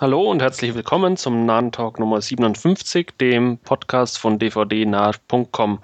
Hallo 0.00 0.30
und 0.30 0.40
herzlich 0.40 0.76
willkommen 0.76 1.16
zum 1.16 1.44
Nahen 1.44 1.72
Talk 1.72 1.98
Nummer 1.98 2.20
57, 2.20 3.16
dem 3.20 3.58
Podcast 3.58 4.16
von 4.16 4.38
dvdnah.com. 4.38 5.80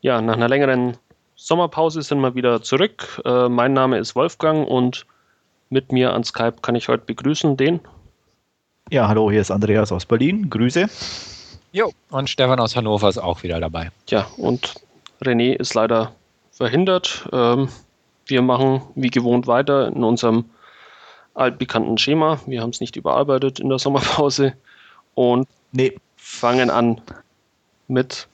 Ja, 0.00 0.22
nach 0.22 0.36
einer 0.36 0.48
längeren 0.48 0.96
Sommerpause 1.36 2.00
sind 2.00 2.20
wir 2.20 2.34
wieder 2.34 2.62
zurück. 2.62 3.20
Äh, 3.26 3.50
mein 3.50 3.74
Name 3.74 3.98
ist 3.98 4.16
Wolfgang 4.16 4.66
und 4.66 5.04
mit 5.68 5.92
mir 5.92 6.14
an 6.14 6.24
Skype 6.24 6.62
kann 6.62 6.76
ich 6.76 6.88
heute 6.88 7.04
begrüßen 7.04 7.58
den. 7.58 7.80
Ja, 8.88 9.08
hallo, 9.08 9.30
hier 9.30 9.42
ist 9.42 9.50
Andreas 9.50 9.92
aus 9.92 10.06
Berlin. 10.06 10.48
Grüße. 10.48 10.86
Jo, 11.72 11.92
und 12.08 12.30
Stefan 12.30 12.58
aus 12.58 12.74
Hannover 12.74 13.10
ist 13.10 13.18
auch 13.18 13.42
wieder 13.42 13.60
dabei. 13.60 13.90
Ja, 14.08 14.28
und 14.38 14.76
René 15.22 15.52
ist 15.52 15.74
leider 15.74 16.12
verhindert. 16.52 17.28
Ähm, 17.30 17.68
wir 18.24 18.40
machen 18.40 18.80
wie 18.94 19.10
gewohnt 19.10 19.46
weiter 19.46 19.88
in 19.88 20.04
unserem 20.04 20.46
altbekannten 21.34 21.98
Schema. 21.98 22.40
Wir 22.46 22.62
haben 22.62 22.70
es 22.70 22.80
nicht 22.80 22.96
überarbeitet 22.96 23.60
in 23.60 23.68
der 23.68 23.78
Sommerpause 23.78 24.54
und 25.14 25.48
nee. 25.72 25.96
fangen 26.16 26.70
an 26.70 27.00
mit 27.88 28.28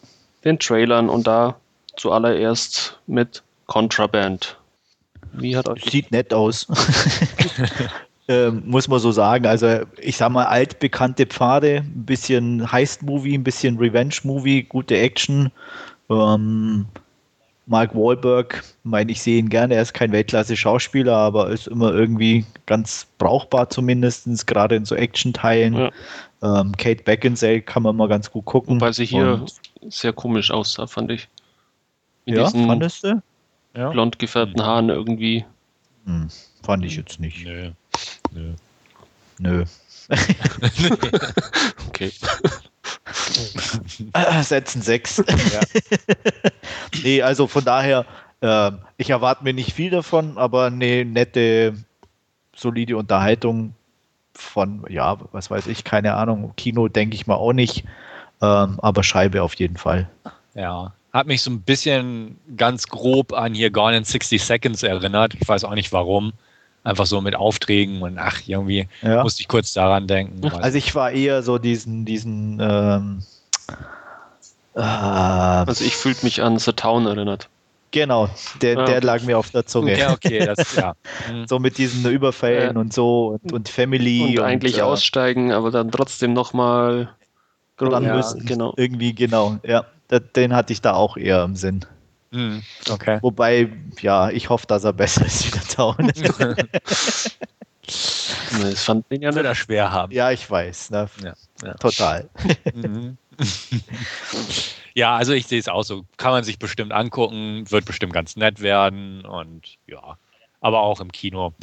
den 0.45 0.59
Trailern 0.59 1.09
und 1.09 1.27
da 1.27 1.57
zuallererst 1.97 2.99
mit 3.07 3.43
Contraband. 3.67 4.57
Wie 5.33 5.57
hat 5.57 5.69
euch 5.69 5.85
Sieht 5.85 6.11
nett 6.11 6.33
aus. 6.33 6.67
ähm, 8.29 8.63
muss 8.67 8.89
man 8.89 8.99
so 8.99 9.13
sagen. 9.13 9.47
Also 9.47 9.81
ich 9.99 10.17
sag 10.17 10.31
mal 10.31 10.47
altbekannte 10.47 11.27
Pfade, 11.27 11.79
ein 11.79 12.05
bisschen 12.07 12.71
Heist-Movie, 12.71 13.35
ein 13.35 13.45
bisschen 13.45 13.79
Revenge-Movie, 13.79 14.65
gute 14.65 14.97
Action. 14.97 15.51
Ähm, 16.09 16.87
Mark 17.69 17.95
Wahlberg, 17.95 18.65
meine 18.83 19.13
ich 19.13 19.21
sehe 19.21 19.39
ihn 19.39 19.51
gerne, 19.51 19.75
er 19.75 19.83
ist 19.83 19.93
kein 19.93 20.11
Weltklasse-Schauspieler, 20.11 21.15
aber 21.15 21.51
ist 21.51 21.69
immer 21.69 21.93
irgendwie 21.93 22.47
ganz 22.65 23.07
brauchbar 23.19 23.69
zumindest, 23.69 24.47
gerade 24.47 24.75
in 24.75 24.87
so 24.87 24.95
Action-Teilen. 24.95 25.75
Ja. 25.75 25.91
Ähm, 26.43 26.73
Kate 26.79 27.03
Beckinsale 27.03 27.61
kann 27.61 27.83
man 27.83 27.95
mal 27.95 28.09
ganz 28.09 28.31
gut 28.31 28.47
gucken. 28.47 28.81
Weil 28.81 28.95
sie 28.95 29.05
hier 29.05 29.35
Und 29.35 29.53
sehr 29.93 30.15
komisch 30.15 30.51
aussah, 30.51 30.87
fand 30.87 31.11
ich. 31.11 31.29
Mit 32.25 32.37
ja, 32.37 32.49
fandest 32.49 33.05
du? 33.05 33.23
Ja. 33.75 33.91
blond 33.91 34.19
gefärbten 34.19 34.63
Haaren 34.63 34.89
irgendwie. 34.89 35.45
Hm, 36.07 36.29
fand 36.63 36.87
ich 36.87 36.97
jetzt 36.97 37.21
nicht. 37.21 37.45
Nö. 37.45 37.71
Nö. 38.33 38.55
Nö. 39.39 39.65
okay. 41.89 42.11
Setzen 44.43 44.83
sechs. 44.83 45.19
Ja. 45.19 45.61
nee, 47.03 47.23
also 47.23 47.47
von 47.47 47.65
daher, 47.65 48.05
äh, 48.41 48.73
ich 48.97 49.11
erwarte 49.11 49.45
mir 49.45 49.55
nicht 49.55 49.73
viel 49.73 49.91
davon, 49.91 50.39
aber 50.39 50.67
eine 50.67 51.05
nette, 51.05 51.75
solide 52.55 52.97
Unterhaltung 52.97 53.75
von, 54.35 54.85
ja, 54.89 55.19
was 55.33 55.51
weiß 55.51 55.67
ich, 55.67 55.85
keine 55.85 56.15
Ahnung. 56.15 56.53
Kino 56.57 56.89
denke 56.89 57.17
ich 57.17 57.27
mal 57.27 57.37
auch 57.37 57.53
nicht, 57.53 57.85
ähm, 58.41 58.79
aber 58.81 59.03
Scheibe 59.03 59.43
auf 59.43 59.55
jeden 59.55 59.77
Fall. 59.77 60.09
Ja, 60.55 60.93
hat 61.13 61.27
mich 61.27 61.43
so 61.43 61.51
ein 61.51 61.63
bisschen 61.63 62.39
ganz 62.57 62.87
grob 62.87 63.33
an 63.33 63.55
hier 63.55 63.71
Gone 63.71 63.97
in 63.97 64.05
60 64.05 64.43
Seconds 64.43 64.83
erinnert. 64.83 65.35
Ich 65.35 65.49
weiß 65.49 65.65
auch 65.65 65.75
nicht 65.75 65.93
warum 65.93 66.33
einfach 66.85 67.07
so 67.07 67.21
mit 67.21 67.35
Aufträgen 67.35 68.03
und 68.03 68.19
ach, 68.19 68.41
irgendwie 68.47 68.89
ja. 69.03 69.23
musste 69.23 69.43
ich 69.43 69.49
kurz 69.49 69.73
daran 69.73 70.07
denken. 70.07 70.47
Also 70.49 70.79
ich 70.79 70.95
war 70.95 71.11
eher 71.11 71.43
so 71.43 71.59
diesen, 71.59 72.05
diesen 72.05 72.59
ähm, 72.61 73.23
äh, 74.75 74.81
Also 74.81 75.85
ich 75.85 75.97
fühlte 75.97 76.25
mich 76.25 76.43
an 76.43 76.59
The 76.59 76.73
Town 76.73 77.07
erinnert. 77.07 77.49
Genau, 77.91 78.29
der, 78.61 78.79
ah, 78.79 78.85
der 78.85 79.01
lag 79.03 79.23
mir 79.23 79.39
auf 79.39 79.51
der 79.51 79.65
Zunge. 79.65 79.99
Ja, 79.99 80.13
okay, 80.13 80.45
das, 80.45 80.77
ja. 80.77 80.95
so 81.47 81.59
mit 81.59 81.79
diesen 81.79 82.09
Überfällen 82.11 82.77
äh, 82.77 82.79
und 82.79 82.93
so 82.93 83.39
und, 83.43 83.53
und 83.53 83.69
Family. 83.69 84.23
Und, 84.23 84.39
und 84.39 84.45
eigentlich 84.45 84.79
äh, 84.79 84.83
aussteigen, 84.83 85.53
aber 85.53 85.71
dann 85.71 85.91
trotzdem 85.91 86.35
nochmal 86.35 87.09
ran 87.79 88.05
ja, 88.05 88.15
müssen. 88.15 88.45
Genau. 88.45 88.75
Irgendwie, 88.77 89.15
genau, 89.15 89.59
ja. 89.63 89.85
Den 90.37 90.55
hatte 90.55 90.73
ich 90.73 90.81
da 90.81 90.95
auch 90.95 91.19
eher 91.19 91.43
im 91.45 91.55
Sinn. 91.55 91.85
Hm, 92.33 92.63
okay. 92.91 93.19
Wobei, 93.23 93.73
ja, 94.01 94.31
ich 94.31 94.51
hoffe, 94.51 94.67
dass 94.67 94.85
er 94.85 94.93
besser 94.93 95.25
ist 95.25 95.47
wie 95.47 95.51
der 95.51 95.63
Town. 95.63 96.13
das 96.77 97.33
fand 98.85 99.11
den 99.11 99.23
ja 99.23 99.31
nicht 99.31 99.57
schwer 99.57 99.91
haben. 99.91 100.13
Ja, 100.13 100.31
ich 100.31 100.49
weiß. 100.51 100.91
Ne? 100.91 101.09
Ja, 101.23 101.33
ja. 101.63 101.75
Total. 101.75 102.29
Mhm. 102.75 103.17
ja, 104.95 105.17
also 105.17 105.33
ich 105.33 105.47
sehe 105.47 105.59
es 105.59 105.69
auch 105.69 105.85
so. 105.85 106.05
Kann 106.19 106.33
man 106.33 106.45
sich 106.45 106.59
bestimmt 106.59 106.93
angucken, 106.93 107.65
wird 107.71 107.87
bestimmt 107.87 108.13
ganz 108.13 108.37
nett 108.37 108.61
werden 108.61 109.25
und 109.25 109.79
ja. 109.87 110.19
Aber 110.61 110.81
auch 110.81 111.01
im 111.01 111.13
Kino 111.13 111.55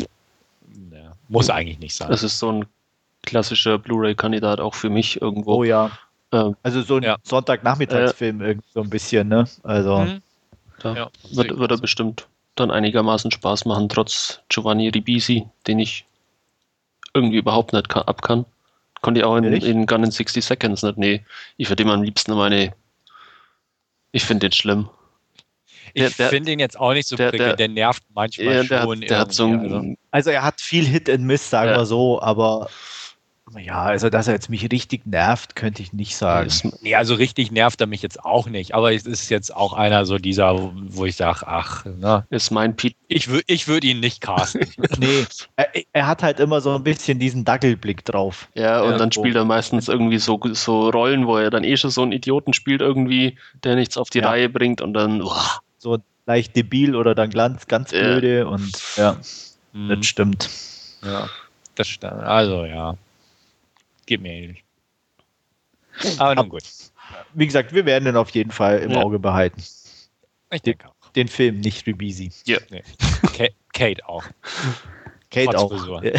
ne, 0.73 1.11
muss 1.27 1.49
eigentlich 1.49 1.79
nicht 1.79 1.95
sein. 1.95 2.09
Das 2.09 2.23
ist 2.23 2.39
so 2.39 2.51
ein 2.51 2.65
klassischer 3.23 3.77
Blu-ray-Kandidat 3.77 4.59
auch 4.59 4.73
für 4.73 4.89
mich 4.89 5.21
irgendwo. 5.21 5.55
Oh 5.55 5.63
ja. 5.63 5.91
Ähm, 6.31 6.55
also 6.63 6.81
so 6.81 6.97
ein 6.97 7.03
ja. 7.03 7.17
Sonntagnachmittagsfilm 7.23 8.41
äh, 8.41 8.57
so 8.73 8.81
ein 8.81 8.89
bisschen, 8.89 9.27
ne? 9.27 9.45
Also. 9.63 9.99
Mhm. 9.99 10.21
Da 10.79 10.95
ja, 10.95 11.09
wird, 11.31 11.57
wird 11.57 11.71
er 11.71 11.77
bestimmt 11.77 12.27
dann 12.55 12.71
einigermaßen 12.71 13.31
Spaß 13.31 13.65
machen, 13.65 13.89
trotz 13.89 14.41
Giovanni 14.49 14.89
Ribisi, 14.89 15.47
den 15.67 15.79
ich 15.79 16.05
irgendwie 17.13 17.37
überhaupt 17.37 17.73
nicht 17.73 17.89
kann, 17.89 18.03
ab 18.03 18.21
kann. 18.21 18.45
Konnte 19.01 19.19
ich 19.19 19.25
auch 19.25 19.37
in, 19.37 19.45
in 19.45 19.85
Gun 19.85 20.03
in 20.03 20.11
60 20.11 20.43
Seconds 20.43 20.83
nicht. 20.83 20.97
Nee, 20.97 21.25
ich 21.57 21.69
würde 21.69 21.83
ihm 21.83 21.89
am 21.89 22.03
liebsten 22.03 22.33
meine. 22.33 22.73
Ich 24.11 24.23
finde 24.23 24.47
den 24.47 24.51
schlimm. 24.53 24.89
Ich 25.93 26.13
finde 26.15 26.51
ihn 26.51 26.59
jetzt 26.59 26.77
auch 26.77 26.93
nicht 26.93 27.07
so 27.07 27.15
der, 27.15 27.31
der, 27.31 27.55
der 27.55 27.67
nervt 27.69 28.03
manchmal 28.13 28.47
ja, 28.47 28.63
der 28.63 28.81
schon. 28.81 29.01
Hat, 29.01 29.09
der 29.09 29.19
hat 29.19 29.33
so 29.33 29.45
ein, 29.45 29.61
also. 29.61 29.95
also. 30.11 30.29
er 30.31 30.43
hat 30.43 30.59
viel 30.59 30.85
Hit 30.85 31.09
and 31.09 31.23
Miss, 31.23 31.49
sagen 31.49 31.71
ja. 31.71 31.77
wir 31.77 31.85
so, 31.85 32.21
aber 32.21 32.69
ja, 33.59 33.83
also 33.83 34.09
dass 34.09 34.27
er 34.27 34.33
jetzt 34.33 34.49
mich 34.49 34.71
richtig 34.71 35.05
nervt, 35.05 35.55
könnte 35.55 35.81
ich 35.83 35.93
nicht 35.93 36.17
sagen. 36.17 36.49
Nee, 36.81 36.95
also 36.95 37.13
richtig 37.13 37.51
nervt 37.51 37.79
er 37.79 37.85
mich 37.85 38.01
jetzt 38.01 38.25
auch 38.25 38.47
nicht. 38.47 38.73
Aber 38.73 38.91
es 38.91 39.05
ist 39.05 39.29
jetzt 39.29 39.55
auch 39.55 39.73
einer 39.73 40.05
so 40.05 40.17
dieser, 40.17 40.71
wo 40.73 41.05
ich 41.05 41.15
sage, 41.15 41.45
ach, 41.45 41.85
ne? 41.85 42.25
Ist 42.31 42.49
mein 42.49 42.75
Pete. 42.75 42.95
Ich, 43.07 43.29
wür, 43.29 43.41
ich 43.45 43.67
würde 43.67 43.85
ihn 43.87 43.99
nicht 43.99 44.21
casten. 44.21 44.67
nee, 44.97 45.25
er, 45.57 45.67
er, 45.93 46.07
hat 46.07 46.23
halt 46.23 46.39
immer 46.39 46.59
so 46.59 46.73
ein 46.73 46.83
bisschen 46.83 47.19
diesen 47.19 47.45
Dackelblick 47.45 48.03
drauf. 48.03 48.47
Ja, 48.55 48.81
und 48.81 48.91
ja, 48.91 48.97
dann 48.97 49.11
spielt 49.11 49.35
er 49.35 49.45
meistens 49.45 49.87
irgendwie 49.87 50.17
so, 50.17 50.39
so 50.53 50.89
Rollen, 50.89 51.27
wo 51.27 51.37
er 51.37 51.51
dann 51.51 51.63
eh 51.63 51.77
schon 51.77 51.91
so 51.91 52.01
einen 52.01 52.13
Idioten 52.13 52.53
spielt 52.53 52.81
irgendwie, 52.81 53.37
der 53.63 53.75
nichts 53.75 53.95
auf 53.95 54.09
die 54.09 54.19
ja. 54.19 54.29
Reihe 54.29 54.49
bringt 54.49 54.81
und 54.81 54.93
dann. 54.93 55.21
Uah. 55.21 55.59
So 55.77 55.99
leicht 56.25 56.55
debil 56.55 56.95
oder 56.95 57.13
dann 57.13 57.29
ganz, 57.29 57.67
ganz 57.67 57.91
blöde 57.91 58.39
ja. 58.39 58.45
und 58.47 58.97
ja, 58.97 59.17
mhm. 59.73 59.89
das 59.89 60.05
stimmt. 60.07 60.49
Ja, 61.03 61.29
das 61.75 61.87
stimmt. 61.87 62.23
Also 62.23 62.65
ja 62.65 62.97
geht 64.05 64.21
mir 64.21 64.31
ähnlich. 64.31 64.63
Aber 66.17 66.35
nun 66.35 66.49
gut. 66.49 66.63
Wie 67.33 67.45
gesagt, 67.45 67.73
wir 67.73 67.85
werden 67.85 68.05
den 68.05 68.17
auf 68.17 68.29
jeden 68.31 68.51
Fall 68.51 68.79
im 68.79 68.91
ja. 68.91 69.01
Auge 69.01 69.19
behalten. 69.19 69.63
Ich 70.51 70.61
denke 70.61 70.89
auch. 70.89 71.09
Den 71.15 71.27
Film, 71.27 71.59
nicht 71.59 71.87
Rebisi. 71.87 72.31
Ja. 72.45 72.57
Nee. 72.69 72.83
Kate 73.73 74.07
auch. 74.07 74.23
Kate 75.31 75.51
Trotz 75.51 75.71
auch. 75.71 76.03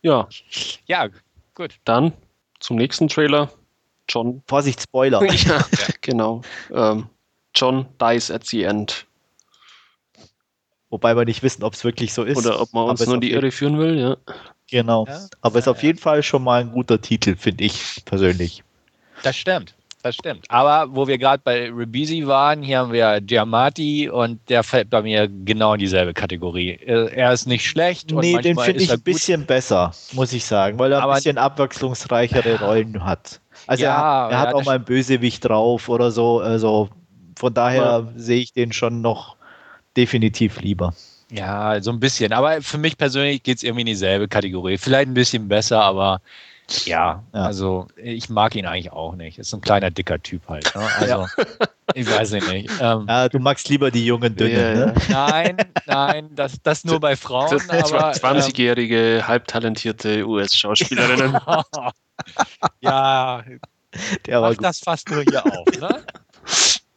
Ja. 0.00 0.28
ja. 0.28 0.28
Ja, 0.86 1.08
gut. 1.54 1.74
Dann 1.84 2.12
zum 2.60 2.76
nächsten 2.76 3.08
Trailer. 3.08 3.50
John. 4.08 4.42
Vorsicht, 4.46 4.80
Spoiler. 4.80 5.24
ja, 5.32 5.64
genau. 6.00 6.42
Ähm, 6.72 7.08
John 7.54 7.86
dies 8.00 8.30
at 8.30 8.46
the 8.46 8.62
end. 8.62 9.06
Wobei 10.90 11.16
wir 11.16 11.24
nicht 11.24 11.42
wissen, 11.42 11.64
ob 11.64 11.74
es 11.74 11.84
wirklich 11.84 12.14
so 12.14 12.24
ist. 12.24 12.38
Oder 12.38 12.60
ob 12.60 12.72
man 12.72 12.88
uns 12.88 13.04
nur 13.06 13.18
die 13.18 13.32
Irre 13.32 13.50
führen 13.50 13.78
will, 13.78 13.98
ja. 13.98 14.16
Genau. 14.70 15.06
Ja? 15.06 15.26
Aber 15.40 15.58
ist 15.58 15.68
auf 15.68 15.82
jeden 15.82 15.98
Fall 15.98 16.22
schon 16.22 16.44
mal 16.44 16.60
ein 16.60 16.72
guter 16.72 17.00
Titel, 17.00 17.36
finde 17.36 17.64
ich 17.64 18.02
persönlich. 18.04 18.62
Das 19.22 19.36
stimmt. 19.36 19.74
Das 20.02 20.14
stimmt. 20.14 20.44
Aber 20.48 20.94
wo 20.94 21.08
wir 21.08 21.18
gerade 21.18 21.42
bei 21.44 21.70
Ribisi 21.70 22.26
waren, 22.26 22.62
hier 22.62 22.78
haben 22.78 22.92
wir 22.92 23.20
Giamatti 23.20 24.08
und 24.08 24.38
der 24.48 24.62
fällt 24.62 24.90
bei 24.90 25.02
mir 25.02 25.28
genau 25.28 25.74
in 25.74 25.80
dieselbe 25.80 26.14
Kategorie. 26.14 26.70
Äh, 26.70 27.12
er 27.14 27.32
ist 27.32 27.46
nicht 27.46 27.66
schlecht. 27.66 28.12
Nee, 28.12 28.38
den 28.38 28.56
finde 28.56 28.82
ich 28.82 28.92
ein 28.92 29.00
bisschen 29.00 29.44
besser, 29.44 29.92
muss 30.12 30.32
ich 30.32 30.44
sagen, 30.44 30.78
weil 30.78 30.92
er 30.92 31.02
Aber 31.02 31.14
ein 31.14 31.16
bisschen 31.16 31.36
abwechslungsreichere 31.36 32.60
Rollen 32.60 33.04
hat. 33.04 33.40
Also 33.66 33.82
ja, 33.82 34.28
er, 34.28 34.32
er 34.32 34.38
hat 34.38 34.54
auch 34.54 34.64
mal 34.64 34.76
einen 34.76 34.84
Bösewicht 34.84 35.44
drauf 35.44 35.88
oder 35.88 36.12
so. 36.12 36.38
Also 36.38 36.90
von 37.36 37.52
daher 37.52 37.82
ja. 37.82 38.08
sehe 38.14 38.40
ich 38.40 38.52
den 38.52 38.72
schon 38.72 39.00
noch 39.00 39.36
definitiv 39.96 40.60
lieber. 40.60 40.94
Ja, 41.30 41.80
so 41.82 41.90
ein 41.90 42.00
bisschen. 42.00 42.32
Aber 42.32 42.62
für 42.62 42.78
mich 42.78 42.96
persönlich 42.96 43.42
geht 43.42 43.58
es 43.58 43.62
irgendwie 43.62 43.82
in 43.82 43.86
dieselbe 43.86 44.28
Kategorie. 44.28 44.78
Vielleicht 44.78 45.08
ein 45.08 45.14
bisschen 45.14 45.48
besser, 45.48 45.82
aber 45.82 46.20
ja, 46.84 47.24
ja, 47.32 47.42
also 47.42 47.86
ich 47.96 48.28
mag 48.28 48.54
ihn 48.54 48.66
eigentlich 48.66 48.92
auch 48.92 49.14
nicht. 49.14 49.38
Ist 49.38 49.50
so 49.50 49.56
ein 49.56 49.60
kleiner, 49.62 49.90
dicker 49.90 50.22
Typ 50.22 50.46
halt. 50.48 50.74
Ne? 50.74 50.86
Also, 50.98 51.06
ja. 51.06 51.26
ich 51.94 52.10
weiß 52.10 52.32
nicht. 52.32 52.70
Ähm, 52.80 53.06
ja, 53.08 53.28
du 53.28 53.38
magst 53.38 53.68
lieber 53.68 53.90
die 53.90 54.04
jungen 54.04 54.36
Dünnen, 54.36 54.56
yeah. 54.56 54.74
ne? 54.74 54.94
Nein, 55.08 55.56
nein, 55.86 56.30
das, 56.34 56.60
das 56.62 56.84
nur 56.84 57.00
bei 57.00 57.16
Frauen. 57.16 57.50
Das, 57.50 57.68
aber, 57.70 58.12
20-jährige, 58.12 59.16
ähm, 59.16 59.26
halbtalentierte 59.26 60.26
US-Schauspielerinnen. 60.26 61.38
ja, 62.80 63.42
der 64.26 64.40
mach 64.40 64.54
das 64.56 64.80
fast 64.80 65.08
nur 65.08 65.22
hier 65.22 65.44
auf, 65.46 65.66
ne? 65.80 66.04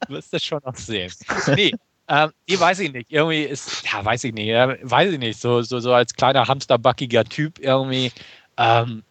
Du 0.07 0.13
wirst 0.15 0.33
das 0.33 0.43
schon 0.43 0.59
noch 0.65 0.75
sehen. 0.75 1.11
Nee, 1.55 1.73
Ähm, 2.11 2.31
ich 2.45 2.59
weiß 2.59 2.79
ich 2.79 2.91
nicht. 2.91 3.09
Irgendwie 3.09 3.43
ist, 3.43 3.85
ja, 3.89 4.03
weiß 4.03 4.25
ich 4.25 4.33
nicht. 4.33 4.47
Ja, 4.47 4.75
weiß 4.81 5.13
ich 5.13 5.19
nicht. 5.19 5.39
So, 5.39 5.61
so, 5.61 5.79
so 5.79 5.93
als 5.93 6.13
kleiner 6.13 6.45
hamsterbackiger 6.45 7.23
Typ 7.23 7.57
irgendwie. 7.59 8.11
Ähm, 8.57 9.03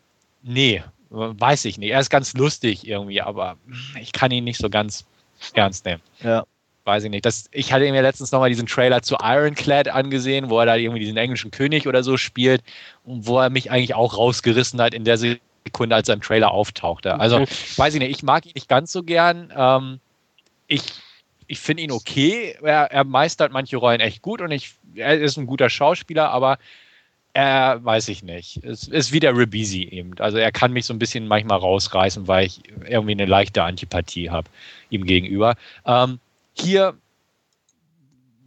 nee, 0.43 0.83
weiß 1.09 1.65
ich 1.65 1.79
nicht. 1.79 1.93
Er 1.93 2.01
ist 2.01 2.11
ganz 2.11 2.35
lustig 2.35 2.87
irgendwie, 2.87 3.23
aber 3.23 3.57
ich 3.99 4.13
kann 4.13 4.31
ihn 4.31 4.45
nicht 4.45 4.59
so 4.59 4.69
ganz 4.69 5.07
ernst 5.55 5.87
nehmen. 5.87 6.03
Ja. 6.23 6.45
Weiß 6.85 7.05
ich 7.05 7.11
nicht. 7.11 7.25
Das, 7.25 7.49
ich 7.53 7.73
hatte 7.73 7.91
mir 7.91 8.03
letztens 8.03 8.33
nochmal 8.33 8.51
diesen 8.51 8.67
Trailer 8.67 9.01
zu 9.01 9.17
Ironclad 9.19 9.89
angesehen, 9.89 10.51
wo 10.51 10.59
er 10.61 10.67
da 10.67 10.77
irgendwie 10.77 11.01
diesen 11.01 11.17
englischen 11.17 11.51
König 11.51 11.89
oder 11.89 12.03
so 12.03 12.19
spielt 12.19 12.63
und 13.05 13.27
wo 13.27 13.39
er 13.39 13.49
mich 13.49 13.71
eigentlich 13.71 13.95
auch 13.95 14.19
rausgerissen 14.19 14.79
hat 14.81 14.93
in 14.93 15.05
der 15.05 15.17
Sekunde, 15.17 15.97
als 15.97 16.09
er 16.09 16.15
im 16.15 16.21
Trailer 16.21 16.51
auftauchte. 16.51 17.19
Also, 17.19 17.41
weiß 17.77 17.95
ich 17.95 18.01
nicht. 18.01 18.11
Ich 18.11 18.23
mag 18.23 18.45
ihn 18.45 18.53
nicht 18.55 18.69
ganz 18.69 18.93
so 18.93 19.03
gern. 19.03 19.51
Ähm, 19.57 20.01
ich 20.67 20.83
ich 21.51 21.59
finde 21.59 21.83
ihn 21.83 21.91
okay. 21.91 22.57
Er, 22.63 22.93
er, 22.93 23.03
meistert 23.03 23.51
manche 23.51 23.77
Rollen 23.77 23.99
echt 23.99 24.23
gut 24.23 24.41
und 24.41 24.53
ich, 24.53 24.75
er 24.95 25.19
ist 25.19 25.37
ein 25.37 25.47
guter 25.47 25.69
Schauspieler, 25.69 26.31
aber 26.31 26.59
er 27.33 27.85
weiß 27.85 28.09
ich 28.09 28.23
nicht. 28.23 28.65
Es 28.65 28.87
ist 28.87 29.13
wie 29.13 29.19
der 29.19 29.37
Ribisi 29.37 29.83
eben. 29.83 30.13
Also 30.21 30.39
er 30.39 30.53
kann 30.53 30.73
mich 30.73 30.87
so 30.87 30.95
ein 30.95 31.01
bisschen 31.01 31.27
manchmal 31.27 31.59
rausreißen, 31.59 32.29
weil 32.29 32.47
ich 32.47 32.63
irgendwie 32.89 33.13
eine 33.13 33.27
leichte 33.27 33.65
Antipathie 33.65 34.31
habe 34.31 34.49
ihm 34.91 35.05
gegenüber. 35.05 35.57
Ähm, 35.85 36.21
hier 36.55 36.97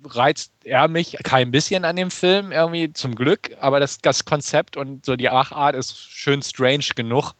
reizt 0.05 0.53
er 0.63 0.87
mich 0.87 1.17
kein 1.23 1.51
bisschen 1.51 1.83
an 1.83 1.97
dem 1.97 2.09
Film, 2.09 2.53
irgendwie 2.53 2.93
zum 2.93 3.15
Glück, 3.15 3.51
aber 3.59 3.81
das, 3.81 3.97
das 3.97 4.23
Konzept 4.23 4.77
und 4.77 5.05
so 5.05 5.17
die 5.17 5.29
Achart 5.29 5.75
ist 5.75 5.97
schön 5.97 6.41
strange 6.41 6.85
genug, 6.95 7.33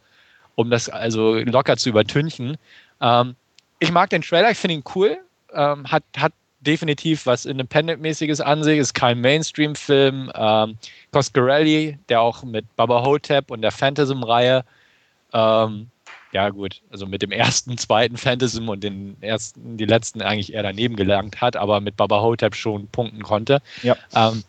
um 0.56 0.70
das 0.70 0.90
also 0.90 1.36
locker 1.36 1.78
zu 1.78 1.88
übertünchen. 1.88 2.58
Ähm, 3.00 3.36
ich 3.80 3.94
mag 3.94 4.10
den 4.10 4.22
Trailer, 4.24 4.52
ich 4.52 4.58
finde 4.58 4.76
ihn 4.76 4.84
cool 4.94 5.20
ähm, 5.56 5.92
hat, 5.92 6.04
hat 6.18 6.34
definitiv 6.62 7.26
was 7.26 7.46
Independent-mäßiges 7.46 8.42
an 8.42 8.64
sich, 8.64 8.80
ist 8.80 8.94
kein 8.94 9.20
Mainstream-Film. 9.22 10.32
Ähm, 10.36 10.78
Coscarelli, 11.12 11.98
der 12.10 12.22
auch 12.22 12.44
mit 12.44 12.74
Baba 12.76 13.04
Hotep 13.04 13.52
und 13.52 13.62
der 13.62 13.72
Phantasm-Reihe, 13.72 14.64
ähm, 15.34 15.88
ja 16.32 16.50
gut, 16.50 16.82
also 16.92 17.06
mit 17.06 17.22
dem 17.22 17.32
ersten, 17.32 17.78
zweiten 17.78 18.18
Phantasm 18.18 18.68
und 18.68 18.84
den 18.84 19.16
ersten, 19.22 19.78
die 19.78 19.86
letzten 19.86 20.22
eigentlich 20.22 20.54
eher 20.54 20.64
daneben 20.64 20.96
gelangt 20.96 21.42
hat, 21.42 21.56
aber 21.56 21.80
mit 21.80 21.96
Baba 21.96 22.22
Hotep 22.22 22.56
schon 22.56 22.88
punkten 22.88 23.22
konnte. 23.22 23.62
Ja. 23.84 23.96
Ähm, 24.16 24.44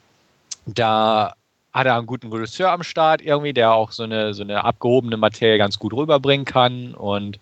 da 0.66 1.34
hat 1.74 1.86
er 1.86 1.96
einen 1.96 2.06
guten 2.06 2.32
Regisseur 2.32 2.70
am 2.70 2.82
Start 2.82 3.20
irgendwie, 3.20 3.52
der 3.52 3.72
auch 3.72 3.90
so 3.92 4.04
eine, 4.04 4.32
so 4.32 4.42
eine 4.42 4.64
abgehobene 4.64 5.16
Materie 5.16 5.58
ganz 5.58 5.78
gut 5.78 5.92
rüberbringen 5.92 6.46
kann 6.46 6.94
und 6.94 7.38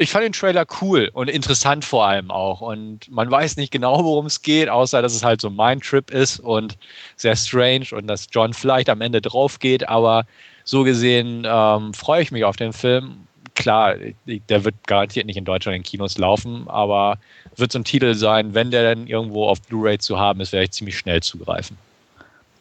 ich 0.00 0.10
fand 0.10 0.24
den 0.24 0.32
Trailer 0.32 0.64
cool 0.80 1.10
und 1.12 1.28
interessant 1.28 1.84
vor 1.84 2.06
allem 2.06 2.30
auch. 2.30 2.62
Und 2.62 3.10
man 3.10 3.30
weiß 3.30 3.58
nicht 3.58 3.70
genau, 3.70 4.02
worum 4.02 4.24
es 4.24 4.40
geht, 4.40 4.70
außer 4.70 5.02
dass 5.02 5.14
es 5.14 5.22
halt 5.22 5.42
so 5.42 5.50
mein 5.50 5.80
Trip 5.80 6.10
ist 6.10 6.40
und 6.40 6.78
sehr 7.16 7.36
strange 7.36 7.86
und 7.92 8.06
dass 8.06 8.26
John 8.32 8.54
vielleicht 8.54 8.88
am 8.88 9.02
Ende 9.02 9.20
drauf 9.20 9.58
geht. 9.58 9.86
Aber 9.90 10.24
so 10.64 10.84
gesehen 10.84 11.46
ähm, 11.46 11.92
freue 11.92 12.22
ich 12.22 12.32
mich 12.32 12.44
auf 12.44 12.56
den 12.56 12.72
Film. 12.72 13.26
Klar, 13.54 13.96
der 14.24 14.64
wird 14.64 14.74
garantiert 14.86 15.26
nicht 15.26 15.36
in 15.36 15.44
Deutschland 15.44 15.76
in 15.76 15.82
Kinos 15.82 16.16
laufen, 16.16 16.66
aber 16.68 17.18
wird 17.56 17.70
so 17.70 17.78
ein 17.78 17.84
Titel 17.84 18.14
sein, 18.14 18.54
wenn 18.54 18.70
der 18.70 18.94
dann 18.94 19.06
irgendwo 19.06 19.48
auf 19.48 19.60
Blu-ray 19.60 19.98
zu 19.98 20.18
haben 20.18 20.40
ist, 20.40 20.52
werde 20.52 20.64
ich 20.64 20.70
ziemlich 20.70 20.96
schnell 20.96 21.22
zugreifen. 21.22 21.76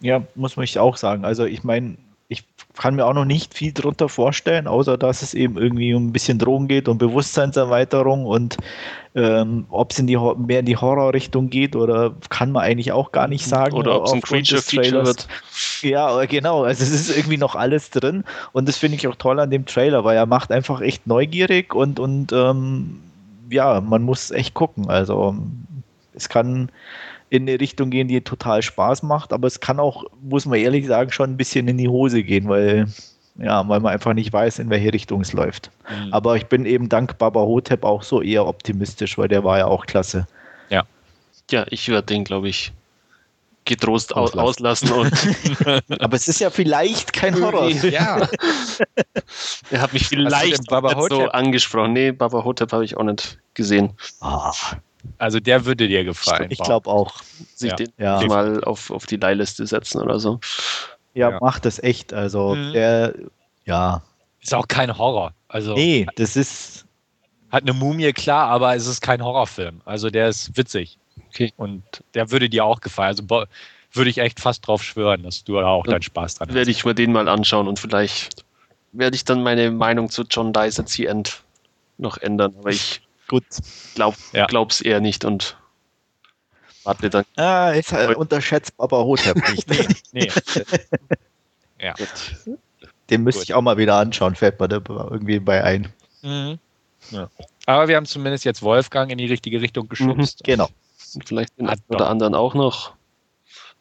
Ja, 0.02 0.22
muss 0.36 0.58
man 0.58 0.68
auch 0.78 0.98
sagen. 0.98 1.24
Also 1.24 1.46
ich 1.46 1.64
meine, 1.64 1.96
ich 2.32 2.46
kann 2.78 2.96
mir 2.96 3.06
auch 3.08 3.14
noch 3.14 3.26
nicht 3.26 3.56
viel 3.56 3.74
darunter 3.74 4.08
vorstellen, 4.08 4.68
außer 4.68 4.98
dass 4.98 5.24
es 5.24 5.34
eben 5.34 5.58
irgendwie 5.58 5.96
um 5.96 6.08
ein 6.08 6.14
bisschen 6.14 6.38
Drogen 6.38 6.68
geht 6.68 6.88
und 6.88 7.00
Bewusstseinserweiterung 7.00 8.26
und 8.26 8.58
ähm, 9.16 9.66
ob 9.70 9.92
es 9.92 10.00
in 10.00 10.06
die, 10.06 10.16
mehr 10.16 10.60
in 10.60 10.68
die 10.68 10.78
Horrorrichtung 10.78 11.50
geht 11.50 11.76
oder 11.76 12.14
kann 12.30 12.52
man 12.52 12.64
eigentlich 12.64 12.92
auch 12.92 13.12
gar 13.12 13.28
nicht 13.28 13.46
sagen. 13.46 13.74
Oder 13.74 14.00
ob 14.00 14.06
es 14.06 14.14
ein 14.14 14.22
Creature-Feature 14.22 15.06
wird. 15.08 15.28
Ja, 15.82 16.24
genau. 16.26 16.64
Also 16.64 16.84
es 16.84 16.92
ist 16.92 17.18
irgendwie 17.18 17.38
noch 17.38 17.56
alles 17.56 17.90
drin 17.90 18.24
und 18.52 18.68
das 18.68 18.78
finde 18.78 18.98
ich 18.98 19.08
auch 19.08 19.16
toll 19.16 19.40
an 19.40 19.50
dem 19.50 19.66
Trailer, 19.66 20.04
weil 20.04 20.16
er 20.16 20.28
macht 20.28 20.52
einfach 20.52 20.82
echt 20.82 21.08
neugierig 21.08 21.74
und, 21.74 22.00
und 22.00 22.32
ähm, 22.32 23.02
ja, 23.50 23.82
man 23.82 24.04
muss 24.04 24.30
echt 24.30 24.54
gucken. 24.54 24.88
Also 24.88 25.36
es 26.14 26.30
kann 26.30 26.70
in 27.30 27.48
eine 27.48 27.60
Richtung 27.60 27.90
gehen, 27.90 28.08
die 28.08 28.22
total 28.22 28.62
Spaß 28.62 29.04
macht, 29.04 29.34
aber 29.34 29.48
es 29.48 29.60
kann 29.60 29.80
auch, 29.80 30.06
muss 30.22 30.46
man 30.46 30.60
ehrlich 30.60 30.88
sagen, 30.88 31.12
schon 31.12 31.32
ein 31.32 31.38
bisschen 31.38 31.68
in 31.68 31.78
die 31.78 31.88
Hose 31.88 32.24
gehen, 32.24 32.50
weil 32.50 32.88
ja, 33.42 33.68
weil 33.68 33.80
man 33.80 33.94
einfach 33.94 34.14
nicht 34.14 34.34
weiß, 34.34 34.60
in 34.60 34.70
welche 34.70 34.92
Richtung 34.92 35.22
es 35.22 35.32
läuft. 35.34 35.72
Mhm. 35.90 36.14
Aber 36.14 36.36
ich 36.36 36.48
bin 36.48 36.66
eben 36.66 36.90
dank 36.90 37.18
Baba 37.18 37.40
Hotep 37.40 37.84
auch 37.84 38.04
so 38.04 38.22
eher 38.22 38.46
optimistisch, 38.46 39.18
weil 39.18 39.30
der 39.30 39.44
war 39.44 39.58
ja 39.58 39.66
auch 39.66 39.86
klasse. 39.86 40.28
Ja. 40.70 40.84
Ja, 41.50 41.66
ich 41.70 41.88
werde 41.88 42.08
den, 42.08 42.26
glaube 42.26 42.50
ich, 42.50 42.74
getrost 43.64 44.14
auslassen. 44.16 44.66
auslassen 44.66 45.12
Aber 46.00 46.16
es 46.16 46.28
ist 46.28 46.40
ja 46.40 46.50
vielleicht 46.50 47.14
kein 47.14 47.42
Horror. 47.42 47.70
Ja. 47.70 48.28
er 49.72 49.82
hat 49.82 49.94
mich 49.94 50.08
vielleicht 50.08 50.68
Baba 50.68 51.00
so 51.10 51.30
angesprochen. 51.30 51.94
Nee, 51.94 52.12
Baba 52.12 52.44
Hotep 52.44 52.74
habe 52.74 52.84
ich 52.84 52.98
auch 52.98 53.04
nicht 53.04 53.38
gesehen. 53.54 53.92
Ah. 54.20 54.52
Also 55.18 55.40
der 55.40 55.66
würde 55.66 55.88
dir 55.88 56.04
gefallen. 56.04 56.52
Ich 56.52 56.60
glaube 56.60 56.90
auch. 56.90 57.22
Sich 57.56 57.72
ja. 57.72 57.76
den 57.76 57.90
ja. 57.98 58.22
mal 58.26 58.64
auf, 58.64 58.92
auf 58.92 59.06
die 59.06 59.18
Leihliste 59.18 59.66
setzen 59.66 60.02
oder 60.02 60.20
so. 60.20 60.40
Ja, 61.14 61.32
ja. 61.32 61.40
macht 61.40 61.66
das 61.66 61.82
echt. 61.82 62.14
Also 62.14 62.56
mhm. 62.56 62.74
der, 62.74 63.14
ja. 63.66 64.02
Ist 64.42 64.54
auch 64.54 64.68
kein 64.68 64.98
Horror. 64.98 65.34
Also, 65.48 65.74
nee, 65.74 66.08
das 66.16 66.36
ist. 66.36 66.86
Hat 67.52 67.64
eine 67.64 67.74
Mumie, 67.74 68.14
klar, 68.14 68.48
aber 68.48 68.76
es 68.76 68.86
ist 68.86 69.02
kein 69.02 69.24
Horrorfilm. 69.24 69.82
Also 69.84 70.12
der 70.12 70.30
ist 70.30 70.56
witzig. 70.56 71.00
Okay. 71.30 71.52
Und 71.58 71.84
der 72.14 72.30
würde 72.30 72.48
dir 72.48 72.64
auch 72.64 72.80
gefallen. 72.80 73.10
Also 73.10 73.24
würde 73.92 74.10
ich 74.10 74.20
echt 74.20 74.40
fast 74.40 74.68
drauf 74.68 74.84
schwören, 74.84 75.24
dass 75.24 75.44
du 75.44 75.56
da 75.56 75.66
auch 75.66 75.86
deinen 75.86 76.04
Spaß 76.04 76.36
dran 76.36 76.50
hast. 76.50 76.56
Werde 76.56 76.70
ich 76.70 76.86
mir 76.86 76.94
den 76.94 77.12
mal 77.12 77.28
anschauen 77.28 77.68
und 77.68 77.80
vielleicht 77.80 78.46
werde 78.92 79.16
ich 79.16 79.26
dann 79.26 79.42
meine 79.42 79.72
Meinung 79.72 80.10
zu 80.10 80.24
John 80.30 80.54
Dice 80.54 80.80
at 80.80 80.90
the 80.90 81.08
End 81.08 81.44
noch 81.98 82.18
ändern. 82.18 82.54
Aber 82.60 82.70
ich 82.70 83.02
Gut. 83.30 83.46
Glaub, 83.94 84.16
ja. 84.34 84.48
Glaub's 84.48 84.82
eher 84.82 85.00
nicht 85.00 85.24
und 85.24 85.56
warte 86.84 87.12
dann. 87.12 87.26
Ah, 87.38 87.70
ist 87.70 87.94
halt 87.94 88.18
unterschätzt 88.18 88.76
Baba 88.76 88.98
Hotep 88.98 89.38
nicht. 89.68 89.70
nee, 89.70 89.88
nee. 90.12 90.32
ja. 91.80 91.94
Den 93.12 93.24
müsste 93.24 93.44
ich 93.44 93.54
auch 93.54 93.62
mal 93.62 93.78
wieder 93.78 93.98
anschauen, 93.98 94.36
fällt 94.36 94.60
mir 94.60 94.68
da 94.68 94.82
irgendwie 95.12 95.40
bei 95.40 95.64
ein. 95.64 95.94
Mhm. 96.24 96.58
Ja. 97.12 97.30
Aber 97.68 97.88
wir 97.88 97.96
haben 97.96 98.08
zumindest 98.08 98.46
jetzt 98.46 98.64
Wolfgang 98.64 99.12
in 99.12 99.20
die 99.20 99.28
richtige 99.28 99.62
Richtung 99.62 99.88
geschubst. 99.88 100.40
Mhm, 100.40 100.52
genau. 100.52 100.70
Und 101.14 101.28
vielleicht 101.28 101.58
den 101.60 101.70
einen 101.70 101.82
oder 101.88 102.10
anderen 102.10 102.34
auch 102.34 102.56
noch. 102.56 102.94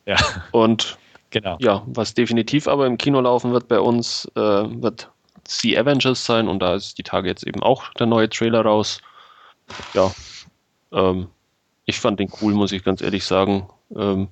Ja. 0.05 0.17
Und 0.53 0.99
genau. 1.31 1.57
ja, 1.59 1.83
was 1.87 2.13
definitiv 2.13 2.69
aber 2.69 2.87
im 2.87 2.99
Kino 2.99 3.19
laufen 3.21 3.53
wird 3.53 3.67
bei 3.67 3.81
uns, 3.81 4.31
äh, 4.35 4.41
wird 4.41 5.11
The 5.47 5.79
Avengers 5.79 6.27
sein 6.27 6.49
und 6.49 6.59
da 6.61 6.75
ist 6.75 6.99
die 6.99 7.03
Tage 7.03 7.29
jetzt 7.29 7.47
eben 7.47 7.63
auch 7.63 7.95
der 7.95 8.07
neue 8.07 8.29
Trailer 8.29 8.61
raus 8.61 9.01
ja, 9.95 10.13
ähm, 10.93 11.29
ich 11.85 12.01
fand 12.01 12.21
den 12.21 12.31
cool, 12.41 12.53
muss 12.53 12.73
ich 12.73 12.85
ganz 12.85 13.01
ehrlich 13.01 13.25
sagen. 13.25 13.69
Ähm, 13.97 14.29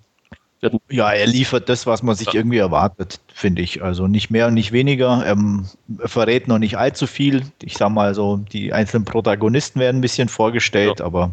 ja, 0.89 1.11
er 1.11 1.27
liefert 1.27 1.69
das, 1.69 1.87
was 1.87 2.03
man 2.03 2.15
sich 2.15 2.29
ja. 2.29 2.35
irgendwie 2.35 2.59
erwartet, 2.59 3.21
finde 3.33 3.63
ich. 3.63 3.83
Also 3.83 4.07
nicht 4.07 4.31
mehr 4.31 4.49
und 4.49 4.55
nicht 4.55 4.73
weniger. 4.73 5.25
Ähm, 5.27 5.67
er 5.99 6.09
verrät 6.09 6.49
noch 6.49 6.59
nicht 6.59 6.79
allzu 6.79 7.07
viel. 7.07 7.43
Ich 7.63 7.77
sag 7.77 7.91
mal 7.91 8.15
so, 8.15 8.39
die 8.39 8.73
einzelnen 8.73 9.05
Protagonisten 9.05 9.81
werden 9.81 9.99
ein 9.99 10.03
bisschen 10.03 10.29
vorgestellt, 10.29 11.01
ja. 11.01 11.07
aber. 11.07 11.33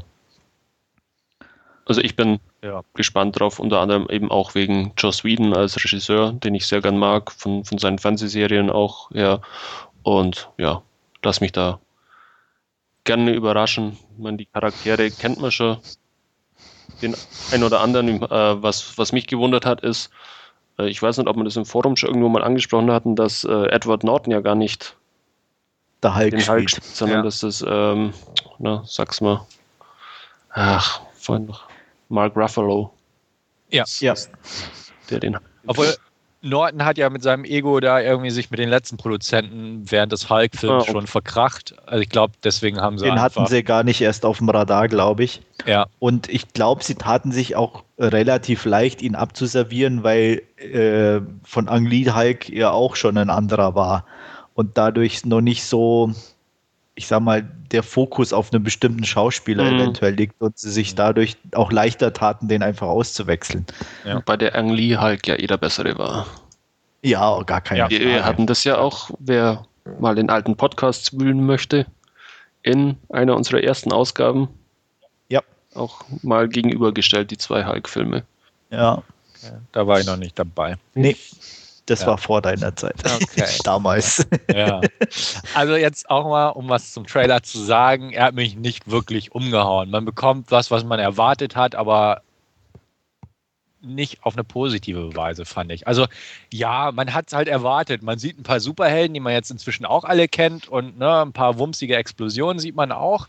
Also 1.86 2.01
ich 2.01 2.15
bin 2.15 2.39
ja. 2.62 2.81
gespannt 2.93 3.39
drauf, 3.39 3.60
unter 3.60 3.79
anderem 3.81 4.07
eben 4.10 4.31
auch 4.31 4.55
wegen 4.55 4.93
Joss 4.98 5.24
Whedon 5.24 5.53
als 5.53 5.75
Regisseur, 5.83 6.31
den 6.31 6.55
ich 6.55 6.65
sehr 6.65 6.81
gern 6.81 6.98
mag, 6.98 7.31
von, 7.31 7.65
von 7.65 7.77
seinen 7.77 8.00
Fernsehserien 8.00 8.69
auch 8.69 9.12
her. 9.12 9.41
Und 10.03 10.50
ja, 10.57 10.81
lass 11.24 11.41
mich 11.41 11.51
da 11.51 11.79
gerne 13.03 13.33
überraschen. 13.33 13.98
Ich 14.17 14.24
meine, 14.24 14.38
die 14.38 14.45
Charaktere 14.45 15.10
kennt 15.12 15.39
man 15.39 15.51
schon. 15.51 15.77
Den 17.01 17.15
ein 17.51 17.63
oder 17.63 17.81
anderen, 17.81 18.22
äh, 18.22 18.62
was, 18.62 18.98
was 18.98 19.12
mich 19.12 19.27
gewundert 19.27 19.65
hat, 19.65 19.81
ist, 19.81 20.10
äh, 20.77 20.88
ich 20.88 21.01
weiß 21.01 21.17
nicht, 21.17 21.27
ob 21.27 21.36
wir 21.36 21.43
das 21.43 21.55
im 21.55 21.65
Forum 21.65 21.95
schon 21.95 22.10
irgendwo 22.10 22.29
mal 22.29 22.43
angesprochen 22.43 22.91
hatten, 22.91 23.15
dass 23.15 23.43
äh, 23.43 23.67
Edward 23.67 24.03
Norton 24.03 24.31
ja 24.31 24.41
gar 24.41 24.55
nicht 24.55 24.95
der 26.01 26.15
Hulk 26.15 26.31
den 26.31 26.48
Hulk 26.48 26.69
spielt, 26.69 26.83
sondern 26.86 27.19
ja. 27.19 27.24
dass 27.24 27.39
das, 27.39 27.63
ähm, 27.67 28.13
na, 28.60 28.83
sag's 28.86 29.22
mal, 29.22 29.45
ach, 30.50 31.01
vorhin 31.13 31.48
noch, 31.48 31.67
Mark 32.10 32.36
Ruffalo. 32.36 32.93
Ja. 33.69 33.86
ja. 34.00 34.13
Der 35.10 35.19
den 35.19 35.38
Obwohl, 35.65 35.95
Norton 36.45 36.83
hat 36.83 36.97
ja 36.97 37.09
mit 37.09 37.23
seinem 37.23 37.45
Ego 37.45 37.79
da 37.79 38.01
irgendwie 38.01 38.29
sich 38.29 38.51
mit 38.51 38.59
den 38.59 38.67
letzten 38.67 38.97
Produzenten 38.97 39.89
während 39.89 40.12
des 40.12 40.29
Hulk-Films 40.29 40.85
oh. 40.89 40.91
schon 40.91 41.07
verkracht. 41.07 41.73
Also 41.85 42.01
ich 42.01 42.09
glaube, 42.09 42.33
deswegen 42.43 42.81
haben 42.81 42.97
sie. 42.97 43.05
Den 43.05 43.21
hatten 43.21 43.45
sie 43.45 43.63
gar 43.63 43.83
nicht 43.83 44.01
erst 44.01 44.25
auf 44.25 44.39
dem 44.39 44.50
Radar, 44.50 44.89
glaube 44.89 45.23
ich. 45.23 45.41
Ja. 45.65 45.85
Und 46.00 46.27
ich 46.27 46.51
glaube, 46.51 46.83
sie 46.83 46.95
taten 46.95 47.31
sich 47.31 47.55
auch 47.55 47.85
relativ 47.97 48.65
leicht, 48.65 49.01
ihn 49.01 49.15
abzuservieren, 49.15 50.03
weil 50.03 50.41
äh, 50.57 51.21
von 51.45 51.69
Ang 51.69 51.85
Lee 51.85 52.12
Hulk 52.12 52.50
ja 52.50 52.71
auch 52.71 52.97
schon 52.97 53.17
ein 53.17 53.29
anderer 53.29 53.73
war. 53.73 54.05
Und 54.53 54.77
dadurch 54.77 55.25
noch 55.25 55.41
nicht 55.41 55.63
so 55.63 56.12
ich 56.95 57.07
sag 57.07 57.21
mal, 57.21 57.43
der 57.71 57.83
Fokus 57.83 58.33
auf 58.33 58.53
einen 58.53 58.63
bestimmten 58.63 59.03
Schauspieler 59.03 59.63
mhm. 59.63 59.79
eventuell 59.79 60.13
liegt 60.13 60.39
und 60.41 60.57
sie 60.57 60.69
sich 60.69 60.95
dadurch 60.95 61.38
auch 61.53 61.71
leichter 61.71 62.13
taten, 62.13 62.47
den 62.47 62.62
einfach 62.62 62.88
auszuwechseln. 62.88 63.65
Ja. 64.05 64.21
Bei 64.25 64.38
der 64.38 64.55
Ang 64.55 64.69
Lee 64.69 64.97
Hulk 64.97 65.27
ja 65.27 65.35
eh 65.35 65.47
der 65.47 65.57
bessere 65.57 65.97
war. 65.97 66.27
Ja, 67.01 67.41
gar 67.43 67.62
keine 67.62 67.79
ja, 67.79 67.89
Frage. 67.89 68.05
Wir 68.05 68.25
hatten 68.25 68.47
das 68.47 68.63
ja 68.63 68.77
auch, 68.77 69.09
wer 69.19 69.65
mal 70.00 70.17
in 70.17 70.29
alten 70.29 70.55
Podcasts 70.55 71.19
wühlen 71.19 71.45
möchte, 71.45 71.85
in 72.62 72.97
einer 73.09 73.35
unserer 73.35 73.62
ersten 73.62 73.91
Ausgaben. 73.91 74.47
Ja. 75.29 75.41
Auch 75.73 76.05
mal 76.21 76.47
gegenübergestellt, 76.47 77.31
die 77.31 77.38
zwei 77.38 77.65
Hulk-Filme. 77.65 78.23
Ja. 78.69 79.03
Okay. 79.43 79.57
Da 79.73 79.88
war 79.88 80.00
ich 80.00 80.05
noch 80.05 80.17
nicht 80.17 80.38
dabei. 80.39 80.77
Nee. 80.93 81.17
Das 81.86 82.02
ja. 82.02 82.08
war 82.08 82.18
vor 82.18 82.42
deiner 82.42 82.75
Zeit. 82.75 82.96
Okay. 83.06 83.46
Damals. 83.63 84.25
Ja. 84.54 84.80
Also 85.54 85.75
jetzt 85.75 86.10
auch 86.10 86.28
mal, 86.30 86.50
um 86.50 86.70
was 86.70 86.94
zum 86.94 87.06
Trailer 87.06 87.44
zu 87.44 87.60
sagen, 87.60 88.12
er 88.12 88.25
hat 88.25 88.36
mich 88.36 88.56
nicht 88.56 88.90
wirklich 88.90 89.34
umgehauen. 89.34 89.90
Man 89.90 90.06
bekommt 90.06 90.50
was, 90.50 90.72
was 90.72 90.86
man 90.86 91.00
erwartet 91.00 91.56
hat, 91.56 91.75
aber 91.75 92.22
nicht 93.82 94.24
auf 94.24 94.36
eine 94.36 94.44
positive 94.44 95.16
Weise, 95.16 95.46
fand 95.46 95.72
ich. 95.72 95.88
Also 95.88 96.08
ja, 96.52 96.92
man 96.94 97.13
hat 97.13 97.28
es 97.28 97.34
halt 97.34 97.48
erwartet. 97.48 98.02
Man 98.02 98.18
sieht 98.18 98.40
ein 98.40 98.44
paar 98.44 98.62
Superhelden, 98.62 99.13
die 99.13 99.20
man 99.20 99.34
jetzt 99.34 99.52
inzwischen 99.52 99.86
auch 99.86 100.06
alle 100.06 100.28
kennt 100.28 100.70
und 100.70 100.98
ne, 100.98 101.22
ein 101.22 101.34
paar 101.34 101.60
wumsige 101.60 101.98
Explosionen 101.98 102.60
sieht 102.60 102.75
man 102.75 102.92
auch. 102.92 103.28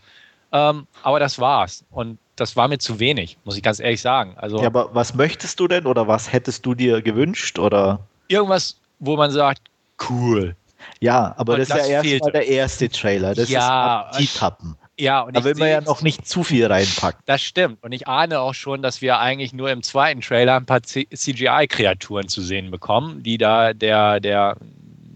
Ähm, 0.53 0.87
aber 1.03 1.19
das 1.19 1.39
war's. 1.39 1.83
Und 1.91 2.17
das 2.37 2.55
war 2.55 2.67
mir 2.67 2.77
zu 2.77 2.99
wenig, 2.99 3.37
muss 3.43 3.57
ich 3.57 3.63
ganz 3.63 3.79
ehrlich 3.79 4.01
sagen. 4.01 4.35
Also, 4.37 4.59
ja, 4.59 4.67
aber 4.67 4.93
was 4.93 5.13
möchtest 5.13 5.59
du 5.59 5.67
denn 5.67 5.85
oder 5.85 6.07
was 6.07 6.31
hättest 6.31 6.65
du 6.65 6.73
dir 6.73 7.01
gewünscht? 7.01 7.59
Oder? 7.59 7.99
Irgendwas, 8.27 8.77
wo 8.99 9.15
man 9.15 9.31
sagt, 9.31 9.61
cool. 10.09 10.55
Ja, 10.99 11.33
aber 11.37 11.53
und 11.53 11.59
das, 11.59 11.69
das 11.69 11.81
ist 11.81 11.89
ja 11.89 12.01
erstmal 12.03 12.31
der 12.31 12.47
erste 12.47 12.89
Trailer. 12.89 13.33
Das 13.35 13.49
ja, 13.49 14.09
ist 14.11 14.19
die 14.19 14.27
Tappen. 14.27 14.77
Ja, 14.97 15.21
und 15.21 15.35
da 15.35 15.43
will 15.43 15.55
man 15.55 15.67
ja 15.67 15.81
noch 15.81 16.01
nicht 16.01 16.25
zu 16.25 16.43
viel 16.43 16.65
reinpacken. 16.65 17.21
Das 17.25 17.41
stimmt. 17.41 17.83
Und 17.83 17.91
ich 17.91 18.07
ahne 18.07 18.39
auch 18.39 18.53
schon, 18.53 18.81
dass 18.81 19.01
wir 19.01 19.19
eigentlich 19.19 19.51
nur 19.51 19.69
im 19.69 19.83
zweiten 19.83 20.21
Trailer 20.21 20.55
ein 20.55 20.65
paar 20.65 20.81
CGI-Kreaturen 20.83 22.29
zu 22.29 22.41
sehen 22.41 22.71
bekommen, 22.71 23.21
die 23.21 23.37
da 23.37 23.73
der, 23.73 24.21
der 24.21 24.55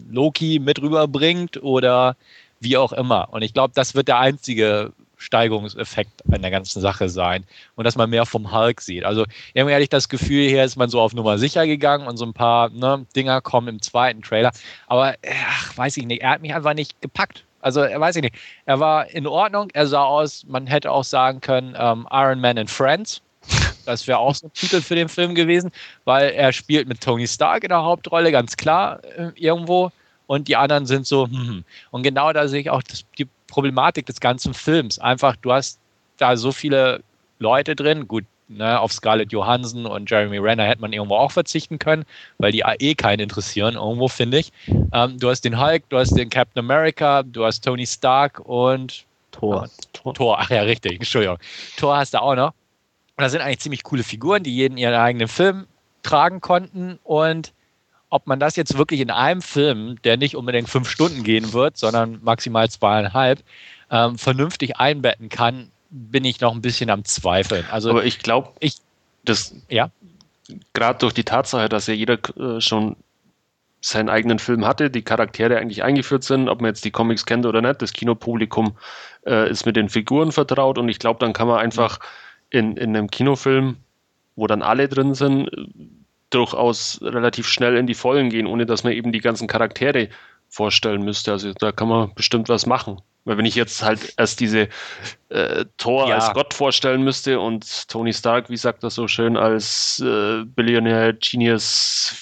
Loki 0.10 0.60
mit 0.60 0.82
rüberbringt 0.82 1.64
oder 1.64 2.18
wie 2.60 2.76
auch 2.76 2.92
immer. 2.92 3.30
Und 3.32 3.42
ich 3.42 3.54
glaube, 3.54 3.74
das 3.74 3.96
wird 3.96 4.10
der 4.10 4.20
einzige 4.20 4.92
Steigerungseffekt 5.20 6.24
an 6.32 6.42
der 6.42 6.50
ganzen 6.50 6.82
Sache 6.82 7.10
sein 7.10 7.44
und 7.76 7.84
dass 7.84 7.96
man 7.96 8.10
mehr 8.10 8.26
vom 8.26 8.52
Hulk 8.52 8.82
sieht. 8.82 9.04
Also 9.04 9.26
irgendwie 9.54 9.74
hatte 9.76 9.84
ich 9.84 9.90
das 9.90 10.10
Gefühl, 10.10 10.48
hier 10.48 10.64
ist 10.64 10.78
man 10.78 10.90
so 10.90 11.00
auf 11.00 11.14
Nummer 11.14 11.38
sicher 11.38 11.68
gegangen 11.68 12.08
und 12.08 12.18
so 12.18 12.26
ein 12.26 12.34
paar 12.34 12.70
ne, 12.70 13.06
Dinger 13.16 13.42
kommen 13.42 13.68
im 13.68 13.82
zweiten 13.82 14.22
Trailer. 14.22 14.52
Aber 14.88 15.16
ach, 15.30 15.78
weiß 15.78 15.98
ich 15.98 16.06
nicht, 16.06 16.22
er 16.22 16.32
hat 16.32 16.42
mich 16.42 16.56
einfach 16.56 16.74
nicht 16.74 17.00
gepackt. 17.02 17.44
Also, 17.62 17.82
weiß 17.82 18.16
ich 18.16 18.22
nicht. 18.22 18.36
Er 18.66 18.80
war 18.80 19.10
in 19.10 19.28
Ordnung. 19.28 19.70
Er 19.74 19.86
sah 19.88 20.04
aus, 20.04 20.46
man 20.48 20.66
hätte 20.66 20.90
auch 20.90 21.04
sagen 21.04 21.42
können, 21.42 21.76
ähm, 21.78 22.08
Iron 22.10 22.40
Man 22.40 22.58
and 22.58 22.70
Friends. 22.70 23.22
Das 23.86 24.08
wäre 24.08 24.20
auch 24.20 24.36
so 24.36 24.48
ein 24.48 24.54
Titel 24.54 24.82
für 24.82 24.96
den 24.96 25.10
Film 25.10 25.36
gewesen, 25.36 25.72
weil 26.06 26.30
er 26.30 26.54
spielt 26.54 26.88
mit 26.88 27.02
Tony 27.02 27.28
Stark 27.28 27.64
in 27.64 27.70
der 27.70 27.84
Hauptrolle, 27.84 28.32
ganz 28.32 28.56
klar, 28.56 29.04
äh, 29.04 29.32
irgendwo. 29.36 29.92
Und 30.28 30.48
die 30.48 30.56
anderen 30.56 30.86
sind 30.86 31.08
so, 31.08 31.26
hm. 31.26 31.48
hm. 31.48 31.64
Und 31.92 32.04
genau 32.04 32.32
da 32.32 32.48
sehe 32.48 32.62
ich 32.62 32.70
auch 32.70 32.84
das, 32.84 33.04
die 33.18 33.28
Problematik 33.50 34.06
des 34.06 34.20
ganzen 34.20 34.54
Films. 34.54 35.00
Einfach, 35.00 35.36
du 35.36 35.52
hast 35.52 35.80
da 36.18 36.38
so 36.38 36.52
viele 36.52 37.02
Leute 37.40 37.76
drin. 37.76 38.08
Gut, 38.08 38.26
Ne, 38.52 38.80
auf 38.80 38.92
Scarlett 38.92 39.32
Johansson 39.32 39.86
und 39.86 40.10
Jeremy 40.10 40.40
Renner 40.40 40.64
hätte 40.64 40.82
man 40.82 40.92
irgendwo 40.92 41.14
auch 41.18 41.32
verzichten 41.32 41.78
können, 41.78 42.04
weil 42.40 42.52
die 42.52 42.64
eh 42.80 42.96
keinen 42.96 43.20
interessieren, 43.20 43.76
irgendwo 43.76 44.08
finde 44.08 44.40
ich. 44.40 44.52
Ähm, 44.92 45.20
du 45.20 45.30
hast 45.30 45.42
den 45.42 45.62
Hulk, 45.62 45.88
du 45.90 46.00
hast 46.00 46.18
den 46.18 46.32
Captain 46.32 46.66
America, 46.66 47.22
du 47.22 47.46
hast 47.46 47.64
Tony 47.64 47.86
Stark 47.86 48.40
und 48.40 49.06
Thor. 49.30 49.66
Äh, 49.66 50.14
Thor, 50.14 50.40
ach 50.40 50.50
ja, 50.50 50.64
richtig, 50.64 50.94
Entschuldigung. 50.94 51.38
Thor 51.78 51.98
hast 51.98 52.16
du 52.16 52.22
auch 52.24 52.34
noch. 52.34 52.54
Und 53.18 53.24
das 53.24 53.34
sind 53.34 53.42
eigentlich 53.42 53.60
ziemlich 53.60 53.84
coole 53.84 54.02
Figuren, 54.02 54.42
die 54.42 54.56
jeden 54.56 54.80
ihren 54.80 54.96
eigenen 54.96 55.28
Film 55.28 55.68
tragen 56.02 56.42
konnten 56.42 56.98
und 57.04 57.54
ob 58.10 58.28
man 58.28 58.40
das 58.40 58.56
jetzt 58.56 58.78
wirklich 58.78 59.00
in 59.02 59.12
einem 59.12 59.42
Film, 59.42 60.02
der 60.04 60.18
nicht 60.18 60.36
unbedingt 60.36 60.70
fünf 60.70 60.90
Stunden 60.90 61.24
gehen 61.24 61.54
wird, 61.54 61.78
sondern 61.78 62.20
maximal 62.24 62.70
zweieinhalb, 62.70 63.44
ähm, 63.92 64.18
vernünftig 64.18 64.78
einbetten 64.78 65.30
kann, 65.30 65.72
bin 65.90 66.26
ich 66.26 66.42
noch 66.42 66.54
ein 66.54 66.62
bisschen 66.62 66.90
am 66.90 67.06
Zweifeln. 67.06 67.66
Also, 67.72 67.92
Aber 67.92 68.06
ich 68.06 68.20
glaube, 68.20 68.50
ich, 68.60 68.76
das, 69.26 69.56
ja? 69.70 69.92
gerade 70.74 71.00
durch 71.00 71.14
die 71.14 71.24
Tatsache, 71.24 71.70
dass 71.70 71.88
ja 71.88 71.94
jeder 71.94 72.18
äh, 72.38 72.62
schon 72.62 72.96
seinen 73.82 74.10
eigenen 74.10 74.40
Film 74.40 74.66
hatte, 74.66 74.90
die 74.90 75.04
Charaktere 75.04 75.58
eigentlich 75.58 75.84
eingeführt 75.84 76.24
sind, 76.24 76.50
ob 76.50 76.62
man 76.62 76.70
jetzt 76.70 76.84
die 76.84 76.92
Comics 76.92 77.26
kennt 77.26 77.46
oder 77.46 77.62
nicht, 77.62 77.82
das 77.82 77.94
Kinopublikum 77.94 78.76
äh, 79.26 79.50
ist 79.50 79.66
mit 79.66 79.76
den 79.76 79.90
Figuren 79.90 80.32
vertraut 80.32 80.78
und 80.78 80.90
ich 80.90 81.00
glaube, 81.00 81.20
dann 81.20 81.34
kann 81.34 81.48
man 81.48 81.60
einfach 81.60 82.00
in, 82.50 82.76
in 82.76 82.96
einem 82.96 83.10
Kinofilm, 83.10 83.78
wo 84.36 84.48
dann 84.48 84.62
alle 84.62 84.90
drin 84.90 85.14
sind, 85.14 85.50
durchaus 86.30 87.00
relativ 87.02 87.48
schnell 87.48 87.78
in 87.78 87.88
die 87.88 87.94
Vollen 87.94 88.30
gehen, 88.30 88.48
ohne 88.48 88.66
dass 88.66 88.84
man 88.84 88.94
eben 88.94 89.12
die 89.12 89.20
ganzen 89.20 89.48
Charaktere 89.48 90.10
vorstellen 90.50 91.04
müsste. 91.04 91.32
Also 91.32 91.54
da 91.54 91.72
kann 91.72 91.88
man 91.88 92.14
bestimmt 92.16 92.50
was 92.50 92.66
machen. 92.66 93.02
Weil 93.26 93.38
wenn 93.38 93.46
ich 93.46 93.56
jetzt 93.56 93.84
halt 93.84 94.14
erst 94.18 94.40
diese 94.40 94.70
äh, 95.30 95.66
Thor 95.78 96.08
ja. 96.08 96.16
als 96.16 96.34
Gott 96.34 96.54
vorstellen 96.54 97.04
müsste 97.04 97.40
und 97.40 97.88
Tony 97.88 98.14
Stark, 98.14 98.50
wie 98.50 98.58
sagt 98.58 98.84
das 98.84 98.96
so 98.96 99.08
schön, 99.08 99.38
als 99.38 100.00
äh, 100.00 100.44
Billionaire 100.46 101.14
Genius 101.14 102.14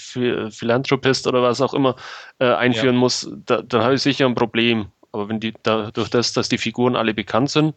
Philanthropist 0.50 1.28
oder 1.28 1.42
was 1.42 1.62
auch 1.62 1.74
immer 1.74 1.96
äh, 2.40 2.52
einführen 2.52 2.96
ja. 2.96 3.00
muss, 3.00 3.30
da, 3.46 3.62
dann 3.62 3.84
habe 3.84 3.96
ich 3.96 4.02
sicher 4.02 4.26
ein 4.26 4.36
Problem. 4.36 4.88
Aber 5.12 5.30
wenn 5.30 5.40
die 5.40 5.54
dadurch 5.64 6.10
das, 6.10 6.34
dass 6.34 6.50
die 6.50 6.58
Figuren 6.58 6.96
alle 6.96 7.14
bekannt 7.14 7.52
sind. 7.52 7.74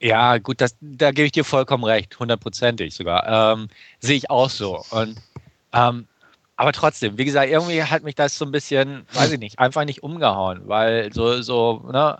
Ja, 0.00 0.38
gut, 0.38 0.60
das, 0.60 0.76
da 0.80 1.10
gebe 1.10 1.26
ich 1.26 1.32
dir 1.32 1.44
vollkommen 1.44 1.84
recht, 1.84 2.18
hundertprozentig 2.18 2.94
sogar. 2.94 3.54
Ähm, 3.54 3.68
sehe 4.00 4.16
ich 4.16 4.30
auch 4.30 4.50
so. 4.50 4.84
Und 4.90 5.16
ähm, 5.72 6.06
aber 6.56 6.72
trotzdem, 6.72 7.18
wie 7.18 7.24
gesagt, 7.24 7.50
irgendwie 7.50 7.82
hat 7.84 8.02
mich 8.02 8.16
das 8.16 8.36
so 8.36 8.44
ein 8.44 8.52
bisschen, 8.52 9.06
weiß 9.12 9.32
ich 9.32 9.38
nicht, 9.38 9.58
einfach 9.60 9.84
nicht 9.84 10.02
umgehauen, 10.02 10.62
weil 10.66 11.12
so, 11.12 11.40
so, 11.40 11.88
ne, 11.92 12.18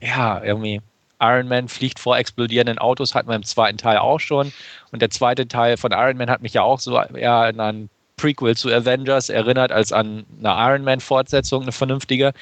ja, 0.00 0.42
irgendwie 0.42 0.80
Iron 1.20 1.48
Man 1.48 1.68
fliegt 1.68 1.98
vor 1.98 2.16
explodierenden 2.18 2.78
Autos, 2.78 3.14
hatten 3.14 3.28
wir 3.28 3.34
im 3.36 3.42
zweiten 3.44 3.78
Teil 3.78 3.98
auch 3.98 4.20
schon. 4.20 4.52
Und 4.92 5.02
der 5.02 5.10
zweite 5.10 5.48
Teil 5.48 5.76
von 5.76 5.92
Iron 5.92 6.16
Man 6.16 6.30
hat 6.30 6.42
mich 6.42 6.54
ja 6.54 6.62
auch 6.62 6.78
so 6.80 6.96
eher 7.00 7.32
an 7.32 7.60
ein 7.60 7.90
Prequel 8.16 8.56
zu 8.56 8.68
Avengers 8.70 9.28
erinnert 9.28 9.72
als 9.72 9.92
an 9.92 10.24
eine 10.38 10.50
Iron 10.50 10.84
Man-Fortsetzung, 10.84 11.62
eine 11.62 11.72
vernünftige. 11.72 12.32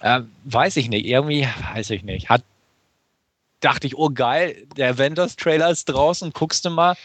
Äh, 0.00 0.20
weiß 0.44 0.76
ich 0.76 0.88
nicht, 0.90 1.06
irgendwie, 1.06 1.48
weiß 1.74 1.90
ich 1.90 2.02
nicht. 2.02 2.28
Hat, 2.28 2.42
dachte 3.60 3.86
ich, 3.86 3.96
oh 3.96 4.10
geil, 4.10 4.66
der 4.76 4.90
Avengers-Trailer 4.90 5.70
ist 5.70 5.86
draußen, 5.86 6.32
guckst 6.32 6.64
du 6.64 6.70
mal 6.70 6.96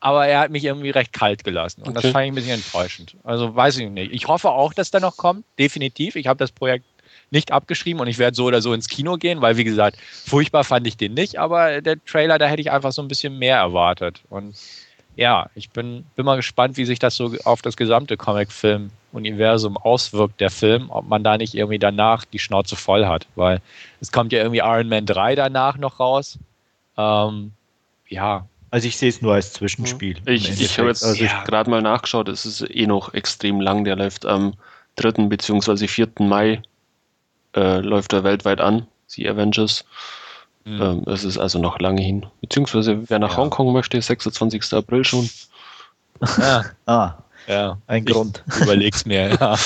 aber 0.00 0.26
er 0.26 0.40
hat 0.40 0.50
mich 0.50 0.64
irgendwie 0.64 0.90
recht 0.90 1.12
kalt 1.12 1.44
gelassen. 1.44 1.82
Und 1.82 1.90
okay. 1.90 2.00
das 2.02 2.12
fand 2.12 2.24
ich 2.24 2.32
ein 2.32 2.34
bisschen 2.34 2.54
enttäuschend. 2.54 3.16
Also 3.22 3.54
weiß 3.54 3.76
ich 3.78 3.90
nicht. 3.90 4.12
Ich 4.12 4.26
hoffe 4.26 4.50
auch, 4.50 4.72
dass 4.72 4.90
der 4.90 5.00
noch 5.00 5.16
kommt, 5.16 5.44
definitiv. 5.58 6.16
Ich 6.16 6.26
habe 6.26 6.38
das 6.38 6.50
Projekt 6.50 6.86
nicht 7.30 7.52
abgeschrieben 7.52 8.00
und 8.00 8.08
ich 8.08 8.18
werde 8.18 8.34
so 8.34 8.46
oder 8.46 8.62
so 8.62 8.72
ins 8.72 8.88
Kino 8.88 9.16
gehen, 9.16 9.40
weil 9.40 9.56
wie 9.56 9.64
gesagt, 9.64 9.98
furchtbar 10.00 10.64
fand 10.64 10.86
ich 10.86 10.96
den 10.96 11.14
nicht, 11.14 11.38
aber 11.38 11.80
der 11.80 12.02
Trailer, 12.04 12.38
da 12.38 12.46
hätte 12.46 12.62
ich 12.62 12.72
einfach 12.72 12.92
so 12.92 13.02
ein 13.02 13.08
bisschen 13.08 13.38
mehr 13.38 13.58
erwartet. 13.58 14.22
Und 14.30 14.56
ja, 15.16 15.50
ich 15.54 15.70
bin, 15.70 16.06
bin 16.16 16.24
mal 16.24 16.36
gespannt, 16.36 16.76
wie 16.76 16.86
sich 16.86 16.98
das 16.98 17.14
so 17.14 17.36
auf 17.44 17.62
das 17.62 17.76
gesamte 17.76 18.16
Comic-Film-Universum 19.10 19.76
auswirkt, 19.76 20.40
der 20.40 20.50
Film, 20.50 20.90
ob 20.90 21.08
man 21.08 21.22
da 21.22 21.36
nicht 21.36 21.54
irgendwie 21.54 21.78
danach 21.78 22.24
die 22.24 22.38
Schnauze 22.38 22.76
voll 22.76 23.06
hat, 23.06 23.26
weil 23.34 23.60
es 24.00 24.12
kommt 24.12 24.32
ja 24.32 24.40
irgendwie 24.40 24.58
Iron 24.58 24.88
Man 24.88 25.06
3 25.06 25.34
danach 25.34 25.76
noch 25.76 26.00
raus. 26.00 26.38
Ähm, 26.96 27.52
ja, 28.08 28.46
also 28.70 28.86
ich 28.86 28.96
sehe 28.96 29.08
es 29.08 29.22
nur 29.22 29.34
als 29.34 29.52
Zwischenspiel. 29.52 30.18
Ich, 30.26 30.60
ich 30.60 30.78
habe 30.78 30.88
jetzt 30.88 31.04
also 31.04 31.22
ja. 31.22 31.42
gerade 31.44 31.70
mal 31.70 31.82
nachgeschaut, 31.82 32.28
es 32.28 32.46
ist 32.46 32.62
eh 32.70 32.86
noch 32.86 33.14
extrem 33.14 33.60
lang. 33.60 33.84
Der 33.84 33.96
läuft 33.96 34.26
am 34.26 34.54
3. 34.96 35.26
bzw. 35.28 35.86
4. 35.86 36.08
Mai 36.20 36.62
äh, 37.56 37.78
läuft 37.80 38.12
er 38.12 38.24
weltweit 38.24 38.60
an, 38.60 38.86
die 39.16 39.28
Avengers. 39.28 39.84
Mhm. 40.64 40.82
Ähm, 40.82 41.04
es 41.06 41.24
ist 41.24 41.38
also 41.38 41.58
noch 41.58 41.80
lange 41.80 42.02
hin. 42.02 42.26
Beziehungsweise 42.40 43.08
wer 43.08 43.18
nach 43.18 43.32
ja. 43.32 43.36
Hongkong 43.38 43.72
möchte, 43.72 44.00
26. 44.00 44.72
April 44.74 45.04
schon. 45.04 45.28
Ja. 46.38 46.64
ah, 46.86 47.14
ja. 47.50 47.78
ein 47.86 48.04
ich 48.06 48.12
Grund. 48.12 48.44
Überleg's 48.62 49.04
mir, 49.04 49.30
ja. 49.30 49.56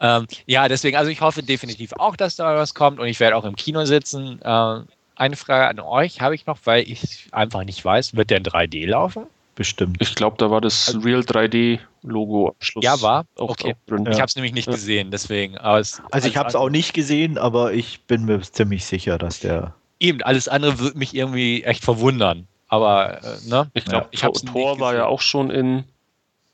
ähm, 0.00 0.26
ja, 0.46 0.68
deswegen, 0.68 0.96
also 0.96 1.10
ich 1.10 1.20
hoffe 1.20 1.42
definitiv 1.42 1.92
auch, 1.94 2.16
dass 2.16 2.36
da 2.36 2.56
was 2.56 2.74
kommt 2.74 3.00
und 3.00 3.06
ich 3.06 3.20
werde 3.20 3.36
auch 3.36 3.44
im 3.44 3.56
Kino 3.56 3.84
sitzen. 3.84 4.40
Ähm, 4.44 4.86
eine 5.16 5.36
Frage 5.36 5.68
an 5.68 5.80
euch 5.80 6.20
habe 6.20 6.34
ich 6.34 6.46
noch, 6.46 6.58
weil 6.64 6.82
ich 6.88 7.28
einfach 7.32 7.64
nicht 7.64 7.84
weiß, 7.84 8.16
wird 8.16 8.30
der 8.30 8.38
in 8.38 8.44
3D 8.44 8.86
laufen? 8.86 9.26
Bestimmt. 9.54 9.98
Ich 10.00 10.14
glaube, 10.14 10.36
da 10.38 10.50
war 10.50 10.62
das 10.62 10.88
also 10.88 11.00
Real 11.00 11.20
3D-Logo 11.20 12.56
Schluss. 12.60 12.82
Ja, 12.82 13.02
war? 13.02 13.26
Auch, 13.36 13.50
okay. 13.50 13.74
Auch 13.74 13.86
drin. 13.86 14.06
Ich 14.10 14.18
habe 14.18 14.24
es 14.24 14.34
nämlich 14.34 14.54
nicht 14.54 14.68
ja. 14.68 14.72
gesehen, 14.72 15.10
deswegen. 15.10 15.56
Es, 15.56 16.00
also 16.10 16.28
ich 16.28 16.38
habe 16.38 16.48
es 16.48 16.54
auch 16.54 16.70
nicht 16.70 16.94
gesehen, 16.94 17.36
aber 17.36 17.74
ich 17.74 18.00
bin 18.04 18.24
mir 18.24 18.40
ziemlich 18.40 18.86
sicher, 18.86 19.18
dass 19.18 19.40
der... 19.40 19.74
Eben, 19.98 20.22
alles 20.22 20.48
andere 20.48 20.78
würde 20.78 20.96
mich 20.96 21.14
irgendwie 21.14 21.64
echt 21.64 21.84
verwundern. 21.84 22.46
Aber, 22.68 23.22
äh, 23.22 23.48
ne? 23.48 23.70
Ich 23.74 23.84
glaube, 23.84 24.08
ja. 24.12 24.30
Tor 24.30 24.80
war 24.80 24.94
ja 24.94 25.04
auch 25.04 25.20
schon 25.20 25.50
in 25.50 25.84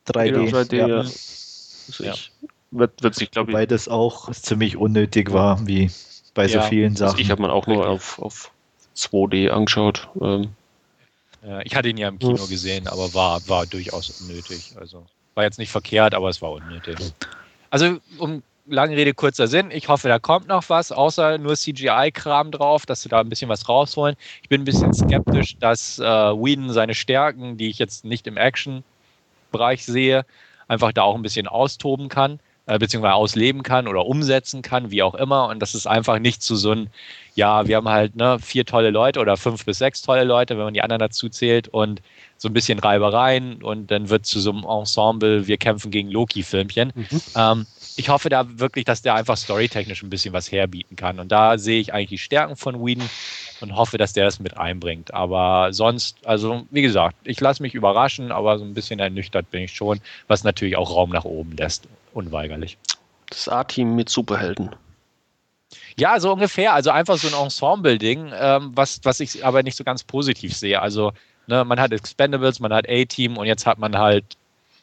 3D. 0.06 0.50
3D 0.50 0.76
ja. 0.76 0.96
Also 0.98 2.04
ich, 2.04 2.32
wird, 2.70 3.02
wird 3.02 3.14
sich, 3.14 3.30
glaube 3.30 3.50
ich... 3.50 3.56
Weil 3.56 3.66
das 3.66 3.88
auch 3.88 4.30
ziemlich 4.32 4.76
unnötig 4.76 5.32
war, 5.32 5.66
wie 5.66 5.90
bei 6.34 6.46
ja. 6.46 6.62
so 6.62 6.68
vielen 6.68 6.96
Sachen. 6.96 7.12
Also 7.12 7.22
ich 7.22 7.30
habe 7.30 7.42
mir 7.42 7.52
auch 7.52 7.66
nur 7.66 7.88
auf, 7.88 8.18
auf 8.18 8.50
2D 8.96 9.50
angeschaut. 9.50 10.08
Ähm. 10.20 10.48
ich 11.64 11.76
hatte 11.76 11.88
ihn 11.88 11.96
ja 11.96 12.08
im 12.08 12.18
Kino 12.18 12.46
gesehen, 12.46 12.88
aber 12.88 13.14
war, 13.14 13.46
war 13.48 13.66
durchaus 13.66 14.20
unnötig. 14.20 14.74
Also 14.78 15.06
war 15.34 15.44
jetzt 15.44 15.58
nicht 15.58 15.70
verkehrt, 15.70 16.14
aber 16.14 16.28
es 16.28 16.40
war 16.42 16.52
unnötig. 16.52 16.96
Also 17.70 17.98
um 18.18 18.42
lange 18.66 18.96
Rede, 18.96 19.14
kurzer 19.14 19.46
Sinn. 19.46 19.70
Ich 19.70 19.88
hoffe, 19.88 20.08
da 20.08 20.18
kommt 20.18 20.48
noch 20.48 20.68
was, 20.68 20.92
außer 20.92 21.38
nur 21.38 21.56
CGI-Kram 21.56 22.50
drauf, 22.50 22.86
dass 22.86 23.02
sie 23.02 23.08
da 23.08 23.20
ein 23.20 23.28
bisschen 23.28 23.48
was 23.48 23.68
rausholen. 23.68 24.16
Ich 24.42 24.48
bin 24.48 24.62
ein 24.62 24.64
bisschen 24.64 24.92
skeptisch, 24.92 25.56
dass 25.58 25.98
äh, 25.98 26.02
Whedon 26.02 26.72
seine 26.72 26.94
Stärken, 26.94 27.56
die 27.56 27.68
ich 27.68 27.78
jetzt 27.78 28.04
nicht 28.04 28.26
im 28.26 28.36
Action-Bereich 29.56 29.84
sehe, 29.84 30.24
einfach 30.68 30.92
da 30.92 31.02
auch 31.02 31.14
ein 31.14 31.22
bisschen 31.22 31.46
austoben 31.46 32.08
kann, 32.08 32.40
äh, 32.66 32.78
beziehungsweise 32.78 33.14
ausleben 33.14 33.62
kann 33.62 33.86
oder 33.86 34.06
umsetzen 34.06 34.62
kann, 34.62 34.90
wie 34.90 35.02
auch 35.02 35.14
immer. 35.14 35.48
Und 35.48 35.60
das 35.60 35.74
ist 35.74 35.86
einfach 35.86 36.18
nicht 36.18 36.42
zu 36.42 36.56
so 36.56 36.72
ein, 36.72 36.90
ja, 37.34 37.66
wir 37.66 37.76
haben 37.76 37.88
halt 37.88 38.16
ne, 38.16 38.38
vier 38.40 38.64
tolle 38.64 38.90
Leute 38.90 39.20
oder 39.20 39.36
fünf 39.36 39.64
bis 39.64 39.78
sechs 39.78 40.02
tolle 40.02 40.24
Leute, 40.24 40.56
wenn 40.56 40.64
man 40.64 40.74
die 40.74 40.82
anderen 40.82 41.00
dazu 41.00 41.28
zählt 41.28 41.68
und 41.68 42.02
so 42.38 42.48
ein 42.48 42.52
bisschen 42.52 42.78
Reibereien 42.78 43.62
und 43.62 43.90
dann 43.90 44.08
wird 44.08 44.26
zu 44.26 44.40
so 44.40 44.50
einem 44.50 44.64
Ensemble, 44.64 45.46
wir 45.46 45.56
kämpfen 45.56 45.90
gegen 45.90 46.10
Loki-Filmchen. 46.10 46.92
Mhm. 46.94 47.20
Ähm, 47.36 47.66
ich 47.96 48.08
hoffe 48.08 48.28
da 48.28 48.44
wirklich, 48.58 48.84
dass 48.84 49.00
der 49.00 49.14
einfach 49.14 49.38
storytechnisch 49.38 50.02
ein 50.02 50.10
bisschen 50.10 50.34
was 50.34 50.52
herbieten 50.52 50.96
kann. 50.96 51.18
Und 51.18 51.32
da 51.32 51.56
sehe 51.56 51.80
ich 51.80 51.94
eigentlich 51.94 52.10
die 52.10 52.18
Stärken 52.18 52.56
von 52.56 52.84
Whedon 52.84 53.08
und 53.60 53.76
hoffe, 53.76 53.98
dass 53.98 54.12
der 54.12 54.24
das 54.24 54.40
mit 54.40 54.56
einbringt. 54.56 55.14
Aber 55.14 55.72
sonst, 55.72 56.16
also 56.24 56.66
wie 56.70 56.82
gesagt, 56.82 57.16
ich 57.24 57.40
lasse 57.40 57.62
mich 57.62 57.74
überraschen, 57.74 58.32
aber 58.32 58.58
so 58.58 58.64
ein 58.64 58.74
bisschen 58.74 58.98
ernüchtert 58.98 59.50
bin 59.50 59.62
ich 59.62 59.72
schon, 59.72 60.00
was 60.28 60.44
natürlich 60.44 60.76
auch 60.76 60.94
Raum 60.94 61.10
nach 61.10 61.24
oben 61.24 61.56
lässt, 61.56 61.88
unweigerlich. 62.12 62.78
Das 63.30 63.48
A-Team 63.48 63.94
mit 63.94 64.08
Superhelden. 64.08 64.74
Ja, 65.98 66.20
so 66.20 66.32
ungefähr. 66.32 66.74
Also 66.74 66.90
einfach 66.90 67.16
so 67.16 67.28
ein 67.28 67.44
Ensemble-Ding, 67.44 68.32
ähm, 68.38 68.72
was, 68.74 69.00
was 69.02 69.20
ich 69.20 69.44
aber 69.44 69.62
nicht 69.62 69.76
so 69.76 69.84
ganz 69.84 70.04
positiv 70.04 70.54
sehe. 70.54 70.80
Also 70.80 71.12
ne, 71.46 71.64
man 71.64 71.80
hat 71.80 71.92
Expendables, 71.92 72.60
man 72.60 72.72
hat 72.72 72.88
A-Team 72.88 73.36
und 73.36 73.46
jetzt 73.46 73.66
hat 73.66 73.78
man 73.78 73.96
halt, 73.96 74.24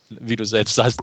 wie 0.10 0.36
du 0.36 0.46
selbst 0.46 0.76
sagst, 0.76 1.00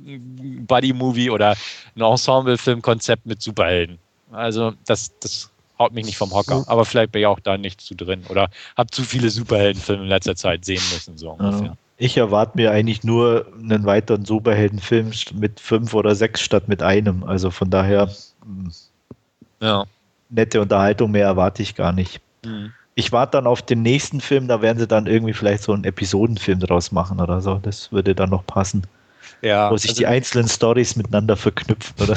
Buddy-Movie 0.00 1.30
oder 1.30 1.56
ein 1.96 2.00
Ensemble-Filmkonzept 2.00 3.26
mit 3.26 3.42
Superhelden. 3.42 3.98
Also 4.30 4.72
das, 4.86 5.12
das 5.20 5.50
haut 5.78 5.92
mich 5.92 6.06
nicht 6.06 6.18
vom 6.18 6.32
Hocker. 6.32 6.64
Aber 6.66 6.84
vielleicht 6.84 7.12
bin 7.12 7.20
ich 7.20 7.26
auch 7.26 7.40
da 7.40 7.56
nicht 7.56 7.80
zu 7.80 7.94
drin 7.94 8.24
oder 8.28 8.50
habe 8.76 8.90
zu 8.90 9.02
viele 9.02 9.30
Superheldenfilme 9.30 10.02
in 10.02 10.08
letzter 10.08 10.36
Zeit 10.36 10.64
sehen 10.64 10.82
müssen. 10.92 11.16
So 11.16 11.30
ungefähr. 11.30 11.76
Ich 11.96 12.16
erwarte 12.16 12.56
mir 12.56 12.70
eigentlich 12.70 13.02
nur 13.02 13.46
einen 13.60 13.84
weiteren 13.84 14.24
Superheldenfilm 14.24 15.10
mit 15.34 15.58
fünf 15.58 15.94
oder 15.94 16.14
sechs 16.14 16.40
statt 16.40 16.68
mit 16.68 16.82
einem. 16.82 17.24
Also 17.24 17.50
von 17.50 17.70
daher 17.70 18.08
hm, 18.44 18.70
ja. 19.60 19.84
nette 20.28 20.60
Unterhaltung 20.60 21.10
mehr 21.10 21.26
erwarte 21.26 21.62
ich 21.62 21.74
gar 21.74 21.92
nicht. 21.92 22.20
Mhm. 22.44 22.72
Ich 22.94 23.12
warte 23.12 23.38
dann 23.38 23.46
auf 23.46 23.62
den 23.62 23.82
nächsten 23.82 24.20
Film, 24.20 24.48
da 24.48 24.60
werden 24.60 24.78
sie 24.78 24.88
dann 24.88 25.06
irgendwie 25.06 25.32
vielleicht 25.32 25.62
so 25.62 25.72
einen 25.72 25.84
Episodenfilm 25.84 26.58
draus 26.60 26.90
machen 26.90 27.20
oder 27.20 27.40
so. 27.40 27.54
Das 27.62 27.92
würde 27.92 28.14
dann 28.14 28.30
noch 28.30 28.44
passen. 28.46 28.86
Ja, 29.42 29.70
wo 29.70 29.76
sich 29.76 29.90
also 29.90 30.00
die 30.00 30.06
einzelnen 30.06 30.48
Stories 30.48 30.96
miteinander 30.96 31.36
verknüpfen, 31.36 31.94
oder? 32.02 32.16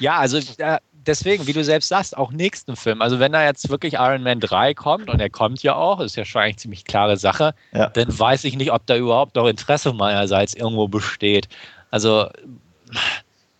ja, 0.00 0.18
also 0.18 0.38
äh, 0.58 0.78
deswegen, 1.06 1.46
wie 1.46 1.52
du 1.52 1.64
selbst 1.64 1.88
sagst, 1.88 2.16
auch 2.16 2.32
nächsten 2.32 2.76
Film. 2.76 3.00
Also 3.00 3.18
wenn 3.18 3.32
da 3.32 3.44
jetzt 3.44 3.68
wirklich 3.70 3.94
Iron 3.94 4.22
Man 4.22 4.40
3 4.40 4.74
kommt, 4.74 5.08
und 5.08 5.20
er 5.20 5.30
kommt 5.30 5.62
ja 5.62 5.74
auch, 5.74 6.00
ist 6.00 6.16
ja 6.16 6.24
schon 6.24 6.42
eigentlich 6.42 6.58
ziemlich 6.58 6.84
klare 6.84 7.16
Sache, 7.16 7.54
ja. 7.72 7.88
dann 7.88 8.18
weiß 8.18 8.44
ich 8.44 8.56
nicht, 8.56 8.72
ob 8.72 8.86
da 8.86 8.96
überhaupt 8.96 9.36
noch 9.36 9.46
Interesse 9.46 9.92
meinerseits 9.92 10.54
irgendwo 10.54 10.88
besteht. 10.88 11.48
Also, 11.90 12.28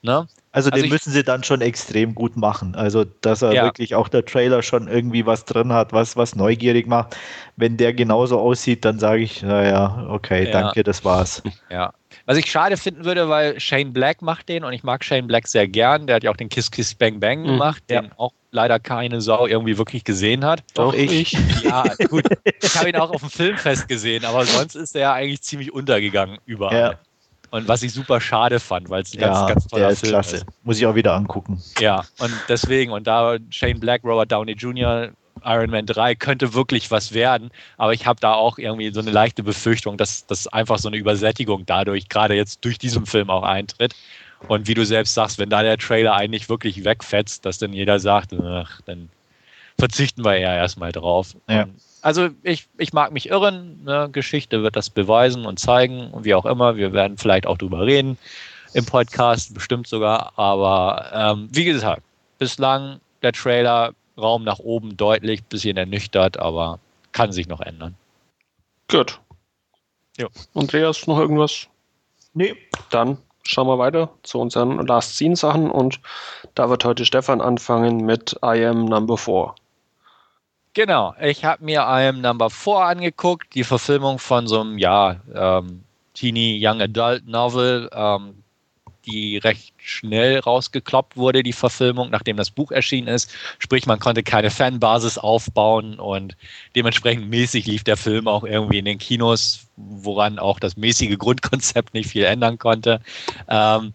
ne? 0.03 0.27
Also, 0.57 0.71
also 0.71 0.83
den 0.83 0.91
müssen 0.91 1.13
sie 1.13 1.23
dann 1.23 1.45
schon 1.45 1.61
extrem 1.61 2.15
gut 2.15 2.39
machen. 2.39 2.75
Also, 2.75 3.05
dass 3.21 3.43
er 3.43 3.53
ja. 3.53 3.65
wirklich 3.65 3.95
auch 3.95 4.09
der 4.09 4.25
Trailer 4.25 4.63
schon 4.63 4.89
irgendwie 4.89 5.27
was 5.27 5.45
drin 5.45 5.71
hat, 5.71 5.93
was, 5.93 6.17
was 6.17 6.35
neugierig 6.35 6.87
macht. 6.87 7.15
Wenn 7.57 7.77
der 7.77 7.93
genauso 7.93 8.41
aussieht, 8.41 8.83
dann 8.87 8.99
sage 8.99 9.23
ich, 9.23 9.43
naja, 9.43 10.07
okay, 10.09 10.47
ja. 10.47 10.53
danke, 10.53 10.83
das 10.83 11.05
war's. 11.05 11.43
Ja. 11.69 11.93
Was 12.25 12.39
ich 12.39 12.51
schade 12.51 12.79
finden 12.79 13.05
würde, 13.05 13.29
weil 13.29 13.61
Shane 13.61 13.93
Black 13.93 14.23
macht 14.23 14.49
den 14.49 14.65
und 14.65 14.73
ich 14.73 14.83
mag 14.83 15.05
Shane 15.05 15.27
Black 15.27 15.47
sehr 15.47 15.69
gern. 15.69 16.07
Der 16.07 16.17
hat 16.17 16.25
ja 16.25 16.31
auch 16.31 16.37
den 16.37 16.49
Kiss 16.49 16.71
Kiss 16.71 16.95
Bang 16.95 17.21
Bang 17.21 17.43
mhm. 17.43 17.49
gemacht, 17.49 17.83
ja. 17.91 18.01
den 18.01 18.13
auch 18.17 18.33
leider 18.51 18.81
keine 18.81 19.21
Sau 19.21 19.47
irgendwie 19.47 19.77
wirklich 19.77 20.05
gesehen 20.05 20.43
hat. 20.43 20.65
Doch, 20.73 20.93
Doch 20.93 20.99
ich. 20.99 21.37
Ja, 21.63 21.85
gut. 22.09 22.25
Ich 22.63 22.75
habe 22.77 22.89
ihn 22.89 22.97
auch 22.97 23.11
auf 23.11 23.21
dem 23.21 23.31
Filmfest 23.31 23.89
gesehen, 23.89 24.25
aber 24.25 24.45
sonst 24.45 24.75
ist 24.75 24.95
er 24.95 25.03
ja 25.03 25.13
eigentlich 25.13 25.43
ziemlich 25.43 25.73
untergegangen 25.73 26.39
überall. 26.47 26.99
Und 27.51 27.69
was 27.69 27.83
ich 27.83 27.93
super 27.93 28.21
schade 28.21 28.61
fand, 28.61 28.91
weil 28.91 29.03
es 29.03 29.15
ein 29.15 29.21
ja, 29.21 29.29
ganz, 29.29 29.49
ganz 29.49 29.67
toller 29.69 29.91
ist 29.91 30.01
Film 30.01 30.13
klasse. 30.13 30.37
ist. 30.37 30.47
Muss 30.65 30.79
ich 30.79 30.87
auch 30.87 30.95
wieder 30.95 31.15
angucken. 31.15 31.63
Ja, 31.79 32.05
und 32.19 32.33
deswegen, 32.49 32.93
und 32.93 33.07
da 33.07 33.37
Shane 33.51 33.79
Black, 33.79 34.03
Robert 34.05 34.31
Downey 34.33 34.53
Jr., 34.53 35.11
Iron 35.45 35.71
Man 35.71 35.87
3 35.87 36.15
könnte 36.17 36.55
wirklich 36.55 36.91
was 36.91 37.13
werden, 37.13 37.51
aber 37.77 37.93
ich 37.93 38.07
habe 38.07 38.19
da 38.21 38.33
auch 38.33 38.59
irgendwie 38.59 38.91
so 38.93 39.01
eine 39.01 39.11
leichte 39.11 39.43
Befürchtung, 39.43 39.97
dass, 39.97 40.27
dass 40.27 40.49
einfach 40.49 40.79
so 40.79 40.89
eine 40.89 40.97
Übersättigung 40.97 41.65
dadurch, 41.67 42.09
gerade 42.09 42.35
jetzt 42.35 42.65
durch 42.65 42.79
diesen 42.79 43.07
Film 43.07 43.31
auch 43.31 43.43
eintritt. 43.43 43.95
Und 44.49 44.67
wie 44.67 44.75
du 44.75 44.85
selbst 44.85 45.15
sagst, 45.15 45.39
wenn 45.39 45.49
da 45.49 45.63
der 45.63 45.79
Trailer 45.79 46.15
eigentlich 46.15 46.49
wirklich 46.49 46.85
wegfetzt, 46.85 47.45
dass 47.45 47.59
dann 47.59 47.73
jeder 47.73 48.01
sagt, 48.01 48.35
ach, 48.35 48.81
dann 48.83 49.09
verzichten 49.79 50.25
wir 50.25 50.37
eher 50.37 50.55
erstmal 50.55 50.93
drauf. 50.93 51.35
Ja. 51.49 51.65
Und 51.65 51.75
also 52.07 52.29
ich, 52.45 52.69
ich 52.79 52.93
mag 52.93 53.11
mich 53.11 53.31
irren. 53.31 53.83
Ne? 53.83 54.09
Geschichte 54.13 54.63
wird 54.63 54.77
das 54.77 54.91
beweisen 54.91 55.45
und 55.45 55.59
zeigen 55.59 56.13
und 56.13 56.25
wie 56.25 56.35
auch 56.35 56.47
immer. 56.47 56.77
Wir 56.77 56.93
werden 56.93 57.19
vielleicht 57.19 57.49
auch 57.49 57.59
drüber 57.59 57.85
reden 57.85 58.17
im 58.75 58.87
Podcast, 58.87 59.53
bestimmt 59.55 59.89
sogar. 59.89 60.33
Aber 60.39 61.11
ähm, 61.13 61.49
wie 61.51 61.65
gesagt, 61.65 62.03
bislang 62.39 63.01
der 63.23 63.33
Trailer 63.33 63.93
Raum 64.17 64.45
nach 64.45 64.61
oben 64.61 64.97
deutlich, 64.97 65.43
bisschen 65.43 65.77
ernüchtert, 65.77 66.39
aber 66.39 66.79
kann 67.11 67.33
sich 67.33 67.49
noch 67.49 67.61
ändern. 67.61 67.97
Gut. 68.89 69.19
Ja. 70.17 70.29
Andreas, 70.55 71.09
noch 71.09 71.19
irgendwas? 71.19 71.67
Nee. 72.35 72.55
Dann 72.91 73.19
schauen 73.43 73.67
wir 73.67 73.81
weiter 73.81 74.11
zu 74.23 74.39
unseren 74.39 74.87
Last 74.87 75.17
Scene 75.17 75.35
Sachen 75.35 75.73
und 75.73 76.01
da 76.55 76.71
wird 76.71 76.85
heute 76.85 77.05
Stefan 77.05 77.41
anfangen 77.41 78.07
mit 78.07 78.39
I 78.45 78.65
am 78.65 78.85
Number 78.85 79.19
4. 79.19 79.57
Genau, 80.77 81.15
ich 81.23 81.43
habe 81.43 81.65
mir 81.65 81.79
I 81.89 82.09
Am 82.09 82.21
Number 82.21 82.51
4 82.51 82.75
angeguckt, 82.81 83.55
die 83.55 83.65
Verfilmung 83.65 84.19
von 84.19 84.47
so 84.47 84.61
einem, 84.61 84.77
ja, 84.77 85.17
ähm, 85.35 85.85
Teenie 86.13 86.59
Young 86.63 86.83
Adult 86.83 87.27
Novel, 87.27 87.89
ähm, 87.95 88.43
die 89.07 89.39
recht 89.39 89.73
schnell 89.79 90.39
rausgekloppt 90.39 91.17
wurde, 91.17 91.43
die 91.43 91.55
Verfilmung, 91.55 92.11
nachdem 92.11 92.37
das 92.37 92.51
Buch 92.51 92.73
erschienen 92.73 93.09
ist. 93.09 93.31
Sprich, 93.59 93.87
man 93.87 94.01
konnte 94.01 94.23
keine 94.23 94.51
Fanbasis 94.51 95.17
aufbauen 95.17 95.99
und 95.99 96.37
dementsprechend 96.75 97.31
mäßig 97.31 97.65
lief 97.65 97.83
der 97.83 97.97
Film 97.97 98.29
auch 98.29 98.45
irgendwie 98.45 98.79
in 98.79 98.85
den 98.85 98.99
Kinos, 98.99 99.69
woran 99.77 100.39
auch 100.39 100.61
das 100.61 100.77
mäßige 100.77 101.17
Grundkonzept 101.17 101.95
nicht 101.95 102.11
viel 102.11 102.25
ändern 102.25 102.59
konnte. 102.59 103.01
Ähm, 103.49 103.95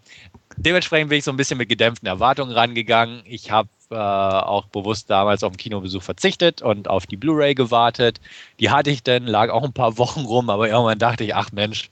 dementsprechend 0.56 1.10
bin 1.10 1.18
ich 1.18 1.24
so 1.24 1.30
ein 1.30 1.36
bisschen 1.36 1.58
mit 1.58 1.68
gedämpften 1.68 2.06
Erwartungen 2.06 2.52
rangegangen. 2.52 3.22
Ich 3.24 3.50
habe 3.50 3.68
äh, 3.90 3.94
auch 3.94 4.66
bewusst 4.66 5.10
damals 5.10 5.42
auf 5.42 5.52
den 5.52 5.58
Kinobesuch 5.58 6.02
verzichtet 6.02 6.62
und 6.62 6.88
auf 6.88 7.06
die 7.06 7.16
Blu-ray 7.16 7.54
gewartet. 7.54 8.20
Die 8.60 8.70
hatte 8.70 8.90
ich 8.90 9.02
dann, 9.02 9.26
lag 9.26 9.50
auch 9.50 9.64
ein 9.64 9.72
paar 9.72 9.98
Wochen 9.98 10.20
rum, 10.20 10.50
aber 10.50 10.68
irgendwann 10.68 10.98
dachte 10.98 11.24
ich, 11.24 11.34
ach 11.34 11.52
Mensch, 11.52 11.90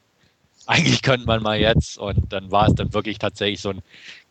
eigentlich 0.67 1.03
könnte 1.03 1.27
man 1.27 1.43
mal 1.43 1.59
jetzt. 1.59 1.99
Und 1.99 2.33
dann 2.33 2.51
war 2.51 2.69
es 2.69 2.75
dann 2.75 2.93
wirklich 2.95 3.19
tatsächlich 3.19 3.61
so 3.61 3.71
ein 3.71 3.83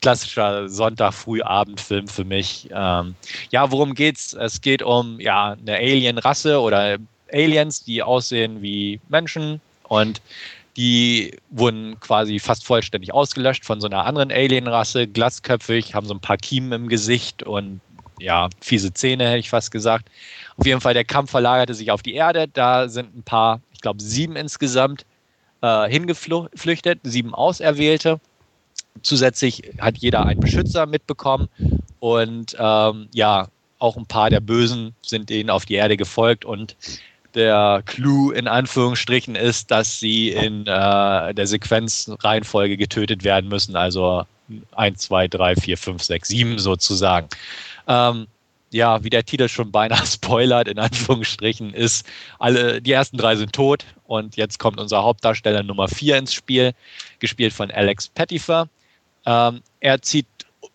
klassischer 0.01 0.69
Sonntag-Frühabend-Film 0.69 2.07
für 2.07 2.23
mich. 2.23 2.69
Ähm, 2.71 3.15
ja, 3.51 3.69
worum 3.71 3.93
geht's? 3.93 4.33
Es 4.33 4.61
geht 4.61 4.81
um 4.81 5.19
ja 5.19 5.57
eine 5.59 5.75
Alien-Rasse 5.75 6.59
oder 6.61 6.97
Aliens, 7.31 7.83
die 7.83 8.01
aussehen 8.01 8.61
wie 8.61 8.99
Menschen 9.09 9.61
und 9.83 10.21
die 10.79 11.37
wurden 11.49 11.99
quasi 11.99 12.39
fast 12.39 12.65
vollständig 12.65 13.13
ausgelöscht 13.13 13.65
von 13.65 13.81
so 13.81 13.87
einer 13.87 14.05
anderen 14.05 14.31
Alienrasse, 14.31 15.07
glatzköpfig, 15.07 15.93
haben 15.93 16.07
so 16.07 16.13
ein 16.13 16.21
paar 16.21 16.37
Kiemen 16.37 16.71
im 16.71 16.87
Gesicht 16.87 17.43
und 17.43 17.81
ja, 18.17 18.47
fiese 18.61 18.93
Zähne, 18.93 19.27
hätte 19.27 19.39
ich 19.39 19.49
fast 19.49 19.71
gesagt. 19.71 20.09
Auf 20.55 20.65
jeden 20.65 20.79
Fall, 20.79 20.93
der 20.93 21.03
Kampf 21.03 21.31
verlagerte 21.31 21.73
sich 21.73 21.91
auf 21.91 22.01
die 22.01 22.13
Erde. 22.13 22.47
Da 22.47 22.87
sind 22.87 23.13
ein 23.13 23.23
paar, 23.23 23.59
ich 23.73 23.81
glaube 23.81 24.01
sieben 24.01 24.37
insgesamt, 24.37 25.05
äh, 25.61 25.89
hingeflüchtet, 25.89 27.01
sieben 27.03 27.33
Auserwählte. 27.33 28.21
Zusätzlich 29.01 29.73
hat 29.81 29.97
jeder 29.97 30.27
einen 30.27 30.39
Beschützer 30.39 30.85
mitbekommen 30.85 31.49
und 31.99 32.55
ähm, 32.57 33.09
ja, 33.13 33.49
auch 33.79 33.97
ein 33.97 34.05
paar 34.05 34.29
der 34.29 34.39
Bösen 34.39 34.95
sind 35.01 35.29
denen 35.29 35.49
auf 35.49 35.65
die 35.65 35.75
Erde 35.75 35.97
gefolgt 35.97 36.45
und 36.45 36.77
der 37.35 37.83
Clou 37.85 38.31
in 38.31 38.47
Anführungsstrichen 38.47 39.35
ist, 39.35 39.71
dass 39.71 39.99
sie 39.99 40.29
in 40.29 40.61
äh, 40.67 41.33
der 41.33 41.47
Sequenzreihenfolge 41.47 42.77
getötet 42.77 43.23
werden 43.23 43.49
müssen, 43.49 43.75
also 43.75 44.25
1, 44.75 44.99
2, 44.99 45.27
3, 45.27 45.55
4, 45.55 45.77
5, 45.77 46.03
6, 46.03 46.27
7 46.29 46.59
sozusagen. 46.59 47.27
Ähm, 47.87 48.27
ja, 48.71 49.03
wie 49.03 49.09
der 49.09 49.25
Titel 49.25 49.47
schon 49.47 49.71
beinahe 49.71 50.05
spoilert, 50.05 50.67
in 50.67 50.79
Anführungsstrichen, 50.79 51.73
ist, 51.73 52.05
alle, 52.37 52.81
die 52.81 52.91
ersten 52.91 53.17
drei 53.17 53.35
sind 53.35 53.53
tot 53.53 53.85
und 54.05 54.35
jetzt 54.35 54.59
kommt 54.59 54.79
unser 54.79 55.03
Hauptdarsteller 55.03 55.63
Nummer 55.63 55.87
4 55.87 56.17
ins 56.17 56.33
Spiel, 56.33 56.73
gespielt 57.19 57.53
von 57.53 57.71
Alex 57.71 58.07
Pettifer. 58.07 58.67
Ähm, 59.25 59.61
er 59.79 60.01
zieht 60.01 60.27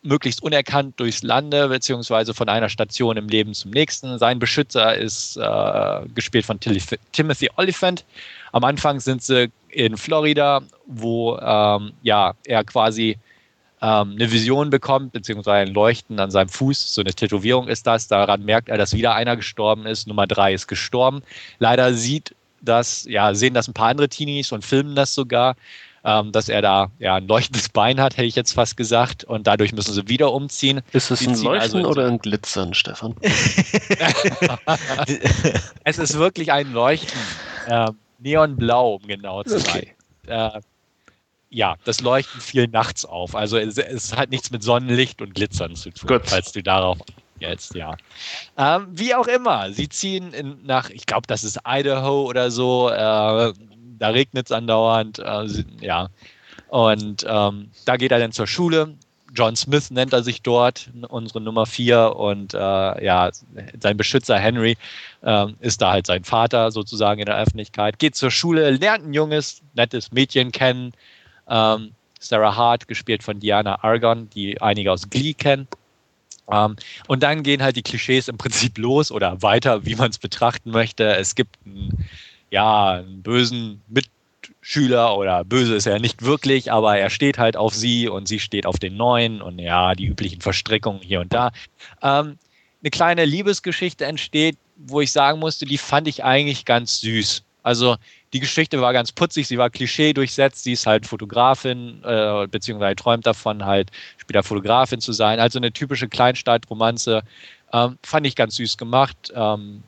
möglichst 0.04 0.42
unerkannt 0.42 1.00
durchs 1.00 1.22
Lande, 1.22 1.68
beziehungsweise 1.68 2.34
von 2.34 2.48
einer 2.48 2.68
Station 2.68 3.16
im 3.16 3.28
Leben 3.28 3.54
zum 3.54 3.70
nächsten. 3.70 4.18
Sein 4.18 4.38
Beschützer 4.38 4.94
ist 4.96 5.36
äh, 5.36 6.00
gespielt 6.14 6.44
von 6.44 6.60
Timothy 6.60 7.50
Oliphant. 7.56 8.04
Am 8.52 8.64
Anfang 8.64 9.00
sind 9.00 9.22
sie 9.22 9.50
in 9.70 9.96
Florida, 9.96 10.62
wo 10.86 11.36
ähm, 11.38 11.92
ja, 12.02 12.34
er 12.46 12.64
quasi 12.64 13.18
ähm, 13.82 14.12
eine 14.12 14.30
Vision 14.30 14.70
bekommt, 14.70 15.12
beziehungsweise 15.12 15.68
ein 15.68 15.74
Leuchten 15.74 16.20
an 16.20 16.30
seinem 16.30 16.48
Fuß. 16.48 16.94
So 16.94 17.00
eine 17.00 17.12
Tätowierung 17.12 17.68
ist 17.68 17.86
das. 17.86 18.06
Daran 18.06 18.44
merkt 18.44 18.68
er, 18.68 18.78
dass 18.78 18.94
wieder 18.94 19.14
einer 19.14 19.36
gestorben 19.36 19.86
ist. 19.86 20.06
Nummer 20.06 20.26
drei 20.26 20.54
ist 20.54 20.68
gestorben. 20.68 21.22
Leider 21.58 21.94
sieht 21.94 22.34
das, 22.60 23.04
ja, 23.04 23.34
sehen 23.34 23.54
das 23.54 23.68
ein 23.68 23.74
paar 23.74 23.88
andere 23.88 24.08
Teenies 24.08 24.52
und 24.52 24.64
filmen 24.64 24.94
das 24.94 25.14
sogar 25.14 25.56
ähm, 26.04 26.32
dass 26.32 26.48
er 26.48 26.62
da 26.62 26.90
ja 26.98 27.14
ein 27.16 27.26
leuchtendes 27.26 27.70
Bein 27.70 28.00
hat, 28.00 28.16
hätte 28.16 28.26
ich 28.26 28.36
jetzt 28.36 28.52
fast 28.52 28.76
gesagt. 28.76 29.24
Und 29.24 29.46
dadurch 29.46 29.72
müssen 29.72 29.92
sie 29.94 30.06
wieder 30.08 30.32
umziehen. 30.32 30.82
Ist 30.92 31.10
es 31.10 31.26
ein 31.26 31.34
Leuchten 31.40 31.78
also 31.78 31.90
oder 31.90 32.06
ein 32.10 32.18
Glitzern, 32.18 32.74
Stefan? 32.74 33.14
es 35.84 35.98
ist 35.98 36.18
wirklich 36.18 36.52
ein 36.52 36.72
Leuchten. 36.72 37.18
Äh, 37.66 37.90
Neonblau, 38.18 38.94
um 38.94 39.02
genau 39.06 39.42
zu 39.42 39.58
sein. 39.58 39.86
Okay. 40.24 40.56
Äh, 40.56 40.60
ja, 41.50 41.76
das 41.84 42.00
Leuchten 42.00 42.40
fiel 42.40 42.68
nachts 42.68 43.04
auf. 43.04 43.34
Also 43.34 43.58
es, 43.58 43.78
es, 43.78 44.16
hat 44.16 44.30
nichts 44.30 44.50
mit 44.50 44.62
Sonnenlicht 44.62 45.22
und 45.22 45.34
Glitzern 45.34 45.76
zu 45.76 45.90
tun, 45.90 46.08
Gut. 46.08 46.22
falls 46.24 46.50
du 46.52 46.62
darauf 46.62 46.98
jetzt, 47.38 47.74
ja. 47.74 47.96
Ähm, 48.56 48.88
wie 48.90 49.14
auch 49.14 49.26
immer, 49.26 49.70
sie 49.72 49.88
ziehen 49.88 50.32
in, 50.32 50.64
nach, 50.64 50.90
ich 50.90 51.06
glaube, 51.06 51.26
das 51.26 51.44
ist 51.44 51.60
Idaho 51.66 52.24
oder 52.24 52.50
so, 52.50 52.90
äh, 52.90 53.52
da 53.98 54.08
regnet 54.08 54.46
es 54.46 54.52
andauernd, 54.52 55.18
äh, 55.18 55.46
ja. 55.80 56.08
Und 56.68 57.24
ähm, 57.28 57.70
da 57.84 57.96
geht 57.96 58.12
er 58.12 58.18
dann 58.18 58.32
zur 58.32 58.46
Schule. 58.46 58.94
John 59.34 59.56
Smith 59.56 59.90
nennt 59.90 60.12
er 60.12 60.22
sich 60.22 60.42
dort, 60.42 60.90
unsere 61.08 61.40
Nummer 61.40 61.66
vier. 61.66 62.16
Und 62.16 62.54
äh, 62.54 62.58
ja, 63.04 63.30
sein 63.80 63.96
Beschützer 63.96 64.38
Henry 64.38 64.76
äh, 65.22 65.46
ist 65.60 65.82
da 65.82 65.90
halt 65.90 66.06
sein 66.06 66.24
Vater 66.24 66.70
sozusagen 66.70 67.20
in 67.20 67.26
der 67.26 67.38
Öffentlichkeit. 67.38 67.98
Geht 67.98 68.14
zur 68.14 68.30
Schule, 68.30 68.70
lernt 68.70 69.06
ein 69.06 69.14
junges, 69.14 69.60
nettes 69.74 70.12
Mädchen 70.12 70.52
kennen. 70.52 70.92
Ähm, 71.48 71.92
Sarah 72.20 72.56
Hart, 72.56 72.88
gespielt 72.88 73.22
von 73.22 73.40
Diana 73.40 73.82
Argon, 73.82 74.30
die 74.30 74.60
einige 74.62 74.92
aus 74.92 75.10
Glee 75.10 75.34
kennen. 75.34 75.68
Um, 76.46 76.54
ähm, 76.56 76.76
und 77.06 77.22
dann 77.22 77.42
gehen 77.42 77.62
halt 77.62 77.76
die 77.76 77.82
Klischees 77.82 78.28
im 78.28 78.36
Prinzip 78.36 78.76
los 78.76 79.10
oder 79.10 79.40
weiter, 79.40 79.86
wie 79.86 79.94
man 79.94 80.10
es 80.10 80.18
betrachten 80.18 80.70
möchte. 80.70 81.16
Es 81.16 81.34
gibt 81.34 81.56
einen 81.64 82.06
ja, 82.54 82.92
einen 82.92 83.20
bösen 83.20 83.82
Mitschüler 83.88 85.18
oder 85.18 85.44
böse 85.44 85.74
ist 85.74 85.86
er 85.86 85.98
nicht 85.98 86.22
wirklich, 86.22 86.70
aber 86.70 86.96
er 86.96 87.10
steht 87.10 87.36
halt 87.36 87.56
auf 87.56 87.74
sie 87.74 88.08
und 88.08 88.28
sie 88.28 88.38
steht 88.38 88.64
auf 88.64 88.78
den 88.78 88.96
neuen 88.96 89.42
und 89.42 89.58
ja, 89.58 89.96
die 89.96 90.06
üblichen 90.06 90.40
Verstrickungen 90.40 91.02
hier 91.02 91.20
und 91.20 91.32
da. 91.32 91.50
Ähm, 92.00 92.38
eine 92.80 92.90
kleine 92.92 93.24
Liebesgeschichte 93.24 94.04
entsteht, 94.04 94.56
wo 94.76 95.00
ich 95.00 95.10
sagen 95.10 95.40
musste, 95.40 95.66
die 95.66 95.78
fand 95.78 96.06
ich 96.06 96.22
eigentlich 96.22 96.64
ganz 96.64 97.00
süß. 97.00 97.42
Also 97.64 97.96
die 98.32 98.38
Geschichte 98.40 98.80
war 98.80 98.92
ganz 98.92 99.10
putzig, 99.10 99.48
sie 99.48 99.58
war 99.58 99.68
Klischee 99.68 100.12
durchsetzt, 100.12 100.62
sie 100.62 100.74
ist 100.74 100.86
halt 100.86 101.06
Fotografin, 101.06 102.04
äh, 102.04 102.46
beziehungsweise 102.46 102.94
träumt 102.94 103.26
davon, 103.26 103.64
halt 103.64 103.90
später 104.18 104.44
Fotografin 104.44 105.00
zu 105.00 105.12
sein. 105.12 105.40
Also 105.40 105.58
eine 105.58 105.72
typische 105.72 106.08
Kleinstadtromanze. 106.08 107.22
Ähm, 107.72 107.98
fand 108.04 108.28
ich 108.28 108.36
ganz 108.36 108.54
süß 108.56 108.76
gemacht. 108.76 109.32
Ähm, 109.34 109.82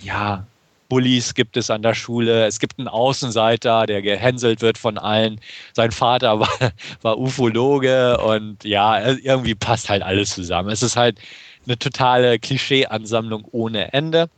ja, 0.00 0.46
Bullies 0.92 1.32
gibt 1.32 1.56
es 1.56 1.70
an 1.70 1.80
der 1.80 1.94
Schule. 1.94 2.44
Es 2.44 2.58
gibt 2.58 2.78
einen 2.78 2.86
Außenseiter, 2.86 3.86
der 3.86 4.02
gehänselt 4.02 4.60
wird 4.60 4.76
von 4.76 4.98
allen. 4.98 5.40
Sein 5.72 5.90
Vater 5.90 6.38
war, 6.40 6.72
war 7.00 7.18
Ufologe 7.18 8.18
und 8.18 8.62
ja, 8.62 9.00
irgendwie 9.00 9.54
passt 9.54 9.88
halt 9.88 10.02
alles 10.02 10.34
zusammen. 10.34 10.68
Es 10.68 10.82
ist 10.82 10.96
halt 10.96 11.18
eine 11.64 11.78
totale 11.78 12.38
Klischee-Ansammlung 12.38 13.48
ohne 13.52 13.94
Ende. 13.94 14.28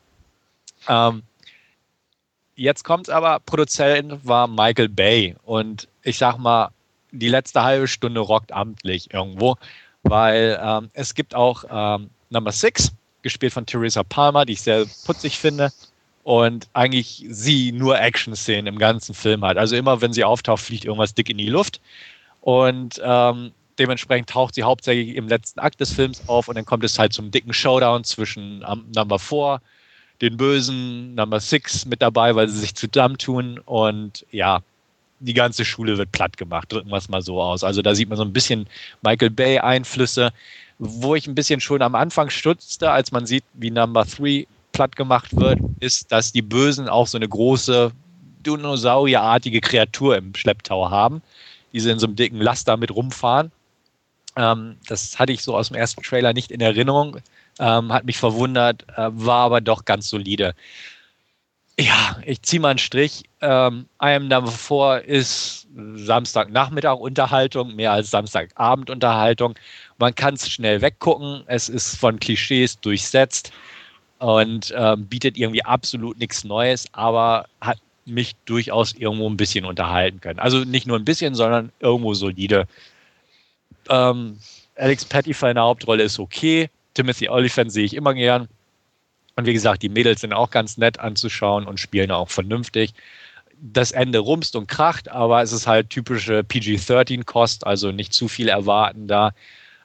Ähm, 0.88 1.24
jetzt 2.54 2.84
kommt 2.84 3.10
aber, 3.10 3.40
Produzent 3.40 4.24
war 4.24 4.46
Michael 4.46 4.90
Bay 4.90 5.34
und 5.42 5.88
ich 6.04 6.18
sag 6.18 6.38
mal, 6.38 6.68
die 7.10 7.30
letzte 7.30 7.64
halbe 7.64 7.88
Stunde 7.88 8.20
rockt 8.20 8.52
amtlich 8.52 9.12
irgendwo, 9.12 9.56
weil 10.04 10.56
ähm, 10.62 10.88
es 10.92 11.14
gibt 11.14 11.34
auch 11.34 11.64
ähm, 11.68 12.10
Number 12.30 12.52
Six, 12.52 12.92
gespielt 13.22 13.52
von 13.52 13.66
Theresa 13.66 14.04
Palmer, 14.04 14.44
die 14.44 14.52
ich 14.52 14.62
sehr 14.62 14.84
putzig 15.04 15.36
finde 15.40 15.72
und 16.24 16.68
eigentlich 16.72 17.24
sie 17.28 17.70
nur 17.70 18.00
Action-Szenen 18.00 18.66
im 18.66 18.78
ganzen 18.78 19.14
Film 19.14 19.44
hat. 19.44 19.58
Also 19.58 19.76
immer, 19.76 20.00
wenn 20.00 20.14
sie 20.14 20.24
auftaucht, 20.24 20.62
fliegt 20.62 20.86
irgendwas 20.86 21.14
dick 21.14 21.28
in 21.28 21.38
die 21.38 21.50
Luft. 21.50 21.80
Und 22.40 23.00
ähm, 23.04 23.52
dementsprechend 23.78 24.30
taucht 24.30 24.54
sie 24.54 24.62
hauptsächlich 24.62 25.16
im 25.16 25.28
letzten 25.28 25.60
Akt 25.60 25.80
des 25.80 25.92
Films 25.92 26.22
auf 26.26 26.48
und 26.48 26.56
dann 26.56 26.64
kommt 26.64 26.82
es 26.82 26.98
halt 26.98 27.12
zum 27.12 27.30
dicken 27.30 27.52
Showdown 27.52 28.04
zwischen 28.04 28.64
um, 28.64 28.84
Number 28.94 29.18
4, 29.18 29.60
den 30.22 30.36
bösen 30.38 31.14
Number 31.14 31.40
6 31.40 31.86
mit 31.86 32.00
dabei, 32.00 32.34
weil 32.34 32.48
sie 32.48 32.58
sich 32.58 32.74
zusammentun 32.74 33.58
und 33.58 34.24
ja, 34.30 34.62
die 35.20 35.34
ganze 35.34 35.64
Schule 35.64 35.98
wird 35.98 36.12
platt 36.12 36.36
gemacht, 36.38 36.72
drücken 36.72 36.90
wir 36.90 36.96
es 36.96 37.08
mal 37.08 37.22
so 37.22 37.40
aus. 37.40 37.64
Also 37.64 37.82
da 37.82 37.94
sieht 37.94 38.08
man 38.08 38.18
so 38.18 38.24
ein 38.24 38.32
bisschen 38.32 38.66
Michael 39.02 39.30
Bay 39.30 39.58
Einflüsse, 39.58 40.32
wo 40.78 41.14
ich 41.14 41.26
ein 41.26 41.34
bisschen 41.34 41.60
schon 41.60 41.82
am 41.82 41.94
Anfang 41.94 42.30
stutzte, 42.30 42.90
als 42.90 43.12
man 43.12 43.26
sieht, 43.26 43.44
wie 43.54 43.70
Number 43.70 44.04
3 44.04 44.46
platt 44.74 44.96
gemacht 44.96 45.34
wird, 45.34 45.58
ist, 45.80 46.12
dass 46.12 46.32
die 46.32 46.42
Bösen 46.42 46.88
auch 46.88 47.06
so 47.06 47.16
eine 47.16 47.28
große 47.28 47.92
dinosaurierartige 48.44 49.62
Kreatur 49.62 50.18
im 50.18 50.34
Schlepptau 50.34 50.90
haben, 50.90 51.22
die 51.72 51.80
sie 51.80 51.90
in 51.90 51.98
so 51.98 52.06
einem 52.06 52.16
dicken 52.16 52.40
Laster 52.40 52.76
mit 52.76 52.94
rumfahren. 52.94 53.50
Ähm, 54.36 54.76
das 54.86 55.18
hatte 55.18 55.32
ich 55.32 55.42
so 55.42 55.56
aus 55.56 55.68
dem 55.68 55.76
ersten 55.76 56.02
Trailer 56.02 56.34
nicht 56.34 56.50
in 56.50 56.60
Erinnerung, 56.60 57.18
ähm, 57.58 57.92
hat 57.92 58.04
mich 58.04 58.18
verwundert, 58.18 58.84
äh, 58.96 59.08
war 59.12 59.46
aber 59.46 59.60
doch 59.62 59.86
ganz 59.86 60.08
solide. 60.08 60.54
Ja, 61.78 62.18
ich 62.24 62.42
ziehe 62.42 62.60
mal 62.60 62.70
einen 62.70 62.78
Strich. 62.78 63.24
Ähm, 63.40 63.86
I 64.02 64.14
Am 64.14 64.46
4 64.46 65.04
ist 65.06 65.66
Samstagnachmittag 65.96 66.98
Unterhaltung, 66.98 67.74
mehr 67.74 67.92
als 67.92 68.10
Samstagabend 68.10 68.90
Unterhaltung. 68.90 69.54
Man 69.98 70.14
kann 70.14 70.34
es 70.34 70.48
schnell 70.48 70.82
weggucken. 70.82 71.42
Es 71.46 71.68
ist 71.68 71.96
von 71.96 72.20
Klischees 72.20 72.78
durchsetzt 72.78 73.52
und 74.24 74.72
ähm, 74.74 75.06
bietet 75.06 75.36
irgendwie 75.36 75.62
absolut 75.62 76.18
nichts 76.18 76.44
Neues, 76.44 76.86
aber 76.92 77.44
hat 77.60 77.76
mich 78.06 78.34
durchaus 78.46 78.94
irgendwo 78.94 79.28
ein 79.28 79.36
bisschen 79.36 79.66
unterhalten 79.66 80.18
können. 80.22 80.38
Also 80.38 80.64
nicht 80.64 80.86
nur 80.86 80.98
ein 80.98 81.04
bisschen, 81.04 81.34
sondern 81.34 81.72
irgendwo 81.78 82.14
solide. 82.14 82.66
Ähm, 83.90 84.38
Alex 84.76 85.04
Patty 85.04 85.34
für 85.34 85.48
eine 85.48 85.60
Hauptrolle 85.60 86.04
ist 86.04 86.18
okay. 86.18 86.70
Timothy 86.94 87.28
Oliphant 87.28 87.70
sehe 87.70 87.84
ich 87.84 87.92
immer 87.92 88.14
gern. 88.14 88.48
Und 89.36 89.44
wie 89.44 89.52
gesagt, 89.52 89.82
die 89.82 89.90
Mädels 89.90 90.22
sind 90.22 90.32
auch 90.32 90.48
ganz 90.48 90.78
nett 90.78 90.98
anzuschauen 91.00 91.66
und 91.66 91.78
spielen 91.78 92.10
auch 92.10 92.30
vernünftig. 92.30 92.94
Das 93.60 93.92
Ende 93.92 94.20
rumst 94.20 94.56
und 94.56 94.68
kracht, 94.68 95.10
aber 95.10 95.42
es 95.42 95.52
ist 95.52 95.66
halt 95.66 95.90
typische 95.90 96.42
PG-13-Kost, 96.44 97.66
also 97.66 97.92
nicht 97.92 98.14
zu 98.14 98.28
viel 98.28 98.48
erwarten 98.48 99.06
da. 99.06 99.32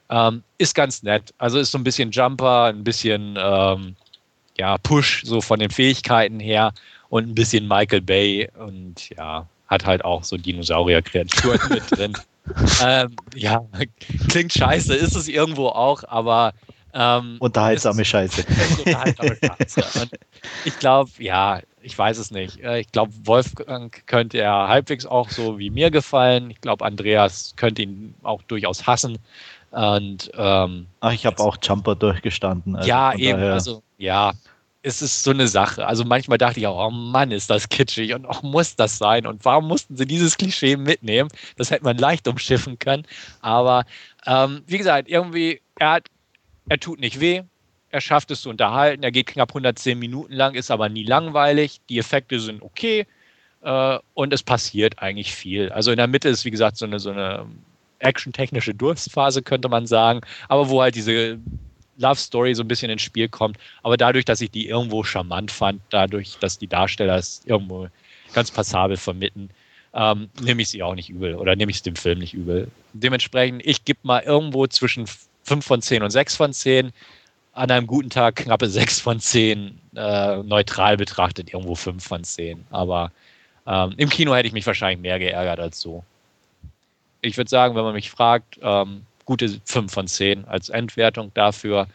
Ähm, 0.08 0.44
ist 0.56 0.74
ganz 0.74 1.02
nett. 1.02 1.34
Also 1.36 1.58
ist 1.58 1.72
so 1.72 1.76
ein 1.78 1.84
bisschen 1.84 2.10
Jumper, 2.10 2.64
ein 2.64 2.84
bisschen 2.84 3.36
ähm, 3.38 3.96
ja, 4.60 4.76
Push 4.76 5.22
so 5.24 5.40
von 5.40 5.58
den 5.58 5.70
Fähigkeiten 5.70 6.38
her 6.38 6.72
und 7.08 7.26
ein 7.28 7.34
bisschen 7.34 7.66
Michael 7.66 8.02
Bay 8.02 8.48
und 8.58 9.08
ja, 9.16 9.46
hat 9.68 9.86
halt 9.86 10.04
auch 10.04 10.22
so 10.22 10.36
Dinosaurier-Kreaturen 10.36 11.60
mit 11.70 11.90
drin. 11.90 12.12
ähm, 12.84 13.16
ja, 13.34 13.64
klingt 14.28 14.52
scheiße, 14.52 14.94
ist 14.94 15.16
es 15.16 15.28
irgendwo 15.28 15.68
auch, 15.68 16.04
aber 16.06 16.52
ähm, 16.92 17.36
unterhaltsame 17.38 18.04
Scheiße. 18.04 18.44
Unterhaltsame 18.84 19.36
Scheiße. 19.36 20.00
Und 20.00 20.10
ich 20.66 20.78
glaube, 20.78 21.10
ja, 21.18 21.60
ich 21.80 21.96
weiß 21.96 22.18
es 22.18 22.30
nicht. 22.30 22.60
Äh, 22.60 22.80
ich 22.80 22.92
glaube, 22.92 23.12
Wolfgang 23.24 24.06
könnte 24.06 24.38
er 24.38 24.68
halbwegs 24.68 25.06
auch 25.06 25.30
so 25.30 25.58
wie 25.58 25.70
mir 25.70 25.90
gefallen. 25.90 26.50
Ich 26.50 26.60
glaube, 26.60 26.84
Andreas 26.84 27.54
könnte 27.56 27.82
ihn 27.82 28.14
auch 28.22 28.42
durchaus 28.42 28.86
hassen. 28.86 29.18
Und, 29.70 30.32
ähm, 30.36 30.88
Ach, 30.98 31.12
ich 31.12 31.24
habe 31.26 31.38
auch 31.38 31.56
Jumper 31.62 31.94
durchgestanden. 31.94 32.74
Also 32.74 32.88
ja, 32.88 33.14
eben. 33.14 33.38
Daher. 33.38 33.54
Also, 33.54 33.82
ja, 34.00 34.32
es 34.82 35.02
ist 35.02 35.22
so 35.22 35.30
eine 35.30 35.46
Sache. 35.46 35.86
Also 35.86 36.04
manchmal 36.04 36.38
dachte 36.38 36.58
ich 36.58 36.66
auch, 36.66 36.86
oh 36.86 36.90
Mann, 36.90 37.30
ist 37.30 37.50
das 37.50 37.68
kitschig 37.68 38.14
und 38.14 38.26
auch 38.26 38.42
muss 38.42 38.76
das 38.76 38.96
sein 38.96 39.26
und 39.26 39.44
warum 39.44 39.68
mussten 39.68 39.96
sie 39.96 40.06
dieses 40.06 40.38
Klischee 40.38 40.76
mitnehmen? 40.76 41.28
Das 41.56 41.70
hätte 41.70 41.84
man 41.84 41.98
leicht 41.98 42.26
umschiffen 42.26 42.78
können. 42.78 43.06
Aber 43.42 43.84
ähm, 44.26 44.62
wie 44.66 44.78
gesagt, 44.78 45.08
irgendwie, 45.08 45.60
er, 45.78 45.92
hat, 45.92 46.08
er 46.68 46.80
tut 46.80 46.98
nicht 46.98 47.20
weh. 47.20 47.42
Er 47.90 48.00
schafft 48.00 48.30
es 48.30 48.42
zu 48.42 48.50
unterhalten. 48.50 49.02
Er 49.02 49.10
geht 49.10 49.26
knapp 49.26 49.50
110 49.50 49.98
Minuten 49.98 50.32
lang, 50.32 50.54
ist 50.54 50.70
aber 50.70 50.88
nie 50.88 51.04
langweilig. 51.04 51.80
Die 51.90 51.98
Effekte 51.98 52.40
sind 52.40 52.62
okay 52.62 53.06
äh, 53.62 53.98
und 54.14 54.32
es 54.32 54.42
passiert 54.42 54.98
eigentlich 55.00 55.34
viel. 55.34 55.70
Also 55.72 55.90
in 55.90 55.98
der 55.98 56.06
Mitte 56.06 56.30
ist, 56.30 56.44
wie 56.46 56.50
gesagt, 56.50 56.78
so 56.78 56.86
eine, 56.86 57.00
so 57.00 57.10
eine 57.10 57.46
action-technische 57.98 58.74
Durstphase, 58.74 59.42
könnte 59.42 59.68
man 59.68 59.86
sagen, 59.86 60.22
aber 60.48 60.70
wo 60.70 60.80
halt 60.80 60.94
diese 60.94 61.38
Love 62.00 62.16
Story 62.18 62.54
so 62.54 62.62
ein 62.62 62.68
bisschen 62.68 62.90
ins 62.90 63.02
Spiel 63.02 63.28
kommt. 63.28 63.58
Aber 63.82 63.96
dadurch, 63.96 64.24
dass 64.24 64.40
ich 64.40 64.50
die 64.50 64.68
irgendwo 64.68 65.04
charmant 65.04 65.50
fand, 65.50 65.80
dadurch, 65.90 66.38
dass 66.40 66.58
die 66.58 66.66
Darsteller 66.66 67.16
es 67.16 67.42
irgendwo 67.44 67.88
ganz 68.32 68.50
passabel 68.50 68.96
vermitteln, 68.96 69.50
ähm, 69.92 70.30
nehme 70.40 70.62
ich 70.62 70.68
sie 70.68 70.82
auch 70.82 70.94
nicht 70.94 71.10
übel 71.10 71.34
oder 71.34 71.56
nehme 71.56 71.70
ich 71.70 71.78
es 71.78 71.82
dem 71.82 71.96
Film 71.96 72.18
nicht 72.20 72.34
übel. 72.34 72.68
Dementsprechend, 72.92 73.64
ich 73.66 73.84
gebe 73.84 74.00
mal 74.02 74.22
irgendwo 74.22 74.66
zwischen 74.66 75.06
5 75.44 75.64
von 75.64 75.82
10 75.82 76.02
und 76.02 76.10
6 76.10 76.36
von 76.36 76.52
10. 76.52 76.92
An 77.52 77.70
einem 77.70 77.86
guten 77.86 78.10
Tag 78.10 78.36
knappe 78.36 78.68
6 78.68 79.00
von 79.00 79.18
10. 79.18 79.78
Äh, 79.96 80.36
neutral 80.44 80.96
betrachtet 80.96 81.52
irgendwo 81.52 81.74
5 81.74 82.04
von 82.04 82.22
10. 82.22 82.64
Aber 82.70 83.10
ähm, 83.66 83.94
im 83.96 84.08
Kino 84.08 84.34
hätte 84.34 84.46
ich 84.46 84.52
mich 84.52 84.66
wahrscheinlich 84.66 85.00
mehr 85.00 85.18
geärgert 85.18 85.58
als 85.58 85.80
so. 85.80 86.04
Ich 87.20 87.36
würde 87.36 87.50
sagen, 87.50 87.74
wenn 87.74 87.82
man 87.82 87.94
mich 87.94 88.10
fragt, 88.10 88.58
ähm, 88.62 89.02
gute 89.30 89.60
5 89.64 89.92
von 89.92 90.08
10 90.08 90.46
als 90.46 90.70
Endwertung 90.70 91.30
dafür. 91.34 91.86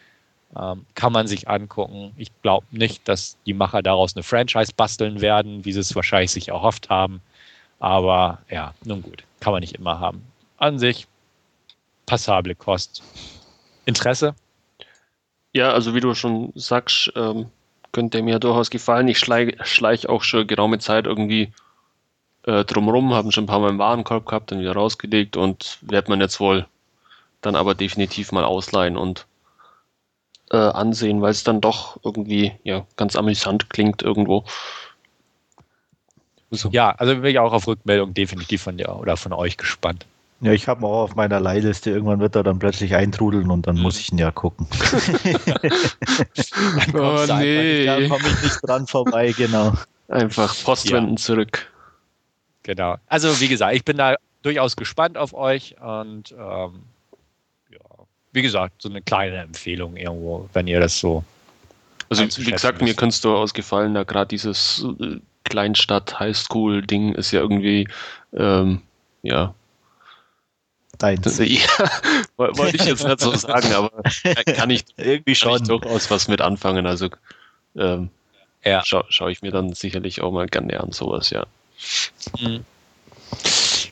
Ähm, 0.58 0.86
kann 0.94 1.12
man 1.12 1.26
sich 1.26 1.50
angucken. 1.50 2.14
Ich 2.16 2.30
glaube 2.40 2.64
nicht, 2.70 3.06
dass 3.06 3.36
die 3.44 3.52
Macher 3.52 3.82
daraus 3.82 4.16
eine 4.16 4.22
Franchise 4.22 4.72
basteln 4.74 5.20
werden, 5.20 5.62
wie 5.66 5.72
sie 5.74 5.80
es 5.80 5.94
wahrscheinlich 5.94 6.30
sich 6.30 6.48
erhofft 6.48 6.88
haben. 6.88 7.20
Aber 7.78 8.38
ja, 8.48 8.72
nun 8.84 9.02
gut, 9.02 9.24
kann 9.40 9.52
man 9.52 9.60
nicht 9.60 9.74
immer 9.74 10.00
haben. 10.00 10.24
An 10.56 10.78
sich 10.78 11.06
passable 12.06 12.54
Kost. 12.54 13.02
Interesse? 13.84 14.34
Ja, 15.52 15.72
also 15.72 15.94
wie 15.94 16.00
du 16.00 16.14
schon 16.14 16.52
sagst, 16.54 17.12
ähm, 17.16 17.50
könnte 17.92 18.22
mir 18.22 18.38
durchaus 18.38 18.70
gefallen. 18.70 19.08
Ich 19.08 19.18
schleiche 19.18 19.62
schleich 19.62 20.08
auch 20.08 20.22
schon 20.22 20.46
geraume 20.46 20.78
Zeit 20.78 21.04
irgendwie 21.04 21.52
äh, 22.46 22.64
drumrum, 22.64 23.12
haben 23.12 23.30
schon 23.30 23.44
ein 23.44 23.48
paar 23.48 23.60
Mal 23.60 23.68
im 23.68 23.78
Warenkorb 23.78 24.24
gehabt, 24.24 24.50
dann 24.50 24.60
wieder 24.60 24.72
rausgelegt 24.72 25.36
und 25.36 25.78
wird 25.82 26.08
man 26.08 26.22
jetzt 26.22 26.40
wohl 26.40 26.66
dann 27.46 27.56
aber 27.56 27.74
definitiv 27.74 28.32
mal 28.32 28.44
ausleihen 28.44 28.96
und 28.96 29.26
äh, 30.50 30.56
ansehen, 30.56 31.22
weil 31.22 31.30
es 31.30 31.44
dann 31.44 31.60
doch 31.60 31.98
irgendwie 32.04 32.52
ja 32.62 32.86
ganz 32.96 33.16
amüsant 33.16 33.70
klingt 33.70 34.02
irgendwo. 34.02 34.44
So. 36.50 36.68
Ja, 36.70 36.90
also 36.90 37.14
bin 37.14 37.24
ich 37.24 37.38
auch 37.38 37.52
auf 37.52 37.66
Rückmeldung 37.66 38.14
definitiv 38.14 38.62
von 38.62 38.76
dir 38.76 38.94
oder 38.96 39.16
von 39.16 39.32
euch 39.32 39.56
gespannt. 39.56 40.06
Ja, 40.40 40.52
ich 40.52 40.68
habe 40.68 40.86
auch 40.86 41.04
auf 41.04 41.14
meiner 41.16 41.40
Leihliste. 41.40 41.90
Irgendwann 41.90 42.20
wird 42.20 42.36
er 42.36 42.42
dann 42.42 42.58
plötzlich 42.58 42.94
eintrudeln 42.94 43.50
und 43.50 43.66
dann 43.66 43.76
mhm. 43.76 43.82
muss 43.82 43.98
ich 43.98 44.12
ihn 44.12 44.18
ja 44.18 44.30
gucken. 44.30 44.68
dann 46.92 46.94
oh, 46.94 47.24
nee. 47.38 47.86
da 47.86 47.96
komme 48.06 48.28
ich 48.28 48.42
nicht 48.42 48.60
dran 48.62 48.86
vorbei, 48.86 49.32
genau. 49.36 49.72
Einfach 50.08 50.54
Postwenden 50.62 51.16
ja. 51.16 51.22
zurück. 51.22 51.72
Genau. 52.64 52.96
Also 53.06 53.40
wie 53.40 53.48
gesagt, 53.48 53.74
ich 53.74 53.84
bin 53.84 53.96
da 53.96 54.16
durchaus 54.42 54.76
gespannt 54.76 55.16
auf 55.16 55.34
euch 55.34 55.76
und 55.80 56.34
ähm, 56.38 56.82
wie 58.36 58.42
gesagt, 58.42 58.82
so 58.82 58.90
eine 58.90 59.00
kleine 59.00 59.38
Empfehlung 59.38 59.96
irgendwo, 59.96 60.48
wenn 60.52 60.66
ihr 60.66 60.78
das 60.78 61.00
so. 61.00 61.24
Also 62.10 62.24
wie 62.44 62.50
gesagt, 62.50 62.82
mir 62.82 62.94
kannst 62.94 63.24
du 63.24 63.34
ausgefallen, 63.34 63.94
da 63.94 64.04
gerade 64.04 64.28
dieses 64.28 64.84
äh, 65.00 65.16
Kleinstadt 65.44 66.20
Highschool-Ding 66.20 67.14
ist 67.14 67.32
ja 67.32 67.40
irgendwie 67.40 67.88
ähm, 68.34 68.82
ja 69.22 69.54
deins. 70.98 71.38
Ja, 71.40 71.58
wollte 72.36 72.76
ich 72.76 72.84
jetzt 72.84 73.04
nicht 73.04 73.20
so 73.20 73.34
sagen, 73.34 73.72
aber 73.72 73.90
kann 74.54 74.68
ich 74.68 74.84
irgendwie 74.98 75.34
schon 75.34 75.62
ich 75.62 75.68
durchaus 75.68 76.10
was 76.10 76.28
mit 76.28 76.42
anfangen. 76.42 76.86
Also 76.86 77.08
ähm, 77.74 78.10
ja. 78.64 78.84
scha 78.84 79.04
schaue 79.08 79.32
ich 79.32 79.40
mir 79.40 79.50
dann 79.50 79.72
sicherlich 79.72 80.20
auch 80.20 80.30
mal 80.30 80.46
gerne 80.46 80.78
an 80.78 80.92
sowas, 80.92 81.30
ja. 81.30 81.46
Mhm. 82.38 82.64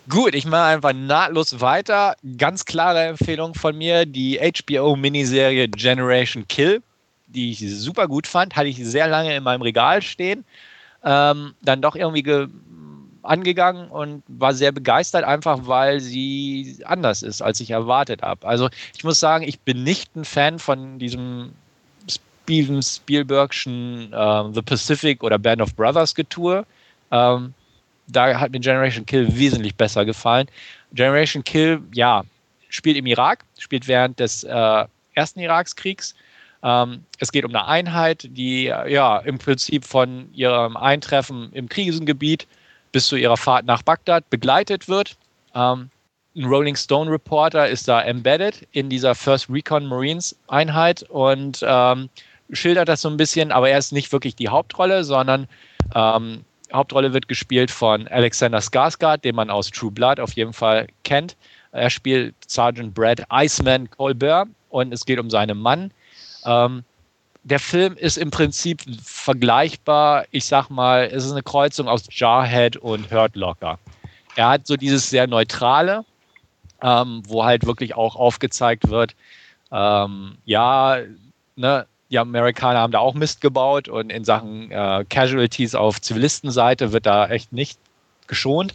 Gut, 0.08 0.34
ich 0.34 0.44
mache 0.46 0.64
einfach 0.64 0.92
nahtlos 0.92 1.60
weiter. 1.60 2.16
Ganz 2.36 2.64
klare 2.64 3.04
Empfehlung 3.04 3.54
von 3.54 3.76
mir, 3.76 4.06
die 4.06 4.38
HBO-Miniserie 4.38 5.68
Generation 5.68 6.46
Kill, 6.48 6.82
die 7.26 7.50
ich 7.52 7.58
super 7.58 8.06
gut 8.06 8.26
fand, 8.26 8.56
hatte 8.56 8.68
ich 8.68 8.76
sehr 8.84 9.08
lange 9.08 9.34
in 9.34 9.42
meinem 9.42 9.62
Regal 9.62 10.02
stehen. 10.02 10.44
Ähm, 11.02 11.54
dann 11.62 11.82
doch 11.82 11.96
irgendwie 11.96 12.48
angegangen 13.24 13.88
und 13.88 14.22
war 14.28 14.54
sehr 14.54 14.72
begeistert, 14.72 15.24
einfach 15.24 15.60
weil 15.62 16.00
sie 16.00 16.78
anders 16.84 17.22
ist, 17.22 17.42
als 17.42 17.60
ich 17.60 17.70
erwartet 17.70 18.22
habe. 18.22 18.46
Also 18.46 18.68
ich 18.96 19.04
muss 19.04 19.20
sagen, 19.20 19.44
ich 19.44 19.60
bin 19.60 19.82
nicht 19.82 20.14
ein 20.14 20.24
Fan 20.24 20.58
von 20.58 20.98
diesem 20.98 21.52
Steven 22.08 22.82
Spielbergschen 22.82 24.12
äh, 24.12 24.44
The 24.52 24.62
Pacific 24.62 25.22
oder 25.22 25.38
Band 25.38 25.62
of 25.62 25.74
Brothers 25.74 26.14
Getue. 26.14 26.64
Ähm, 27.10 27.54
da 28.06 28.38
hat 28.38 28.52
mir 28.52 28.60
Generation 28.60 29.06
Kill 29.06 29.36
wesentlich 29.36 29.74
besser 29.74 30.04
gefallen. 30.04 30.48
Generation 30.92 31.42
Kill, 31.44 31.80
ja, 31.92 32.24
spielt 32.68 32.96
im 32.96 33.06
Irak, 33.06 33.44
spielt 33.58 33.88
während 33.88 34.18
des 34.20 34.44
äh, 34.44 34.84
ersten 35.14 35.40
Irakskriegs. 35.40 36.14
Ähm, 36.62 37.04
es 37.18 37.30
geht 37.30 37.44
um 37.44 37.50
eine 37.50 37.66
Einheit, 37.66 38.26
die 38.30 38.64
ja 38.64 39.18
im 39.18 39.38
Prinzip 39.38 39.84
von 39.84 40.32
ihrem 40.32 40.76
Eintreffen 40.76 41.50
im 41.52 41.68
Krisengebiet 41.68 42.46
bis 42.92 43.06
zu 43.06 43.16
ihrer 43.16 43.36
Fahrt 43.36 43.66
nach 43.66 43.82
Bagdad 43.82 44.28
begleitet 44.30 44.88
wird. 44.88 45.16
Ähm, 45.54 45.90
ein 46.36 46.44
Rolling 46.44 46.74
Stone 46.74 47.10
Reporter 47.10 47.68
ist 47.68 47.86
da 47.86 48.02
embedded 48.02 48.66
in 48.72 48.88
dieser 48.88 49.14
First 49.14 49.48
Recon 49.48 49.86
Marines 49.86 50.36
Einheit 50.48 51.04
und 51.04 51.60
ähm, 51.62 52.08
schildert 52.50 52.88
das 52.88 53.02
so 53.02 53.08
ein 53.08 53.16
bisschen, 53.16 53.52
aber 53.52 53.70
er 53.70 53.78
ist 53.78 53.92
nicht 53.92 54.10
wirklich 54.12 54.34
die 54.34 54.48
Hauptrolle, 54.48 55.04
sondern 55.04 55.46
ähm, 55.94 56.44
Hauptrolle 56.74 57.12
wird 57.12 57.28
gespielt 57.28 57.70
von 57.70 58.08
Alexander 58.08 58.58
Skarsgård, 58.58 59.22
den 59.22 59.34
man 59.34 59.48
aus 59.48 59.70
True 59.70 59.90
Blood 59.90 60.20
auf 60.20 60.32
jeden 60.32 60.52
Fall 60.52 60.88
kennt. 61.04 61.36
Er 61.72 61.90
spielt 61.90 62.34
Sergeant 62.46 62.94
Brad 62.94 63.22
Iceman 63.32 63.88
Colbert 63.90 64.48
und 64.68 64.92
es 64.92 65.04
geht 65.04 65.18
um 65.18 65.30
seinen 65.30 65.58
Mann. 65.58 65.92
Ähm, 66.44 66.84
der 67.44 67.60
Film 67.60 67.96
ist 67.96 68.16
im 68.16 68.30
Prinzip 68.30 68.82
vergleichbar, 69.02 70.24
ich 70.30 70.46
sag 70.46 70.70
mal, 70.70 71.04
es 71.12 71.24
ist 71.24 71.32
eine 71.32 71.42
Kreuzung 71.42 71.88
aus 71.88 72.06
Jarhead 72.10 72.76
und 72.76 73.10
Hurt 73.10 73.36
Locker. 73.36 73.78
Er 74.34 74.48
hat 74.48 74.66
so 74.66 74.76
dieses 74.76 75.10
sehr 75.10 75.26
neutrale, 75.26 76.04
ähm, 76.82 77.22
wo 77.26 77.44
halt 77.44 77.66
wirklich 77.66 77.94
auch 77.94 78.16
aufgezeigt 78.16 78.88
wird, 78.88 79.14
ähm, 79.70 80.38
ja, 80.44 80.98
ne, 81.56 81.86
die 82.14 82.18
Amerikaner 82.20 82.78
haben 82.78 82.92
da 82.92 83.00
auch 83.00 83.14
Mist 83.14 83.40
gebaut 83.40 83.88
und 83.88 84.10
in 84.10 84.24
Sachen 84.24 84.70
äh, 84.70 85.04
Casualties 85.08 85.74
auf 85.74 86.00
Zivilistenseite 86.00 86.92
wird 86.92 87.06
da 87.06 87.26
echt 87.26 87.52
nicht 87.52 87.80
geschont. 88.28 88.72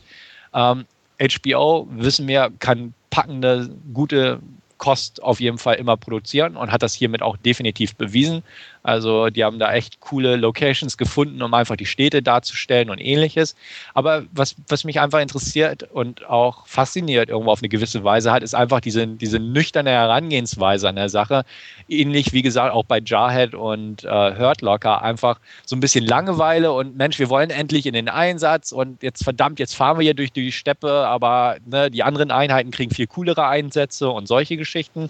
Ähm, 0.53 0.85
HBO, 1.17 1.87
wissen 1.89 2.27
wir, 2.27 2.51
kann 2.59 2.93
packende, 3.09 3.69
gute 3.93 4.41
Kost 4.77 5.23
auf 5.23 5.39
jeden 5.39 5.57
Fall 5.57 5.75
immer 5.75 5.95
produzieren 5.95 6.57
und 6.57 6.69
hat 6.69 6.83
das 6.83 6.93
hiermit 6.93 7.21
auch 7.21 7.37
definitiv 7.37 7.95
bewiesen. 7.95 8.43
Also 8.83 9.29
die 9.29 9.43
haben 9.43 9.59
da 9.59 9.73
echt 9.73 9.99
coole 9.99 10.35
Locations 10.35 10.97
gefunden, 10.97 11.41
um 11.41 11.53
einfach 11.53 11.75
die 11.75 11.85
Städte 11.85 12.21
darzustellen 12.21 12.89
und 12.89 12.99
ähnliches. 12.99 13.55
Aber 13.93 14.23
was, 14.31 14.55
was 14.67 14.83
mich 14.83 14.99
einfach 14.99 15.19
interessiert 15.19 15.83
und 15.91 16.25
auch 16.27 16.65
fasziniert 16.65 17.29
irgendwo 17.29 17.51
auf 17.51 17.59
eine 17.59 17.69
gewisse 17.69 18.03
Weise 18.03 18.31
hat, 18.31 18.41
ist 18.41 18.55
einfach 18.55 18.79
diese, 18.79 19.05
diese 19.05 19.39
nüchterne 19.39 19.89
Herangehensweise 19.89 20.87
an 20.87 20.95
der 20.95 21.09
Sache. 21.09 21.43
Ähnlich 21.89 22.31
wie 22.31 22.41
gesagt 22.41 22.73
auch 22.73 22.85
bei 22.85 23.01
Jarhead 23.03 23.53
und 23.53 24.03
äh, 24.05 24.07
Hurt 24.07 24.63
einfach 24.63 25.39
so 25.65 25.75
ein 25.75 25.79
bisschen 25.79 26.05
Langeweile 26.05 26.71
und 26.71 26.95
Mensch, 26.95 27.19
wir 27.19 27.29
wollen 27.29 27.49
endlich 27.49 27.85
in 27.85 27.93
den 27.93 28.09
Einsatz 28.09 28.71
und 28.71 29.03
jetzt 29.03 29.23
verdammt, 29.23 29.59
jetzt 29.59 29.75
fahren 29.75 29.97
wir 29.97 30.03
hier 30.03 30.13
durch 30.13 30.31
die 30.31 30.51
Steppe, 30.51 30.91
aber 31.07 31.57
ne, 31.65 31.89
die 31.91 32.03
anderen 32.03 32.31
Einheiten 32.31 32.71
kriegen 32.71 32.93
viel 32.93 33.07
coolere 33.07 33.47
Einsätze 33.47 34.09
und 34.09 34.27
solche 34.27 34.57
Geschichten 34.57 35.09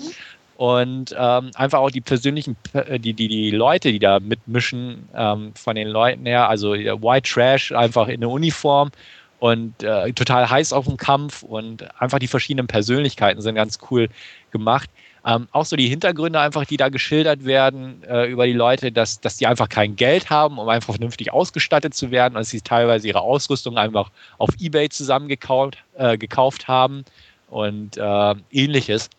und 0.59 1.15
ähm, 1.17 1.51
einfach 1.55 1.79
auch 1.79 1.89
die 1.89 2.01
persönlichen, 2.01 2.57
äh, 2.73 2.99
die, 2.99 3.13
die, 3.13 3.29
die 3.29 3.51
Leute, 3.51 3.93
die 3.93 3.99
da 3.99 4.19
mitmischen, 4.19 5.07
ähm, 5.15 5.53
von 5.55 5.73
den 5.77 5.87
Leuten 5.87 6.25
her, 6.25 6.49
also 6.49 6.73
White 6.73 7.29
Trash 7.31 7.71
einfach 7.71 8.09
in 8.09 8.19
der 8.19 8.29
Uniform 8.29 8.91
und 9.39 9.81
äh, 9.83 10.11
total 10.11 10.49
heiß 10.49 10.73
auf 10.73 10.83
dem 10.83 10.97
Kampf 10.97 11.43
und 11.43 11.87
einfach 12.01 12.19
die 12.19 12.27
verschiedenen 12.27 12.67
Persönlichkeiten 12.67 13.39
sind 13.39 13.55
ganz 13.55 13.79
cool 13.89 14.09
gemacht. 14.51 14.89
Ähm, 15.25 15.47
auch 15.53 15.63
so 15.63 15.77
die 15.77 15.87
Hintergründe 15.87 16.41
einfach, 16.41 16.65
die 16.65 16.75
da 16.75 16.89
geschildert 16.89 17.45
werden 17.45 18.03
äh, 18.03 18.29
über 18.29 18.45
die 18.45 18.51
Leute, 18.51 18.91
dass, 18.91 19.21
dass 19.21 19.37
die 19.37 19.47
einfach 19.47 19.69
kein 19.69 19.95
Geld 19.95 20.29
haben, 20.29 20.57
um 20.57 20.67
einfach 20.67 20.93
vernünftig 20.95 21.31
ausgestattet 21.31 21.93
zu 21.93 22.11
werden 22.11 22.35
und 22.35 22.43
sie 22.43 22.59
teilweise 22.59 23.07
ihre 23.07 23.21
Ausrüstung 23.21 23.77
einfach 23.77 24.11
auf 24.37 24.49
Ebay 24.59 24.89
zusammengekauft 24.89 25.77
äh, 25.95 26.17
gekauft 26.17 26.67
haben 26.67 27.05
und 27.49 27.95
äh, 27.95 28.35
ähnliches 28.51 29.09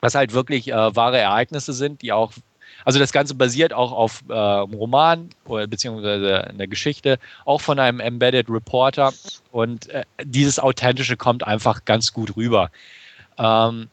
was 0.00 0.14
halt 0.14 0.32
wirklich 0.32 0.68
äh, 0.68 0.96
wahre 0.96 1.18
Ereignisse 1.18 1.72
sind, 1.72 2.02
die 2.02 2.12
auch, 2.12 2.32
also 2.84 2.98
das 2.98 3.12
Ganze 3.12 3.34
basiert 3.34 3.72
auch 3.72 3.92
auf 3.92 4.22
äh, 4.28 4.32
einem 4.32 4.74
Roman 4.74 5.30
oder 5.44 5.66
beziehungsweise 5.66 6.44
einer 6.44 6.66
Geschichte, 6.66 7.18
auch 7.44 7.60
von 7.60 7.78
einem 7.78 8.00
Embedded 8.00 8.48
Reporter 8.48 9.12
und 9.50 9.88
äh, 9.88 10.04
dieses 10.22 10.58
Authentische 10.58 11.16
kommt 11.16 11.46
einfach 11.46 11.84
ganz 11.84 12.12
gut 12.12 12.36
rüber. 12.36 12.70
Ähm, 13.38 13.88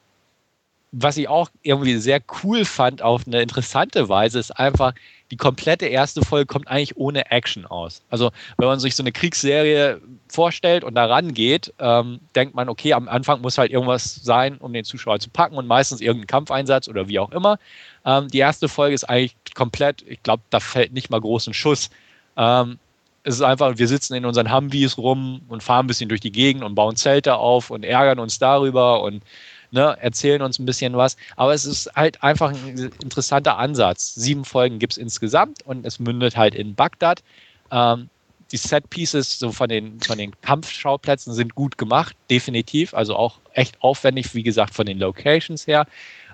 was 0.98 1.18
ich 1.18 1.28
auch 1.28 1.50
irgendwie 1.62 1.98
sehr 1.98 2.22
cool 2.44 2.63
fand 2.63 3.02
auf 3.02 3.28
eine 3.28 3.41
interessante 3.41 4.08
Weise, 4.08 4.39
ist 4.39 4.52
einfach, 4.52 4.94
die 5.32 5.38
komplette 5.38 5.88
erste 5.88 6.22
Folge 6.22 6.46
kommt 6.46 6.68
eigentlich 6.68 6.98
ohne 6.98 7.32
Action 7.32 7.66
aus. 7.66 8.02
Also 8.10 8.32
wenn 8.58 8.68
man 8.68 8.80
sich 8.80 8.96
so 8.96 9.02
eine 9.04 9.12
Kriegsserie 9.12 10.00
vorstellt 10.28 10.84
und 10.84 10.96
da 10.96 11.06
rangeht, 11.06 11.74
ähm, 11.80 12.20
denkt 12.36 12.54
man, 12.54 12.70
okay, 12.70 12.94
am 12.94 13.08
Anfang 13.08 13.42
muss 13.42 13.58
halt 13.58 13.72
irgendwas 13.72 14.16
sein, 14.16 14.58
um 14.58 14.72
den 14.74 14.84
Zuschauer 14.84 15.20
zu 15.20 15.30
packen 15.30 15.56
und 15.56 15.68
meistens 15.68 16.02
irgendein 16.02 16.28
Kampfeinsatz 16.28 16.88
oder 16.88 17.08
wie 17.08 17.20
auch 17.20 17.32
immer. 17.32 17.58
Ähm, 18.06 18.28
die 18.28 18.38
erste 18.38 18.70
Folge 18.70 18.94
ist 18.94 19.06
eigentlich 19.06 19.36
komplett, 19.56 20.04
ich 20.08 20.22
glaube, 20.22 20.44
da 20.52 20.60
fällt 20.60 20.94
nicht 20.94 21.10
mal 21.10 21.22
großen 21.22 21.54
Schuss. 21.54 21.90
Ähm, 22.38 22.78
es 23.24 23.36
ist 23.36 23.42
einfach, 23.42 23.78
wir 23.78 23.88
sitzen 23.88 24.14
in 24.14 24.26
unseren 24.26 24.54
Humvees 24.54 25.00
rum 25.00 25.42
und 25.48 25.64
fahren 25.64 25.86
ein 25.86 25.88
bisschen 25.88 26.10
durch 26.10 26.22
die 26.22 26.32
Gegend 26.32 26.64
und 26.64 26.76
bauen 26.76 26.96
Zelte 26.96 27.38
auf 27.38 27.72
und 27.72 27.84
ärgern 27.84 28.20
uns 28.20 28.38
darüber 28.38 29.02
und 29.02 29.24
ne, 29.71 29.97
erzählen 29.99 30.41
uns 30.41 30.60
ein 30.60 30.65
bisschen 30.65 30.95
was. 30.95 31.17
Aber 31.36 31.54
es 31.54 31.65
ist 31.65 31.91
halt 31.95 32.23
einfach 32.23 32.51
ein 32.51 32.91
interessanter 33.01 33.58
Ansatz. 33.58 34.15
Sieben 34.15 34.45
Folgen 34.45 34.80
gibt 34.80 34.93
es 34.93 34.97
insgesamt 34.97 35.63
und 35.65 35.86
es 35.86 35.99
mündet 35.99 36.38
halt 36.38 36.56
in 36.56 36.75
Bagdad. 36.75 37.23
Ähm, 37.71 38.10
die 38.51 38.58
Set-Pieces 38.58 39.39
so 39.39 39.51
von 39.51 39.69
den, 39.69 39.99
von 40.01 40.17
den 40.17 40.39
Kampfschauplätzen 40.41 41.34
sind 41.34 41.56
gut 41.56 41.78
gemacht, 41.78 42.15
definitiv. 42.30 42.93
Also 42.93 43.15
auch 43.15 43.39
echt 43.54 43.82
aufwendig, 43.82 44.34
wie 44.36 44.43
gesagt, 44.43 44.73
von 44.73 44.86
den 44.86 44.99
Locations 44.99 45.65
her. 45.67 45.88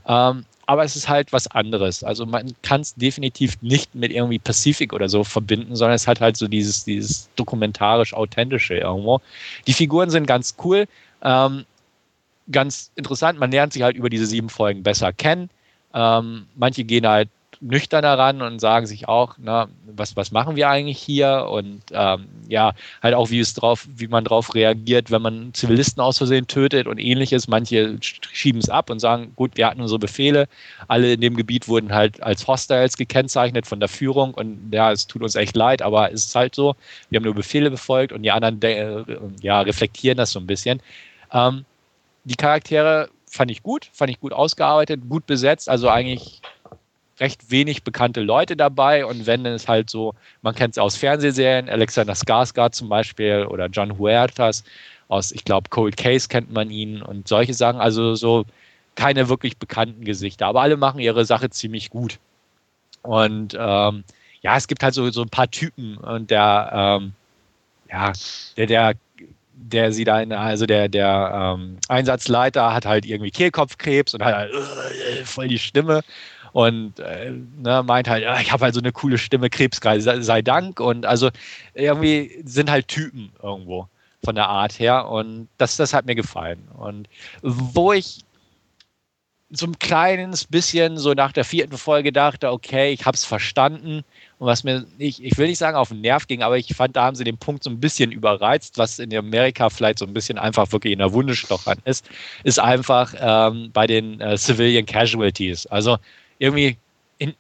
Ähm, 0.06 0.46
aber 0.66 0.84
es 0.84 0.96
ist 0.96 1.10
halt 1.10 1.34
was 1.34 1.48
anderes. 1.48 2.04
Also 2.04 2.26
man 2.26 2.54
kann 2.62 2.82
es 2.82 2.96
definitiv 2.96 3.62
nicht 3.62 3.94
mit 3.94 4.12
irgendwie 4.12 4.40
Pazifik 4.40 4.94
oder 4.94 5.10
so 5.10 5.24
verbinden, 5.24 5.76
sondern 5.76 5.96
es 5.96 6.08
hat 6.08 6.22
halt 6.22 6.38
so 6.38 6.48
dieses, 6.48 6.86
dieses 6.86 7.30
dokumentarisch 7.36 8.14
authentische 8.14 8.76
irgendwo. 8.76 9.20
Die 9.68 9.74
Figuren 9.74 10.10
sind 10.10 10.28
ganz 10.28 10.56
cool, 10.64 10.86
ähm, 11.24 11.66
ganz 12.52 12.92
interessant. 12.96 13.40
Man 13.40 13.52
lernt 13.52 13.74
sie 13.74 13.84
halt 13.84 13.96
über 13.96 14.10
diese 14.10 14.26
sieben 14.26 14.50
Folgen 14.50 14.84
besser 14.84 15.14
kennen. 15.14 15.50
Ähm, 15.94 16.48
manche 16.56 16.84
gehen 16.84 17.08
halt 17.08 17.30
nüchterner 17.62 18.18
ran 18.18 18.42
und 18.42 18.60
sagen 18.60 18.88
sich 18.88 19.08
auch, 19.08 19.36
na, 19.38 19.68
was, 19.86 20.16
was 20.16 20.32
machen 20.32 20.56
wir 20.56 20.68
eigentlich 20.68 20.98
hier? 20.98 21.48
Und 21.50 21.82
ähm, 21.92 22.26
ja, 22.48 22.74
halt 23.04 23.14
auch, 23.14 23.30
wie 23.30 23.40
es 23.40 23.54
drauf, 23.54 23.88
wie 23.96 24.08
man 24.08 24.24
darauf 24.24 24.56
reagiert, 24.56 25.12
wenn 25.12 25.22
man 25.22 25.54
Zivilisten 25.54 26.02
aus 26.02 26.18
Versehen 26.18 26.48
tötet 26.48 26.88
und 26.88 26.98
ähnliches. 26.98 27.48
Manche 27.48 27.98
schieben 28.02 28.60
es 28.60 28.70
ab 28.70 28.90
und 28.90 29.00
sagen, 29.00 29.34
gut, 29.36 29.52
wir 29.56 29.68
hatten 29.68 29.82
unsere 29.82 30.00
Befehle. 30.00 30.48
Alle 30.88 31.14
in 31.14 31.22
dem 31.22 31.36
Gebiet 31.36 31.68
wurden 31.68 31.94
halt 31.94 32.22
als 32.24 32.48
Hostiles 32.48 32.98
gekennzeichnet 32.98 33.68
von 33.68 33.80
der 33.80 33.90
Führung 33.90 34.34
und 34.34 34.72
ja, 34.72 34.92
es 34.92 35.06
tut 35.06 35.22
uns 35.22 35.36
echt 35.36 35.56
leid, 35.56 35.84
aber 35.84 36.12
es 36.12 36.26
ist 36.26 36.36
halt 36.36 36.56
so. 36.56 36.76
Wir 37.10 37.18
haben 37.18 37.26
nur 37.26 37.36
Befehle 37.36 37.70
befolgt 37.70 38.12
und 38.12 38.24
die 38.24 38.32
anderen 38.32 38.60
äh, 38.64 39.04
ja, 39.42 39.62
reflektieren 39.62 40.18
das 40.18 40.32
so 40.32 40.40
ein 40.40 40.48
bisschen. 40.48 40.82
Ähm, 41.32 41.66
die 42.24 42.36
Charaktere 42.36 43.10
fand 43.26 43.52
ich 43.52 43.64
gut, 43.64 43.90
fand 43.94 44.12
ich 44.12 44.20
gut 44.20 44.34
ausgearbeitet, 44.34 45.02
gut 45.08 45.26
besetzt, 45.26 45.70
also 45.70 45.90
eigentlich 45.90 46.42
recht 47.20 47.52
wenig 47.52 47.84
bekannte 47.84 48.22
Leute 48.22 48.56
dabei 48.56 49.06
und 49.06 49.28
wenn 49.28 49.46
es 49.46 49.68
halt 49.68 49.90
so, 49.90 50.16
man 50.42 50.56
kennt 50.56 50.74
es 50.74 50.78
aus 50.80 50.98
Fernsehserien, 50.98 51.70
Alexander 51.70 52.14
Skarsgård 52.14 52.74
zum 52.74 52.90
Beispiel 52.90 53.46
oder 53.48 53.68
John 53.68 53.98
Huertas 53.98 54.64
aus, 55.08 55.32
ich 55.32 55.46
glaube, 55.46 55.70
Cold 55.70 55.98
Case 55.98 56.28
kennt 56.28 56.52
man 56.52 56.72
ihn 56.72 57.02
und 57.02 57.28
solche 57.28 57.54
Sachen, 57.54 57.80
also 57.80 58.16
so 58.16 58.46
keine 58.96 59.30
wirklich 59.30 59.58
bekannten 59.58 60.04
Gesichter, 60.04 60.48
aber 60.48 60.62
alle 60.62 60.78
machen 60.78 61.00
ihre 61.00 61.26
Sache 61.26 61.50
ziemlich 61.50 61.90
gut. 61.90 62.20
Und 63.04 63.56
ähm, 63.58 64.04
ja, 64.42 64.58
es 64.58 64.68
gibt 64.68 64.84
halt 64.84 64.94
so, 64.94 65.10
so 65.12 65.22
ein 65.22 65.30
paar 65.30 65.50
Typen 65.50 65.98
und 65.98 66.32
der, 66.32 66.72
ähm, 66.74 67.14
ja, 67.90 68.12
der, 68.58 68.66
der 68.68 68.94
der 69.62 69.92
sie 69.94 70.04
da 70.04 70.22
in, 70.22 70.34
also 70.34 70.66
der, 70.66 70.90
der 70.90 71.56
ähm, 71.58 71.78
Einsatzleiter 71.88 72.74
hat 72.74 72.86
halt 72.86 73.06
irgendwie 73.06 73.32
Kehlkopfkrebs 73.32 74.14
und 74.14 74.24
hat 74.24 74.36
halt 74.36 74.54
äh, 74.54 75.24
voll 75.24 75.48
die 75.48 75.60
Stimme 75.60 76.02
und 76.54 77.00
äh, 77.00 77.32
ne, 77.32 77.84
meint 77.84 78.10
halt, 78.10 78.24
ja, 78.24 78.40
ich 78.40 78.52
habe 78.52 78.66
halt 78.66 78.74
so 78.74 78.82
eine 78.82 78.92
coole 78.92 79.18
Stimme, 79.18 79.50
Krebskreis, 79.50 80.04
sei, 80.04 80.22
sei 80.22 80.42
Dank. 80.42 80.80
Und 80.80 81.06
also 81.06 81.30
irgendwie 81.74 82.42
sind 82.46 82.70
halt 82.70 82.88
Typen 82.88 83.32
irgendwo 83.42 83.88
von 84.24 84.36
der 84.36 84.50
Art 84.50 84.78
her. 84.80 85.08
Und 85.08 85.48
das, 85.58 85.78
das 85.78 85.94
hat 85.94 86.06
mir 86.06 86.16
gefallen. 86.16 86.68
Und 86.78 87.08
wo 87.42 87.94
ich 87.94 88.26
so 89.50 89.66
ein 89.66 89.80
kleines 89.80 90.46
bisschen 90.46 90.98
so 90.98 91.14
nach 91.14 91.32
der 91.32 91.46
vierten 91.46 91.78
Folge 91.78 92.12
dachte, 92.12 92.52
okay, 92.52 92.92
ich 92.92 93.06
habe 93.06 93.16
es 93.16 93.26
verstanden. 93.26 94.04
Und 94.42 94.48
was 94.48 94.64
mir, 94.64 94.88
ich, 94.98 95.24
ich 95.24 95.38
will 95.38 95.46
nicht 95.46 95.60
sagen 95.60 95.78
auf 95.78 95.90
den 95.90 96.02
Nerv 96.02 96.26
ging, 96.26 96.42
aber 96.42 96.58
ich 96.58 96.74
fand, 96.74 96.96
da 96.96 97.04
haben 97.04 97.16
sie 97.16 97.24
den 97.24 97.38
Punkt 97.38 97.64
so 97.64 97.70
ein 97.70 97.80
bisschen 97.80 98.12
überreizt, 98.12 98.80
was 98.80 98.98
in 98.98 99.16
Amerika 99.16 99.70
vielleicht 99.70 100.00
so 100.00 100.06
ein 100.08 100.16
bisschen 100.16 100.40
einfach 100.40 100.72
wirklich 100.72 100.94
in 100.94 100.98
der 100.98 101.14
Wunde 101.14 101.36
stochern 101.36 101.78
ist, 101.86 102.10
ist 102.44 102.60
einfach 102.60 103.14
ähm, 103.20 103.70
bei 103.72 103.86
den 103.86 104.20
äh, 104.20 104.36
Civilian 104.40 104.88
Casualties. 104.88 105.68
Also 105.68 106.00
irgendwie, 106.40 106.76
in, 107.20 107.36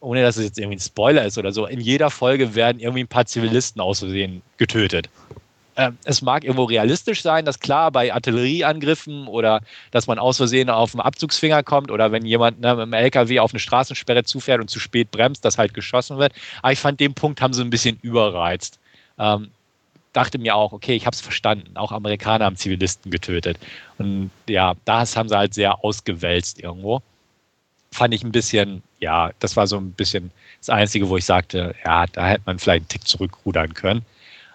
ohne 0.00 0.20
dass 0.20 0.36
es 0.36 0.44
jetzt 0.44 0.58
irgendwie 0.58 0.76
ein 0.76 0.80
Spoiler 0.80 1.24
ist 1.24 1.38
oder 1.38 1.52
so, 1.52 1.64
in 1.64 1.80
jeder 1.80 2.10
Folge 2.10 2.54
werden 2.54 2.80
irgendwie 2.80 3.04
ein 3.04 3.08
paar 3.08 3.24
Zivilisten 3.24 3.80
aus 3.80 4.00
Versehen 4.00 4.42
getötet. 4.58 5.08
Ähm, 5.76 5.96
es 6.04 6.20
mag 6.20 6.44
irgendwo 6.44 6.64
realistisch 6.64 7.22
sein, 7.22 7.44
dass 7.44 7.58
klar 7.58 7.90
bei 7.90 8.12
Artillerieangriffen 8.12 9.26
oder 9.26 9.60
dass 9.90 10.06
man 10.06 10.18
aus 10.18 10.36
Versehen 10.36 10.68
auf 10.68 10.92
den 10.92 11.00
Abzugsfinger 11.00 11.62
kommt 11.62 11.90
oder 11.90 12.12
wenn 12.12 12.26
jemand 12.26 12.60
ne, 12.60 12.74
mit 12.76 12.86
dem 12.86 12.92
LKW 12.92 13.40
auf 13.40 13.52
eine 13.52 13.60
Straßensperre 13.60 14.24
zufährt 14.24 14.60
und 14.60 14.68
zu 14.68 14.78
spät 14.78 15.10
bremst, 15.10 15.44
dass 15.44 15.56
halt 15.56 15.72
geschossen 15.72 16.18
wird. 16.18 16.34
Aber 16.60 16.72
ich 16.72 16.78
fand, 16.78 17.00
den 17.00 17.14
Punkt 17.14 17.40
haben 17.40 17.54
sie 17.54 17.62
ein 17.62 17.70
bisschen 17.70 17.98
überreizt. 18.02 18.78
Ähm, 19.18 19.50
dachte 20.12 20.38
mir 20.38 20.54
auch, 20.54 20.72
okay, 20.72 20.94
ich 20.94 21.06
habe 21.06 21.14
es 21.14 21.22
verstanden. 21.22 21.76
Auch 21.76 21.90
Amerikaner 21.90 22.44
haben 22.44 22.56
Zivilisten 22.56 23.10
getötet. 23.10 23.58
Und 23.96 24.30
ja, 24.46 24.74
das 24.84 25.16
haben 25.16 25.30
sie 25.30 25.36
halt 25.36 25.54
sehr 25.54 25.82
ausgewälzt 25.82 26.60
irgendwo 26.60 27.00
fand 27.92 28.14
ich 28.14 28.24
ein 28.24 28.32
bisschen, 28.32 28.82
ja, 28.98 29.30
das 29.38 29.56
war 29.56 29.66
so 29.66 29.76
ein 29.76 29.92
bisschen 29.92 30.30
das 30.60 30.70
Einzige, 30.70 31.08
wo 31.08 31.16
ich 31.16 31.24
sagte, 31.24 31.74
ja, 31.84 32.06
da 32.06 32.26
hätte 32.26 32.42
man 32.46 32.58
vielleicht 32.58 32.82
einen 32.82 32.88
Tick 32.88 33.06
zurückrudern 33.06 33.74
können. 33.74 34.04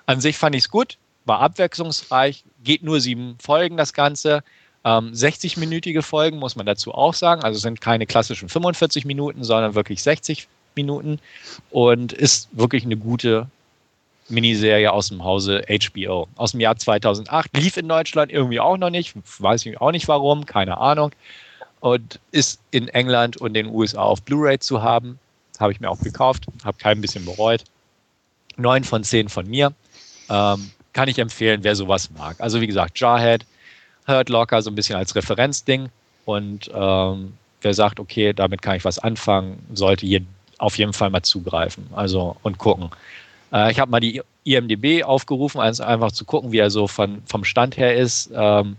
An 0.07 0.19
sich 0.19 0.37
fand 0.37 0.55
ich 0.55 0.63
es 0.63 0.69
gut, 0.69 0.97
war 1.27 1.39
abwechslungsreich, 1.39 2.43
geht 2.63 2.83
nur 2.83 2.99
sieben 2.99 3.37
Folgen 3.39 3.77
das 3.77 3.93
Ganze. 3.93 4.43
Ähm, 4.83 5.11
60-minütige 5.11 6.01
Folgen 6.01 6.39
muss 6.39 6.55
man 6.55 6.65
dazu 6.65 6.93
auch 6.93 7.13
sagen, 7.13 7.43
also 7.43 7.59
sind 7.59 7.81
keine 7.81 8.05
klassischen 8.05 8.49
45 8.49 9.05
Minuten, 9.05 9.43
sondern 9.43 9.75
wirklich 9.75 10.01
60 10.01 10.47
Minuten 10.75 11.19
und 11.71 12.13
ist 12.13 12.49
wirklich 12.51 12.85
eine 12.85 12.97
gute 12.97 13.47
Miniserie 14.29 14.91
aus 14.91 15.09
dem 15.09 15.23
Hause 15.23 15.63
HBO. 15.67 16.27
Aus 16.35 16.51
dem 16.51 16.59
Jahr 16.59 16.75
2008, 16.75 17.55
lief 17.57 17.77
in 17.77 17.87
Deutschland 17.87 18.31
irgendwie 18.31 18.59
auch 18.59 18.77
noch 18.77 18.89
nicht, 18.89 19.15
weiß 19.39 19.65
ich 19.65 19.79
auch 19.81 19.91
nicht 19.91 20.07
warum, 20.07 20.45
keine 20.45 20.77
Ahnung 20.77 21.11
und 21.79 22.19
ist 22.31 22.59
in 22.71 22.87
England 22.89 23.37
und 23.37 23.53
den 23.53 23.67
USA 23.67 24.01
auf 24.01 24.21
Blu-ray 24.23 24.59
zu 24.59 24.81
haben. 24.81 25.19
Habe 25.59 25.71
ich 25.71 25.79
mir 25.79 25.89
auch 25.89 25.99
gekauft, 25.99 26.45
habe 26.63 26.77
kein 26.77 27.01
bisschen 27.01 27.25
bereut. 27.25 27.63
Neun 28.57 28.83
von 28.83 29.03
zehn 29.03 29.29
von 29.29 29.47
mir. 29.47 29.73
Ähm, 30.29 30.71
kann 30.97 31.09
ich 31.09 31.19
empfehlen, 31.19 31.63
wer 31.63 31.75
sowas 31.75 32.09
mag. 32.17 32.37
Also 32.39 32.59
wie 32.59 32.65
gesagt, 32.65 32.99
Jarhead, 32.99 33.45
Hurt 34.07 34.29
Locker 34.29 34.63
so 34.63 34.71
ein 34.71 34.73
bisschen 34.73 34.95
als 34.95 35.15
Referenzding 35.15 35.89
und 36.25 36.71
ähm, 36.73 37.33
wer 37.61 37.73
sagt, 37.75 37.99
okay, 37.99 38.33
damit 38.33 38.63
kann 38.63 38.77
ich 38.77 38.83
was 38.83 38.97
anfangen, 38.97 39.59
sollte 39.71 40.07
hier 40.07 40.21
auf 40.57 40.75
jeden 40.79 40.93
Fall 40.93 41.11
mal 41.11 41.21
zugreifen. 41.21 41.85
Also 41.93 42.35
und 42.41 42.57
gucken. 42.57 42.89
Äh, 43.53 43.71
ich 43.71 43.79
habe 43.79 43.91
mal 43.91 43.99
die 43.99 44.23
IMDB 44.43 45.03
aufgerufen, 45.03 45.61
einfach 45.61 46.11
zu 46.11 46.25
gucken, 46.25 46.51
wie 46.51 46.57
er 46.57 46.71
so 46.71 46.87
von, 46.87 47.21
vom 47.27 47.43
Stand 47.43 47.77
her 47.77 47.95
ist. 47.95 48.31
Ähm, 48.33 48.75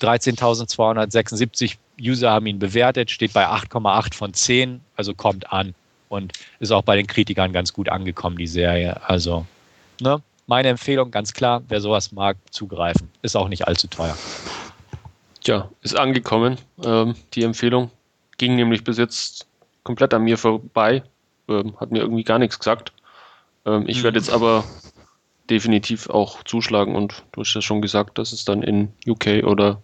13.276 0.00 1.76
User 2.00 2.32
haben 2.32 2.46
ihn 2.46 2.58
bewertet, 2.58 3.12
steht 3.12 3.32
bei 3.32 3.46
8,8 3.46 4.14
von 4.14 4.34
10, 4.34 4.80
also 4.96 5.14
kommt 5.14 5.52
an 5.52 5.76
und 6.08 6.32
ist 6.58 6.72
auch 6.72 6.82
bei 6.82 6.96
den 6.96 7.06
Kritikern 7.06 7.52
ganz 7.52 7.72
gut 7.72 7.88
angekommen, 7.88 8.36
die 8.36 8.48
Serie. 8.48 9.00
Also, 9.08 9.46
ne, 10.00 10.20
meine 10.46 10.68
Empfehlung 10.68 11.10
ganz 11.10 11.32
klar, 11.32 11.62
wer 11.68 11.80
sowas 11.80 12.12
mag, 12.12 12.36
zugreifen. 12.50 13.10
Ist 13.22 13.36
auch 13.36 13.48
nicht 13.48 13.66
allzu 13.66 13.88
teuer. 13.88 14.16
Tja, 15.42 15.68
ist 15.82 15.96
angekommen. 15.96 16.56
Ähm, 16.84 17.14
die 17.34 17.42
Empfehlung 17.42 17.90
ging 18.38 18.56
nämlich 18.56 18.84
bis 18.84 18.98
jetzt 18.98 19.46
komplett 19.82 20.14
an 20.14 20.22
mir 20.22 20.38
vorbei. 20.38 21.02
Ähm, 21.48 21.78
hat 21.78 21.90
mir 21.90 22.00
irgendwie 22.00 22.24
gar 22.24 22.38
nichts 22.38 22.58
gesagt. 22.58 22.92
Ähm, 23.64 23.84
ich 23.86 23.98
mhm. 23.98 24.04
werde 24.04 24.18
jetzt 24.18 24.30
aber 24.30 24.64
definitiv 25.50 26.10
auch 26.10 26.42
zuschlagen 26.42 26.96
und 26.96 27.22
du 27.32 27.42
hast 27.42 27.54
ja 27.54 27.62
schon 27.62 27.82
gesagt, 27.82 28.18
dass 28.18 28.32
es 28.32 28.44
dann 28.44 28.62
in 28.62 28.92
UK 29.06 29.44
oder 29.44 29.80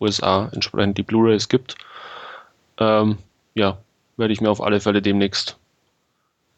USA 0.00 0.48
entsprechend 0.52 0.96
die 0.98 1.02
Blu-rays 1.02 1.48
gibt. 1.48 1.76
Ähm, 2.78 3.18
ja, 3.54 3.78
werde 4.16 4.32
ich 4.32 4.40
mir 4.40 4.50
auf 4.50 4.62
alle 4.62 4.80
Fälle 4.80 5.02
demnächst 5.02 5.56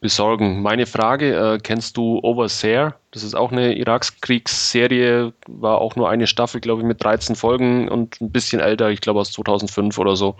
besorgen. 0.07 0.63
Meine 0.63 0.87
Frage, 0.87 1.35
äh, 1.35 1.59
kennst 1.59 1.97
du 1.97 2.21
Overseer? 2.23 2.95
Das 3.11 3.25
ist 3.25 3.35
auch 3.35 3.51
eine 3.51 3.75
Irakskriegsserie, 3.75 5.33
war 5.49 5.81
auch 5.81 5.97
nur 5.97 6.09
eine 6.09 6.29
Staffel, 6.29 6.61
glaube 6.61 6.83
ich, 6.83 6.87
mit 6.87 7.03
13 7.03 7.35
Folgen 7.35 7.89
und 7.89 8.21
ein 8.21 8.31
bisschen 8.31 8.61
älter, 8.61 8.89
ich 8.91 9.01
glaube 9.01 9.19
aus 9.19 9.33
2005 9.33 9.99
oder 9.99 10.15
so. 10.15 10.37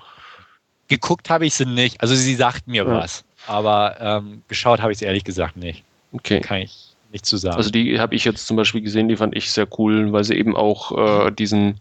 Geguckt 0.87 1.31
habe 1.31 1.47
ich 1.47 1.55
sie 1.55 1.67
nicht, 1.67 2.01
also 2.01 2.15
sie 2.15 2.37
sagt 2.37 2.69
mir 2.69 2.85
ja. 2.85 2.91
was, 2.91 3.25
aber 3.49 3.97
ähm, 3.99 4.43
geschaut 4.47 4.81
habe 4.81 4.93
ich 4.93 4.99
sie 4.99 5.05
ehrlich 5.05 5.25
gesagt 5.25 5.57
nicht. 5.57 5.83
Okay. 6.13 6.41
Kann 6.41 6.59
ich 6.59 6.95
nicht 7.11 7.27
zu 7.27 7.37
sagen. 7.37 7.57
Also 7.57 7.71
die 7.71 7.99
habe 7.99 8.15
ich 8.15 8.25
jetzt 8.25 8.47
zum 8.47 8.57
Beispiel 8.57 8.83
gesehen, 8.83 9.09
die 9.09 9.17
fand 9.17 9.35
ich 9.35 9.51
sehr 9.51 9.67
cool, 9.81 10.13
weil 10.13 10.23
sie 10.23 10.35
eben 10.35 10.55
auch 10.55 11.27
äh, 11.27 11.33
diesen 11.33 11.81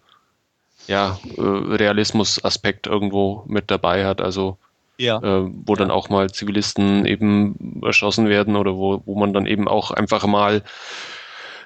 ja, 0.88 1.20
äh, 1.38 1.42
Realismus-Aspekt 1.42 2.88
irgendwo 2.88 3.44
mit 3.46 3.70
dabei 3.70 4.08
hat. 4.08 4.22
Also 4.22 4.58
ja. 4.98 5.18
äh, 5.18 5.50
wo 5.66 5.76
dann 5.76 5.92
auch 5.92 6.10
mal 6.10 6.30
Zivilisten 6.32 7.06
eben 7.06 7.82
erschossen 7.84 8.30
werden 8.30 8.56
oder 8.56 8.76
wo, 8.76 9.02
wo 9.06 9.16
man 9.16 9.34
dann 9.34 9.46
eben 9.46 9.68
auch 9.68 9.92
einfach 9.92 10.26
mal 10.26 10.64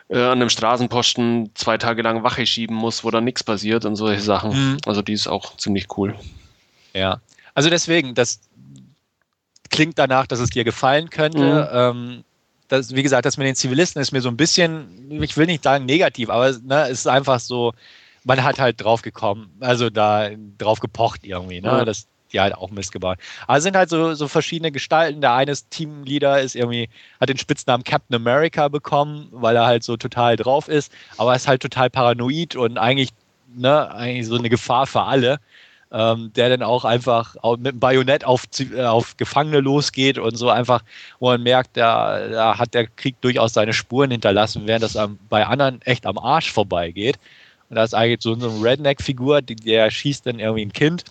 äh, 0.09 0.17
an 0.17 0.41
einem 0.41 0.49
Straßenposten 0.49 1.51
zwei 1.53 1.77
Tage 1.77 2.01
lang 2.01 2.23
Wache 2.23 2.45
schieben 2.45 2.75
muss, 2.75 3.03
wo 3.03 3.11
dann 3.11 3.23
nichts 3.23 3.43
passiert 3.43 3.86
und 3.86 3.95
solche 3.95 4.21
Sachen. 4.21 4.51
Mhm. 4.51 4.77
Also 4.86 5.01
die 5.01 5.13
ist 5.13 5.27
auch 5.27 5.57
ziemlich 5.57 5.88
cool. 5.97 6.15
Ja, 6.93 7.21
also 7.53 7.69
deswegen, 7.69 8.15
das 8.15 8.41
klingt 9.69 9.99
danach, 9.99 10.27
dass 10.27 10.39
es 10.39 10.49
dir 10.49 10.63
gefallen 10.63 11.09
könnte. 11.09 11.69
Mhm. 11.71 12.01
Ähm, 12.01 12.23
das, 12.67 12.95
wie 12.95 13.03
gesagt, 13.03 13.25
das 13.25 13.38
mit 13.38 13.47
den 13.47 13.55
Zivilisten 13.55 14.01
ist 14.01 14.11
mir 14.11 14.21
so 14.21 14.30
ein 14.30 14.38
bisschen, 14.38 15.11
ich 15.21 15.38
will 15.38 15.47
nicht 15.47 15.63
sagen 15.63 15.86
negativ, 15.86 16.30
aber 16.30 16.51
ne, 16.51 16.84
es 16.84 16.99
ist 16.99 17.07
einfach 17.07 17.39
so, 17.39 17.73
man 18.23 18.43
hat 18.43 18.59
halt 18.59 18.82
drauf 18.82 19.01
gekommen, 19.01 19.49
also 19.59 19.89
da 19.89 20.30
drauf 20.57 20.80
gepocht 20.80 21.21
irgendwie, 21.23 21.61
ne? 21.61 21.67
Ja. 21.67 21.86
dass 21.86 22.07
die 22.32 22.39
halt 22.39 22.55
auch 22.55 22.71
Mist 22.71 22.91
gebaut. 22.91 23.17
Aber 23.47 23.57
es 23.57 23.63
sind 23.63 23.75
halt 23.75 23.89
so, 23.89 24.13
so 24.13 24.27
verschiedene 24.27 24.71
Gestalten. 24.71 25.21
Der 25.21 25.34
eine 25.34 25.53
Teamleader 25.69 26.41
ist 26.41 26.55
irgendwie, 26.55 26.89
hat 27.19 27.30
den 27.30 27.38
Spitznamen 27.38 27.84
Captain 27.84 28.15
America 28.15 28.67
bekommen, 28.67 29.27
weil 29.32 29.55
er 29.55 29.65
halt 29.65 29.84
so 29.84 29.97
total 29.97 30.36
drauf 30.36 30.67
ist, 30.67 30.91
aber 31.17 31.36
ist 31.36 31.47
halt 31.47 31.61
total 31.61 31.89
paranoid 31.89 32.55
und 32.55 32.77
eigentlich, 32.77 33.09
ne, 33.55 33.91
eigentlich 33.91 34.27
so 34.27 34.36
eine 34.36 34.49
Gefahr 34.49 34.88
für 34.88 35.03
alle 35.03 35.39
ähm, 35.91 36.32
der 36.36 36.49
dann 36.49 36.63
auch 36.63 36.86
einfach 36.86 37.36
mit 37.57 37.73
dem 37.73 37.80
Bajonett 37.80 38.23
auf, 38.23 38.45
äh, 38.59 38.84
auf 38.84 39.17
Gefangene 39.17 39.59
losgeht 39.59 40.19
und 40.19 40.36
so 40.36 40.49
einfach, 40.49 40.84
wo 41.19 41.27
man 41.27 41.41
merkt, 41.43 41.77
da, 41.77 42.27
da 42.27 42.57
hat 42.57 42.73
der 42.73 42.88
Krieg 42.88 43.19
durchaus 43.21 43.53
seine 43.53 43.73
Spuren 43.73 44.11
hinterlassen, 44.11 44.63
während 44.65 44.84
das 44.84 44.95
am, 44.95 45.17
bei 45.30 45.45
anderen 45.45 45.82
echt 45.84 46.05
am 46.05 46.17
Arsch 46.17 46.51
vorbeigeht. 46.51 47.17
Und 47.69 47.75
da 47.75 47.84
ist 47.84 47.93
eigentlich 47.93 48.21
so, 48.21 48.36
so 48.36 48.49
eine 48.49 48.63
Redneck-Figur, 48.63 49.41
der 49.41 49.91
schießt 49.91 50.25
dann 50.25 50.39
irgendwie 50.39 50.65
ein 50.65 50.73
Kind. 50.73 51.03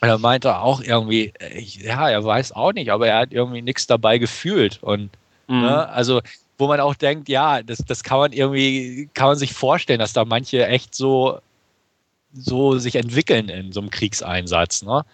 Und 0.00 0.08
er 0.08 0.18
meinte 0.18 0.58
auch 0.58 0.80
irgendwie, 0.80 1.32
äh, 1.38 1.60
ja, 1.60 2.08
er 2.08 2.24
weiß 2.24 2.52
auch 2.52 2.72
nicht, 2.72 2.90
aber 2.90 3.08
er 3.08 3.18
hat 3.18 3.32
irgendwie 3.32 3.62
nichts 3.62 3.86
dabei 3.86 4.18
gefühlt. 4.18 4.82
Und 4.82 5.10
mhm. 5.46 5.60
ne, 5.60 5.88
also, 5.88 6.20
wo 6.58 6.68
man 6.68 6.80
auch 6.80 6.94
denkt, 6.94 7.28
ja, 7.28 7.62
das, 7.62 7.78
das 7.78 8.02
kann 8.02 8.18
man 8.18 8.32
irgendwie, 8.32 9.08
kann 9.14 9.28
man 9.28 9.36
sich 9.36 9.52
vorstellen, 9.52 10.00
dass 10.00 10.12
da 10.12 10.24
manche 10.24 10.66
echt 10.66 10.94
so 10.94 11.40
so 12.32 12.78
sich 12.78 12.96
entwickeln 12.96 13.48
in 13.48 13.72
so 13.72 13.80
einem 13.80 13.90
Kriegseinsatz. 13.90 14.82
Ne? 14.82 15.04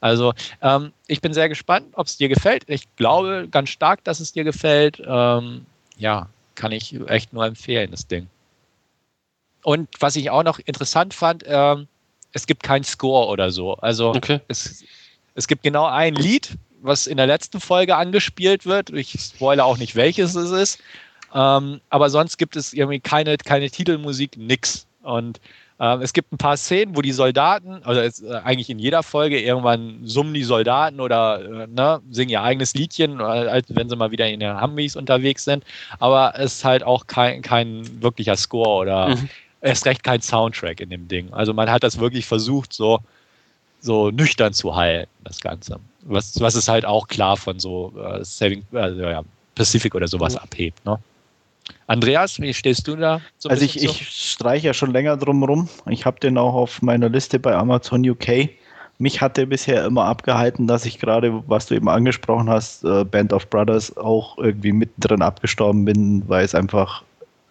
Also 0.00 0.34
ähm, 0.62 0.92
ich 1.06 1.20
bin 1.20 1.32
sehr 1.32 1.48
gespannt, 1.48 1.86
ob 1.92 2.06
es 2.06 2.16
dir 2.16 2.28
gefällt. 2.28 2.64
Ich 2.68 2.84
glaube 2.96 3.48
ganz 3.50 3.70
stark, 3.70 4.04
dass 4.04 4.20
es 4.20 4.32
dir 4.32 4.44
gefällt. 4.44 5.02
Ähm, 5.04 5.66
ja, 5.96 6.28
kann 6.54 6.72
ich 6.72 6.98
echt 7.08 7.32
nur 7.32 7.46
empfehlen, 7.46 7.90
das 7.90 8.06
Ding. 8.06 8.28
Und 9.62 9.88
was 10.00 10.16
ich 10.16 10.30
auch 10.30 10.42
noch 10.42 10.58
interessant 10.60 11.14
fand, 11.14 11.44
ähm, 11.46 11.88
es 12.36 12.46
gibt 12.46 12.62
keinen 12.62 12.84
Score 12.84 13.28
oder 13.28 13.50
so. 13.50 13.74
Also 13.76 14.10
okay. 14.10 14.40
es, 14.48 14.84
es 15.34 15.48
gibt 15.48 15.62
genau 15.62 15.86
ein 15.86 16.14
Lied, 16.14 16.50
was 16.82 17.06
in 17.06 17.16
der 17.16 17.26
letzten 17.26 17.60
Folge 17.60 17.96
angespielt 17.96 18.66
wird. 18.66 18.90
Ich 18.90 19.12
spoilere 19.18 19.64
auch 19.64 19.78
nicht, 19.78 19.96
welches 19.96 20.34
es 20.34 20.50
ist. 20.50 20.80
Ähm, 21.34 21.80
aber 21.88 22.10
sonst 22.10 22.36
gibt 22.36 22.54
es 22.56 22.74
irgendwie 22.74 23.00
keine, 23.00 23.38
keine 23.38 23.70
Titelmusik, 23.70 24.36
nix. 24.36 24.86
Und 25.02 25.40
ähm, 25.80 26.02
es 26.02 26.12
gibt 26.12 26.30
ein 26.30 26.36
paar 26.36 26.58
Szenen, 26.58 26.94
wo 26.94 27.00
die 27.00 27.12
Soldaten, 27.12 27.80
also 27.84 28.02
es, 28.02 28.22
äh, 28.22 28.34
eigentlich 28.44 28.68
in 28.68 28.78
jeder 28.78 29.02
Folge, 29.02 29.40
irgendwann 29.40 30.00
summen 30.02 30.34
die 30.34 30.44
Soldaten 30.44 31.00
oder 31.00 31.40
äh, 31.42 31.66
ne, 31.68 32.02
singen 32.10 32.32
ihr 32.32 32.42
eigenes 32.42 32.74
Liedchen, 32.74 33.18
äh, 33.18 33.22
als 33.22 33.74
wenn 33.74 33.88
sie 33.88 33.96
mal 33.96 34.10
wieder 34.10 34.28
in 34.28 34.40
den 34.40 34.60
Humvees 34.60 34.94
unterwegs 34.94 35.44
sind. 35.44 35.64
Aber 35.98 36.34
es 36.36 36.56
ist 36.56 36.64
halt 36.66 36.82
auch 36.82 37.06
kein, 37.06 37.40
kein 37.40 38.02
wirklicher 38.02 38.36
Score 38.36 38.82
oder 38.82 39.08
mhm. 39.16 39.30
Erst 39.60 39.86
recht 39.86 40.02
kein 40.02 40.20
Soundtrack 40.20 40.80
in 40.80 40.90
dem 40.90 41.08
Ding. 41.08 41.32
Also 41.32 41.52
man 41.52 41.70
hat 41.70 41.82
das 41.82 41.98
wirklich 41.98 42.26
versucht, 42.26 42.72
so, 42.72 43.00
so 43.80 44.10
nüchtern 44.10 44.52
zu 44.52 44.74
halten, 44.74 45.10
das 45.24 45.40
Ganze. 45.40 45.78
Was, 46.02 46.40
was 46.40 46.54
es 46.54 46.68
halt 46.68 46.84
auch 46.84 47.08
klar 47.08 47.36
von 47.36 47.58
so 47.58 47.92
äh, 47.98 48.24
Saving, 48.24 48.64
also, 48.72 49.00
ja, 49.02 49.22
Pacific 49.54 49.94
oder 49.94 50.06
sowas 50.06 50.34
mhm. 50.34 50.40
abhebt. 50.40 50.84
Ne? 50.84 50.98
Andreas, 51.88 52.40
wie 52.40 52.54
stehst 52.54 52.86
du 52.86 52.96
da? 52.96 53.20
So 53.38 53.48
also 53.48 53.64
ich, 53.64 53.82
ich 53.82 54.08
streiche 54.08 54.68
ja 54.68 54.74
schon 54.74 54.92
länger 54.92 55.16
drum 55.16 55.42
rum. 55.42 55.68
Ich 55.88 56.06
habe 56.06 56.20
den 56.20 56.38
auch 56.38 56.54
auf 56.54 56.82
meiner 56.82 57.08
Liste 57.08 57.38
bei 57.40 57.54
Amazon 57.54 58.08
UK. 58.08 58.50
Mich 58.98 59.20
hatte 59.20 59.46
bisher 59.46 59.84
immer 59.84 60.04
abgehalten, 60.04 60.66
dass 60.66 60.86
ich 60.86 60.98
gerade, 60.98 61.42
was 61.46 61.66
du 61.66 61.74
eben 61.74 61.88
angesprochen 61.88 62.48
hast, 62.48 62.84
äh, 62.84 63.04
Band 63.04 63.32
of 63.32 63.48
Brothers 63.50 63.96
auch 63.96 64.38
irgendwie 64.38 64.72
mittendrin 64.72 65.22
abgestorben 65.22 65.84
bin, 65.84 66.26
weil 66.28 66.44
es 66.44 66.54
einfach 66.54 67.02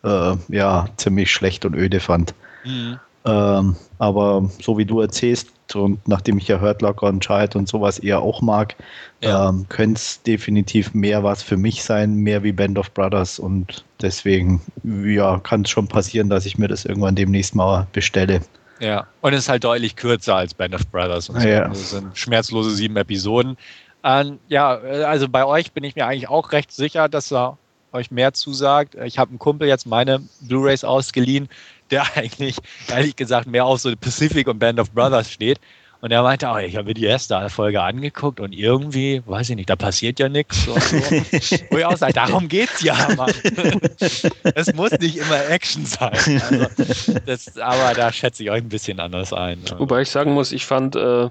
äh, 0.05 0.35
ja 0.49 0.87
ziemlich 0.97 1.31
schlecht 1.31 1.65
und 1.65 1.75
öde 1.75 1.99
fand. 1.99 2.33
Mhm. 2.63 2.99
Ähm, 3.25 3.75
aber 3.97 4.49
so 4.61 4.77
wie 4.77 4.85
du 4.85 5.01
erzählst 5.01 5.49
und 5.73 6.07
nachdem 6.07 6.37
ich 6.37 6.47
ja 6.47 6.61
Hurt 6.61 6.83
Locker 6.83 7.07
und 7.07 7.21
Child 7.21 7.55
und 7.55 7.67
sowas 7.67 7.97
eher 7.97 8.21
auch 8.21 8.41
mag, 8.41 8.75
ja. 9.21 9.49
ähm, 9.49 9.65
könnte 9.67 9.97
es 9.97 10.21
definitiv 10.21 10.93
mehr 10.93 11.23
was 11.23 11.41
für 11.41 11.57
mich 11.57 11.83
sein, 11.83 12.15
mehr 12.15 12.43
wie 12.43 12.51
Band 12.51 12.77
of 12.77 12.91
Brothers 12.93 13.39
und 13.39 13.83
deswegen 13.99 14.61
ja, 14.83 15.39
kann 15.39 15.63
es 15.63 15.71
schon 15.71 15.87
passieren, 15.87 16.29
dass 16.29 16.45
ich 16.45 16.59
mir 16.59 16.67
das 16.67 16.85
irgendwann 16.85 17.15
demnächst 17.15 17.55
mal 17.55 17.87
bestelle. 17.93 18.41
Ja, 18.79 19.07
und 19.21 19.33
es 19.33 19.43
ist 19.43 19.49
halt 19.49 19.63
deutlich 19.63 19.95
kürzer 19.95 20.35
als 20.35 20.53
Band 20.53 20.75
of 20.75 20.85
Brothers. 20.87 21.29
Und 21.29 21.41
so. 21.41 21.47
ja. 21.47 21.67
Das 21.67 21.91
sind 21.91 22.15
schmerzlose 22.15 22.71
sieben 22.71 22.97
Episoden. 22.97 23.57
Ähm, 24.03 24.37
ja, 24.49 24.77
also 24.77 25.27
bei 25.29 25.45
euch 25.45 25.71
bin 25.71 25.83
ich 25.83 25.95
mir 25.95 26.05
eigentlich 26.05 26.29
auch 26.29 26.51
recht 26.51 26.71
sicher, 26.71 27.09
dass 27.09 27.31
er 27.31 27.57
euch 27.95 28.11
mehr 28.11 28.33
zusagt. 28.33 28.95
Ich 28.95 29.17
habe 29.17 29.29
einen 29.29 29.39
Kumpel 29.39 29.67
jetzt 29.67 29.87
meine 29.87 30.21
Blu-rays 30.41 30.83
ausgeliehen 30.83 31.49
der 31.91 32.05
eigentlich, 32.17 32.57
ehrlich 32.87 33.15
gesagt, 33.15 33.47
mehr 33.47 33.65
auf 33.65 33.79
so 33.79 33.95
Pacific 33.95 34.47
und 34.47 34.59
Band 34.59 34.79
of 34.79 34.91
Brothers 34.91 35.31
steht. 35.31 35.59
Und 36.01 36.11
er 36.11 36.21
meinte 36.21 36.49
auch, 36.49 36.57
ich 36.57 36.75
habe 36.75 36.89
mir 36.89 36.93
die 36.93 37.05
erste 37.05 37.49
Folge 37.49 37.81
angeguckt 37.81 38.39
und 38.39 38.53
irgendwie, 38.53 39.23
weiß 39.25 39.49
ich 39.49 39.55
nicht, 39.55 39.69
da 39.69 39.75
passiert 39.75 40.19
ja 40.19 40.29
nichts. 40.29 40.65
So. 40.65 40.75
Wo 41.71 41.77
ich 41.77 41.85
auch 41.85 41.97
sage, 41.97 42.13
darum 42.13 42.47
geht's 42.47 42.83
ja, 42.83 43.07
Mann. 43.15 43.33
Es 44.55 44.71
muss 44.73 44.91
nicht 44.91 45.17
immer 45.17 45.49
Action 45.49 45.85
sein. 45.85 46.13
Also, 46.13 47.13
das, 47.25 47.57
aber 47.57 47.95
da 47.95 48.11
schätze 48.11 48.43
ich 48.43 48.51
euch 48.51 48.61
ein 48.61 48.69
bisschen 48.69 48.99
anders 48.99 49.33
ein. 49.33 49.59
Wobei 49.77 50.01
ich 50.01 50.11
sagen 50.11 50.33
muss, 50.33 50.51
ich 50.51 50.65
fand 50.65 50.95
äh, 50.95 51.29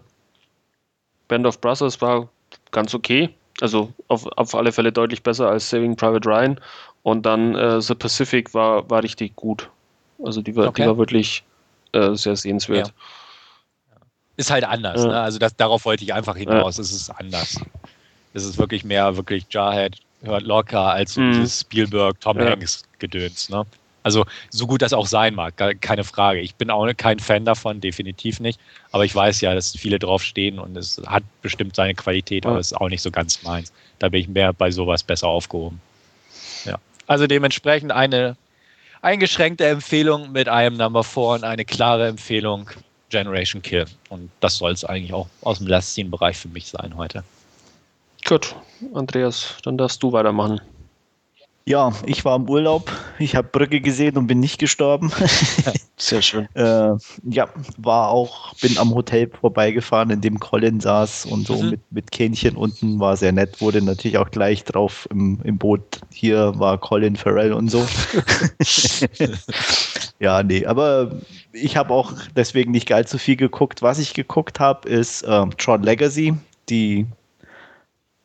Band 1.29 1.47
of 1.47 1.61
Brothers 1.61 2.01
war 2.01 2.29
ganz 2.73 2.95
okay. 2.95 3.31
Also 3.65 3.95
auf, 4.09 4.27
auf 4.37 4.55
alle 4.55 4.73
Fälle 4.73 4.93
deutlich 4.93 5.23
besser 5.23 5.49
als 5.49 5.71
Saving 5.71 5.97
Private 5.97 6.29
Ryan. 6.29 6.61
Und 7.03 7.25
dann 7.25 7.55
äh, 7.55 7.81
The 7.81 7.95
Pacific 7.95 8.53
war, 8.53 8.91
war 8.91 9.03
richtig 9.03 9.35
gut. 9.37 9.71
Also 10.23 10.43
die 10.43 10.55
war, 10.55 10.69
okay. 10.69 10.83
die 10.83 10.89
war 10.89 10.99
wirklich 10.99 11.43
äh, 11.93 12.15
sehr 12.15 12.37
sehenswert. 12.37 12.89
Ja. 12.89 13.97
Ist 14.37 14.51
halt 14.51 14.65
anders, 14.65 15.03
ja. 15.03 15.09
ne? 15.09 15.21
Also 15.23 15.39
das, 15.39 15.57
darauf 15.57 15.87
wollte 15.87 16.05
ich 16.05 16.13
einfach 16.13 16.37
hinaus. 16.37 16.77
Ja. 16.77 16.83
Es 16.83 16.93
ist 16.93 17.09
anders. 17.09 17.59
Es 18.35 18.45
ist 18.45 18.59
wirklich 18.59 18.85
mehr 18.85 19.17
wirklich 19.17 19.47
Jarhead 19.49 19.97
hört 20.25 20.43
locker 20.43 20.91
als 20.91 21.17
mhm. 21.17 21.33
dieses 21.33 21.63
Spielberg, 21.63 22.21
Tom 22.21 22.39
Hanks 22.39 22.83
Gedöns, 22.99 23.49
ne? 23.49 23.65
Also 24.05 24.27
so 24.51 24.67
gut 24.67 24.83
das 24.83 24.93
auch 24.93 25.07
sein 25.07 25.35
mag, 25.35 25.55
keine 25.81 26.05
Frage. 26.05 26.41
Ich 26.41 26.55
bin 26.55 26.71
auch 26.71 26.87
kein 26.97 27.19
Fan 27.19 27.45
davon, 27.45 27.81
definitiv 27.81 28.39
nicht. 28.39 28.61
Aber 28.93 29.05
ich 29.05 29.15
weiß 29.15 29.41
ja, 29.41 29.55
dass 29.55 29.73
viele 29.73 29.99
drauf 29.99 30.23
stehen 30.23 30.59
und 30.59 30.77
es 30.77 31.01
hat 31.07 31.25
bestimmt 31.43 31.75
seine 31.75 31.95
Qualität, 31.95 32.47
aber 32.47 32.59
es 32.59 32.69
ist 32.69 32.75
auch 32.75 32.91
nicht 32.91 33.03
so 33.03 33.11
ganz 33.11 33.43
meins. 33.43 33.73
Da 33.99 34.11
bin 34.11 34.21
ich 34.21 34.29
mehr 34.29 34.53
bei 34.53 34.71
sowas 34.71 35.03
besser 35.03 35.29
aufgehoben. 35.29 35.81
Ja. 36.67 36.79
Also 37.07 37.27
dementsprechend 37.27 37.93
eine 37.93 38.37
eingeschränkte 39.01 39.67
Empfehlung 39.67 40.33
mit 40.33 40.49
einem 40.49 40.77
Number 40.77 41.03
4 41.03 41.23
und 41.23 41.45
eine 41.45 41.65
klare 41.65 42.07
Empfehlung 42.07 42.71
Generation 43.09 43.63
Kill. 43.63 43.87
Und 44.11 44.31
das 44.41 44.59
soll 44.59 44.73
es 44.73 44.85
eigentlich 44.85 45.15
auch 45.15 45.29
aus 45.41 45.59
dem 45.59 45.67
Last 45.67 45.95
Scene-Bereich 45.95 46.37
für 46.37 46.49
mich 46.49 46.69
sein 46.69 46.97
heute. 46.97 47.25
Gut, 48.27 48.55
Andreas, 48.93 49.55
dann 49.63 49.79
darfst 49.79 50.03
du 50.03 50.13
weitermachen. 50.13 50.61
Ja, 51.67 51.93
ich 52.05 52.27
war 52.27 52.37
im 52.37 52.47
Urlaub. 52.47 52.93
Ich 53.19 53.37
habe 53.37 53.49
Brücke 53.49 53.81
gesehen 53.81 54.19
und 54.19 54.27
bin 54.27 54.39
nicht 54.39 54.59
gestorben. 54.59 55.11
Sehr 55.97 56.21
schön. 56.21 56.47
äh, 56.55 56.93
ja, 57.23 57.49
war 57.79 58.11
auch, 58.11 58.53
bin 58.57 58.77
am 58.77 58.95
Hotel 58.95 59.31
vorbeigefahren, 59.31 60.11
in 60.11 60.21
dem 60.21 60.41
Colin 60.41 60.81
saß 60.81 61.25
und 61.25 61.47
so 61.47 61.63
mhm. 61.63 61.71
mit, 61.71 61.81
mit 61.91 62.11
Kähnchen 62.11 62.57
unten. 62.57 63.01
War 63.01 63.17
sehr 63.17 63.33
nett, 63.33 63.63
wurde 63.63 63.81
natürlich 63.81 64.19
auch 64.19 64.31
gleich 64.31 64.65
drauf 64.65 65.09
im, 65.11 65.41
im 65.43 65.57
Boot. 65.57 66.01
Hier 66.13 66.53
war 66.59 66.77
Colin 66.77 67.17
Farrell 67.17 67.55
und 67.55 67.71
so. 67.71 67.87
ja, 70.21 70.43
nee, 70.43 70.67
aber 70.67 71.13
ich 71.53 71.79
habe 71.79 71.95
auch 71.95 72.13
deswegen 72.37 72.73
nicht 72.73 72.93
allzu 72.93 73.17
viel 73.17 73.37
geguckt. 73.37 73.81
Was 73.81 73.99
ich 73.99 74.13
geguckt 74.13 74.61
habe, 74.61 74.87
ist 74.87 75.25
ähm, 75.27 75.57
Tron 75.57 75.83
Legacy, 75.83 76.35
die 76.69 77.07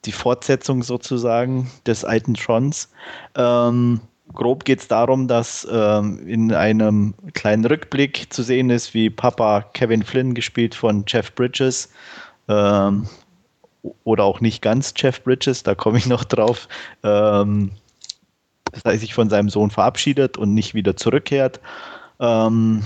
die 0.05 0.11
Fortsetzung 0.11 0.83
sozusagen 0.83 1.69
des 1.85 2.05
alten 2.05 2.33
Trons. 2.33 2.89
Ähm, 3.35 3.99
grob 4.33 4.65
geht 4.65 4.79
es 4.79 4.87
darum, 4.87 5.27
dass 5.27 5.67
ähm, 5.71 6.25
in 6.27 6.53
einem 6.53 7.13
kleinen 7.33 7.65
Rückblick 7.65 8.31
zu 8.31 8.43
sehen 8.43 8.69
ist, 8.69 8.93
wie 8.93 9.09
Papa 9.09 9.61
Kevin 9.73 10.03
Flynn, 10.03 10.33
gespielt 10.33 10.75
von 10.75 11.03
Jeff 11.07 11.33
Bridges, 11.35 11.89
ähm, 12.47 13.07
oder 14.03 14.23
auch 14.23 14.41
nicht 14.41 14.61
ganz 14.61 14.93
Jeff 14.97 15.23
Bridges, 15.23 15.63
da 15.63 15.75
komme 15.75 15.97
ich 15.97 16.05
noch 16.05 16.23
drauf, 16.23 16.67
ähm, 17.03 17.71
dass 18.83 18.99
sich 18.99 19.13
von 19.13 19.29
seinem 19.29 19.49
Sohn 19.49 19.71
verabschiedet 19.71 20.37
und 20.37 20.53
nicht 20.53 20.73
wieder 20.73 20.95
zurückkehrt. 20.95 21.59
Ähm, 22.19 22.83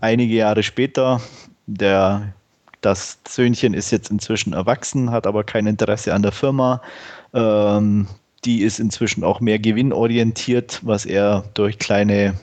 einige 0.00 0.34
Jahre 0.34 0.62
später, 0.62 1.20
der 1.66 2.34
das 2.82 3.18
Söhnchen 3.26 3.74
ist 3.74 3.90
jetzt 3.90 4.10
inzwischen 4.10 4.52
erwachsen, 4.52 5.10
hat 5.10 5.26
aber 5.26 5.44
kein 5.44 5.66
Interesse 5.66 6.12
an 6.12 6.22
der 6.22 6.32
Firma. 6.32 6.82
Ähm, 7.32 8.06
die 8.44 8.62
ist 8.62 8.80
inzwischen 8.80 9.24
auch 9.24 9.40
mehr 9.40 9.58
gewinnorientiert, 9.58 10.80
was 10.82 11.06
er 11.06 11.44
durch 11.54 11.78
kleine 11.78 12.34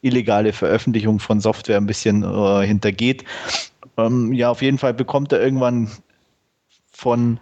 illegale 0.00 0.52
Veröffentlichung 0.52 1.18
von 1.18 1.40
Software 1.40 1.76
ein 1.76 1.86
bisschen 1.86 2.22
äh, 2.22 2.66
hintergeht. 2.66 3.24
Ähm, 3.96 4.32
ja, 4.32 4.50
auf 4.50 4.62
jeden 4.62 4.78
Fall 4.78 4.94
bekommt 4.94 5.32
er 5.32 5.42
irgendwann 5.42 5.90
von 6.92 7.40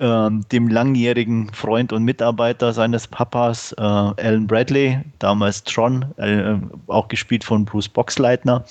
ähm, 0.00 0.44
dem 0.50 0.68
langjährigen 0.68 1.52
Freund 1.52 1.92
und 1.92 2.04
Mitarbeiter 2.04 2.72
seines 2.72 3.06
Papas, 3.06 3.72
äh, 3.72 3.80
Alan 3.80 4.46
Bradley, 4.46 4.98
damals 5.18 5.62
Tron, 5.64 6.06
äh, 6.16 6.56
auch 6.88 7.08
gespielt 7.08 7.44
von 7.44 7.64
Bruce 7.64 7.88
Boxleitner, 7.88 8.64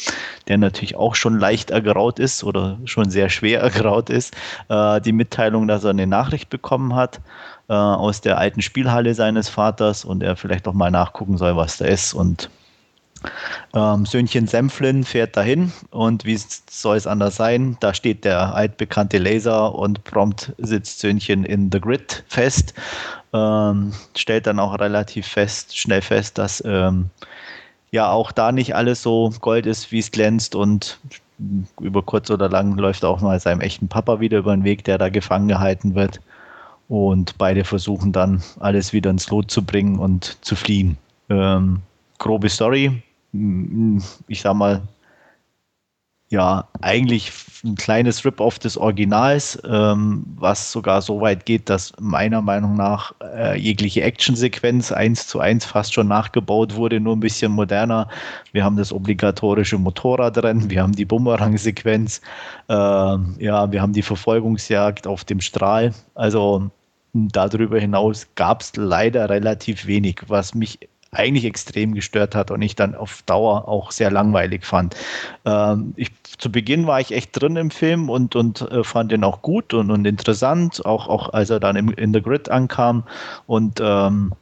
der 0.47 0.57
natürlich 0.57 0.95
auch 0.95 1.15
schon 1.15 1.39
leicht 1.39 1.71
ergraut 1.71 2.19
ist 2.19 2.43
oder 2.43 2.77
schon 2.85 3.09
sehr 3.09 3.29
schwer 3.29 3.61
ergraut 3.61 4.09
ist, 4.09 4.35
äh, 4.69 4.99
die 5.01 5.13
Mitteilung, 5.13 5.67
dass 5.67 5.83
er 5.83 5.91
eine 5.91 6.07
Nachricht 6.07 6.49
bekommen 6.49 6.95
hat 6.95 7.21
äh, 7.69 7.73
aus 7.73 8.21
der 8.21 8.37
alten 8.37 8.61
Spielhalle 8.61 9.13
seines 9.13 9.47
Vaters 9.47 10.03
und 10.03 10.23
er 10.23 10.35
vielleicht 10.35 10.67
auch 10.67 10.73
mal 10.73 10.91
nachgucken 10.91 11.37
soll, 11.37 11.55
was 11.55 11.77
da 11.77 11.85
ist 11.85 12.13
und 12.13 12.49
ähm, 13.73 14.05
Söhnchen 14.05 14.47
Semflin 14.47 15.03
fährt 15.03 15.35
dahin 15.35 15.71
und 15.91 16.25
wie 16.25 16.39
soll 16.69 16.97
es 16.97 17.07
anders 17.07 17.35
sein? 17.35 17.77
Da 17.79 17.93
steht 17.93 18.25
der 18.25 18.53
altbekannte 18.53 19.17
Laser 19.17 19.73
und 19.75 20.03
prompt 20.03 20.53
sitzt 20.57 20.99
Söhnchen 20.99 21.43
in 21.43 21.71
The 21.71 21.79
Grid 21.79 22.23
fest. 22.27 22.73
Ähm, 23.33 23.93
stellt 24.15 24.47
dann 24.47 24.59
auch 24.59 24.79
relativ 24.79 25.27
fest, 25.27 25.77
schnell 25.77 26.01
fest, 26.01 26.37
dass 26.37 26.63
ähm, 26.65 27.09
ja 27.91 28.11
auch 28.11 28.31
da 28.31 28.51
nicht 28.51 28.75
alles 28.75 29.01
so 29.01 29.33
Gold 29.41 29.65
ist, 29.65 29.91
wie 29.91 29.99
es 29.99 30.11
glänzt 30.11 30.55
und 30.55 30.99
über 31.79 32.01
kurz 32.01 32.29
oder 32.29 32.49
lang 32.49 32.77
läuft 32.77 33.03
auch 33.05 33.21
mal 33.21 33.39
seinem 33.39 33.61
echten 33.61 33.87
Papa 33.87 34.19
wieder 34.19 34.39
über 34.39 34.55
den 34.55 34.63
Weg, 34.63 34.83
der 34.83 34.97
da 34.97 35.09
gefangen 35.09 35.47
gehalten 35.47 35.95
wird. 35.95 36.19
Und 36.89 37.37
beide 37.37 37.63
versuchen 37.63 38.11
dann 38.11 38.43
alles 38.59 38.93
wieder 38.93 39.09
ins 39.09 39.29
Lot 39.29 39.49
zu 39.49 39.63
bringen 39.63 39.99
und 39.99 40.37
zu 40.41 40.55
fliehen. 40.55 40.97
Ähm, 41.29 41.81
grobe 42.19 42.49
Story 42.49 43.01
ich 43.33 44.41
sag 44.41 44.53
mal, 44.55 44.81
ja, 46.33 46.67
eigentlich 46.81 47.31
ein 47.63 47.75
kleines 47.75 48.25
Rip-Off 48.25 48.57
des 48.57 48.75
Originals, 48.75 49.61
ähm, 49.69 50.25
was 50.35 50.71
sogar 50.71 51.03
so 51.03 51.21
weit 51.21 51.45
geht, 51.45 51.69
dass 51.69 51.93
meiner 51.99 52.41
Meinung 52.41 52.75
nach 52.75 53.13
äh, 53.21 53.55
jegliche 53.59 54.01
Actionsequenz 54.01 54.91
eins 54.91 55.27
zu 55.27 55.39
eins 55.39 55.63
fast 55.63 55.93
schon 55.93 56.07
nachgebaut 56.07 56.75
wurde, 56.75 56.99
nur 56.99 57.15
ein 57.15 57.19
bisschen 57.19 57.51
moderner. 57.51 58.09
Wir 58.51 58.63
haben 58.63 58.77
das 58.77 58.91
obligatorische 58.91 59.77
Motorrad 59.77 60.35
drin, 60.37 60.71
wir 60.71 60.81
haben 60.81 60.93
die 60.93 61.05
Bumerang-Sequenz, 61.05 62.19
äh, 62.67 62.73
ja, 62.73 63.71
wir 63.71 63.81
haben 63.81 63.93
die 63.93 64.01
Verfolgungsjagd 64.01 65.05
auf 65.05 65.23
dem 65.25 65.39
Strahl. 65.39 65.93
Also 66.15 66.71
darüber 67.13 67.79
hinaus 67.79 68.27
gab 68.33 68.61
es 68.61 68.75
leider 68.75 69.29
relativ 69.29 69.85
wenig, 69.85 70.21
was 70.27 70.55
mich 70.55 70.79
eigentlich 71.13 71.45
extrem 71.45 71.93
gestört 71.93 72.35
hat 72.35 72.51
und 72.51 72.61
ich 72.61 72.75
dann 72.75 72.95
auf 72.95 73.21
Dauer 73.23 73.67
auch 73.67 73.91
sehr 73.91 74.11
langweilig 74.11 74.65
fand. 74.65 74.95
Ähm, 75.45 75.93
ich, 75.95 76.11
zu 76.37 76.51
Beginn 76.51 76.87
war 76.87 76.99
ich 76.99 77.11
echt 77.11 77.39
drin 77.39 77.55
im 77.55 77.71
Film 77.71 78.09
und, 78.09 78.35
und 78.35 78.61
äh, 78.61 78.83
fand 78.83 79.11
den 79.11 79.23
auch 79.23 79.41
gut 79.41 79.73
und, 79.73 79.91
und 79.91 80.05
interessant, 80.05 80.85
auch, 80.85 81.07
auch 81.07 81.33
als 81.33 81.49
er 81.49 81.59
dann 81.59 81.75
im, 81.75 81.89
in 81.93 82.13
The 82.13 82.21
Grid 82.21 82.49
ankam 82.49 83.03
und 83.47 83.79
ähm, 83.81 84.33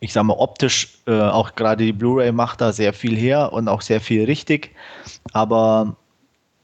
ich 0.00 0.12
sage 0.12 0.26
mal, 0.26 0.34
optisch, 0.34 0.98
äh, 1.06 1.20
auch 1.20 1.54
gerade 1.54 1.84
die 1.84 1.92
Blu-ray 1.92 2.32
macht 2.32 2.60
da 2.60 2.72
sehr 2.72 2.92
viel 2.92 3.16
her 3.16 3.52
und 3.52 3.68
auch 3.68 3.80
sehr 3.80 4.00
viel 4.00 4.24
richtig. 4.24 4.74
Aber 5.32 5.96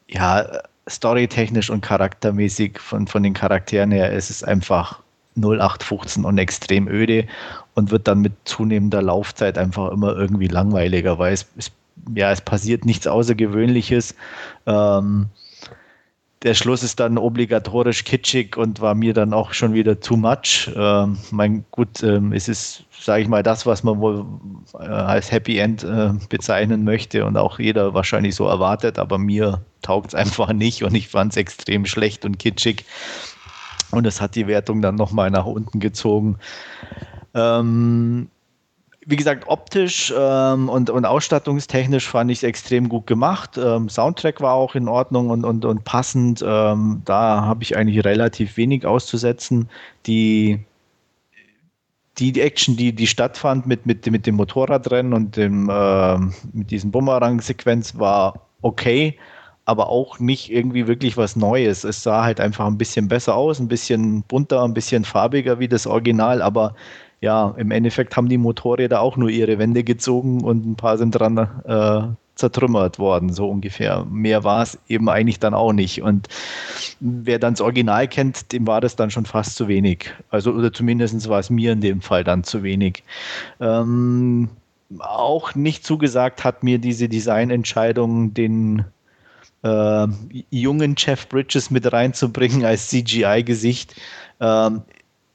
ja, 0.08 0.44
storytechnisch 0.88 1.70
und 1.70 1.80
charaktermäßig 1.80 2.78
von, 2.78 3.06
von 3.06 3.22
den 3.22 3.34
Charakteren 3.34 3.90
her 3.90 4.12
ist 4.12 4.30
es 4.30 4.44
einfach 4.44 5.00
0815 5.37 6.24
und 6.24 6.39
extrem 6.39 6.89
öde 6.89 7.26
und 7.74 7.91
wird 7.91 8.09
dann 8.09 8.20
mit 8.20 8.33
zunehmender 8.45 9.03
Laufzeit 9.03 9.59
einfach 9.59 9.93
immer 9.93 10.16
irgendwie 10.16 10.49
langweiliger, 10.49 11.18
weil 11.18 11.33
es, 11.33 11.47
es 11.57 11.72
ja, 12.14 12.33
es 12.33 12.41
passiert 12.41 12.85
nichts 12.85 13.07
Außergewöhnliches. 13.07 14.14
Ähm, 14.66 15.28
der 16.43 16.55
Schluss 16.55 16.83
ist 16.83 16.99
dann 16.99 17.18
obligatorisch 17.18 18.05
kitschig 18.05 18.57
und 18.57 18.80
war 18.80 18.95
mir 18.95 19.14
dann 19.14 19.33
auch 19.33 19.53
schon 19.53 19.74
wieder 19.74 20.01
too 20.01 20.16
much. 20.16 20.70
Ähm, 20.74 21.18
mein 21.30 21.64
gut, 21.70 22.03
ähm, 22.03 22.33
es 22.33 22.49
ist, 22.49 22.85
sage 22.91 23.22
ich 23.22 23.28
mal, 23.28 23.45
das, 23.45 23.64
was 23.64 23.85
man 23.85 24.01
wohl 24.01 24.26
äh, 24.74 24.85
als 24.85 25.30
Happy 25.30 25.59
End 25.59 25.85
äh, 25.85 26.11
bezeichnen 26.28 26.83
möchte 26.85 27.24
und 27.24 27.37
auch 27.37 27.61
jeder 27.61 27.95
wahrscheinlich 27.95 28.35
so 28.35 28.47
erwartet, 28.47 28.99
aber 28.99 29.18
mir 29.18 29.62
taugt 29.83 30.09
es 30.09 30.14
einfach 30.16 30.53
nicht 30.53 30.83
und 30.83 30.95
ich 30.95 31.09
fand 31.09 31.33
es 31.33 31.37
extrem 31.37 31.87
schlecht 31.87 32.24
und 32.24 32.39
kitschig. 32.39 32.85
Und 33.93 34.07
es 34.07 34.20
hat 34.20 34.34
die 34.34 34.47
Wertung 34.47 34.82
dann 34.82 34.97
nochmal 34.97 35.30
nach 35.30 35.47
unten 35.47 35.78
gezogen. 35.78 36.38
Ähm, 37.34 38.28
wie 39.05 39.16
gesagt, 39.16 39.45
optisch 39.49 40.12
ähm, 40.16 40.68
und, 40.68 40.88
und 40.88 41.05
ausstattungstechnisch 41.05 42.09
fand 42.09 42.30
ich 42.30 42.38
es 42.38 42.43
extrem 42.45 42.88
gut 42.88 43.07
gemacht. 43.07 43.59
Ähm, 43.59 43.88
Soundtrack 43.88 44.40
war 44.40 44.55
auch 44.55 44.74
in 44.74 44.88
Ordnung 44.88 45.30
und, 45.30 45.45
und, 45.45 45.64
und 45.64 45.84
passend. 45.84 46.43
Ähm, 46.47 47.03
da 47.05 47.43
habe 47.43 47.62
ich 47.62 47.76
eigentlich 47.76 48.05
relativ 48.05 48.57
wenig 48.57 48.86
auszusetzen. 48.86 49.68
Die, 50.07 50.61
die 52.18 52.40
Action, 52.40 52.76
die, 52.76 52.93
die 52.93 53.07
stattfand 53.07 53.66
mit, 53.66 53.86
mit, 53.86 54.09
mit 54.11 54.26
dem 54.26 54.36
Motorradrennen 54.36 55.12
und 55.12 55.36
dem, 55.36 55.68
äh, 55.68 56.18
mit 56.53 56.70
diesem 56.70 56.93
Bumerang-Sequenz 56.93 57.99
war 57.99 58.34
okay 58.62 59.18
aber 59.64 59.88
auch 59.88 60.18
nicht 60.18 60.50
irgendwie 60.50 60.86
wirklich 60.86 61.16
was 61.16 61.36
Neues. 61.36 61.84
Es 61.84 62.02
sah 62.02 62.24
halt 62.24 62.40
einfach 62.40 62.66
ein 62.66 62.78
bisschen 62.78 63.08
besser 63.08 63.36
aus, 63.36 63.60
ein 63.60 63.68
bisschen 63.68 64.22
bunter, 64.22 64.62
ein 64.62 64.74
bisschen 64.74 65.04
farbiger 65.04 65.58
wie 65.58 65.68
das 65.68 65.86
Original, 65.86 66.42
aber 66.42 66.74
ja, 67.20 67.54
im 67.56 67.70
Endeffekt 67.70 68.16
haben 68.16 68.28
die 68.28 68.38
Motorräder 68.38 69.00
auch 69.00 69.16
nur 69.16 69.30
ihre 69.30 69.58
Wände 69.58 69.84
gezogen 69.84 70.42
und 70.42 70.66
ein 70.66 70.74
paar 70.74 70.98
sind 70.98 71.12
dran 71.12 71.38
äh, 71.64 72.16
zertrümmert 72.34 72.98
worden, 72.98 73.32
so 73.32 73.48
ungefähr. 73.48 74.04
Mehr 74.10 74.42
war 74.42 74.62
es 74.62 74.78
eben 74.88 75.08
eigentlich 75.08 75.38
dann 75.38 75.54
auch 75.54 75.72
nicht. 75.72 76.02
Und 76.02 76.26
wer 76.98 77.38
dann 77.38 77.54
das 77.54 77.60
Original 77.60 78.08
kennt, 78.08 78.52
dem 78.52 78.66
war 78.66 78.80
das 78.80 78.96
dann 78.96 79.12
schon 79.12 79.26
fast 79.26 79.54
zu 79.54 79.68
wenig. 79.68 80.12
Also, 80.30 80.50
oder 80.52 80.72
zumindest 80.72 81.28
war 81.28 81.38
es 81.38 81.50
mir 81.50 81.72
in 81.72 81.80
dem 81.80 82.00
Fall 82.00 82.24
dann 82.24 82.42
zu 82.42 82.64
wenig. 82.64 83.04
Ähm, 83.60 84.48
auch 84.98 85.54
nicht 85.54 85.86
zugesagt 85.86 86.42
hat 86.42 86.64
mir 86.64 86.78
diese 86.78 87.08
Designentscheidung, 87.08 88.34
den 88.34 88.84
äh, 89.62 90.06
jungen 90.50 90.94
Jeff 90.96 91.28
Bridges 91.28 91.70
mit 91.70 91.92
reinzubringen 91.92 92.64
als 92.64 92.88
CGI-Gesicht. 92.88 93.94
Ähm, 94.40 94.82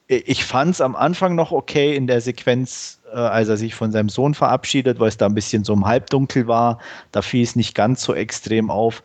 ich 0.07 0.45
fand 0.45 0.71
es 0.71 0.82
am 0.82 0.95
Anfang 0.95 1.36
noch 1.36 1.51
okay 1.51 1.95
in 1.95 2.07
der 2.07 2.21
Sequenz, 2.21 2.99
äh, 3.11 3.17
als 3.17 3.49
er 3.49 3.57
sich 3.57 3.75
von 3.75 3.91
seinem 3.91 4.09
Sohn 4.09 4.34
verabschiedet, 4.34 4.99
weil 4.99 5.09
es 5.09 5.17
da 5.17 5.25
ein 5.25 5.36
bisschen 5.36 5.63
so 5.63 5.73
im 5.73 5.86
Halbdunkel 5.86 6.47
war. 6.47 6.80
Da 7.11 7.21
fiel 7.21 7.43
es 7.43 7.55
nicht 7.55 7.75
ganz 7.75 8.03
so 8.03 8.13
extrem 8.13 8.69
auf. 8.69 9.03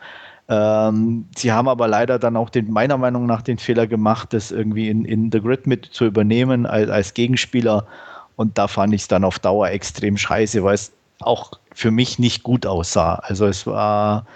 Ähm, 0.49 1.27
sie 1.37 1.51
haben 1.51 1.69
aber 1.69 1.89
leider 1.89 2.19
dann 2.19 2.37
auch 2.37 2.51
den, 2.51 2.71
meiner 2.71 2.99
Meinung 2.99 3.27
nach 3.27 3.43
den 3.43 3.59
Fehler 3.59 3.87
gemacht, 3.87 4.33
das 4.33 4.53
irgendwie 4.53 4.89
in, 4.89 5.05
in 5.05 5.33
The 5.33 5.41
Grid 5.41 5.67
mit 5.67 5.87
zu 5.87 6.05
übernehmen 6.05 6.67
als, 6.67 6.91
als 6.91 7.15
Gegenspieler. 7.15 7.87
Und 8.37 8.59
da 8.59 8.69
fand 8.69 8.95
ich 8.95 9.03
es 9.03 9.09
dann 9.09 9.25
auf 9.25 9.39
Dauer 9.39 9.69
extrem 9.71 10.17
scheiße, 10.17 10.63
weil 10.63 10.75
es 10.75 10.93
auch 11.21 11.53
für 11.75 11.91
mich 11.91 12.19
nicht 12.19 12.43
gut 12.43 12.67
aussah. 12.67 13.17
Also 13.17 13.47
es 13.47 13.67
war 13.67 14.27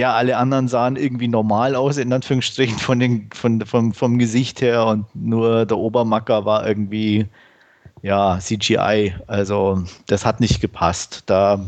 ja, 0.00 0.14
alle 0.14 0.38
anderen 0.38 0.66
sahen 0.66 0.96
irgendwie 0.96 1.28
normal 1.28 1.76
aus, 1.76 1.98
in 1.98 2.10
Anführungsstrichen, 2.10 2.78
von 2.78 2.98
den, 2.98 3.28
von, 3.34 3.60
vom, 3.66 3.92
vom 3.92 4.18
Gesicht 4.18 4.62
her 4.62 4.86
und 4.86 5.04
nur 5.14 5.66
der 5.66 5.76
Obermacker 5.76 6.46
war 6.46 6.66
irgendwie, 6.66 7.26
ja, 8.00 8.38
CGI. 8.40 9.14
Also, 9.26 9.84
das 10.06 10.24
hat 10.24 10.40
nicht 10.40 10.62
gepasst. 10.62 11.24
Da 11.26 11.66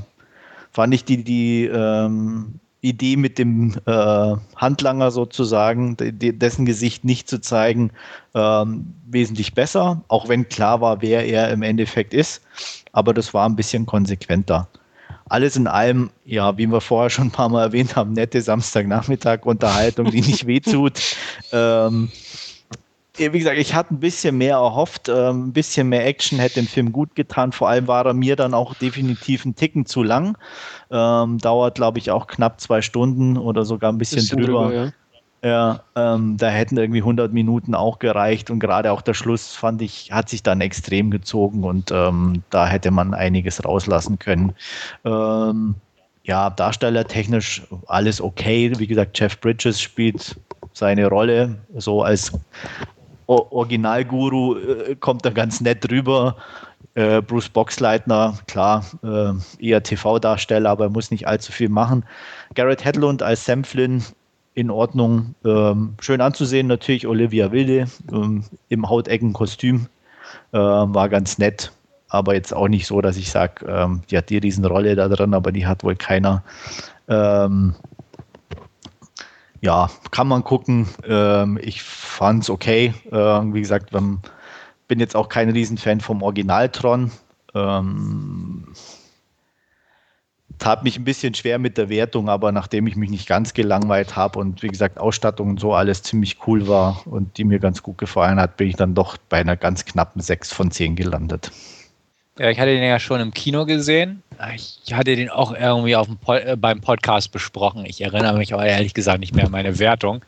fand 0.71 0.95
ich 0.95 1.05
die, 1.05 1.23
die 1.25 1.67
ähm, 1.67 2.59
Idee 2.81 3.17
mit 3.17 3.37
dem 3.37 3.75
äh, 3.85 4.35
Handlanger 4.57 5.11
sozusagen, 5.11 5.99
de, 5.99 6.33
dessen 6.33 6.65
Gesicht 6.65 7.05
nicht 7.05 7.29
zu 7.29 7.39
zeigen, 7.39 7.91
ähm, 8.35 8.95
wesentlich 9.05 9.53
besser, 9.53 10.01
auch 10.09 10.31
wenn 10.31 10.49
klar 10.49 10.81
war, 10.81 11.03
wer 11.03 11.27
er 11.27 11.51
im 11.51 11.61
Endeffekt 11.61 12.15
ist. 12.15 12.41
Aber 12.93 13.13
das 13.13 13.35
war 13.35 13.47
ein 13.47 13.57
bisschen 13.57 13.85
konsequenter 13.85 14.69
alles 15.33 15.57
in 15.57 15.67
allem, 15.67 16.11
ja, 16.27 16.59
wie 16.59 16.67
wir 16.67 16.83
vorher 16.83 17.09
schon 17.09 17.29
ein 17.29 17.31
paar 17.31 17.49
Mal 17.49 17.63
erwähnt 17.63 17.97
haben, 17.97 18.13
nette 18.13 18.43
Samstagnachmittag-Unterhaltung, 18.43 20.11
die 20.11 20.21
nicht 20.21 20.47
wehtut. 20.47 21.01
Ähm, 21.55 22.09
wie 23.19 23.39
gesagt, 23.39 23.59
ich 23.59 23.75
hatte 23.75 23.93
ein 23.93 24.01
bisschen 24.01 24.39
mehr 24.39 24.55
erhofft, 24.55 25.11
ähm, 25.11 25.49
ein 25.49 25.53
bisschen 25.53 25.91
mehr 25.91 26.07
Action 26.07 26.39
hätte 26.39 26.55
dem 26.55 26.67
Film 26.67 26.93
gut 26.93 27.15
getan. 27.15 27.53
Vor 27.53 27.69
allem 27.69 27.87
war 27.87 28.07
er 28.07 28.15
mir 28.15 28.37
dann 28.37 28.55
auch 28.55 28.75
definitiv 28.75 29.45
ein 29.45 29.55
Ticken 29.55 29.85
zu 29.85 30.03
lang. 30.03 30.39
Ähm, 30.91 31.37
dauert, 31.37 31.75
glaube 31.75 31.99
ich, 31.99 32.11
auch 32.11 32.27
knapp 32.27 32.59
zwei 32.59 32.81
Stunden 32.81 33.37
oder 33.37 33.67
sogar 33.67 33.93
ein 33.93 33.99
bisschen, 33.99 34.21
bisschen 34.21 34.39
drüber. 34.39 34.69
drüber 34.69 34.85
ja. 34.85 34.93
Ja, 35.45 35.81
ähm, 35.97 36.37
da 36.37 36.51
hätten 36.51 36.77
irgendwie 36.77 37.01
100 37.01 37.33
Minuten 37.33 37.75
auch 37.75 37.99
gereicht 37.99 38.49
und 38.49 38.61
gerade 38.61 38.93
auch 38.93 39.03
der 39.03 39.15
Schluss 39.15 39.57
fand 39.57 39.83
ich, 39.83 40.13
hat 40.13 40.29
sich 40.29 40.45
dann 40.45 40.61
extrem 40.61 41.11
gezogen 41.11 41.65
und 41.65 41.91
ähm, 41.91 42.45
da 42.51 42.69
hätte 42.69 42.93
man 42.93 43.13
einiges 43.13 43.65
rauslassen 43.65 44.21
können. 44.21 44.55
Ähm, 45.05 45.75
ja, 46.23 46.51
darstellertechnisch 46.51 47.63
alles 47.89 48.21
okay. 48.21 48.73
Wie 48.79 48.87
gesagt, 48.87 49.19
Jeff 49.19 49.41
Bridges 49.41 49.81
spielt 49.81 50.37
seine 50.73 51.09
Rolle 51.09 51.57
so 51.77 52.03
als 52.03 52.33
o 53.27 53.47
Originalguru, 53.51 54.57
äh, 54.59 54.97
kommt 54.97 55.25
er 55.25 55.33
ganz 55.33 55.61
nett 55.61 55.91
rüber. 55.91 56.37
Äh, 56.95 57.21
Bruce 57.23 57.49
Boxleitner, 57.49 58.39
klar, 58.47 58.85
äh, 59.03 59.33
eher 59.59 59.83
TV-Darsteller, 59.83 60.71
aber 60.71 60.85
er 60.85 60.91
muss 60.91 61.11
nicht 61.11 61.27
allzu 61.27 61.51
viel 61.51 61.69
machen. 61.69 62.05
Garrett 62.55 62.85
Hedlund 62.85 63.23
als 63.23 63.45
Sam 63.45 63.65
Flynn 63.65 64.05
in 64.55 64.71
Ordnung. 64.71 65.35
Ähm, 65.45 65.95
schön 66.01 66.21
anzusehen, 66.21 66.67
natürlich 66.67 67.07
Olivia 67.07 67.53
Wilde 67.53 67.87
ähm, 68.13 68.45
im 68.69 68.89
Hauteckenkostüm. 68.89 69.87
Äh, 70.53 70.59
war 70.59 71.09
ganz 71.09 71.39
nett, 71.39 71.73
aber 72.09 72.35
jetzt 72.35 72.55
auch 72.55 72.69
nicht 72.69 72.87
so, 72.87 73.01
dass 73.01 73.17
ich 73.17 73.31
sage, 73.31 73.67
ähm, 73.67 74.03
die 74.11 74.19
hat 74.19 74.31
die 74.31 74.39
Riesenrolle 74.39 74.95
da 74.97 75.09
drin, 75.09 75.35
aber 75.35 75.53
die 75.53 75.67
hat 75.67 75.85
wohl 75.85 75.97
keiner. 75.97 76.43
Ähm, 77.09 77.75
ja, 79.61 79.91
kann 80.11 80.29
man 80.29 80.45
gucken. 80.45 80.89
Ähm, 81.07 81.59
ich 81.63 81.83
fand 81.83 82.43
es 82.43 82.51
okay. 82.51 82.95
Äh, 83.11 83.15
wie 83.15 83.61
gesagt, 83.61 83.91
bin 83.91 85.01
jetzt 85.01 85.17
auch 85.17 85.29
kein 85.29 85.49
Riesenfan 85.51 86.01
vom 86.01 86.23
Originaltron. 86.23 87.11
Ähm, 87.55 88.67
tat 90.63 90.85
mich 90.85 90.97
ein 90.97 91.03
bisschen 91.03 91.35
schwer 91.35 91.59
mit 91.59 91.77
der 91.77 91.89
Wertung, 91.89 92.29
aber 92.29 92.53
nachdem 92.53 92.87
ich 92.87 92.95
mich 92.95 93.11
nicht 93.11 93.27
ganz 93.27 93.53
gelangweilt 93.53 94.15
habe 94.15 94.39
und 94.39 94.63
wie 94.63 94.69
gesagt 94.69 94.97
Ausstattung 94.97 95.51
und 95.51 95.61
so 95.61 95.75
alles 95.75 96.05
ziemlich 96.05 96.37
cool 96.47 96.69
war 96.69 97.03
und 97.05 97.37
die 97.37 97.43
mir 97.43 97.59
ganz 97.59 97.83
gut 97.83 97.99
gefallen 97.99 98.39
hat, 98.39 98.57
bin 98.57 98.69
ich 98.69 98.77
dann 98.77 98.95
doch 98.95 99.17
bei 99.29 99.39
einer 99.39 99.57
ganz 99.57 99.85
knappen 99.85 100.23
6 100.23 100.53
von 100.53 100.71
10 100.71 100.95
gelandet. 100.95 101.51
Ja, 102.39 102.49
ich 102.49 102.61
hatte 102.61 102.71
den 102.71 102.85
ja 102.85 103.01
schon 103.01 103.21
im 103.21 103.35
Kino 103.35 103.67
gesehen. 103.67 104.23
Ich 104.55 104.95
hatte 104.95 105.17
den 105.17 105.31
auch 105.31 105.53
irgendwie 105.53 105.97
auf 105.97 106.07
dem 106.07 106.17
Pod, 106.17 106.41
äh, 106.45 106.57
beim 106.57 106.81
Podcast 106.81 107.33
besprochen. 107.33 107.85
Ich 107.85 108.01
erinnere 108.01 108.39
mich 108.39 108.55
aber 108.55 108.65
ehrlich 108.65 108.95
gesagt 108.95 109.19
nicht 109.19 109.35
mehr 109.35 109.47
an 109.47 109.53
meine 109.53 109.81
Wertung. 109.81 110.25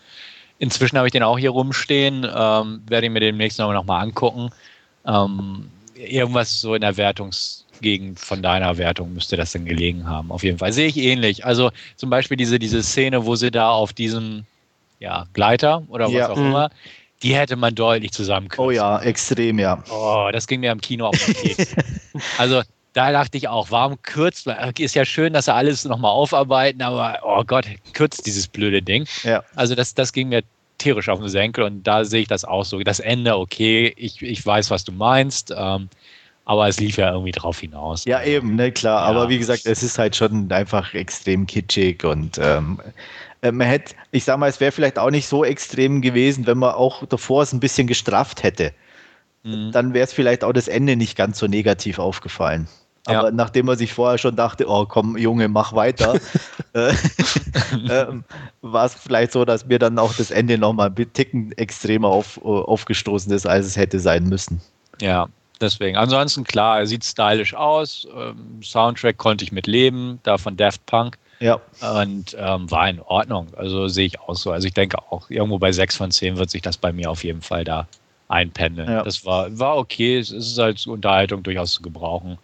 Inzwischen 0.59 0.99
habe 0.99 1.07
ich 1.07 1.12
den 1.12 1.22
auch 1.22 1.39
hier 1.39 1.51
rumstehen. 1.51 2.24
Ähm, 2.24 2.82
werde 2.89 3.07
ich 3.07 3.12
mir 3.12 3.20
demnächst 3.20 3.61
noch 3.61 3.85
mal 3.85 4.01
angucken. 4.01 4.51
Ähm, 5.07 5.70
irgendwas 5.95 6.61
so 6.61 6.74
in 6.74 6.80
der 6.80 6.97
Wertungsgegend 7.85 8.18
von 8.18 8.43
deiner 8.43 8.78
Wertung 8.78 9.12
müsste 9.12 9.37
das 9.37 9.53
denn 9.53 9.64
gelegen 9.64 10.09
haben. 10.09 10.32
Auf 10.32 10.43
jeden 10.43 10.59
Fall 10.59 10.72
sehe 10.72 10.89
ich 10.89 10.97
ähnlich. 10.97 11.45
Also 11.45 11.70
zum 11.97 12.11
Beispiel 12.11 12.37
diese, 12.37 12.59
diese 12.59 12.82
Szene, 12.82 13.26
wo 13.26 13.37
sie 13.37 13.51
da 13.51 13.70
auf 13.70 13.93
diesem 13.93 14.45
ja, 15.01 15.26
Gleiter 15.35 15.82
oder 15.89 16.07
was 16.07 16.14
ja. 16.14 16.30
auch 16.30 16.37
immer 16.37 16.70
die 17.22 17.35
hätte 17.35 17.57
man 17.57 17.74
deutlich 17.74 18.12
zusammenkürzen. 18.12 18.66
Oh 18.66 18.70
ja, 18.70 19.01
extrem, 19.01 19.59
ja. 19.59 19.82
Oh, 19.91 20.28
das 20.30 20.47
ging 20.47 20.61
mir 20.61 20.70
im 20.70 20.80
Kino 20.80 21.07
auf 21.07 21.16
also 22.39 22.61
da 22.93 23.12
dachte 23.12 23.39
ich 23.39 23.49
auch, 23.49 23.70
warum 23.70 24.03
kürzt 24.03 24.47
man? 24.47 24.57
Ist 24.78 24.95
ja 24.95 25.07
schön, 25.07 25.32
dass 25.32 25.47
sie 25.47 25.55
alles 25.55 25.87
nochmal 25.87 26.11
aufarbeiten, 26.11 26.82
aber 26.82 27.20
oh 27.22 27.43
Gott, 27.43 27.64
kürzt 27.95 28.26
dieses 28.26 28.47
blöde 28.47 28.82
Ding. 28.82 29.07
Ja. 29.22 29.43
Also 29.55 29.74
das, 29.74 29.95
das 29.95 30.12
ging 30.12 30.28
mir 30.28 30.43
tierisch 30.76 31.09
auf 31.09 31.18
den 31.18 31.30
Senkel 31.30 31.64
und 31.64 31.82
da 31.85 32.05
sehe 32.05 32.20
ich 32.20 32.28
das 32.28 32.45
auch 32.45 32.66
so. 32.66 32.78
Das 32.80 33.01
Ende, 33.01 33.39
okay, 33.39 33.95
ich, 33.97 34.20
ich 34.20 34.45
weiß, 34.45 34.70
was 34.70 34.85
du 34.85 34.93
meinst. 34.93 35.55
Ähm, 35.57 35.89
aber 36.45 36.68
es 36.68 36.78
lief 36.78 36.97
ja 36.97 37.11
irgendwie 37.11 37.32
drauf 37.32 37.61
hinaus. 37.61 38.05
Ja, 38.05 38.22
eben, 38.22 38.57
ne, 38.57 38.70
klar. 38.70 39.03
Ja. 39.03 39.09
Aber 39.09 39.28
wie 39.28 39.38
gesagt, 39.38 39.66
es 39.66 39.82
ist 39.82 39.99
halt 39.99 40.14
schon 40.14 40.51
einfach 40.53 40.92
extrem 40.95 41.47
kitschig 41.47 42.05
und 42.05 42.38
ähm, 42.40 42.80
äh, 43.40 43.51
man 43.51 43.66
hätte, 43.66 43.95
ich 44.11 44.24
sag 44.24 44.38
mal, 44.38 44.49
es 44.49 44.61
wäre 44.61 44.72
vielleicht 44.72 44.99
auch 44.99 45.11
nicht 45.11 45.26
so 45.26 45.45
extrem 45.45 46.03
gewesen, 46.03 46.47
wenn 46.47 46.59
man 46.59 46.74
auch 46.74 47.07
davor 47.07 47.42
es 47.42 47.53
ein 47.53 47.61
bisschen 47.61 47.86
gestrafft 47.86 48.42
hätte. 48.42 48.72
Mhm. 49.42 49.72
Dann 49.72 49.95
wäre 49.95 50.05
es 50.05 50.12
vielleicht 50.12 50.45
auch 50.45 50.53
das 50.53 50.68
Ende 50.68 50.97
nicht 50.97 51.16
ganz 51.16 51.38
so 51.38 51.47
negativ 51.47 51.99
aufgefallen. 51.99 52.68
Aber 53.07 53.28
ja. 53.28 53.30
nachdem 53.30 53.66
man 53.66 53.76
sich 53.76 53.92
vorher 53.92 54.16
schon 54.16 54.34
dachte, 54.34 54.66
oh 54.66 54.86
komm, 54.86 55.18
Junge, 55.18 55.49
mach 55.49 55.74
weiter, 55.74 56.18
äh, 56.72 56.88
äh, 57.88 58.07
war 58.62 58.86
es 58.86 58.95
vielleicht 58.95 59.32
so, 59.32 59.45
dass 59.45 59.66
mir 59.66 59.78
dann 59.78 59.99
auch 59.99 60.14
das 60.14 60.30
Ende 60.30 60.57
nochmal 60.57 60.88
ein 60.88 61.12
Ticken 61.12 61.53
extremer 61.53 62.09
auf, 62.09 62.42
aufgestoßen 62.42 63.30
ist, 63.32 63.47
als 63.47 63.66
es 63.66 63.76
hätte 63.76 64.01
sein 64.01 64.24
müssen. 64.24 64.61
Ja, 65.01 65.28
deswegen. 65.61 65.97
Ansonsten 65.97 66.45
klar, 66.45 66.79
er 66.79 66.87
sieht 66.87 67.05
stylisch 67.05 67.55
aus. 67.55 68.07
Ähm, 68.15 68.61
Soundtrack 68.63 69.17
konnte 69.19 69.45
ich 69.45 69.53
mit 69.53 69.67
leben, 69.67 70.21
da 70.23 70.39
von 70.39 70.57
Daft 70.57 70.85
Punk. 70.87 71.19
Ja. 71.41 71.61
Und 72.01 72.37
ähm, 72.39 72.71
war 72.71 72.89
in 72.89 73.01
Ordnung. 73.01 73.49
Also 73.57 73.89
sehe 73.89 74.07
ich 74.07 74.21
auch 74.21 74.37
so. 74.37 74.53
Also 74.53 74.67
ich 74.67 74.75
denke 74.75 74.99
auch, 75.11 75.29
irgendwo 75.31 75.59
bei 75.59 75.73
6 75.73 75.97
von 75.97 76.11
10 76.11 76.37
wird 76.37 76.51
sich 76.51 76.63
das 76.63 76.77
bei 76.77 76.93
mir 76.93 77.11
auf 77.11 77.25
jeden 77.25 77.43
Fall 77.43 77.65
da 77.65 77.87
einpendeln. 78.29 78.89
Ja. 78.89 79.03
Das 79.03 79.25
war, 79.27 79.59
war 79.59 79.77
okay. 79.77 80.19
Es 80.19 80.31
ist 80.31 80.59
als 80.59 80.87
Unterhaltung 80.87 81.43
durchaus 81.43 81.73
zu 81.73 81.83
gebrauchen. 81.83 82.39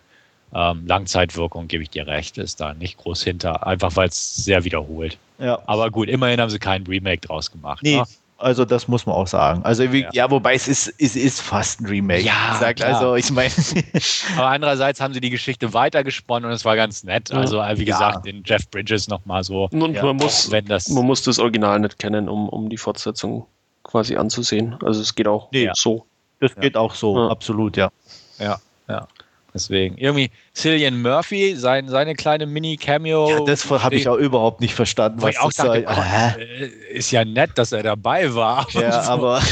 Ähm, 0.52 0.86
Langzeitwirkung, 0.86 1.68
gebe 1.68 1.84
ich 1.84 1.90
dir 1.90 2.06
recht, 2.06 2.36
ist 2.36 2.60
da 2.60 2.74
nicht 2.74 2.98
groß 2.98 3.22
hinter. 3.22 3.66
Einfach 3.66 3.94
weil 3.94 4.08
es 4.08 4.36
sehr 4.36 4.64
wiederholt. 4.64 5.16
Ja. 5.38 5.60
Aber 5.66 5.90
gut, 5.90 6.08
immerhin 6.08 6.40
haben 6.40 6.50
sie 6.50 6.58
keinen 6.58 6.86
Remake 6.86 7.20
draus 7.20 7.50
gemacht. 7.50 7.82
Nee, 7.82 7.96
ne? 7.96 8.04
Also 8.40 8.64
das 8.64 8.88
muss 8.88 9.04
man 9.04 9.14
auch 9.14 9.26
sagen. 9.26 9.62
Also 9.64 9.92
wie, 9.92 10.00
ja. 10.00 10.10
ja. 10.12 10.30
wobei 10.30 10.54
es 10.54 10.66
ist, 10.66 10.94
es 10.98 11.14
ist 11.14 11.40
fast 11.40 11.80
ein 11.80 11.86
Remake. 11.86 12.22
Ja, 12.22 12.56
sagt, 12.58 12.82
also 12.82 13.14
ich 13.14 13.30
meine. 13.30 13.50
Aber 14.36 14.48
andererseits 14.48 15.00
haben 15.00 15.12
sie 15.12 15.20
die 15.20 15.30
Geschichte 15.30 15.74
weitergesponnen 15.74 16.48
und 16.48 16.54
es 16.54 16.64
war 16.64 16.74
ganz 16.74 17.04
nett. 17.04 17.30
Also 17.32 17.58
wie 17.58 17.84
gesagt, 17.84 18.26
den 18.26 18.42
Jeff 18.44 18.68
Bridges 18.70 19.08
nochmal 19.08 19.44
so. 19.44 19.68
Und 19.70 19.94
man, 20.02 20.16
muss, 20.16 20.50
wenn 20.50 20.64
das 20.64 20.88
man 20.88 21.04
muss 21.04 21.22
das 21.22 21.38
Original 21.38 21.78
nicht 21.80 21.98
kennen, 21.98 22.28
um, 22.28 22.48
um 22.48 22.68
die 22.68 22.78
Fortsetzung 22.78 23.46
quasi 23.82 24.16
anzusehen. 24.16 24.76
Also 24.82 25.00
es 25.00 25.14
geht 25.14 25.28
auch 25.28 25.50
nee, 25.52 25.70
so. 25.74 26.06
Das 26.40 26.54
geht 26.56 26.76
auch 26.76 26.94
so, 26.94 27.28
absolut, 27.28 27.76
ja. 27.76 27.90
Ja, 28.38 28.58
ja. 28.88 29.06
Deswegen. 29.52 29.96
Irgendwie 29.98 30.30
Cillian 30.54 31.02
Murphy, 31.02 31.56
sein, 31.56 31.88
seine 31.88 32.14
kleine 32.14 32.46
Mini-Cameo. 32.46 33.30
Ja, 33.30 33.44
das 33.44 33.68
habe 33.68 33.96
ich 33.96 34.08
auch 34.08 34.16
überhaupt 34.16 34.60
nicht 34.60 34.74
verstanden. 34.74 35.22
Was 35.22 35.30
ich 35.30 35.40
auch 35.40 35.52
dachte, 35.52 35.84
oh, 35.88 36.92
ist 36.92 37.10
ja 37.10 37.24
nett, 37.24 37.50
dass 37.56 37.72
er 37.72 37.82
dabei 37.82 38.34
war. 38.34 38.68
Aber 38.72 38.82
ja, 38.82 39.02
so, 39.02 39.10
aber. 39.10 39.42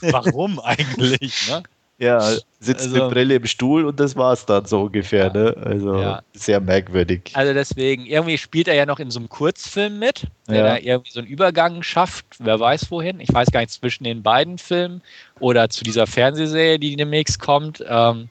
warum 0.00 0.60
eigentlich? 0.60 1.48
Ne? 1.48 1.62
Ja, 1.96 2.20
sitzt 2.58 2.86
also, 2.86 3.04
mit 3.04 3.10
Brille 3.10 3.36
im 3.36 3.46
Stuhl 3.46 3.84
und 3.84 4.00
das 4.00 4.16
war 4.16 4.32
es 4.32 4.44
dann 4.46 4.64
so 4.64 4.82
ungefähr. 4.82 5.26
Ja, 5.26 5.32
ne? 5.32 5.56
Also 5.64 5.96
ja. 6.00 6.22
sehr 6.32 6.60
merkwürdig. 6.60 7.30
Also 7.34 7.52
deswegen, 7.52 8.04
irgendwie 8.04 8.36
spielt 8.36 8.66
er 8.66 8.74
ja 8.74 8.84
noch 8.84 8.98
in 8.98 9.12
so 9.12 9.20
einem 9.20 9.28
Kurzfilm 9.28 10.00
mit, 10.00 10.26
der 10.48 10.82
ja. 10.82 10.94
irgendwie 10.94 11.12
so 11.12 11.20
einen 11.20 11.28
Übergang 11.28 11.82
schafft, 11.84 12.26
wer 12.40 12.58
weiß 12.58 12.90
wohin. 12.90 13.20
Ich 13.20 13.32
weiß 13.32 13.52
gar 13.52 13.60
nicht, 13.60 13.72
zwischen 13.72 14.04
den 14.04 14.22
beiden 14.22 14.58
Filmen 14.58 15.02
oder 15.38 15.68
zu 15.68 15.84
dieser 15.84 16.08
Fernsehserie, 16.08 16.80
die 16.80 16.96
demnächst 16.96 17.38
kommt. 17.38 17.84
Ähm, 17.86 18.28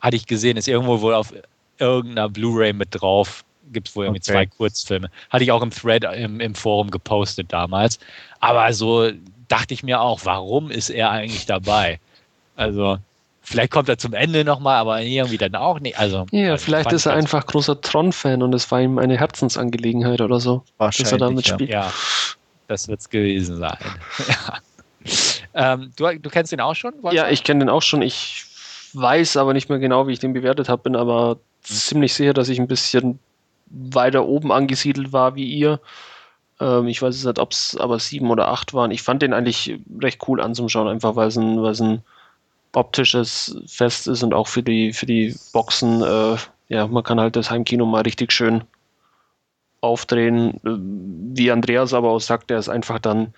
hatte 0.00 0.16
ich 0.16 0.26
gesehen, 0.26 0.56
ist 0.56 0.68
irgendwo 0.68 1.00
wohl 1.00 1.14
auf 1.14 1.32
irgendeiner 1.78 2.28
Blu-ray 2.28 2.72
mit 2.72 2.88
drauf. 2.90 3.44
Gibt 3.72 3.88
es 3.88 3.96
wohl 3.96 4.06
irgendwie 4.06 4.20
okay. 4.22 4.32
zwei 4.32 4.46
Kurzfilme. 4.46 5.10
Hatte 5.30 5.44
ich 5.44 5.52
auch 5.52 5.62
im 5.62 5.70
Thread 5.70 6.04
im, 6.04 6.40
im 6.40 6.54
Forum 6.54 6.90
gepostet 6.90 7.52
damals. 7.52 7.98
Aber 8.40 8.72
so 8.72 9.10
dachte 9.48 9.74
ich 9.74 9.82
mir 9.82 10.00
auch, 10.00 10.20
warum 10.24 10.70
ist 10.70 10.90
er 10.90 11.10
eigentlich 11.10 11.46
dabei? 11.46 12.00
Also, 12.56 12.98
vielleicht 13.42 13.70
kommt 13.70 13.88
er 13.88 13.98
zum 13.98 14.14
Ende 14.14 14.44
nochmal, 14.44 14.76
aber 14.76 15.00
irgendwie 15.02 15.38
dann 15.38 15.54
auch 15.54 15.80
nicht. 15.80 15.98
Also, 15.98 16.26
ja, 16.30 16.52
also 16.52 16.64
vielleicht 16.64 16.92
ist 16.92 17.06
er 17.06 17.14
einfach 17.14 17.46
großer 17.46 17.80
Tron-Fan 17.80 18.42
und 18.42 18.54
es 18.54 18.70
war 18.70 18.80
ihm 18.80 18.98
eine 18.98 19.18
Herzensangelegenheit 19.18 20.20
oder 20.20 20.40
so, 20.40 20.62
dass 20.78 21.12
er 21.12 21.18
damit 21.18 21.46
ja. 21.46 21.54
spielt. 21.54 21.70
Ja, 21.70 21.92
das 22.68 22.88
wird 22.88 23.00
es 23.00 23.08
gewesen 23.08 23.58
sein. 23.58 23.78
ja. 24.28 25.74
ähm, 25.74 25.92
du, 25.96 26.18
du 26.18 26.30
kennst 26.30 26.52
ihn 26.52 26.60
auch 26.60 26.74
schon? 26.74 26.94
Ja, 27.12 27.28
ich 27.28 27.44
kenne 27.44 27.60
den 27.60 27.68
auch 27.68 27.82
schon. 27.82 28.02
Ich 28.02 28.44
weiß 28.94 29.36
aber 29.36 29.54
nicht 29.54 29.68
mehr 29.68 29.78
genau, 29.78 30.06
wie 30.06 30.12
ich 30.12 30.18
den 30.18 30.32
bewertet 30.32 30.68
habe, 30.68 30.82
bin 30.82 30.96
aber 30.96 31.36
mhm. 31.36 31.40
ziemlich 31.62 32.14
sicher, 32.14 32.34
dass 32.34 32.48
ich 32.48 32.60
ein 32.60 32.68
bisschen 32.68 33.18
weiter 33.66 34.26
oben 34.26 34.52
angesiedelt 34.52 35.12
war 35.12 35.34
wie 35.34 35.44
ihr. 35.44 35.80
Ähm, 36.60 36.88
ich 36.88 37.02
weiß 37.02 37.24
nicht, 37.24 37.38
ob 37.38 37.52
es 37.52 37.76
aber 37.78 37.98
sieben 37.98 38.30
oder 38.30 38.48
acht 38.48 38.74
waren. 38.74 38.90
Ich 38.90 39.02
fand 39.02 39.22
den 39.22 39.32
eigentlich 39.32 39.78
recht 40.00 40.26
cool 40.28 40.40
anzuschauen, 40.40 40.88
einfach 40.88 41.16
weil 41.16 41.28
es 41.28 41.36
ein, 41.36 41.58
es 41.64 41.80
ein 41.80 42.02
optisches 42.72 43.56
Fest 43.66 44.08
ist 44.08 44.22
und 44.22 44.34
auch 44.34 44.46
für 44.46 44.62
die, 44.62 44.92
für 44.92 45.06
die 45.06 45.34
Boxen, 45.52 46.02
äh, 46.02 46.36
ja, 46.68 46.86
man 46.86 47.02
kann 47.02 47.20
halt 47.20 47.36
das 47.36 47.50
Heimkino 47.50 47.86
mal 47.86 48.02
richtig 48.02 48.32
schön 48.32 48.64
aufdrehen. 49.80 50.54
Äh, 50.64 50.78
wie 51.36 51.50
Andreas 51.50 51.94
aber 51.94 52.10
auch 52.10 52.20
sagt, 52.20 52.50
der 52.50 52.58
ist 52.58 52.68
einfach 52.68 52.98
dann 52.98 53.34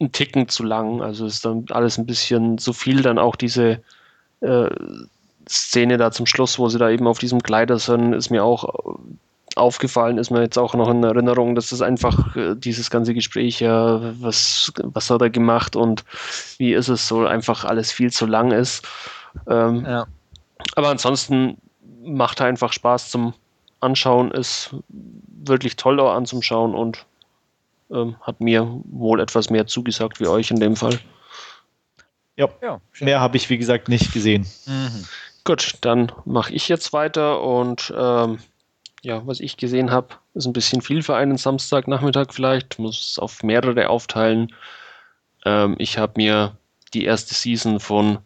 ein 0.00 0.12
Ticken 0.12 0.48
zu 0.48 0.64
lang. 0.64 1.02
Also 1.02 1.26
ist 1.26 1.44
dann 1.44 1.66
alles 1.70 1.98
ein 1.98 2.06
bisschen 2.06 2.58
zu 2.58 2.72
viel, 2.72 3.02
dann 3.02 3.18
auch 3.18 3.36
diese 3.36 3.82
äh, 4.44 4.70
Szene 5.48 5.98
da 5.98 6.10
zum 6.10 6.26
Schluss, 6.26 6.58
wo 6.58 6.68
sie 6.68 6.78
da 6.78 6.90
eben 6.90 7.06
auf 7.06 7.18
diesem 7.18 7.42
Kleider 7.42 7.78
sind, 7.78 8.12
ist 8.12 8.30
mir 8.30 8.44
auch 8.44 8.98
aufgefallen, 9.56 10.18
ist 10.18 10.30
mir 10.30 10.42
jetzt 10.42 10.58
auch 10.58 10.74
noch 10.74 10.90
in 10.90 11.04
Erinnerung, 11.04 11.54
dass 11.54 11.70
das 11.70 11.80
einfach 11.80 12.34
äh, 12.36 12.54
dieses 12.56 12.90
ganze 12.90 13.14
Gespräch, 13.14 13.60
ja, 13.60 14.00
was, 14.20 14.72
was 14.82 15.10
hat 15.10 15.22
er 15.22 15.30
gemacht 15.30 15.76
und 15.76 16.04
wie 16.58 16.72
ist 16.72 16.88
es 16.88 17.06
so, 17.06 17.26
einfach 17.26 17.64
alles 17.64 17.92
viel 17.92 18.10
zu 18.10 18.26
lang 18.26 18.50
ist. 18.50 18.86
Ähm, 19.48 19.84
ja. 19.86 20.06
Aber 20.74 20.88
ansonsten 20.88 21.58
macht 22.04 22.40
er 22.40 22.46
einfach 22.46 22.72
Spaß 22.72 23.10
zum 23.10 23.34
Anschauen, 23.80 24.30
ist 24.32 24.74
wirklich 25.44 25.76
toll 25.76 26.00
auch 26.00 26.14
anzuschauen 26.14 26.74
und 26.74 27.04
ähm, 27.90 28.16
hat 28.22 28.40
mir 28.40 28.80
wohl 28.84 29.20
etwas 29.20 29.50
mehr 29.50 29.66
zugesagt 29.66 30.20
wie 30.20 30.26
euch 30.26 30.50
in 30.50 30.58
dem 30.58 30.74
Fall. 30.74 30.98
Ja, 32.36 32.48
ja 32.62 32.80
mehr 33.00 33.20
habe 33.20 33.36
ich 33.36 33.48
wie 33.50 33.58
gesagt 33.58 33.88
nicht 33.88 34.12
gesehen. 34.12 34.46
Mhm. 34.66 35.04
Gut, 35.44 35.76
dann 35.82 36.10
mache 36.24 36.52
ich 36.52 36.68
jetzt 36.68 36.92
weiter 36.92 37.42
und 37.42 37.92
ähm, 37.96 38.38
ja, 39.02 39.26
was 39.26 39.40
ich 39.40 39.58
gesehen 39.58 39.90
habe, 39.90 40.08
ist 40.32 40.46
ein 40.46 40.54
bisschen 40.54 40.80
viel 40.80 41.02
für 41.02 41.14
einen 41.14 41.36
Samstagnachmittag 41.36 42.28
vielleicht, 42.32 42.78
muss 42.78 43.10
es 43.10 43.18
auf 43.18 43.42
mehrere 43.42 43.90
aufteilen. 43.90 44.52
Ähm, 45.44 45.76
ich 45.78 45.98
habe 45.98 46.14
mir 46.16 46.56
die 46.94 47.04
erste 47.04 47.34
Season 47.34 47.80
von 47.80 48.18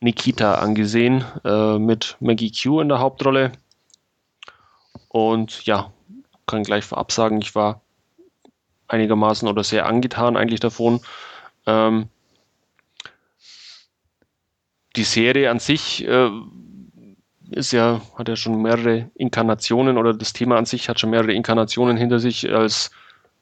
Nikita 0.00 0.54
angesehen 0.54 1.24
äh, 1.44 1.78
mit 1.78 2.16
Maggie 2.20 2.50
Q 2.50 2.80
in 2.80 2.88
der 2.88 3.00
Hauptrolle. 3.00 3.52
Und 5.08 5.66
ja, 5.66 5.92
kann 6.46 6.62
gleich 6.62 6.84
vorab 6.84 7.12
sagen, 7.12 7.40
ich 7.42 7.54
war 7.54 7.82
einigermaßen 8.88 9.46
oder 9.46 9.62
sehr 9.62 9.86
angetan 9.86 10.36
eigentlich 10.36 10.60
davon. 10.60 11.00
Ähm, 11.66 12.08
die 14.96 15.04
Serie 15.04 15.50
an 15.50 15.58
sich 15.58 16.06
äh, 16.06 16.30
ist 17.50 17.72
ja, 17.72 18.00
hat 18.16 18.28
ja 18.28 18.36
schon 18.36 18.62
mehrere 18.62 19.10
Inkarnationen 19.14 19.98
oder 19.98 20.14
das 20.14 20.32
Thema 20.32 20.56
an 20.56 20.66
sich 20.66 20.88
hat 20.88 21.00
schon 21.00 21.10
mehrere 21.10 21.32
Inkarnationen 21.32 21.96
hinter 21.96 22.18
sich, 22.18 22.52
als 22.52 22.90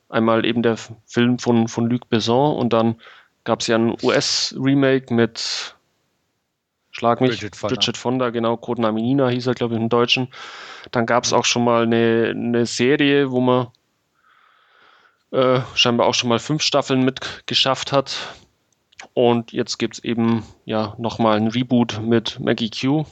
einmal 0.09 0.45
eben 0.45 0.63
der 0.63 0.77
Film 1.07 1.39
von, 1.39 1.69
von 1.69 1.89
Luc 1.89 2.09
Besson 2.09 2.57
und 2.57 2.73
dann 2.73 2.97
gab 3.45 3.61
es 3.61 3.69
ja 3.69 3.77
ein 3.77 3.97
US-Remake 4.03 5.15
mit 5.15 5.75
Schlag 6.91 7.21
mich, 7.21 7.31
Bridget 7.31 7.57
Fonda, 7.57 7.75
Bridget 7.75 7.97
Fonda 7.97 8.31
genau, 8.31 8.57
Codename 8.57 9.01
Nina 9.01 9.29
hieß 9.29 9.47
er, 9.47 9.55
glaube 9.55 9.75
ich, 9.75 9.81
im 9.81 9.89
Deutschen. 9.89 10.29
Dann 10.91 11.07
gab 11.07 11.25
es 11.25 11.33
auch 11.33 11.45
schon 11.45 11.65
mal 11.65 11.85
eine, 11.85 12.33
eine 12.35 12.67
Serie, 12.67 13.31
wo 13.31 13.41
man 13.41 13.69
äh, 15.31 15.61
scheinbar 15.75 16.07
auch 16.07 16.15
schon 16.15 16.29
mal 16.29 16.41
fünf 16.41 16.63
Staffeln 16.63 17.05
mitgeschafft 17.05 17.93
hat. 17.93 18.17
Und 19.15 19.53
jetzt 19.53 19.79
gibt 19.79 19.95
es 19.95 20.05
eben 20.05 20.45
ja 20.65 20.95
nochmal 20.99 21.37
ein 21.37 21.49
Reboot 21.49 22.01
mit 22.03 22.39
Maggie 22.41 22.71
Q, 22.71 23.05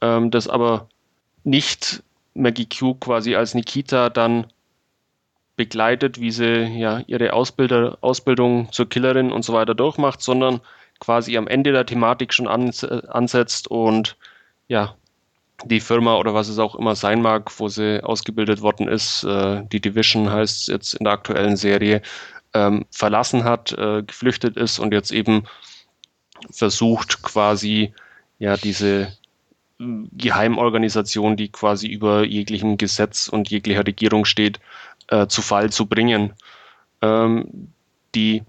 ähm, 0.00 0.30
das 0.30 0.48
aber 0.48 0.88
nicht 1.44 2.02
Maggie 2.34 2.68
Q 2.68 2.94
quasi 2.94 3.34
als 3.34 3.54
Nikita 3.54 4.10
dann 4.10 4.46
begleitet, 5.56 6.20
wie 6.20 6.30
sie 6.30 6.64
ja 6.78 7.02
ihre 7.06 7.34
Ausbilder, 7.34 7.98
Ausbildung 8.00 8.72
zur 8.72 8.88
Killerin 8.88 9.30
und 9.30 9.44
so 9.44 9.52
weiter 9.52 9.74
durchmacht, 9.74 10.22
sondern 10.22 10.60
quasi 11.00 11.36
am 11.36 11.48
Ende 11.48 11.72
der 11.72 11.86
Thematik 11.86 12.32
schon 12.32 12.48
ansetzt 12.48 13.68
und 13.68 14.16
ja, 14.68 14.94
die 15.64 15.80
Firma 15.80 16.16
oder 16.16 16.32
was 16.32 16.48
es 16.48 16.58
auch 16.58 16.74
immer 16.74 16.94
sein 16.94 17.20
mag, 17.20 17.50
wo 17.58 17.68
sie 17.68 18.02
ausgebildet 18.02 18.62
worden 18.62 18.88
ist, 18.88 19.24
äh, 19.24 19.62
die 19.70 19.80
Division 19.80 20.30
heißt 20.30 20.68
jetzt 20.68 20.94
in 20.94 21.04
der 21.04 21.12
aktuellen 21.12 21.56
Serie, 21.56 22.00
ähm, 22.54 22.86
verlassen 22.90 23.44
hat, 23.44 23.72
äh, 23.72 24.02
geflüchtet 24.02 24.56
ist 24.56 24.78
und 24.78 24.92
jetzt 24.92 25.12
eben 25.12 25.44
versucht 26.50 27.22
quasi 27.22 27.92
ja 28.38 28.56
diese 28.56 29.12
Geheimorganisation, 29.78 31.36
die 31.36 31.48
quasi 31.48 31.88
über 31.88 32.24
jeglichem 32.24 32.76
Gesetz 32.76 33.28
und 33.28 33.50
jeglicher 33.50 33.86
Regierung 33.86 34.24
steht, 34.24 34.60
äh, 35.08 35.26
zu 35.26 35.42
Fall 35.42 35.70
zu 35.70 35.86
bringen. 35.86 36.32
Ähm, 37.00 37.72
die 38.14 38.42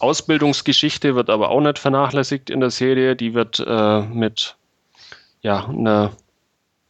Ausbildungsgeschichte 0.00 1.14
wird 1.14 1.30
aber 1.30 1.50
auch 1.50 1.60
nicht 1.60 1.78
vernachlässigt 1.78 2.50
in 2.50 2.60
der 2.60 2.70
Serie. 2.70 3.14
Die 3.14 3.34
wird 3.34 3.62
äh, 3.64 4.00
mit 4.02 4.56
ja, 5.42 5.66
einer 5.66 6.12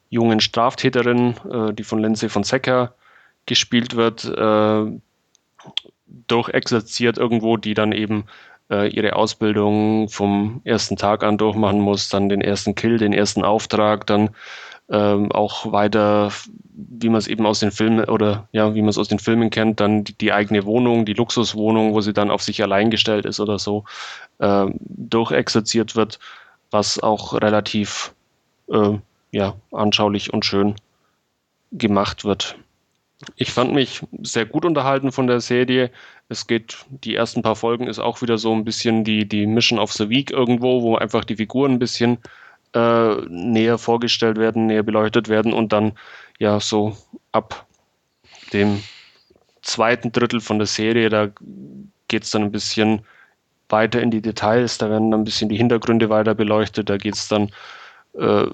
jungen 0.09 0.41
Straftäterin, 0.41 1.35
äh, 1.51 1.73
die 1.75 1.85
von 1.85 2.01
Lindsay 2.01 2.29
von 2.29 2.45
Secker 2.45 2.95
gespielt 3.47 3.97
wird, 3.97 4.25
äh, 4.25 5.01
durchexerziert 6.27 7.19
irgendwo, 7.19 7.57
die 7.57 7.75
dann 7.75 7.93
eben 7.93 8.25
äh, 8.71 8.89
ihre 8.89 9.17
Ausbildung 9.17 10.09
vom 10.09 10.61
ersten 10.65 10.97
Tag 10.97 11.23
an 11.23 11.39
durchmachen 11.39 11.81
muss, 11.81 12.09
dann 12.09 12.29
den 12.29 12.41
ersten 12.41 12.75
Kill, 12.75 12.99
den 12.99 13.13
ersten 13.13 13.45
Auftrag, 13.45 14.07
dann 14.07 14.31
ähm, 14.89 15.31
auch 15.31 15.71
weiter, 15.73 16.33
wie 16.73 17.09
man 17.09 17.19
es 17.19 17.29
eben 17.29 17.47
aus 17.47 17.61
den 17.61 17.71
Filmen 17.71 18.05
oder 18.05 18.49
ja, 18.53 18.75
wie 18.75 18.81
man 18.81 18.89
es 18.91 18.99
aus 18.99 19.09
den 19.09 19.19
Filmen 19.19 19.51
kennt, 19.51 19.81
dann 19.81 20.05
die, 20.05 20.15
die, 20.15 20.33
eigene 20.33 20.65
Wohnung, 20.65 21.05
die 21.05 21.15
Luxuswohnung, 21.15 21.95
wo 21.95 22.01
sie 22.01 22.13
dann 22.13 22.31
auf 22.31 22.43
sich 22.43 22.63
allein 22.63 22.91
gestellt 22.91 23.25
ist 23.25 23.39
oder 23.41 23.59
so, 23.59 23.85
äh, 24.39 24.67
durchexerziert 24.79 25.95
wird, 25.95 26.19
was 26.71 26.99
auch 27.01 27.35
relativ 27.35 28.15
äh, 28.69 28.99
ja, 29.31 29.55
anschaulich 29.71 30.33
und 30.33 30.45
schön 30.45 30.75
gemacht 31.73 32.25
wird. 32.25 32.57
Ich 33.37 33.53
fand 33.53 33.75
mich 33.75 34.03
sehr 34.23 34.47
gut 34.47 34.65
unterhalten 34.65 35.13
von 35.13 35.27
der 35.27 35.41
Serie. 35.41 35.91
Es 36.29 36.47
geht, 36.47 36.87
die 36.89 37.15
ersten 37.15 37.43
paar 37.43 37.57
Folgen 37.57 37.87
ist 37.87 37.99
auch 37.99 38.23
wieder 38.23 38.39
so 38.39 38.53
ein 38.55 38.65
bisschen 38.65 39.05
die, 39.05 39.29
die 39.29 39.47
Mission 39.47 39.79
of 39.79 39.93
the 39.93 40.09
Week 40.09 40.31
irgendwo, 40.31 40.83
wo 40.83 40.97
einfach 40.97 41.25
die 41.25 41.37
Figuren 41.37 41.73
ein 41.73 41.79
bisschen 41.79 42.19
äh, 42.75 43.15
näher 43.29 43.79
vorgestellt 43.79 44.39
werden, 44.39 44.67
näher 44.67 44.83
beleuchtet 44.83 45.29
werden 45.29 45.53
und 45.53 45.73
dann 45.73 45.93
ja 46.39 46.61
so 46.61 46.97
ab 47.33 47.67
dem 48.53 48.83
zweiten 49.63 50.13
Drittel 50.13 50.41
von 50.41 50.59
der 50.59 50.67
Serie, 50.67 51.11
da 51.11 51.29
geht 52.09 52.25
es 52.25 52.31
dann 52.31 52.43
ein 52.43 52.53
bisschen 52.53 53.03
weiter 53.69 54.01
in 54.01 54.11
die 54.11 54.23
Details, 54.23 54.79
da 54.79 54.91
werden 54.91 55.11
dann 55.11 55.21
ein 55.21 55.25
bisschen 55.25 55.49
die 55.49 55.57
Hintergründe 55.57 56.09
weiter 56.09 56.35
beleuchtet, 56.35 56.89
da 56.89 56.97
geht 56.97 57.15
es 57.15 57.29
dann 57.29 57.51
äh, 58.15 58.47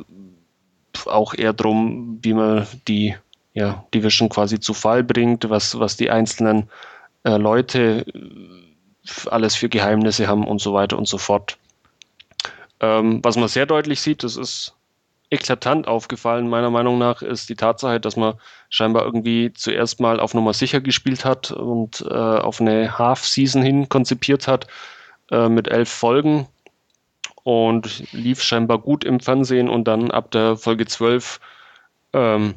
auch 1.06 1.34
eher 1.34 1.52
darum, 1.52 2.18
wie 2.22 2.34
man 2.34 2.66
die 2.88 3.14
ja, 3.56 3.86
Division 3.94 4.28
quasi 4.28 4.60
zu 4.60 4.74
Fall 4.74 5.02
bringt, 5.02 5.48
was, 5.48 5.78
was 5.80 5.96
die 5.96 6.10
einzelnen 6.10 6.68
äh, 7.24 7.38
Leute 7.38 8.04
alles 9.30 9.56
für 9.56 9.70
Geheimnisse 9.70 10.28
haben 10.28 10.46
und 10.46 10.60
so 10.60 10.74
weiter 10.74 10.98
und 10.98 11.08
so 11.08 11.16
fort. 11.16 11.56
Ähm, 12.80 13.20
was 13.22 13.36
man 13.36 13.48
sehr 13.48 13.64
deutlich 13.64 14.02
sieht, 14.02 14.22
das 14.22 14.36
ist 14.36 14.74
eklatant 15.30 15.88
aufgefallen, 15.88 16.50
meiner 16.50 16.68
Meinung 16.68 16.98
nach, 16.98 17.22
ist 17.22 17.48
die 17.48 17.56
Tatsache, 17.56 17.98
dass 17.98 18.16
man 18.16 18.34
scheinbar 18.68 19.06
irgendwie 19.06 19.50
zuerst 19.54 20.00
mal 20.00 20.20
auf 20.20 20.34
Nummer 20.34 20.52
sicher 20.52 20.82
gespielt 20.82 21.24
hat 21.24 21.50
und 21.50 22.02
äh, 22.02 22.12
auf 22.12 22.60
eine 22.60 22.98
Half-Season 22.98 23.62
hin 23.62 23.88
konzipiert 23.88 24.46
hat 24.46 24.66
äh, 25.30 25.48
mit 25.48 25.68
elf 25.68 25.88
Folgen 25.88 26.46
und 27.42 28.12
lief 28.12 28.42
scheinbar 28.42 28.78
gut 28.78 29.02
im 29.02 29.18
Fernsehen 29.18 29.70
und 29.70 29.84
dann 29.84 30.10
ab 30.10 30.30
der 30.30 30.58
Folge 30.58 30.84
12 30.84 31.40
ähm, 32.12 32.56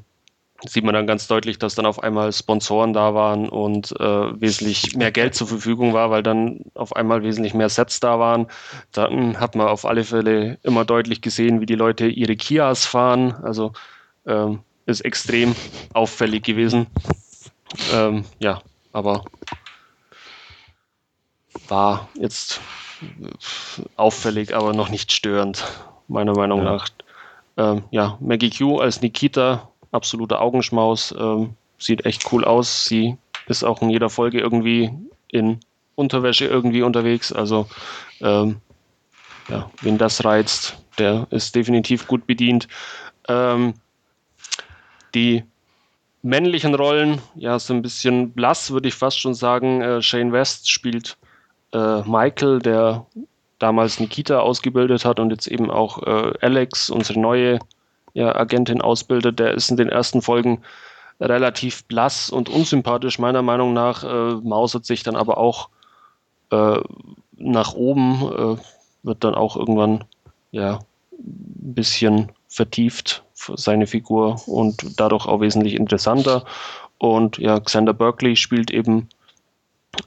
sieht 0.67 0.83
man 0.83 0.93
dann 0.93 1.07
ganz 1.07 1.27
deutlich, 1.27 1.57
dass 1.57 1.75
dann 1.75 1.85
auf 1.85 2.03
einmal 2.03 2.33
Sponsoren 2.33 2.93
da 2.93 3.13
waren 3.13 3.47
und 3.47 3.91
äh, 3.99 4.41
wesentlich 4.41 4.95
mehr 4.95 5.11
Geld 5.11 5.35
zur 5.35 5.47
Verfügung 5.47 5.93
war, 5.93 6.11
weil 6.11 6.23
dann 6.23 6.61
auf 6.73 6.95
einmal 6.95 7.23
wesentlich 7.23 7.53
mehr 7.53 7.69
Sets 7.69 7.99
da 7.99 8.19
waren. 8.19 8.47
Dann 8.91 9.39
hat 9.39 9.55
man 9.55 9.67
auf 9.67 9.85
alle 9.85 10.03
Fälle 10.03 10.57
immer 10.63 10.85
deutlich 10.85 11.21
gesehen, 11.21 11.61
wie 11.61 11.65
die 11.65 11.75
Leute 11.75 12.07
ihre 12.07 12.35
Kias 12.35 12.85
fahren. 12.85 13.35
Also 13.43 13.71
ähm, 14.25 14.59
ist 14.85 15.01
extrem 15.01 15.55
auffällig 15.93 16.43
gewesen. 16.43 16.87
Ähm, 17.93 18.25
ja, 18.39 18.61
aber 18.91 19.25
war 21.67 22.09
jetzt 22.15 22.59
auffällig, 23.95 24.55
aber 24.55 24.73
noch 24.73 24.89
nicht 24.89 25.11
störend, 25.11 25.63
meiner 26.07 26.33
Meinung 26.33 26.59
ja. 26.59 26.65
nach. 26.65 26.89
Ähm, 27.57 27.83
ja, 27.91 28.17
Maggie 28.19 28.49
Q 28.49 28.79
als 28.79 29.01
Nikita 29.01 29.69
absoluter 29.91 30.41
Augenschmaus. 30.41 31.13
Ähm, 31.17 31.55
sieht 31.77 32.05
echt 32.05 32.31
cool 32.31 32.45
aus. 32.45 32.85
Sie 32.85 33.17
ist 33.47 33.63
auch 33.63 33.81
in 33.81 33.89
jeder 33.89 34.09
Folge 34.09 34.39
irgendwie 34.39 34.91
in 35.29 35.59
Unterwäsche 35.95 36.45
irgendwie 36.45 36.81
unterwegs. 36.81 37.31
Also 37.31 37.67
ähm, 38.21 38.57
ja, 39.49 39.69
wen 39.81 39.97
das 39.97 40.23
reizt, 40.23 40.77
der 40.97 41.27
ist 41.31 41.55
definitiv 41.55 42.07
gut 42.07 42.27
bedient. 42.27 42.67
Ähm, 43.27 43.73
die 45.13 45.43
männlichen 46.21 46.75
Rollen, 46.75 47.21
ja, 47.35 47.57
so 47.59 47.73
ein 47.73 47.81
bisschen 47.81 48.31
blass, 48.31 48.71
würde 48.71 48.89
ich 48.89 48.95
fast 48.95 49.19
schon 49.19 49.33
sagen. 49.33 49.81
Äh, 49.81 50.01
Shane 50.01 50.31
West 50.31 50.69
spielt 50.69 51.17
äh, 51.73 52.01
Michael, 52.01 52.59
der 52.59 53.05
damals 53.57 53.99
Nikita 53.99 54.39
ausgebildet 54.39 55.05
hat 55.05 55.19
und 55.19 55.31
jetzt 55.31 55.47
eben 55.47 55.69
auch 55.69 56.03
äh, 56.03 56.33
Alex, 56.41 56.89
unsere 56.89 57.19
neue 57.19 57.59
ja, 58.19 58.35
Agentin 58.35 58.81
ausbildet, 58.81 59.39
der 59.39 59.53
ist 59.53 59.71
in 59.71 59.77
den 59.77 59.87
ersten 59.87 60.21
Folgen 60.21 60.61
relativ 61.21 61.85
blass 61.85 62.29
und 62.29 62.49
unsympathisch, 62.49 63.17
meiner 63.17 63.41
Meinung 63.41 63.71
nach, 63.71 64.03
äh, 64.03 64.35
mausert 64.43 64.85
sich 64.85 65.03
dann 65.03 65.15
aber 65.15 65.37
auch 65.37 65.69
äh, 66.51 66.79
nach 67.37 67.73
oben, 67.75 68.57
äh, 68.57 68.61
wird 69.03 69.23
dann 69.23 69.35
auch 69.35 69.55
irgendwann 69.55 70.03
ja, 70.51 70.79
ein 71.13 71.73
bisschen 71.73 72.33
vertieft, 72.49 73.23
seine 73.33 73.87
Figur 73.87 74.41
und 74.47 74.99
dadurch 74.99 75.25
auch 75.25 75.39
wesentlich 75.39 75.75
interessanter. 75.75 76.43
Und 76.97 77.37
ja, 77.37 77.57
Xander 77.61 77.93
Berkeley 77.93 78.35
spielt 78.35 78.69
eben 78.69 79.07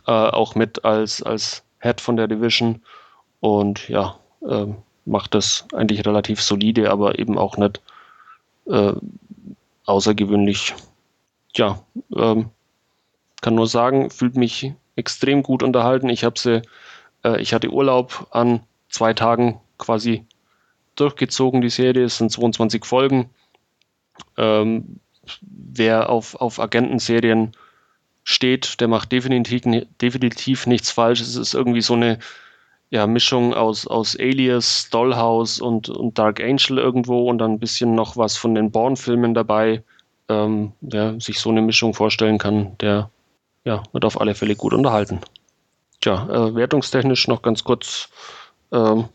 äh, 0.07 0.13
auch 0.13 0.55
mit 0.55 0.85
als, 0.85 1.23
als 1.23 1.63
Head 1.81 2.03
von 2.03 2.17
der 2.19 2.29
Division 2.29 2.83
und 3.41 3.89
ja, 3.89 4.17
äh, 4.47 4.67
macht 5.07 5.35
das 5.35 5.67
eigentlich 5.73 6.05
relativ 6.05 6.43
solide, 6.43 6.91
aber 6.91 7.19
eben 7.19 7.39
auch 7.39 7.57
nicht 7.57 7.81
äh, 8.67 8.93
außergewöhnlich. 9.85 10.75
Ja, 11.55 11.85
ähm, 12.17 12.51
kann 13.41 13.55
nur 13.55 13.67
sagen, 13.67 14.11
fühlt 14.11 14.37
mich 14.37 14.73
extrem 14.97 15.43
gut 15.43 15.63
unterhalten. 15.63 16.09
Ich 16.09 16.25
habe 16.25 16.39
sie, 16.39 16.63
äh, 17.25 17.41
ich 17.41 17.53
hatte 17.53 17.71
Urlaub 17.71 18.29
an 18.31 18.61
zwei 18.89 19.13
Tagen 19.13 19.61
quasi 19.79 20.25
durchgezogen. 20.97 21.61
Die 21.61 21.71
Serie 21.71 22.05
es 22.05 22.19
sind 22.19 22.31
22 22.31 22.85
Folgen. 22.85 23.31
Ähm, 24.37 25.01
wer 25.41 26.11
auf, 26.11 26.35
auf 26.37 26.61
Agentenserien 26.61 27.53
steht, 28.25 28.81
der 28.81 28.89
macht 28.89 29.13
definitiv, 29.13 29.63
definitiv 30.01 30.67
nichts 30.67 30.91
falsch. 30.91 31.21
Es 31.21 31.37
ist 31.37 31.55
irgendwie 31.55 31.83
so 31.83 31.95
eine 31.95 32.19
ja, 32.93 33.07
Mischung 33.07 33.55
aus, 33.55 33.87
aus 33.87 34.17
Alias, 34.21 34.89
Dollhouse 34.91 35.61
und, 35.61 35.89
und 35.89 36.19
Dark 36.19 36.41
Angel 36.41 36.77
irgendwo 36.77 37.29
und 37.31 37.39
dann 37.39 37.53
ein 37.53 37.59
bisschen 37.59 37.95
noch 37.95 38.19
was 38.19 38.37
von 38.37 38.55
den 38.55 38.71
Bourne-Filmen 38.71 39.33
dabei. 39.33 39.83
Ähm, 40.29 40.73
wer 40.83 41.19
sich 41.19 41.41
so 41.41 41.49
eine 41.49 41.63
Mischung 41.63 41.95
vorstellen 41.95 42.37
kann, 42.37 42.77
der 42.79 43.09
ja, 43.65 43.83
wird 43.93 44.05
auf 44.05 44.21
alle 44.21 44.35
Fälle 44.35 44.57
gut 44.57 44.75
unterhalten. 44.75 45.21
Tja, 46.03 46.29
äh, 46.29 46.55
wertungstechnisch 46.55 47.29
noch 47.29 47.41
ganz 47.41 47.65
kurz. 47.65 48.11
Ähm, 48.71 49.09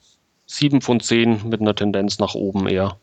7 0.47 0.81
von 0.81 0.99
10 0.99 1.47
mit 1.47 1.61
einer 1.61 1.75
Tendenz 1.75 2.17
nach 2.17 2.33
oben 2.33 2.67
eher. 2.67 2.97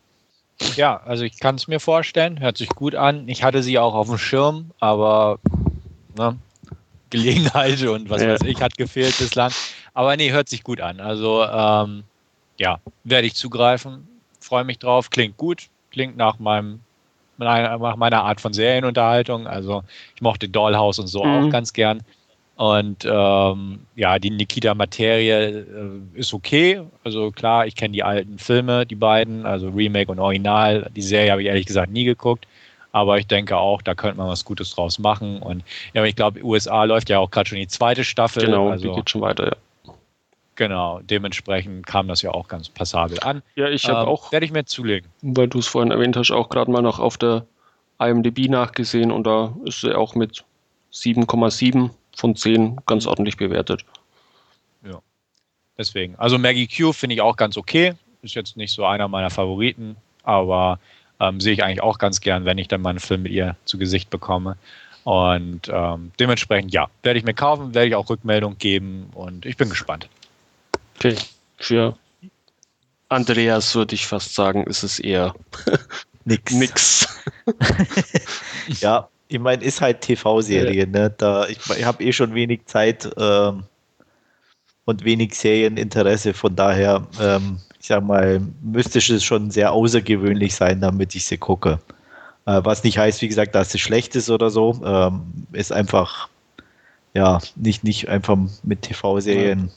Ja, 0.74 0.96
also 1.04 1.24
ich 1.24 1.38
kann 1.38 1.54
es 1.54 1.68
mir 1.68 1.78
vorstellen, 1.78 2.40
hört 2.40 2.56
sich 2.56 2.70
gut 2.70 2.96
an. 2.96 3.28
Ich 3.28 3.44
hatte 3.44 3.62
sie 3.62 3.78
auch 3.78 3.94
auf 3.94 4.08
dem 4.08 4.18
Schirm, 4.18 4.70
aber 4.80 5.38
ne, 6.16 6.36
Gelegenheit 7.10 7.80
und 7.82 8.10
was 8.10 8.22
ja. 8.22 8.30
weiß 8.30 8.40
ich 8.42 8.60
hat 8.60 8.76
gefehlt 8.76 9.16
bislang. 9.18 9.52
Aber 9.94 10.16
nee, 10.16 10.32
hört 10.32 10.48
sich 10.48 10.64
gut 10.64 10.80
an. 10.80 11.00
Also 11.00 11.44
ähm, 11.44 12.04
ja, 12.58 12.78
werde 13.04 13.26
ich 13.26 13.34
zugreifen. 13.34 14.06
Freue 14.40 14.64
mich 14.64 14.78
drauf, 14.78 15.10
klingt 15.10 15.36
gut, 15.36 15.68
klingt 15.90 16.16
nach 16.16 16.38
meinem 16.38 16.80
nach 17.36 17.96
meiner 17.96 18.22
Art 18.22 18.40
von 18.40 18.52
Serienunterhaltung. 18.52 19.46
Also 19.46 19.82
ich 20.14 20.22
mochte 20.22 20.48
Dollhouse 20.48 20.98
und 21.00 21.08
so 21.08 21.24
mhm. 21.24 21.46
auch 21.46 21.50
ganz 21.50 21.72
gern. 21.72 22.02
Und 22.56 23.04
ähm, 23.04 23.80
ja, 23.96 24.18
die 24.20 24.30
Nikita-Materie 24.30 25.48
äh, 25.48 25.64
ist 26.14 26.32
okay. 26.32 26.82
Also 27.02 27.32
klar, 27.32 27.66
ich 27.66 27.74
kenne 27.74 27.92
die 27.92 28.04
alten 28.04 28.38
Filme, 28.38 28.86
die 28.86 28.94
beiden, 28.94 29.44
also 29.44 29.68
Remake 29.70 30.10
und 30.10 30.20
Original. 30.20 30.88
Die 30.94 31.02
Serie 31.02 31.32
habe 31.32 31.42
ich 31.42 31.48
ehrlich 31.48 31.66
gesagt 31.66 31.90
nie 31.90 32.04
geguckt. 32.04 32.46
Aber 32.92 33.18
ich 33.18 33.26
denke 33.26 33.56
auch, 33.56 33.82
da 33.82 33.96
könnte 33.96 34.18
man 34.18 34.28
was 34.28 34.44
Gutes 34.44 34.72
draus 34.72 35.00
machen. 35.00 35.42
Und 35.42 35.64
ja, 35.94 36.04
ich 36.04 36.14
glaube, 36.14 36.44
USA 36.44 36.84
läuft 36.84 37.10
ja 37.10 37.18
auch 37.18 37.32
gerade 37.32 37.48
schon 37.48 37.58
die 37.58 37.66
zweite 37.66 38.04
Staffel. 38.04 38.44
Genau, 38.44 38.68
also, 38.68 38.88
die 38.88 38.94
geht 38.94 39.10
schon 39.10 39.20
weiter, 39.20 39.46
ja. 39.46 39.56
Genau, 40.56 41.00
dementsprechend 41.02 41.86
kam 41.86 42.06
das 42.06 42.22
ja 42.22 42.30
auch 42.30 42.46
ganz 42.46 42.68
passabel 42.68 43.18
an. 43.20 43.42
Ja, 43.56 43.68
ich 43.68 43.88
habe 43.88 44.02
ähm, 44.02 44.08
auch. 44.08 44.30
Werde 44.30 44.46
ich 44.46 44.52
mir 44.52 44.64
zulegen. 44.64 45.10
Weil 45.22 45.48
du 45.48 45.58
es 45.58 45.66
vorhin 45.66 45.90
erwähnt 45.90 46.16
hast, 46.16 46.30
auch 46.30 46.48
gerade 46.48 46.70
mal 46.70 46.82
noch 46.82 47.00
auf 47.00 47.18
der 47.18 47.44
IMDb 47.98 48.48
nachgesehen 48.48 49.10
und 49.10 49.24
da 49.24 49.54
ist 49.64 49.80
sie 49.80 49.96
auch 49.96 50.14
mit 50.14 50.44
7,7 50.92 51.90
von 52.16 52.36
10 52.36 52.80
ganz 52.86 53.06
ordentlich 53.06 53.36
bewertet. 53.36 53.84
Ja. 54.86 55.00
Deswegen. 55.76 56.14
Also 56.16 56.38
Maggie 56.38 56.68
Q 56.68 56.92
finde 56.92 57.14
ich 57.14 57.20
auch 57.20 57.36
ganz 57.36 57.56
okay. 57.56 57.94
Ist 58.22 58.34
jetzt 58.34 58.56
nicht 58.56 58.72
so 58.72 58.84
einer 58.84 59.08
meiner 59.08 59.30
Favoriten, 59.30 59.96
aber 60.22 60.78
ähm, 61.20 61.40
sehe 61.40 61.52
ich 61.52 61.64
eigentlich 61.64 61.82
auch 61.82 61.98
ganz 61.98 62.20
gern, 62.20 62.44
wenn 62.44 62.58
ich 62.58 62.68
dann 62.68 62.80
mal 62.80 62.90
einen 62.90 63.00
Film 63.00 63.22
mit 63.22 63.32
ihr 63.32 63.56
zu 63.64 63.76
Gesicht 63.76 64.08
bekomme. 64.10 64.56
Und 65.02 65.68
ähm, 65.70 66.12
dementsprechend, 66.18 66.72
ja, 66.72 66.88
werde 67.02 67.18
ich 67.18 67.24
mir 67.24 67.34
kaufen, 67.34 67.74
werde 67.74 67.88
ich 67.88 67.94
auch 67.94 68.08
Rückmeldung 68.08 68.56
geben 68.56 69.10
und 69.14 69.44
ich 69.44 69.56
bin 69.56 69.68
gespannt. 69.68 70.08
Okay. 70.96 71.16
Für 71.58 71.96
Andreas 73.08 73.74
würde 73.74 73.94
ich 73.94 74.06
fast 74.06 74.34
sagen, 74.34 74.64
ist 74.64 74.82
es 74.82 74.98
eher 74.98 75.34
nix. 76.24 76.52
nix. 76.52 77.08
ja, 78.80 79.08
ich 79.28 79.38
meine, 79.38 79.62
ist 79.62 79.80
halt 79.80 80.00
TV-Serie, 80.00 80.86
ne? 80.86 81.12
Da, 81.16 81.46
ich, 81.46 81.58
ich 81.70 81.84
habe 81.84 82.02
eh 82.04 82.12
schon 82.12 82.34
wenig 82.34 82.66
Zeit 82.66 83.08
ähm, 83.16 83.64
und 84.84 85.04
wenig 85.04 85.34
Serieninteresse, 85.34 86.34
von 86.34 86.54
daher, 86.56 87.06
ähm, 87.20 87.58
ich 87.80 87.86
sag 87.86 88.04
mal, 88.04 88.40
müsste 88.62 88.98
es 88.98 89.24
schon 89.24 89.50
sehr 89.50 89.72
außergewöhnlich 89.72 90.54
sein, 90.54 90.80
damit 90.80 91.14
ich 91.14 91.24
sie 91.24 91.38
gucke. 91.38 91.78
Äh, 92.46 92.60
was 92.64 92.84
nicht 92.84 92.98
heißt, 92.98 93.22
wie 93.22 93.28
gesagt, 93.28 93.54
dass 93.54 93.74
es 93.74 93.80
schlecht 93.80 94.14
ist 94.16 94.30
oder 94.30 94.50
so. 94.50 94.80
Ähm, 94.84 95.46
ist 95.52 95.72
einfach, 95.72 96.28
ja, 97.14 97.40
nicht, 97.56 97.84
nicht 97.84 98.08
einfach 98.08 98.38
mit 98.62 98.82
TV-Serien. 98.82 99.70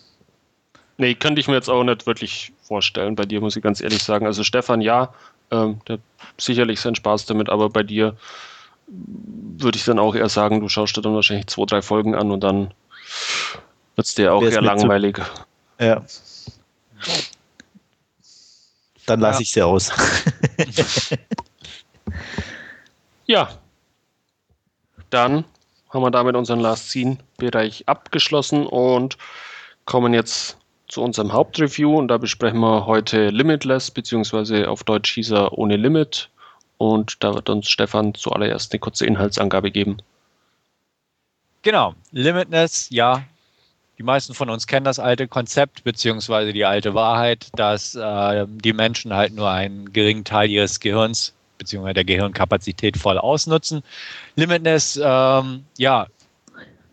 Nee, 0.98 1.14
könnte 1.14 1.40
ich 1.40 1.48
mir 1.48 1.54
jetzt 1.54 1.70
auch 1.70 1.84
nicht 1.84 2.08
wirklich 2.08 2.54
vorstellen. 2.64 3.16
Bei 3.16 3.26
dir 3.26 3.40
muss 3.40 3.56
ich 3.56 3.64
ganz 3.64 3.82
ehrlich 3.82 4.04
sagen. 4.04 4.26
Also 4.26 4.44
Stefan, 4.44 4.82
ja, 4.82 5.14
ähm, 5.52 5.80
der 5.88 5.96
hat 5.96 6.02
sicherlich 6.38 6.82
seinen 6.82 6.96
Spaß 6.96 7.26
damit, 7.28 7.50
aber 7.50 7.70
bei 7.70 7.84
dir 7.84 8.18
würde 8.88 9.78
ich 9.78 9.86
dann 9.86 10.00
auch 10.00 10.16
eher 10.16 10.30
sagen, 10.30 10.62
du 10.62 10.70
schaust 10.70 10.98
dir 10.98 11.02
dann 11.02 11.14
wahrscheinlich 11.14 11.48
zwei, 11.48 11.66
drei 11.66 11.82
Folgen 11.82 12.16
an 12.16 12.32
und 12.32 12.42
dann 12.42 12.74
wird 13.96 14.08
es 14.08 14.16
dir 14.16 14.34
auch 14.34 14.42
eher 14.42 14.62
langweilig. 14.62 15.20
Ja. 15.80 16.04
Dann 19.06 19.20
lasse 19.20 19.40
ja. 19.40 19.42
ich 19.42 19.52
sie 19.52 19.62
aus. 19.62 19.92
ja. 23.26 23.50
Dann 25.10 25.46
haben 25.90 26.02
wir 26.02 26.12
damit 26.12 26.36
unseren 26.36 26.60
Last 26.60 26.90
Scene-Bereich 26.90 27.88
abgeschlossen 27.88 28.66
und 28.66 29.18
kommen 29.86 30.14
jetzt 30.14 30.58
zu 30.88 31.02
unserem 31.02 31.34
Hauptreview 31.34 31.98
und 31.98 32.08
da 32.08 32.18
besprechen 32.18 32.60
wir 32.60 32.86
heute 32.86 33.30
Limitless, 33.30 33.92
beziehungsweise 33.92 34.70
auf 34.70 34.84
Deutsch 34.84 35.14
hieß 35.14 35.32
er 35.32 35.58
ohne 35.58 35.76
Limit 35.76 36.30
und 36.78 37.24
da 37.24 37.34
wird 37.34 37.50
uns 37.50 37.70
Stefan 37.70 38.14
zuallererst 38.14 38.72
eine 38.72 38.80
kurze 38.80 39.06
Inhaltsangabe 39.06 39.72
geben. 39.72 39.98
Genau, 41.62 41.96
Limitless, 42.12 42.90
ja. 42.90 43.24
Die 43.98 44.04
meisten 44.04 44.36
von 44.36 44.50
uns 44.50 44.68
kennen 44.68 44.86
das 44.86 45.00
alte 45.00 45.28
Konzept 45.28 45.84
beziehungsweise 45.84 46.54
die 46.54 46.66
alte 46.66 46.94
Wahrheit, 46.94 47.48
dass 47.56 47.96
äh, 47.96 48.46
die 48.48 48.74
Menschen 48.74 49.14
halt 49.14 49.34
nur 49.34 49.50
einen 49.50 49.92
geringen 49.92 50.24
Teil 50.24 50.52
ihres 50.52 50.80
Gehirns 50.80 51.34
beziehungsweise 51.58 51.96
der 51.96 52.06
Gehirnkapazität 52.06 52.96
voll 52.96 53.18
ausnutzen. 53.18 53.82
Limitless, 54.36 55.00
ähm, 55.04 55.66
ja, 55.78 56.06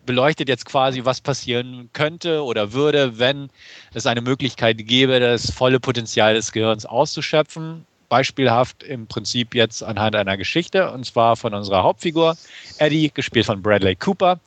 beleuchtet 0.06 0.48
jetzt 0.48 0.64
quasi, 0.64 1.04
was 1.04 1.20
passieren 1.20 1.90
könnte 1.92 2.42
oder 2.42 2.72
würde, 2.72 3.18
wenn 3.18 3.50
es 3.94 4.06
eine 4.06 4.20
Möglichkeit 4.20 4.78
gäbe, 4.78 5.20
das 5.20 5.50
volle 5.50 5.80
Potenzial 5.80 6.34
des 6.34 6.52
Gehirns 6.52 6.86
auszuschöpfen 6.86 7.86
beispielhaft 8.08 8.84
im 8.84 9.08
Prinzip 9.08 9.56
jetzt 9.56 9.82
anhand 9.82 10.14
einer 10.14 10.36
Geschichte, 10.36 10.92
und 10.92 11.04
zwar 11.04 11.34
von 11.34 11.52
unserer 11.52 11.82
Hauptfigur, 11.82 12.36
Eddie, 12.78 13.10
gespielt 13.12 13.46
von 13.46 13.60
Bradley 13.60 13.96
Cooper. 13.96 14.38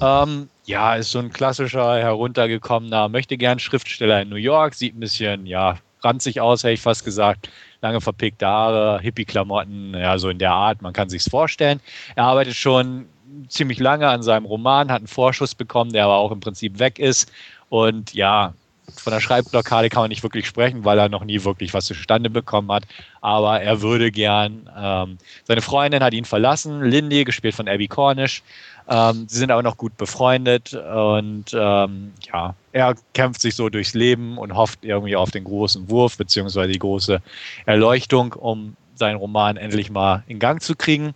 Ähm, 0.00 0.48
ja, 0.66 0.94
ist 0.94 1.10
so 1.10 1.18
ein 1.18 1.32
klassischer, 1.32 1.98
heruntergekommener, 1.98 3.08
möchte 3.08 3.36
gern 3.36 3.58
Schriftsteller 3.58 4.22
in 4.22 4.28
New 4.28 4.36
York, 4.36 4.74
sieht 4.74 4.94
ein 4.94 5.00
bisschen, 5.00 5.46
ja, 5.46 5.78
ranzig 6.02 6.40
aus, 6.40 6.62
hätte 6.62 6.74
ich 6.74 6.80
fast 6.80 7.04
gesagt. 7.04 7.50
Lange 7.80 8.00
verpickte 8.00 8.46
Haare, 8.46 9.00
Hippie-Klamotten, 9.00 9.94
ja, 9.94 10.16
so 10.18 10.28
in 10.28 10.38
der 10.38 10.52
Art, 10.52 10.82
man 10.82 10.92
kann 10.92 11.08
sich's 11.08 11.28
vorstellen. 11.28 11.80
Er 12.14 12.24
arbeitet 12.24 12.54
schon 12.54 13.06
ziemlich 13.48 13.78
lange 13.78 14.08
an 14.08 14.22
seinem 14.22 14.46
Roman, 14.46 14.90
hat 14.90 14.98
einen 14.98 15.06
Vorschuss 15.06 15.54
bekommen, 15.54 15.92
der 15.92 16.04
aber 16.04 16.16
auch 16.16 16.32
im 16.32 16.40
Prinzip 16.40 16.78
weg 16.78 16.98
ist. 16.98 17.30
Und 17.68 18.14
ja, 18.14 18.54
von 18.96 19.12
der 19.12 19.20
Schreibblockade 19.20 19.88
kann 19.88 20.02
man 20.02 20.08
nicht 20.08 20.22
wirklich 20.22 20.46
sprechen, 20.46 20.84
weil 20.84 20.98
er 20.98 21.08
noch 21.08 21.24
nie 21.24 21.44
wirklich 21.44 21.74
was 21.74 21.86
zustande 21.86 22.30
bekommen 22.30 22.70
hat. 22.72 22.84
Aber 23.20 23.60
er 23.60 23.82
würde 23.82 24.10
gern. 24.10 24.68
Ähm, 24.76 25.18
seine 25.44 25.60
Freundin 25.60 26.02
hat 26.02 26.14
ihn 26.14 26.24
verlassen, 26.24 26.82
Lindy, 26.82 27.24
gespielt 27.24 27.54
von 27.54 27.68
Abby 27.68 27.88
Cornish. 27.88 28.42
Ähm, 28.88 29.26
sie 29.28 29.38
sind 29.38 29.50
aber 29.50 29.62
noch 29.62 29.76
gut 29.76 29.96
befreundet 29.98 30.72
und 30.72 31.52
ähm, 31.52 32.12
ja, 32.32 32.54
er 32.72 32.94
kämpft 33.12 33.42
sich 33.42 33.54
so 33.54 33.68
durchs 33.68 33.92
Leben 33.92 34.38
und 34.38 34.54
hofft 34.54 34.82
irgendwie 34.82 35.14
auf 35.14 35.30
den 35.30 35.44
großen 35.44 35.90
Wurf 35.90 36.16
beziehungsweise 36.16 36.72
die 36.72 36.78
große 36.78 37.20
Erleuchtung, 37.66 38.32
um 38.32 38.76
seinen 38.94 39.16
Roman 39.16 39.58
endlich 39.58 39.90
mal 39.90 40.24
in 40.26 40.38
Gang 40.38 40.62
zu 40.62 40.74
kriegen. 40.74 41.14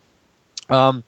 Ähm, 0.68 1.02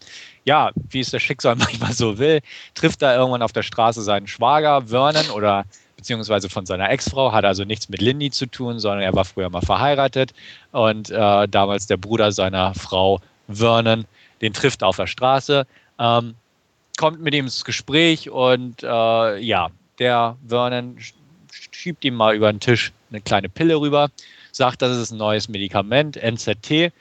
ja, 0.45 0.71
wie 0.91 1.01
es 1.01 1.11
das 1.11 1.23
Schicksal 1.23 1.57
manchmal 1.59 1.93
so 1.93 2.19
will, 2.19 2.41
trifft 2.75 3.03
er 3.03 3.17
irgendwann 3.17 3.43
auf 3.43 3.53
der 3.53 3.63
Straße 3.63 4.03
seinen 4.03 4.27
Schwager 4.27 4.83
Vernon 4.87 5.31
oder 5.31 5.65
beziehungsweise 5.97 6.51
von 6.51 6.67
seiner 6.67 6.91
Ex-Frau, 6.91 7.33
hat 7.33 7.45
also 7.45 7.65
nichts 7.65 7.89
mit 7.89 8.03
Lindy 8.03 8.31
zu 8.31 8.47
tun, 8.47 8.79
sondern 8.79 9.01
er 9.01 9.15
war 9.15 9.25
früher 9.25 9.49
mal 9.49 9.63
verheiratet 9.63 10.35
und 10.73 11.11
äh, 11.11 11.49
damals 11.49 11.87
der 11.87 11.97
Bruder 11.97 12.31
seiner 12.31 12.75
Frau 12.75 13.21
Vernon, 13.49 14.05
den 14.43 14.53
trifft 14.53 14.83
auf 14.83 14.97
der 14.97 15.07
Straße, 15.07 15.67
ähm, 15.99 16.35
kommt 16.99 17.21
mit 17.23 17.35
ihm 17.35 17.47
ins 17.47 17.65
Gespräch 17.65 18.29
und 18.29 18.83
äh, 18.83 19.39
ja, 19.39 19.71
der 19.99 20.37
Vernon 20.47 20.99
schiebt 21.71 22.05
ihm 22.05 22.15
mal 22.15 22.35
über 22.35 22.53
den 22.53 22.61
Tisch 22.61 22.93
eine 23.11 23.21
kleine 23.21 23.49
Pille 23.49 23.77
rüber, 23.77 24.11
sagt, 24.53 24.83
das 24.83 24.97
ist 24.97 25.11
ein 25.11 25.19
neues 25.19 25.49
Medikament, 25.49 26.17
NZT. 26.17 26.93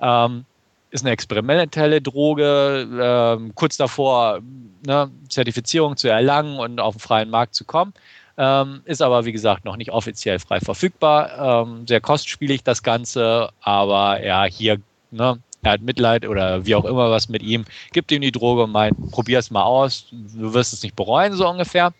Ähm, 0.00 0.44
ist 0.92 1.04
eine 1.04 1.10
experimentelle 1.10 2.00
Droge, 2.00 3.38
äh, 3.40 3.50
kurz 3.54 3.76
davor 3.78 4.40
ne, 4.86 5.10
Zertifizierung 5.28 5.96
zu 5.96 6.08
erlangen 6.08 6.58
und 6.58 6.80
auf 6.80 6.96
den 6.96 7.00
freien 7.00 7.30
Markt 7.30 7.54
zu 7.54 7.64
kommen. 7.64 7.94
Ähm, 8.36 8.82
ist 8.84 9.02
aber, 9.02 9.24
wie 9.24 9.32
gesagt, 9.32 9.64
noch 9.64 9.76
nicht 9.76 9.90
offiziell 9.90 10.38
frei 10.38 10.60
verfügbar. 10.60 11.64
Ähm, 11.66 11.86
sehr 11.86 12.00
kostspielig 12.00 12.62
das 12.62 12.82
Ganze, 12.82 13.50
aber 13.62 14.22
ja, 14.22 14.44
hier, 14.44 14.78
ne, 15.10 15.38
er 15.62 15.72
hat 15.72 15.80
Mitleid 15.80 16.26
oder 16.26 16.66
wie 16.66 16.74
auch 16.74 16.84
immer 16.84 17.10
was 17.10 17.28
mit 17.28 17.42
ihm, 17.42 17.64
gibt 17.92 18.10
ihm 18.12 18.20
die 18.20 18.32
Droge 18.32 18.64
und 18.64 18.72
meint, 18.72 19.12
probier 19.12 19.38
es 19.38 19.50
mal 19.50 19.62
aus, 19.62 20.06
du 20.10 20.52
wirst 20.52 20.72
es 20.72 20.82
nicht 20.82 20.96
bereuen, 20.96 21.34
so 21.34 21.48
ungefähr. 21.48 21.92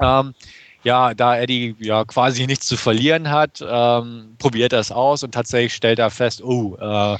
Ähm, 0.00 0.34
ja, 0.82 1.14
da 1.14 1.38
Eddie 1.38 1.74
ja 1.78 2.04
quasi 2.04 2.46
nichts 2.46 2.66
zu 2.66 2.76
verlieren 2.76 3.30
hat, 3.30 3.64
ähm, 3.66 4.36
probiert 4.38 4.72
er 4.72 4.80
es 4.80 4.92
aus 4.92 5.22
und 5.22 5.32
tatsächlich 5.32 5.74
stellt 5.74 5.98
er 5.98 6.10
fest, 6.10 6.42
oh, 6.42 6.76
äh, 6.80 7.16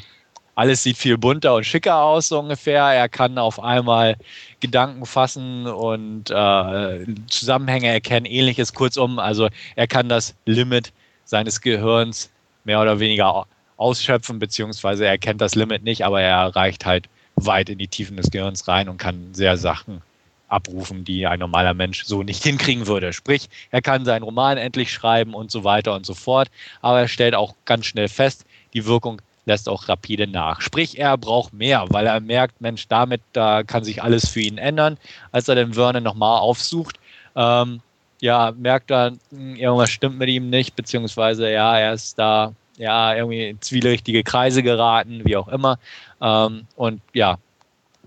alles 0.61 0.82
sieht 0.82 0.98
viel 0.98 1.16
bunter 1.16 1.54
und 1.54 1.64
schicker 1.64 2.02
aus, 2.02 2.28
so 2.28 2.38
ungefähr. 2.38 2.84
Er 2.84 3.08
kann 3.08 3.38
auf 3.38 3.62
einmal 3.62 4.16
Gedanken 4.61 5.06
fassen 5.06 5.66
und 5.66 6.30
äh, 6.30 7.06
Zusammenhänge 7.28 7.88
erkennen, 7.88 8.26
ähnliches. 8.26 8.74
Kurzum, 8.74 9.18
also 9.18 9.48
er 9.74 9.86
kann 9.86 10.11
das 10.11 10.34
Limit 10.44 10.92
seines 11.24 11.62
Gehirns 11.62 12.28
mehr 12.64 12.78
oder 12.82 13.00
weniger 13.00 13.46
ausschöpfen, 13.78 14.38
beziehungsweise 14.38 15.06
er 15.06 15.16
kennt 15.16 15.40
das 15.40 15.54
Limit 15.54 15.82
nicht, 15.82 16.04
aber 16.04 16.20
er 16.20 16.36
erreicht 16.36 16.84
halt 16.84 17.08
weit 17.36 17.70
in 17.70 17.78
die 17.78 17.88
Tiefen 17.88 18.18
des 18.18 18.30
Gehirns 18.30 18.68
rein 18.68 18.90
und 18.90 18.98
kann 18.98 19.32
sehr 19.32 19.56
Sachen 19.56 20.02
abrufen, 20.48 21.04
die 21.04 21.26
ein 21.26 21.38
normaler 21.38 21.72
Mensch 21.72 22.04
so 22.04 22.22
nicht 22.22 22.42
hinkriegen 22.42 22.86
würde. 22.86 23.14
Sprich, 23.14 23.48
er 23.70 23.80
kann 23.80 24.04
seinen 24.04 24.24
Roman 24.24 24.58
endlich 24.58 24.92
schreiben 24.92 25.32
und 25.32 25.50
so 25.50 25.64
weiter 25.64 25.94
und 25.94 26.04
so 26.04 26.12
fort, 26.12 26.50
aber 26.82 27.00
er 27.00 27.08
stellt 27.08 27.34
auch 27.34 27.54
ganz 27.64 27.86
schnell 27.86 28.08
fest, 28.08 28.44
die 28.74 28.84
Wirkung 28.84 29.22
lässt 29.51 29.68
auch 29.68 29.88
rapide 29.88 30.26
nach. 30.26 30.61
Sprich, 30.61 30.98
er 30.98 31.18
braucht 31.18 31.53
mehr, 31.53 31.84
weil 31.88 32.07
er 32.07 32.20
merkt, 32.20 32.61
Mensch, 32.61 32.86
damit 32.88 33.20
da 33.32 33.62
kann 33.62 33.84
sich 33.84 34.03
alles 34.03 34.28
für 34.28 34.40
ihn 34.40 34.59
ändern. 34.59 34.96
Als 35.32 35.48
er 35.48 35.57
den 35.57 35.74
Vernon 35.74 36.03
nochmal 36.03 36.38
aufsucht, 36.38 36.98
ähm, 37.36 37.80
ja, 38.20 38.53
merkt 38.57 38.90
er, 38.90 39.12
hm, 39.30 39.57
irgendwas 39.57 39.90
stimmt 39.90 40.18
mit 40.18 40.28
ihm 40.28 40.51
nicht, 40.51 40.76
beziehungsweise 40.76 41.51
ja, 41.51 41.78
er 41.78 41.94
ist 41.94 42.18
da 42.18 42.53
ja 42.76 43.14
irgendwie 43.14 43.48
in 43.48 43.61
zwielichtige 43.61 44.22
Kreise 44.22 44.62
geraten, 44.62 45.22
wie 45.24 45.36
auch 45.36 45.48
immer. 45.48 45.78
Ähm, 46.20 46.66
und 46.76 47.03
ja, 47.12 47.38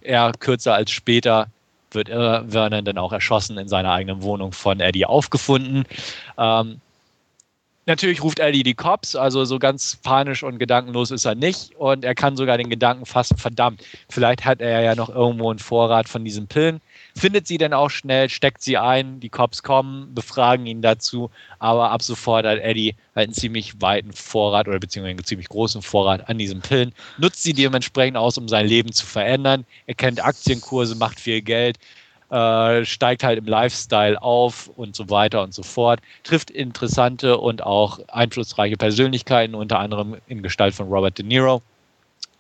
er 0.01 0.31
kürzer 0.39 0.73
als 0.75 0.91
später 0.91 1.47
wird 1.91 2.07
Vernon 2.07 2.85
dann 2.85 2.97
auch 2.97 3.13
erschossen 3.13 3.57
in 3.59 3.67
seiner 3.67 3.91
eigenen 3.91 4.23
Wohnung 4.23 4.51
von 4.51 4.79
Eddie 4.79 5.05
aufgefunden. 5.05 5.83
Ähm, 6.37 6.81
Natürlich 7.85 8.23
ruft 8.23 8.39
Eddie 8.39 8.63
die 8.63 8.75
Cops, 8.75 9.13
also 9.13 9.43
so 9.43 9.59
ganz 9.59 9.97
panisch 9.97 10.41
und 10.41 10.57
gedankenlos 10.57 11.11
ist 11.11 11.25
er 11.25 11.35
nicht. 11.35 11.75
Und 11.75 12.05
er 12.05 12.15
kann 12.15 12.37
sogar 12.37 12.57
den 12.57 12.69
Gedanken 12.69 13.05
fassen, 13.05 13.37
verdammt, 13.37 13.83
vielleicht 14.09 14.45
hat 14.45 14.61
er 14.61 14.81
ja 14.81 14.95
noch 14.95 15.09
irgendwo 15.09 15.49
einen 15.49 15.59
Vorrat 15.59 16.07
von 16.07 16.23
diesen 16.23 16.47
Pillen. 16.47 16.79
Findet 17.13 17.45
sie 17.45 17.57
dann 17.57 17.73
auch 17.73 17.89
schnell, 17.89 18.29
steckt 18.29 18.61
sie 18.61 18.77
ein, 18.77 19.19
die 19.19 19.27
Cops 19.27 19.63
kommen, 19.63 20.15
befragen 20.15 20.65
ihn 20.65 20.81
dazu. 20.81 21.29
Aber 21.59 21.91
ab 21.91 22.01
sofort 22.01 22.45
hat 22.45 22.59
Eddie 22.59 22.95
halt 23.15 23.27
einen 23.27 23.33
ziemlich 23.33 23.81
weiten 23.81 24.13
Vorrat 24.13 24.69
oder 24.69 24.79
beziehungsweise 24.79 25.17
einen 25.17 25.25
ziemlich 25.25 25.49
großen 25.49 25.81
Vorrat 25.81 26.29
an 26.29 26.37
diesen 26.37 26.61
Pillen. 26.61 26.93
Nutzt 27.17 27.43
sie 27.43 27.53
dementsprechend 27.53 28.15
aus, 28.15 28.37
um 28.37 28.47
sein 28.47 28.65
Leben 28.65 28.93
zu 28.93 29.05
verändern. 29.05 29.65
Er 29.87 29.95
kennt 29.95 30.23
Aktienkurse, 30.23 30.95
macht 30.95 31.19
viel 31.19 31.41
Geld 31.41 31.77
äh, 32.33 32.83
steigt 32.83 33.23
halt 33.23 33.37
im 33.37 33.45
Lifestyle 33.45 34.19
auf 34.19 34.67
und 34.75 34.95
so 34.95 35.09
weiter 35.11 35.43
und 35.43 35.53
so 35.53 35.61
fort, 35.61 35.99
trifft 36.23 36.49
interessante 36.49 37.37
und 37.37 37.63
auch 37.63 37.99
einflussreiche 38.07 38.75
Persönlichkeiten, 38.75 39.53
unter 39.53 39.77
anderem 39.77 40.17
in 40.27 40.41
Gestalt 40.41 40.73
von 40.73 40.87
Robert 40.87 41.15
De 41.19 41.23
Niro, 41.23 41.61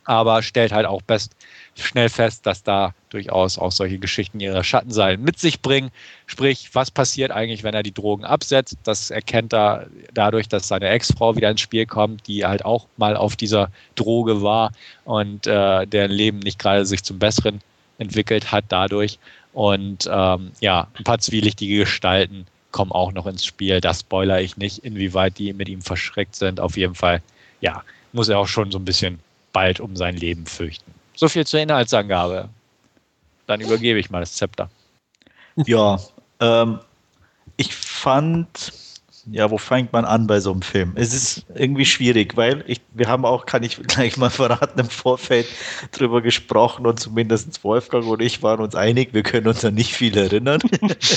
aber 0.05 0.41
stellt 0.41 0.71
halt 0.71 0.87
auch 0.87 1.03
best 1.03 1.35
schnell 1.75 2.09
fest, 2.09 2.47
dass 2.47 2.63
da 2.63 2.95
durchaus 3.11 3.59
auch 3.59 3.71
solche 3.71 3.99
Geschichten 3.99 4.39
ihre 4.39 4.63
Schattenseiten 4.63 5.23
mit 5.23 5.37
sich 5.37 5.61
bringen. 5.61 5.91
Sprich, 6.25 6.71
was 6.73 6.89
passiert 6.89 7.29
eigentlich, 7.29 7.63
wenn 7.63 7.75
er 7.75 7.83
die 7.83 7.93
Drogen 7.93 8.25
absetzt? 8.25 8.77
Das 8.83 9.11
erkennt 9.11 9.53
er 9.53 9.85
dadurch, 10.11 10.49
dass 10.49 10.67
seine 10.67 10.89
Ex-Frau 10.89 11.35
wieder 11.35 11.51
ins 11.51 11.61
Spiel 11.61 11.85
kommt, 11.85 12.25
die 12.25 12.45
halt 12.45 12.65
auch 12.65 12.87
mal 12.97 13.15
auf 13.15 13.35
dieser 13.35 13.69
Droge 13.93 14.41
war 14.41 14.71
und 15.05 15.45
äh, 15.45 15.85
deren 15.85 16.11
Leben 16.11 16.39
nicht 16.39 16.57
gerade 16.57 16.83
sich 16.87 17.03
zum 17.03 17.19
Besseren 17.19 17.61
entwickelt 17.99 18.51
hat 18.51 18.65
dadurch. 18.69 19.19
Und 19.53 20.09
ähm, 20.11 20.51
ja, 20.59 20.87
ein 20.97 21.03
paar 21.03 21.19
zwielichtige 21.19 21.77
Gestalten 21.77 22.45
kommen 22.71 22.91
auch 22.91 23.13
noch 23.13 23.27
ins 23.27 23.45
Spiel. 23.45 23.79
Das 23.79 24.01
spoiler 24.01 24.41
ich 24.41 24.57
nicht, 24.57 24.79
inwieweit 24.79 25.37
die 25.37 25.53
mit 25.53 25.69
ihm 25.69 25.81
verschreckt 25.81 26.35
sind. 26.35 26.59
Auf 26.59 26.75
jeden 26.75 26.95
Fall, 26.95 27.21
ja, 27.61 27.83
muss 28.11 28.29
er 28.29 28.39
auch 28.39 28.47
schon 28.47 28.71
so 28.71 28.79
ein 28.79 28.85
bisschen 28.85 29.19
bald 29.53 29.79
um 29.79 29.95
sein 29.95 30.17
Leben 30.17 30.45
fürchten. 30.45 30.91
So 31.15 31.29
viel 31.29 31.45
zur 31.45 31.59
Inhaltsangabe. 31.59 32.49
Dann 33.47 33.61
übergebe 33.61 33.99
ich 33.99 34.09
mal 34.09 34.19
das 34.21 34.33
Zepter. 34.33 34.69
Ja, 35.65 35.99
ähm, 36.39 36.79
ich 37.57 37.75
fand 37.75 38.73
ja, 39.31 39.49
wo 39.49 39.57
fängt 39.57 39.93
man 39.93 40.05
an 40.05 40.27
bei 40.27 40.39
so 40.39 40.51
einem 40.51 40.61
Film? 40.61 40.93
Es 40.95 41.13
ist 41.13 41.45
irgendwie 41.55 41.85
schwierig, 41.85 42.35
weil 42.35 42.63
ich, 42.67 42.81
wir 42.93 43.07
haben 43.07 43.25
auch, 43.25 43.45
kann 43.45 43.63
ich 43.63 43.81
gleich 43.87 44.17
mal 44.17 44.29
verraten, 44.29 44.79
im 44.79 44.89
Vorfeld 44.89 45.47
drüber 45.91 46.21
gesprochen 46.21 46.85
und 46.85 46.99
zumindest 46.99 47.63
Wolfgang 47.63 48.05
und 48.05 48.21
ich 48.21 48.43
waren 48.43 48.59
uns 48.59 48.75
einig, 48.75 49.13
wir 49.13 49.23
können 49.23 49.47
uns 49.47 49.63
an 49.63 49.75
nicht 49.75 49.93
viel 49.93 50.17
erinnern. 50.17 50.61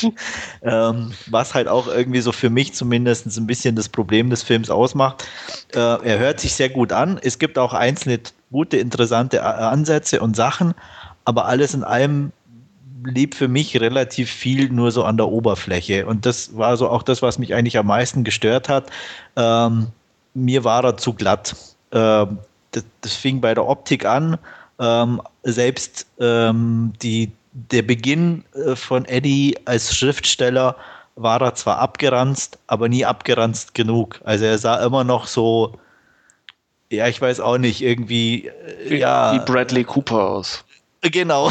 ähm, 0.62 1.12
was 1.26 1.54
halt 1.54 1.68
auch 1.68 1.88
irgendwie 1.88 2.20
so 2.20 2.32
für 2.32 2.50
mich 2.50 2.74
zumindest 2.74 3.26
ein 3.36 3.46
bisschen 3.46 3.74
das 3.74 3.88
Problem 3.88 4.30
des 4.30 4.42
Films 4.42 4.70
ausmacht. 4.70 5.26
Äh, 5.74 5.78
er 5.78 6.18
hört 6.18 6.40
sich 6.40 6.54
sehr 6.54 6.68
gut 6.68 6.92
an. 6.92 7.18
Es 7.22 7.38
gibt 7.38 7.58
auch 7.58 7.74
einzelne 7.74 8.20
gute, 8.52 8.76
interessante 8.76 9.42
Ansätze 9.42 10.20
und 10.20 10.36
Sachen, 10.36 10.74
aber 11.24 11.46
alles 11.46 11.74
in 11.74 11.82
allem 11.82 12.32
blieb 13.02 13.34
für 13.34 13.48
mich 13.48 13.78
relativ 13.80 14.30
viel 14.30 14.70
nur 14.70 14.90
so 14.90 15.04
an 15.04 15.16
der 15.16 15.28
Oberfläche. 15.28 16.06
Und 16.06 16.26
das 16.26 16.56
war 16.56 16.76
so 16.76 16.88
auch 16.88 17.02
das, 17.02 17.22
was 17.22 17.38
mich 17.38 17.54
eigentlich 17.54 17.78
am 17.78 17.86
meisten 17.86 18.24
gestört 18.24 18.68
hat. 18.68 18.90
Ähm, 19.36 19.88
mir 20.34 20.64
war 20.64 20.84
er 20.84 20.96
zu 20.96 21.12
glatt. 21.12 21.56
Ähm, 21.92 22.38
das, 22.72 22.84
das, 23.00 23.14
fing 23.14 23.40
bei 23.40 23.54
der 23.54 23.66
Optik 23.66 24.04
an. 24.04 24.38
Ähm, 24.78 25.20
selbst 25.42 26.06
ähm, 26.20 26.92
die, 27.02 27.32
der 27.52 27.82
Beginn 27.82 28.44
äh, 28.54 28.76
von 28.76 29.04
Eddie 29.06 29.56
als 29.64 29.96
Schriftsteller 29.96 30.76
war 31.16 31.40
er 31.40 31.54
zwar 31.54 31.78
abgeranzt, 31.78 32.58
aber 32.66 32.88
nie 32.88 33.04
abgeranzt 33.04 33.74
genug. 33.74 34.20
Also 34.24 34.44
er 34.44 34.58
sah 34.58 34.84
immer 34.84 35.04
noch 35.04 35.26
so, 35.26 35.78
ja, 36.90 37.08
ich 37.08 37.20
weiß 37.20 37.40
auch 37.40 37.58
nicht, 37.58 37.82
irgendwie, 37.82 38.48
äh, 38.48 38.90
wie, 38.90 38.96
ja. 38.98 39.32
Wie 39.32 39.38
Bradley 39.50 39.84
Cooper 39.84 40.28
aus. 40.28 40.65
Genau. 41.02 41.50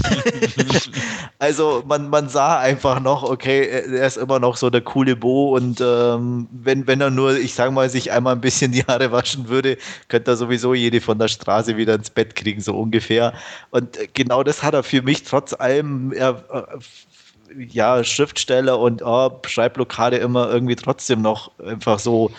also 1.39 1.83
man, 1.85 2.09
man 2.09 2.29
sah 2.29 2.59
einfach 2.59 2.99
noch, 2.99 3.23
okay, 3.23 3.67
er 3.67 4.05
ist 4.05 4.17
immer 4.17 4.39
noch 4.39 4.57
so 4.57 4.69
der 4.69 4.81
coole 4.81 5.15
Bo 5.15 5.55
und 5.55 5.79
ähm, 5.81 6.47
wenn, 6.51 6.87
wenn 6.87 6.99
er 6.99 7.09
nur, 7.09 7.37
ich 7.37 7.53
sag 7.53 7.71
mal, 7.71 7.89
sich 7.89 8.11
einmal 8.11 8.35
ein 8.35 8.41
bisschen 8.41 8.71
die 8.71 8.83
Haare 8.83 9.11
waschen 9.11 9.47
würde, 9.47 9.77
könnte 10.07 10.31
er 10.31 10.37
sowieso 10.37 10.73
jede 10.73 10.99
von 10.99 11.19
der 11.19 11.27
Straße 11.27 11.77
wieder 11.77 11.95
ins 11.95 12.09
Bett 12.09 12.35
kriegen, 12.35 12.59
so 12.61 12.75
ungefähr. 12.75 13.33
Und 13.71 13.97
genau 14.13 14.43
das 14.43 14.63
hat 14.63 14.73
er 14.73 14.83
für 14.83 15.01
mich 15.01 15.23
trotz 15.23 15.53
allem, 15.53 16.11
er, 16.11 16.43
äh, 16.51 17.65
ja, 17.69 18.03
Schriftsteller 18.03 18.79
und 18.79 19.01
oh, 19.03 19.39
Schreibblockade 19.45 20.17
immer 20.17 20.49
irgendwie 20.49 20.75
trotzdem 20.75 21.21
noch 21.21 21.51
einfach 21.59 21.99
so 21.99 22.31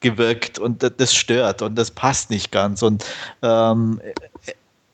gewirkt 0.00 0.58
und 0.58 0.88
das 0.98 1.14
stört 1.14 1.62
und 1.62 1.74
das 1.76 1.90
passt 1.90 2.30
nicht 2.30 2.52
ganz. 2.52 2.82
Und 2.82 3.04
ähm, 3.42 4.00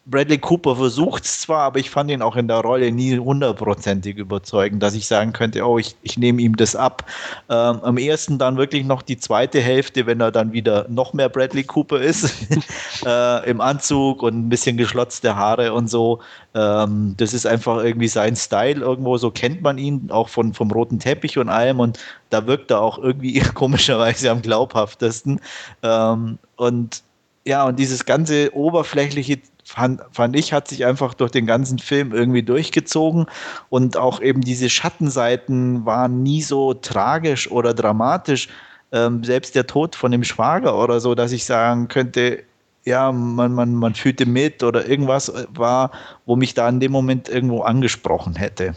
Bradley 0.05 0.39
Cooper 0.39 0.75
versucht 0.75 1.25
es 1.25 1.43
zwar, 1.43 1.61
aber 1.61 1.79
ich 1.79 1.89
fand 1.89 2.11
ihn 2.11 2.23
auch 2.23 2.35
in 2.35 2.49
der 2.49 2.59
Rolle 2.59 2.91
nie 2.91 3.19
hundertprozentig 3.19 4.17
überzeugend, 4.17 4.83
dass 4.83 4.95
ich 4.95 5.07
sagen 5.07 5.33
könnte, 5.33 5.65
oh, 5.65 5.79
ich, 5.79 5.95
ich 6.03 6.19
nehme 6.19 6.43
ihm 6.43 6.57
das 6.57 6.75
ab. 6.75 7.09
Ähm, 7.49 7.79
am 7.83 7.99
ersten 7.99 8.37
dann 8.37 8.57
wirklich 8.57 8.85
noch 8.85 9.03
die 9.03 9.17
zweite 9.17 9.61
Hälfte, 9.61 10.07
wenn 10.07 10.21
er 10.21 10.33
dann 10.33 10.53
wieder 10.53 10.87
noch 10.89 11.13
mehr 11.13 11.29
Bradley 11.29 11.63
Cooper 11.63 12.01
ist, 12.01 12.35
äh, 13.07 13.49
im 13.49 13.61
Anzug 13.61 14.25
und 14.25 14.35
ein 14.35 14.49
bisschen 14.49 14.77
geschlotzte 14.77 15.37
Haare 15.37 15.73
und 15.73 15.89
so. 15.89 16.19
Ähm, 16.55 17.15
das 17.17 17.33
ist 17.33 17.47
einfach 17.47 17.85
irgendwie 17.85 18.09
sein 18.09 18.35
Style 18.35 18.81
irgendwo, 18.81 19.17
so 19.19 19.31
kennt 19.31 19.63
man 19.63 19.79
ihn 19.79 20.11
auch 20.11 20.29
von, 20.29 20.53
vom 20.53 20.73
roten 20.73 20.99
Teppich 20.99 21.39
und 21.39 21.49
allem 21.49 21.79
und 21.79 22.01
da 22.31 22.47
wirkt 22.49 22.73
er 22.73 22.81
auch 22.81 22.99
irgendwie 22.99 23.39
komischerweise 23.55 24.33
am 24.33 24.43
glaubhaftesten. 24.43 25.41
Ähm, 25.85 26.39
und 26.57 27.05
ja, 27.45 27.65
und 27.65 27.79
dieses 27.79 28.05
ganze 28.05 28.55
oberflächliche 28.55 29.39
fand, 29.65 30.03
fand 30.11 30.37
ich, 30.37 30.53
hat 30.53 30.69
sich 30.69 30.85
einfach 30.85 31.15
durch 31.15 31.31
den 31.31 31.47
ganzen 31.47 31.79
Film 31.79 32.13
irgendwie 32.13 32.43
durchgezogen 32.43 33.27
und 33.69 33.97
auch 33.97 34.21
eben 34.21 34.41
diese 34.41 34.69
Schattenseiten 34.69 35.85
waren 35.87 36.23
nie 36.23 36.43
so 36.43 36.75
tragisch 36.75 37.51
oder 37.51 37.75
dramatisch. 37.75 38.49
Ähm, 38.93 39.25
selbst 39.25 39.55
der 39.55 39.67
Tod 39.67 39.97
von 39.97 40.13
dem 40.13 40.25
Schwager 40.25 40.77
oder 40.79 41.01
so, 41.01 41.15
dass 41.15 41.33
ich 41.33 41.45
sagen 41.45 41.89
könnte, 41.89 42.43
ja, 42.85 43.13
man, 43.13 43.55
man, 43.55 43.75
man 43.75 43.95
fühlte 43.95 44.27
mit 44.27 44.63
oder 44.63 44.87
irgendwas 44.87 45.33
war, 45.55 45.93
wo 46.27 46.37
mich 46.37 46.55
da 46.55 46.69
in 46.69 46.81
dem 46.81 46.93
Moment 46.93 47.29
irgendwo 47.29 47.63
angesprochen 47.63 48.35
hätte. 48.35 48.75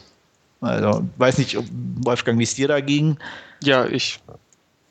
Also, 0.61 1.03
weiß 1.17 1.37
nicht, 1.39 1.57
Wolfgang, 2.03 2.39
wie 2.39 2.43
es 2.43 2.55
dir 2.55 2.67
da 2.67 2.79
ging. 2.79 3.17
Ja, 3.63 3.85
ich 3.85 4.19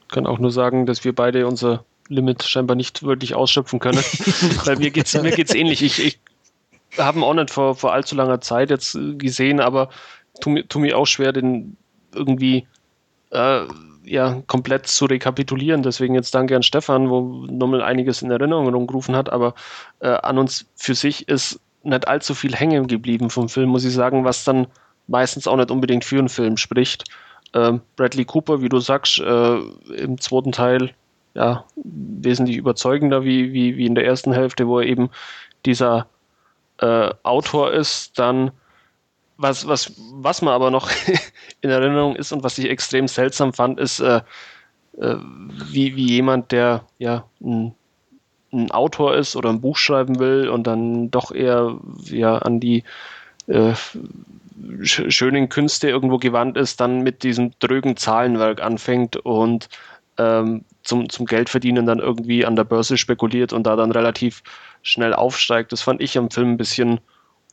kann 0.09 0.27
auch 0.27 0.39
nur 0.39 0.51
sagen, 0.51 0.87
dass 0.87 1.05
wir 1.05 1.15
beide 1.15 1.47
unser 1.47 1.85
Limit 2.09 2.43
scheinbar 2.43 2.77
nicht 2.77 3.03
wirklich 3.03 3.35
ausschöpfen 3.35 3.79
können. 3.79 3.99
Weil 4.65 4.77
mir 4.77 4.91
geht's, 4.91 5.15
mir 5.15 5.31
geht's 5.31 5.55
ähnlich. 5.55 5.83
Ich, 5.83 6.05
ich 6.05 6.19
habe 6.99 7.19
ihn 7.19 7.25
auch 7.25 7.35
nicht 7.35 7.51
vor, 7.51 7.75
vor 7.75 7.93
allzu 7.93 8.15
langer 8.15 8.41
Zeit 8.41 8.71
jetzt 8.71 8.99
gesehen, 9.19 9.61
aber 9.61 9.89
tu, 10.41 10.51
mir, 10.51 10.69
tu 10.69 10.79
mir 10.79 10.97
auch 10.99 11.07
schwer, 11.07 11.33
den 11.33 11.77
irgendwie 12.15 12.67
äh, 13.31 13.65
ja, 14.05 14.43
komplett 14.47 14.87
zu 14.87 15.07
rekapitulieren. 15.07 15.83
Deswegen 15.83 16.15
jetzt 16.15 16.35
danke 16.35 16.57
an 16.57 16.63
Stefan, 16.63 17.11
wo 17.11 17.47
nochmal 17.47 17.83
einiges 17.83 18.23
in 18.23 18.31
Erinnerung 18.31 18.69
rumgerufen 18.69 19.17
hat, 19.17 19.31
aber 19.31 19.55
äh, 20.01 20.09
an 20.09 20.39
uns 20.39 20.67
für 20.77 20.95
sich 20.95 21.29
ist 21.29 21.61
nicht 21.83 22.09
allzu 22.09 22.35
viel 22.35 22.55
hängen 22.55 22.87
geblieben 22.87 23.31
vom 23.31 23.49
Film, 23.49 23.71
muss 23.71 23.85
ich 23.85 23.93
sagen, 23.93 24.25
was 24.25 24.45
dann 24.45 24.67
meistens 25.07 25.47
auch 25.47 25.57
nicht 25.57 25.71
unbedingt 25.71 26.05
für 26.05 26.19
einen 26.19 26.29
Film 26.29 26.57
spricht. 26.57 27.05
Äh, 27.53 27.79
Bradley 27.97 28.25
Cooper, 28.25 28.63
wie 28.63 28.69
du 28.69 28.81
sagst, 28.81 29.19
äh, 29.19 29.59
im 29.97 30.21
zweiten 30.21 30.53
Teil 30.53 30.95
ja, 31.35 31.65
wesentlich 31.77 32.57
überzeugender 32.57 33.25
wie, 33.25 33.53
wie, 33.53 33.77
wie 33.77 33.87
in 33.87 33.95
der 33.95 34.07
ersten 34.07 34.33
Hälfte, 34.33 34.67
wo 34.67 34.79
er 34.81 34.87
eben 34.87 35.11
dieser 35.67 36.07
äh, 36.79 37.11
Autor 37.23 37.73
ist. 37.73 38.19
Dann, 38.19 38.53
was, 39.37 39.67
was, 39.67 39.93
was 40.13 40.43
man 40.43 40.55
aber 40.55 40.71
noch 40.71 40.91
in 41.61 41.71
Erinnerung 41.71 42.17
ist 42.17 42.33
und 42.33 42.43
was 42.43 42.59
ich 42.59 42.71
extrem 42.71 43.09
seltsam 43.09 43.53
fand, 43.53 43.81
ist, 43.81 44.01
äh, 44.01 44.21
äh, 44.99 45.17
wie, 45.71 45.97
wie 45.97 46.07
jemand, 46.07 46.53
der 46.53 46.85
ja 46.99 47.25
ein, 47.41 47.75
ein 48.53 48.71
Autor 48.71 49.17
ist 49.17 49.35
oder 49.35 49.51
ein 49.51 49.61
Buch 49.61 49.77
schreiben 49.77 50.21
will 50.21 50.49
und 50.49 50.67
dann 50.67 51.11
doch 51.11 51.33
eher 51.33 51.79
ja, 52.05 52.39
an 52.39 52.61
die 52.61 52.85
äh, 53.49 53.73
schönen 54.83 55.49
Künste 55.49 55.89
irgendwo 55.89 56.19
gewandt 56.19 56.57
ist, 56.57 56.81
dann 56.81 57.03
mit 57.03 57.25
diesem 57.25 57.51
drögen 57.59 57.97
Zahlenwerk 57.97 58.63
anfängt 58.63 59.17
und 59.17 59.69
ähm, 60.17 60.65
zum, 60.85 61.09
zum 61.09 61.27
Geldverdienen 61.27 61.87
dann 61.87 61.99
irgendwie 61.99 62.47
an 62.47 62.57
der 62.57 62.65
Börse 62.65 62.97
spekuliert 62.97 63.53
und 63.53 63.65
da 63.65 63.75
dann 63.77 63.91
relativ 63.91 64.43
schnell 64.83 65.15
aufsteigt. 65.15 65.73
Das 65.73 65.83
fand 65.83 66.01
ich 66.01 66.17
am 66.17 66.31
Film 66.31 66.53
ein 66.53 66.57
bisschen 66.57 67.01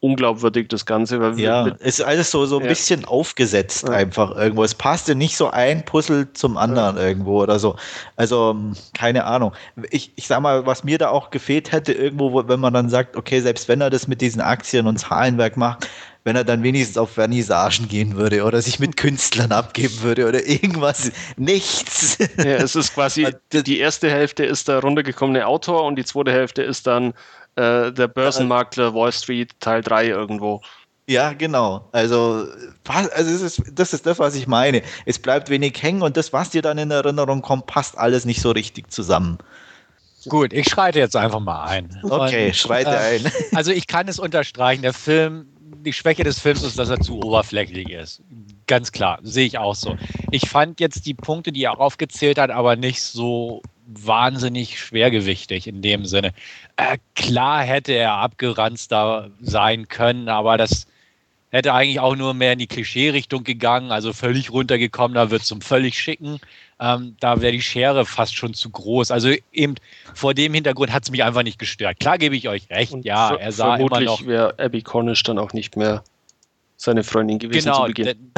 unglaubwürdig, 0.01 0.67
das 0.67 0.85
Ganze. 0.85 1.21
Weil 1.21 1.39
ja, 1.39 1.63
mit, 1.63 1.79
ist 1.79 2.01
alles 2.01 2.31
so, 2.31 2.45
so 2.45 2.57
ein 2.57 2.63
ja. 2.63 2.69
bisschen 2.69 3.05
aufgesetzt 3.05 3.87
ja. 3.87 3.93
einfach 3.93 4.35
irgendwo. 4.35 4.63
Es 4.63 4.75
passte 4.75 5.15
nicht 5.15 5.37
so 5.37 5.49
ein 5.49 5.85
Puzzle 5.85 6.33
zum 6.33 6.57
anderen 6.57 6.97
ja. 6.97 7.03
irgendwo 7.03 7.41
oder 7.41 7.59
so. 7.59 7.77
Also, 8.17 8.55
keine 8.93 9.25
Ahnung. 9.25 9.53
Ich, 9.91 10.11
ich 10.15 10.27
sag 10.27 10.41
mal, 10.41 10.65
was 10.65 10.83
mir 10.83 10.97
da 10.97 11.09
auch 11.09 11.29
gefehlt 11.29 11.71
hätte, 11.71 11.93
irgendwo, 11.93 12.47
wenn 12.47 12.59
man 12.59 12.73
dann 12.73 12.89
sagt, 12.89 13.15
okay, 13.15 13.39
selbst 13.39 13.69
wenn 13.69 13.79
er 13.79 13.89
das 13.89 14.07
mit 14.07 14.21
diesen 14.21 14.41
Aktien 14.41 14.87
und 14.87 14.97
Zahlenwerk 14.97 15.55
macht, 15.55 15.87
wenn 16.23 16.35
er 16.35 16.43
dann 16.43 16.63
wenigstens 16.63 16.97
auf 16.97 17.11
Vernissagen 17.11 17.87
gehen 17.87 18.15
würde 18.15 18.43
oder 18.43 18.61
sich 18.61 18.79
mit 18.79 18.97
Künstlern 18.97 19.51
abgeben 19.51 20.01
würde 20.01 20.27
oder 20.27 20.45
irgendwas. 20.45 21.11
Nichts. 21.37 22.17
Ja, 22.37 22.57
es 22.57 22.75
ist 22.75 22.93
quasi, 22.93 23.27
die 23.51 23.79
erste 23.79 24.09
Hälfte 24.09 24.45
ist 24.45 24.67
der 24.67 24.79
runtergekommene 24.79 25.45
Autor 25.47 25.83
und 25.85 25.95
die 25.95 26.05
zweite 26.05 26.31
Hälfte 26.31 26.61
ist 26.63 26.85
dann 26.85 27.13
äh, 27.55 27.91
der 27.91 28.07
Börsenmakler 28.07 28.93
Wall 28.93 29.11
Street 29.11 29.51
Teil 29.59 29.81
3 29.81 30.07
irgendwo. 30.07 30.61
Ja, 31.07 31.33
genau. 31.33 31.89
Also, 31.91 32.47
also 32.87 33.11
das, 33.15 33.41
ist, 33.41 33.63
das 33.73 33.93
ist 33.93 34.05
das, 34.05 34.19
was 34.19 34.35
ich 34.35 34.47
meine. 34.47 34.81
Es 35.05 35.19
bleibt 35.19 35.49
wenig 35.49 35.81
hängen 35.81 36.03
und 36.03 36.15
das, 36.15 36.31
was 36.31 36.51
dir 36.51 36.61
dann 36.61 36.77
in 36.77 36.91
Erinnerung 36.91 37.41
kommt, 37.41 37.65
passt 37.65 37.97
alles 37.97 38.25
nicht 38.25 38.41
so 38.41 38.51
richtig 38.51 38.91
zusammen. 38.91 39.37
Gut, 40.29 40.53
ich 40.53 40.69
schreite 40.69 40.99
jetzt 40.99 41.15
einfach 41.15 41.39
mal 41.39 41.65
ein. 41.65 41.99
Okay, 42.03 42.47
und, 42.47 42.55
schreite 42.55 42.91
äh, 42.91 43.15
ein. 43.15 43.31
Also 43.55 43.71
ich 43.71 43.87
kann 43.87 44.07
es 44.07 44.19
unterstreichen, 44.19 44.83
der 44.83 44.93
Film, 44.93 45.47
die 45.77 45.93
Schwäche 45.93 46.23
des 46.23 46.39
Films 46.39 46.63
ist, 46.63 46.77
dass 46.77 46.89
er 46.89 46.99
zu 46.99 47.21
oberflächlich 47.21 47.89
ist. 47.89 48.21
Ganz 48.67 48.91
klar, 48.91 49.19
sehe 49.23 49.45
ich 49.45 49.57
auch 49.57 49.75
so. 49.75 49.97
Ich 50.31 50.49
fand 50.49 50.79
jetzt 50.79 51.05
die 51.05 51.13
Punkte, 51.13 51.51
die 51.51 51.63
er 51.63 51.79
aufgezählt 51.79 52.37
hat, 52.37 52.51
aber 52.51 52.75
nicht 52.75 53.01
so 53.01 53.61
wahnsinnig 53.87 54.79
schwergewichtig 54.79 55.67
in 55.67 55.81
dem 55.81 56.05
Sinne. 56.05 56.33
Äh, 56.77 56.97
klar 57.15 57.63
hätte 57.63 57.93
er 57.93 58.13
abgeranzter 58.13 59.31
sein 59.41 59.87
können, 59.87 60.29
aber 60.29 60.57
das 60.57 60.87
hätte 61.49 61.73
eigentlich 61.73 61.99
auch 61.99 62.15
nur 62.15 62.33
mehr 62.33 62.53
in 62.53 62.59
die 62.59 62.67
Klischee-Richtung 62.67 63.43
gegangen, 63.43 63.91
also 63.91 64.13
völlig 64.13 64.51
runtergekommen, 64.51 65.15
da 65.15 65.29
wird 65.29 65.43
zum 65.43 65.61
völlig 65.61 65.99
schicken. 65.99 66.39
Ähm, 66.81 67.15
da 67.19 67.39
wäre 67.41 67.51
die 67.51 67.61
Schere 67.61 68.05
fast 68.05 68.35
schon 68.35 68.55
zu 68.55 68.71
groß. 68.71 69.11
Also 69.11 69.31
eben 69.53 69.75
vor 70.15 70.33
dem 70.33 70.53
Hintergrund 70.53 70.91
hat 70.91 71.03
es 71.03 71.11
mich 71.11 71.23
einfach 71.23 71.43
nicht 71.43 71.59
gestört. 71.59 71.99
Klar 71.99 72.17
gebe 72.17 72.35
ich 72.35 72.49
euch 72.49 72.69
recht, 72.71 72.91
Und 72.91 73.05
ja, 73.05 73.35
er 73.35 73.51
sah 73.51 73.75
immer 73.75 74.01
noch. 74.01 74.25
wäre 74.25 74.57
Abby 74.57 74.81
Cornish 74.81 75.21
dann 75.21 75.37
auch 75.37 75.53
nicht 75.53 75.77
mehr 75.77 76.03
seine 76.77 77.03
Freundin 77.03 77.37
gewesen 77.37 77.65
genau, 77.65 77.85
zu 77.85 77.93
Beginn. 77.93 78.31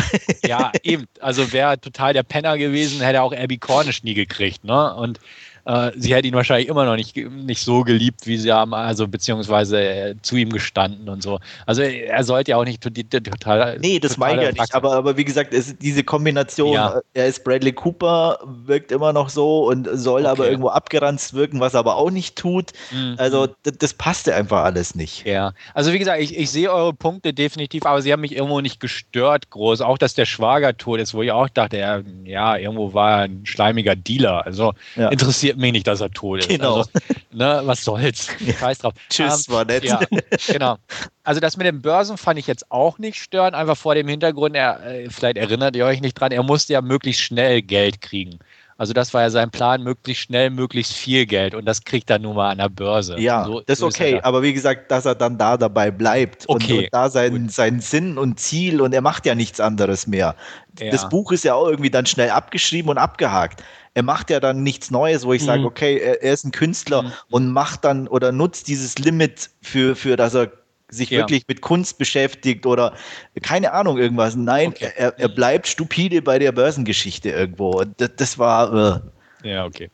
Ja, 0.46 0.74
eben. 0.84 1.06
Also 1.22 1.54
wäre 1.54 1.80
total 1.80 2.12
der 2.14 2.24
Penner 2.24 2.58
gewesen, 2.58 3.00
hätte 3.00 3.22
auch 3.22 3.32
Abby 3.32 3.58
Cornish 3.58 4.04
nie 4.04 4.14
gekriegt. 4.14 4.66
Ne? 4.66 4.94
Und 4.94 5.22
äh, 5.66 5.92
sie 5.96 6.14
hätte 6.14 6.28
ihn 6.28 6.34
wahrscheinlich 6.34 6.68
immer 6.68 6.86
noch 6.86 6.96
nicht, 6.96 7.16
nicht 7.16 7.64
so 7.64 7.84
geliebt, 7.84 8.28
wie 8.28 8.38
sie 8.38 8.52
haben, 8.52 8.74
also 8.74 9.08
beziehungsweise 9.08 9.80
äh, 9.80 10.16
zu 10.22 10.36
ihm 10.36 10.50
gestanden 10.50 11.08
und 11.08 11.24
so. 11.24 11.40
Also 11.66 11.82
er 11.82 12.24
sollte 12.24 12.52
ja 12.52 12.58
auch 12.58 12.66
nicht 12.66 12.82
total. 12.82 13.80
Nee, 13.80 14.00
das 14.00 14.18
meine 14.18 14.42
ich 14.42 14.56
ja 14.56 14.62
nicht, 14.64 14.76
aber, 14.76 14.94
aber 14.94 15.18
wie 15.18 15.24
gesagt, 15.24 15.54
es, 15.54 15.78
diese 15.78 16.04
Kombination, 16.04 16.74
ja. 16.74 17.02
er 17.14 17.28
ist 17.28 17.44
Bradley 17.44 17.72
Cooper, 17.72 18.40
wirkt 18.66 18.92
immer 18.92 19.14
noch 19.14 19.30
so 19.30 19.70
und 19.70 19.88
soll 19.94 20.22
okay. 20.22 20.30
aber 20.30 20.50
irgendwo 20.50 20.70
abgeranzt 20.70 21.34
wirken, 21.34 21.60
was 21.60 21.74
er 21.74 21.80
aber 21.80 21.96
auch 21.96 22.12
nicht 22.12 22.36
tut. 22.36 22.72
Mhm. 22.92 23.16
Also 23.18 23.48
das, 23.64 23.94
passte 23.94 24.36
einfach 24.36 24.64
alles 24.64 24.96
nicht. 24.96 25.26
Ja, 25.26 25.54
also 25.74 25.94
wie 25.94 26.00
gesagt, 26.00 26.22
ich, 26.22 26.38
ich 26.38 26.50
sehe 26.50 26.72
eure 26.72 26.94
Punkte 26.94 27.34
definitiv, 27.34 27.86
aber 27.86 28.02
sie 28.02 28.12
haben 28.12 28.22
mich 28.22 28.36
irgendwo 28.36 28.60
nicht 28.60 28.80
gestört 28.80 29.50
groß. 29.50 29.82
Auch, 29.82 29.98
dass 29.98 30.14
der 30.14 30.26
Schwager 30.26 30.76
tot 30.76 31.00
ist, 31.00 31.14
wo 31.14 31.22
ich 31.22 31.32
auch 31.32 31.48
dachte, 31.48 31.78
er, 31.78 32.04
ja, 32.26 32.58
irgendwo 32.58 32.94
war 32.94 33.12
er 33.12 33.24
ein 33.26 33.46
schleimiger 33.46 33.96
Dealer. 33.96 34.46
Also 34.46 34.74
ja. 34.96 35.10
interessiert 35.10 35.53
interessiert 35.54 35.58
mich 35.58 35.72
nicht, 35.72 35.88
dass 35.88 36.02
er 36.02 36.12
tot 36.12 36.40
ist. 36.40 36.50
Genau. 36.50 36.78
Also, 36.78 36.90
ne, 37.32 37.62
was 37.66 37.84
soll's? 37.84 38.28
Scheiß 38.60 38.80
drauf. 38.80 38.94
Tschüss, 39.10 39.48
ähm, 39.48 39.54
war 39.54 39.66
nett. 39.66 39.84
Ja, 39.84 40.00
genau. 40.48 40.78
Also 41.24 41.40
das 41.40 41.58
mit 41.58 41.66
den 41.66 41.82
Börsen 41.82 42.18
fand 42.18 42.40
ich 42.40 42.48
jetzt 42.48 42.70
auch 42.72 42.98
nicht 42.98 43.20
störend, 43.20 43.56
einfach 43.56 43.78
vor 43.78 43.96
dem 43.96 44.08
Hintergrund, 44.08 44.56
er, 44.56 44.86
äh, 44.86 45.10
vielleicht 45.10 45.38
erinnert 45.38 45.76
ihr 45.76 45.86
euch 45.86 46.02
nicht 46.02 46.16
dran, 46.16 46.32
er 46.32 46.44
musste 46.44 46.74
ja 46.74 46.82
möglichst 46.82 47.22
schnell 47.22 47.62
Geld 47.62 48.02
kriegen. 48.02 48.40
Also 48.78 48.94
das 48.94 49.14
war 49.14 49.22
ja 49.22 49.30
sein 49.30 49.52
Plan, 49.52 49.84
möglichst 49.84 50.24
schnell, 50.24 50.50
möglichst 50.50 50.94
viel 50.94 51.26
Geld 51.26 51.56
und 51.56 51.66
das 51.66 51.84
kriegt 51.84 52.10
er 52.10 52.20
nun 52.20 52.36
mal 52.36 52.52
an 52.52 52.58
der 52.58 52.70
Börse. 52.70 53.20
Ja, 53.20 53.46
so, 53.46 53.62
das 53.62 53.80
ist 53.80 53.84
okay, 53.84 54.18
ist 54.18 54.26
aber 54.26 54.42
wie 54.42 54.54
gesagt, 54.54 54.90
dass 54.92 55.06
er 55.06 55.16
dann 55.16 55.38
da 55.38 55.58
dabei 55.58 55.92
bleibt 55.92 56.46
okay, 56.48 56.74
und, 56.74 56.80
und 56.80 56.90
da 56.92 57.10
sein, 57.10 57.50
sein 57.50 57.80
Sinn 57.80 58.18
und 58.18 58.40
Ziel 58.40 58.82
und 58.82 58.94
er 58.94 59.02
macht 59.02 59.26
ja 59.26 59.36
nichts 59.36 59.60
anderes 59.60 60.08
mehr. 60.08 60.36
Ja. 60.80 60.90
Das 60.92 61.08
Buch 61.10 61.32
ist 61.32 61.44
ja 61.44 61.54
auch 61.54 61.68
irgendwie 61.68 61.92
dann 61.92 62.06
schnell 62.06 62.32
abgeschrieben 62.32 62.90
und 62.90 62.98
abgehakt 62.98 63.64
er 63.96 64.04
macht 64.04 64.30
ja 64.30 64.40
dann 64.40 64.64
nichts 64.64 64.92
Neues, 64.92 65.26
wo 65.26 65.34
ich 65.34 65.44
mhm. 65.44 65.48
sage, 65.48 65.66
okay, 65.66 65.98
er, 65.98 66.24
er, 66.24 66.34
ist 66.34 66.46
ein 66.46 66.52
Künstler 66.52 67.04
mhm. 67.04 67.12
und 67.30 67.52
macht 67.52 67.86
dann 67.86 68.08
oder 68.08 68.32
nutzt 68.32 68.68
dieses 68.68 68.98
Limit 68.98 69.52
für, 69.62 69.96
für 69.96 70.16
dass 70.16 70.34
er 70.34 70.52
sich 70.94 71.10
ja. 71.10 71.20
wirklich 71.20 71.48
mit 71.48 71.62
Kunst 71.62 71.98
beschäftigt 71.98 72.66
oder 72.66 72.94
keine 73.42 73.74
Ahnung, 73.74 73.98
irgendwas. 73.98 74.36
Nein, 74.36 74.70
okay. 74.70 74.92
er, 74.96 75.18
er 75.20 75.30
bleibt 75.30 75.68
stupide 75.68 76.22
bei 76.22 76.40
der 76.40 76.52
Börsengeschichte 76.52 77.30
irgendwo. 77.30 77.84
Das, 77.98 78.12
das 78.16 78.38
war. 78.38 79.04
Äh. 79.44 79.50
Ja, 79.50 79.66
okay. 79.66 79.90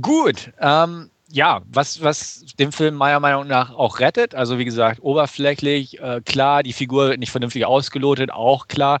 Gut. 0.00 0.52
Ähm, 0.60 1.10
ja, 1.30 1.60
was, 1.66 2.02
was 2.02 2.44
den 2.58 2.72
Film 2.72 2.94
meiner 2.94 3.20
Meinung 3.20 3.46
nach 3.46 3.74
auch 3.74 3.98
rettet, 3.98 4.34
also 4.34 4.58
wie 4.58 4.64
gesagt, 4.64 5.00
oberflächlich, 5.02 6.00
äh, 6.00 6.20
klar, 6.24 6.62
die 6.62 6.72
Figur 6.72 7.08
wird 7.08 7.18
nicht 7.18 7.32
vernünftig 7.32 7.66
ausgelotet, 7.66 8.30
auch 8.30 8.68
klar, 8.68 9.00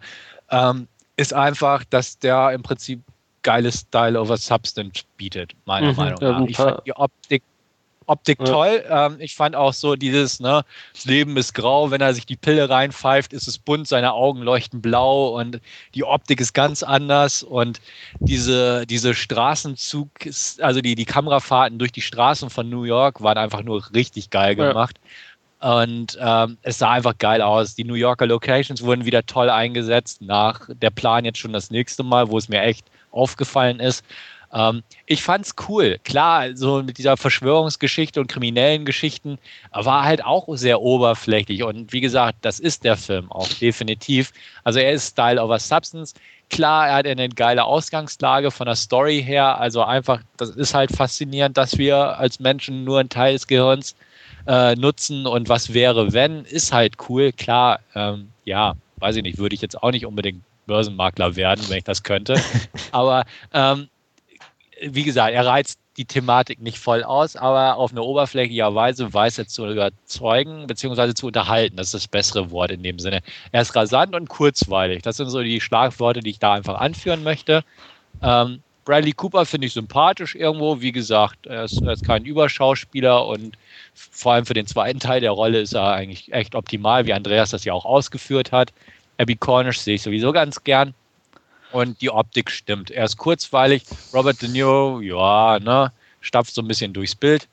ähm, 0.50 0.88
ist 1.16 1.32
einfach, 1.32 1.84
dass 1.84 2.18
der 2.18 2.50
im 2.52 2.62
Prinzip 2.62 3.00
geiles 3.42 3.80
Style 3.80 4.20
over 4.20 4.36
Substance 4.36 5.04
bietet, 5.16 5.54
meiner 5.66 5.92
mhm, 5.92 5.96
Meinung 5.96 6.18
nach. 6.20 6.48
Ich 6.48 6.56
fand 6.56 6.84
die 6.84 6.96
Optik, 6.96 7.42
Optik 8.06 8.38
ja. 8.40 8.46
toll. 8.46 8.84
Ähm, 8.88 9.16
ich 9.18 9.34
fand 9.34 9.56
auch 9.56 9.72
so 9.72 9.96
dieses, 9.96 10.40
ne, 10.40 10.64
das 10.94 11.04
Leben 11.04 11.36
ist 11.36 11.54
grau, 11.54 11.90
wenn 11.90 12.00
er 12.00 12.14
sich 12.14 12.26
die 12.26 12.36
Pille 12.36 12.68
reinpfeift, 12.68 13.32
ist 13.32 13.48
es 13.48 13.58
bunt, 13.58 13.88
seine 13.88 14.12
Augen 14.12 14.42
leuchten 14.42 14.80
blau 14.80 15.38
und 15.38 15.60
die 15.94 16.04
Optik 16.04 16.40
ist 16.40 16.52
ganz 16.52 16.82
anders 16.82 17.42
und 17.42 17.80
diese, 18.20 18.86
diese 18.86 19.14
Straßenzug, 19.14 20.10
also 20.60 20.80
die, 20.80 20.94
die 20.94 21.04
Kamerafahrten 21.04 21.78
durch 21.78 21.92
die 21.92 22.02
Straßen 22.02 22.50
von 22.50 22.68
New 22.68 22.84
York 22.84 23.22
waren 23.22 23.38
einfach 23.38 23.62
nur 23.62 23.82
richtig 23.94 24.30
geil 24.30 24.54
gemacht. 24.54 24.96
Ja. 25.02 25.10
Und 25.58 26.18
ähm, 26.20 26.58
es 26.62 26.78
sah 26.78 26.92
einfach 26.92 27.16
geil 27.18 27.40
aus. 27.40 27.74
Die 27.74 27.84
New 27.84 27.94
Yorker 27.94 28.26
Locations 28.26 28.82
wurden 28.82 29.06
wieder 29.06 29.24
toll 29.24 29.48
eingesetzt. 29.48 30.20
Nach 30.20 30.68
der 30.68 30.90
Plan 30.90 31.24
jetzt 31.24 31.38
schon 31.38 31.54
das 31.54 31.70
nächste 31.70 32.02
Mal, 32.02 32.28
wo 32.28 32.36
es 32.36 32.48
mir 32.48 32.60
echt 32.60 32.86
aufgefallen 33.10 33.80
ist. 33.80 34.04
Ähm, 34.56 34.82
ich 35.04 35.22
fand's 35.22 35.54
cool. 35.68 35.98
Klar, 36.02 36.56
so 36.56 36.82
mit 36.82 36.96
dieser 36.96 37.16
Verschwörungsgeschichte 37.18 38.20
und 38.20 38.28
kriminellen 38.28 38.86
Geschichten 38.86 39.38
war 39.72 40.04
halt 40.04 40.24
auch 40.24 40.48
sehr 40.56 40.80
oberflächlich. 40.80 41.62
Und 41.62 41.92
wie 41.92 42.00
gesagt, 42.00 42.38
das 42.40 42.58
ist 42.58 42.82
der 42.82 42.96
Film 42.96 43.30
auch 43.30 43.48
definitiv. 43.48 44.32
Also 44.64 44.78
er 44.78 44.92
ist 44.92 45.10
Style 45.10 45.42
over 45.42 45.58
Substance. 45.58 46.14
Klar, 46.48 46.88
er 46.88 46.94
hat 46.94 47.06
eine 47.06 47.28
geile 47.28 47.64
Ausgangslage 47.64 48.50
von 48.50 48.66
der 48.66 48.76
Story 48.76 49.22
her. 49.22 49.58
Also 49.60 49.82
einfach, 49.82 50.20
das 50.38 50.50
ist 50.50 50.72
halt 50.72 50.90
faszinierend, 50.90 51.56
dass 51.58 51.76
wir 51.76 52.18
als 52.18 52.40
Menschen 52.40 52.84
nur 52.84 53.00
einen 53.00 53.10
Teil 53.10 53.34
des 53.34 53.46
Gehirns 53.46 53.94
äh, 54.46 54.74
nutzen 54.76 55.26
und 55.26 55.48
was 55.50 55.74
wäre, 55.74 56.14
wenn, 56.14 56.44
ist 56.46 56.72
halt 56.72 56.94
cool. 57.08 57.32
Klar, 57.32 57.80
ähm, 57.94 58.28
ja, 58.44 58.74
weiß 58.98 59.16
ich 59.16 59.22
nicht, 59.22 59.38
würde 59.38 59.54
ich 59.54 59.60
jetzt 59.60 59.82
auch 59.82 59.90
nicht 59.90 60.06
unbedingt 60.06 60.42
Börsenmakler 60.66 61.36
werden, 61.36 61.64
wenn 61.68 61.78
ich 61.78 61.84
das 61.84 62.02
könnte. 62.02 62.40
Aber 62.92 63.24
ähm, 63.52 63.88
wie 64.80 65.04
gesagt, 65.04 65.32
er 65.32 65.46
reizt 65.46 65.78
die 65.96 66.04
Thematik 66.04 66.60
nicht 66.60 66.78
voll 66.78 67.02
aus, 67.02 67.36
aber 67.36 67.76
auf 67.76 67.90
eine 67.90 68.02
oberflächliche 68.02 68.74
Weise 68.74 69.12
weiß 69.12 69.38
er 69.38 69.46
zu 69.46 69.66
überzeugen 69.66 70.66
bzw. 70.66 71.14
zu 71.14 71.28
unterhalten. 71.28 71.76
Das 71.76 71.88
ist 71.88 71.94
das 71.94 72.08
bessere 72.08 72.50
Wort 72.50 72.70
in 72.70 72.82
dem 72.82 72.98
Sinne. 72.98 73.22
Er 73.52 73.62
ist 73.62 73.74
rasant 73.74 74.14
und 74.14 74.28
kurzweilig. 74.28 75.02
Das 75.02 75.16
sind 75.16 75.30
so 75.30 75.42
die 75.42 75.60
Schlagworte, 75.60 76.20
die 76.20 76.30
ich 76.30 76.38
da 76.38 76.52
einfach 76.52 76.78
anführen 76.78 77.22
möchte. 77.22 77.64
Ähm, 78.22 78.62
Bradley 78.84 79.12
Cooper 79.12 79.46
finde 79.46 79.66
ich 79.66 79.72
sympathisch 79.72 80.34
irgendwo. 80.34 80.80
Wie 80.80 80.92
gesagt, 80.92 81.46
er 81.46 81.64
ist, 81.64 81.82
er 81.82 81.92
ist, 81.92 82.04
kein 82.04 82.24
Überschauspieler 82.24 83.26
und 83.26 83.56
vor 83.94 84.32
allem 84.32 84.46
für 84.46 84.54
den 84.54 84.66
zweiten 84.66 85.00
Teil 85.00 85.20
der 85.20 85.32
Rolle 85.32 85.60
ist 85.60 85.74
er 85.74 85.92
eigentlich 85.92 86.32
echt 86.32 86.54
optimal, 86.54 87.06
wie 87.06 87.12
Andreas 87.12 87.50
das 87.50 87.64
ja 87.64 87.72
auch 87.72 87.84
ausgeführt 87.84 88.52
hat. 88.52 88.72
Abby 89.18 89.34
Cornish 89.34 89.80
sehe 89.80 89.96
ich 89.96 90.02
sowieso 90.02 90.32
ganz 90.32 90.62
gern. 90.62 90.94
Und 91.72 92.00
die 92.00 92.10
Optik 92.10 92.50
stimmt. 92.50 92.90
Er 92.90 93.04
ist 93.04 93.16
kurzweilig. 93.16 93.84
Robert 94.12 94.40
De 94.40 94.48
Niro, 94.48 95.00
ja, 95.00 95.58
ne, 95.58 95.92
stapft 96.20 96.54
so 96.54 96.62
ein 96.62 96.68
bisschen 96.68 96.92
durchs 96.92 97.14
Bild 97.14 97.48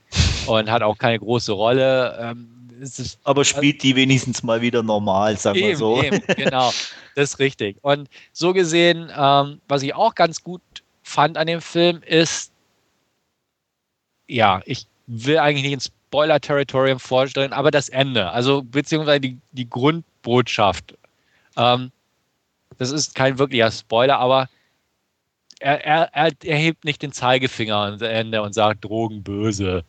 und 0.45 0.69
hat 0.69 0.81
auch 0.81 0.97
keine 0.97 1.19
große 1.19 1.51
Rolle. 1.51 2.17
Ähm, 2.21 2.49
ist, 2.79 3.17
Aber 3.23 3.45
spielt 3.45 3.81
die 3.81 3.95
wenigstens 3.95 4.43
mal 4.43 4.61
wieder 4.61 4.83
normal, 4.83 5.37
sagen 5.37 5.57
wir 5.57 5.77
so. 5.77 6.01
Eben, 6.01 6.21
genau, 6.35 6.71
das 7.15 7.31
ist 7.31 7.39
richtig. 7.39 7.77
Und 7.81 8.09
so 8.33 8.53
gesehen, 8.53 9.09
ähm, 9.15 9.61
was 9.67 9.83
ich 9.83 9.93
auch 9.95 10.15
ganz 10.15 10.43
gut 10.43 10.61
fand 11.01 11.37
an 11.37 11.47
dem 11.47 11.61
Film 11.61 12.01
ist, 12.05 12.51
ja, 14.27 14.61
ich 14.65 14.85
will 15.07 15.37
eigentlich 15.37 15.63
nicht 15.63 15.73
ins 15.73 15.91
Spoiler-Territorium 16.07 16.99
vorstellen, 16.99 17.53
aber 17.53 17.71
das 17.71 17.89
Ende, 17.89 18.29
also 18.31 18.61
beziehungsweise 18.63 19.19
die, 19.19 19.37
die 19.51 19.69
Grundbotschaft. 19.69 20.95
Ähm, 21.55 21.91
das 22.77 22.91
ist 22.91 23.15
kein 23.15 23.39
wirklicher 23.39 23.71
Spoiler, 23.71 24.19
aber 24.19 24.49
er, 25.59 25.85
er, 25.85 26.09
er, 26.13 26.31
er 26.43 26.57
hebt 26.57 26.85
nicht 26.85 27.01
den 27.01 27.11
Zeigefinger 27.11 27.77
ans 27.77 28.01
Ende 28.01 28.41
und 28.41 28.53
sagt 28.53 28.83
Drogen 28.83 29.23
böse. 29.23 29.83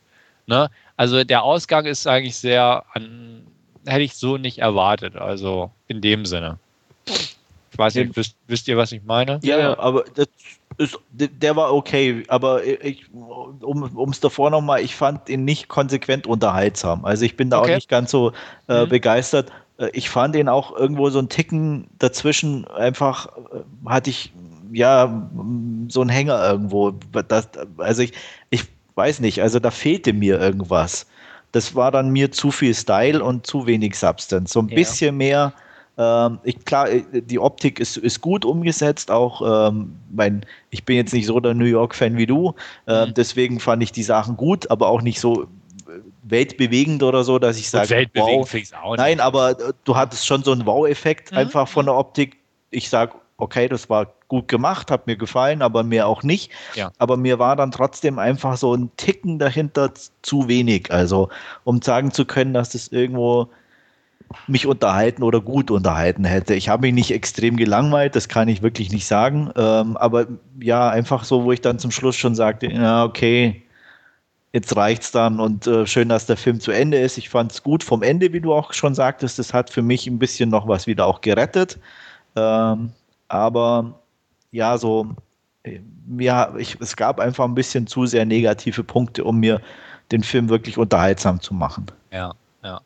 Ne? 0.47 0.69
Also 0.97 1.23
der 1.23 1.43
Ausgang 1.43 1.85
ist 1.85 2.07
eigentlich 2.07 2.37
sehr, 2.37 2.85
an, 2.93 3.45
hätte 3.85 4.01
ich 4.01 4.15
so 4.15 4.37
nicht 4.37 4.59
erwartet, 4.59 5.15
also 5.15 5.71
in 5.87 6.01
dem 6.01 6.25
Sinne. 6.25 6.59
Ich 7.05 7.77
weiß 7.77 7.95
nicht, 7.95 8.15
wisst, 8.15 8.37
wisst 8.47 8.67
ihr, 8.67 8.77
was 8.77 8.93
ich 8.93 9.03
meine? 9.03 9.39
Ja, 9.43 9.59
ja, 9.59 9.77
aber 9.77 10.05
das 10.15 10.27
ist, 10.77 10.97
der 11.11 11.55
war 11.55 11.73
okay, 11.73 12.23
aber 12.29 12.63
ich, 12.63 13.05
um 13.11 14.09
es 14.09 14.19
davor 14.19 14.49
nochmal, 14.49 14.81
ich 14.81 14.95
fand 14.95 15.27
ihn 15.29 15.43
nicht 15.43 15.67
konsequent 15.67 16.25
unterhaltsam. 16.25 17.03
Also 17.03 17.25
ich 17.25 17.35
bin 17.35 17.49
da 17.49 17.59
okay. 17.59 17.71
auch 17.71 17.75
nicht 17.75 17.89
ganz 17.89 18.11
so 18.11 18.31
äh, 18.69 18.85
mhm. 18.85 18.89
begeistert. 18.89 19.51
Äh, 19.77 19.89
ich 19.93 20.09
fand 20.09 20.35
ihn 20.35 20.49
auch 20.49 20.75
irgendwo 20.75 21.09
so 21.09 21.19
ein 21.19 21.29
Ticken 21.29 21.87
dazwischen 21.99 22.65
einfach, 22.67 23.27
äh, 23.27 23.89
hatte 23.89 24.09
ich 24.09 24.33
ja 24.71 25.29
so 25.87 26.01
einen 26.01 26.09
Hänger 26.09 26.43
irgendwo. 26.43 26.91
Das, 27.27 27.49
also 27.77 28.01
ich, 28.01 28.13
ich 28.49 28.63
weiß 28.95 29.19
nicht, 29.19 29.41
also 29.41 29.59
da 29.59 29.71
fehlte 29.71 30.13
mir 30.13 30.39
irgendwas. 30.39 31.07
Das 31.51 31.75
war 31.75 31.91
dann 31.91 32.09
mir 32.09 32.31
zu 32.31 32.51
viel 32.51 32.73
Style 32.73 33.23
und 33.23 33.47
zu 33.47 33.65
wenig 33.65 33.95
Substance. 33.95 34.53
So 34.53 34.59
ein 34.61 34.69
ja. 34.69 34.75
bisschen 34.75 35.17
mehr 35.17 35.53
ähm, 35.97 36.39
ich, 36.43 36.63
klar, 36.65 36.89
äh, 36.89 37.03
die 37.13 37.39
Optik 37.39 37.79
ist, 37.79 37.97
ist 37.97 38.21
gut 38.21 38.43
umgesetzt, 38.43 39.11
auch 39.11 39.69
ähm, 39.69 39.95
mein, 40.11 40.45
ich 40.69 40.83
bin 40.83 40.97
jetzt 40.97 41.13
nicht 41.13 41.25
so 41.25 41.39
der 41.39 41.53
New 41.53 41.65
York-Fan 41.65 42.17
wie 42.17 42.25
du, 42.25 42.53
äh, 42.87 43.05
mhm. 43.05 43.13
deswegen 43.13 43.59
fand 43.59 43.81
ich 43.81 43.91
die 43.91 44.03
Sachen 44.03 44.35
gut, 44.35 44.69
aber 44.69 44.87
auch 44.87 45.01
nicht 45.01 45.19
so 45.19 45.47
weltbewegend 46.23 47.03
oder 47.03 47.23
so, 47.23 47.39
dass 47.39 47.57
ich 47.57 47.69
sage, 47.69 48.07
wow. 48.15 48.49
Nein, 48.97 49.19
aber 49.19 49.55
du 49.83 49.95
hattest 49.95 50.25
schon 50.25 50.43
so 50.43 50.51
einen 50.51 50.65
Wow-Effekt 50.65 51.31
mhm. 51.31 51.37
einfach 51.39 51.67
von 51.67 51.85
der 51.85 51.95
Optik. 51.95 52.37
Ich 52.71 52.89
sage, 52.89 53.13
okay, 53.37 53.67
das 53.67 53.89
war 53.89 54.07
gut 54.27 54.47
gemacht, 54.47 54.89
hat 54.89 55.07
mir 55.07 55.15
gefallen, 55.15 55.61
aber 55.61 55.83
mir 55.83 56.07
auch 56.07 56.23
nicht. 56.23 56.51
Ja. 56.73 56.91
Aber 56.97 57.17
mir 57.17 57.37
war 57.39 57.55
dann 57.55 57.71
trotzdem 57.71 58.17
einfach 58.17 58.57
so 58.57 58.73
ein 58.73 58.89
Ticken 58.97 59.39
dahinter 59.39 59.91
zu 60.21 60.47
wenig. 60.47 60.91
Also, 60.91 61.29
um 61.63 61.81
sagen 61.81 62.11
zu 62.11 62.25
können, 62.25 62.53
dass 62.53 62.69
das 62.69 62.87
irgendwo 62.87 63.49
mich 64.47 64.65
unterhalten 64.65 65.21
oder 65.21 65.39
gut 65.39 65.69
unterhalten 65.69 66.25
hätte. 66.25 66.55
Ich 66.55 66.69
habe 66.69 66.87
mich 66.87 66.93
nicht 66.93 67.11
extrem 67.11 67.57
gelangweilt, 67.57 68.15
das 68.15 68.27
kann 68.27 68.47
ich 68.47 68.63
wirklich 68.63 68.91
nicht 68.91 69.05
sagen. 69.05 69.51
Ähm, 69.55 69.97
aber 69.97 70.27
ja, 70.59 70.89
einfach 70.89 71.23
so, 71.23 71.43
wo 71.43 71.51
ich 71.51 71.61
dann 71.61 71.77
zum 71.77 71.91
Schluss 71.91 72.15
schon 72.15 72.33
sagte, 72.33 72.67
ja, 72.67 73.03
okay, 73.03 73.64
jetzt 74.55 74.75
reicht's 74.77 75.11
dann 75.11 75.41
und 75.41 75.67
äh, 75.67 75.85
schön, 75.85 76.07
dass 76.07 76.27
der 76.27 76.37
Film 76.37 76.61
zu 76.61 76.71
Ende 76.71 76.97
ist. 76.97 77.17
Ich 77.17 77.29
fand 77.29 77.51
es 77.51 77.61
gut 77.61 77.83
vom 77.83 78.01
Ende, 78.01 78.31
wie 78.31 78.39
du 78.39 78.53
auch 78.53 78.71
schon 78.71 78.95
sagtest. 78.95 79.37
Das 79.37 79.53
hat 79.53 79.69
für 79.69 79.81
mich 79.81 80.07
ein 80.07 80.17
bisschen 80.17 80.49
noch 80.49 80.65
was 80.65 80.87
wieder 80.87 81.05
auch 81.05 81.19
gerettet. 81.19 81.77
Ähm, 82.37 82.93
aber 83.27 83.99
ja, 84.51 84.77
so, 84.77 85.09
ja, 86.17 86.55
ich, 86.57 86.77
es 86.79 86.95
gab 86.95 87.19
einfach 87.19 87.43
ein 87.43 87.53
bisschen 87.53 87.85
zu 87.85 88.05
sehr 88.05 88.25
negative 88.25 88.85
Punkte, 88.85 89.25
um 89.25 89.41
mir 89.41 89.59
den 90.13 90.23
Film 90.23 90.47
wirklich 90.47 90.77
unterhaltsam 90.77 91.41
zu 91.41 91.53
machen. 91.53 91.87
Ja. 92.63 92.81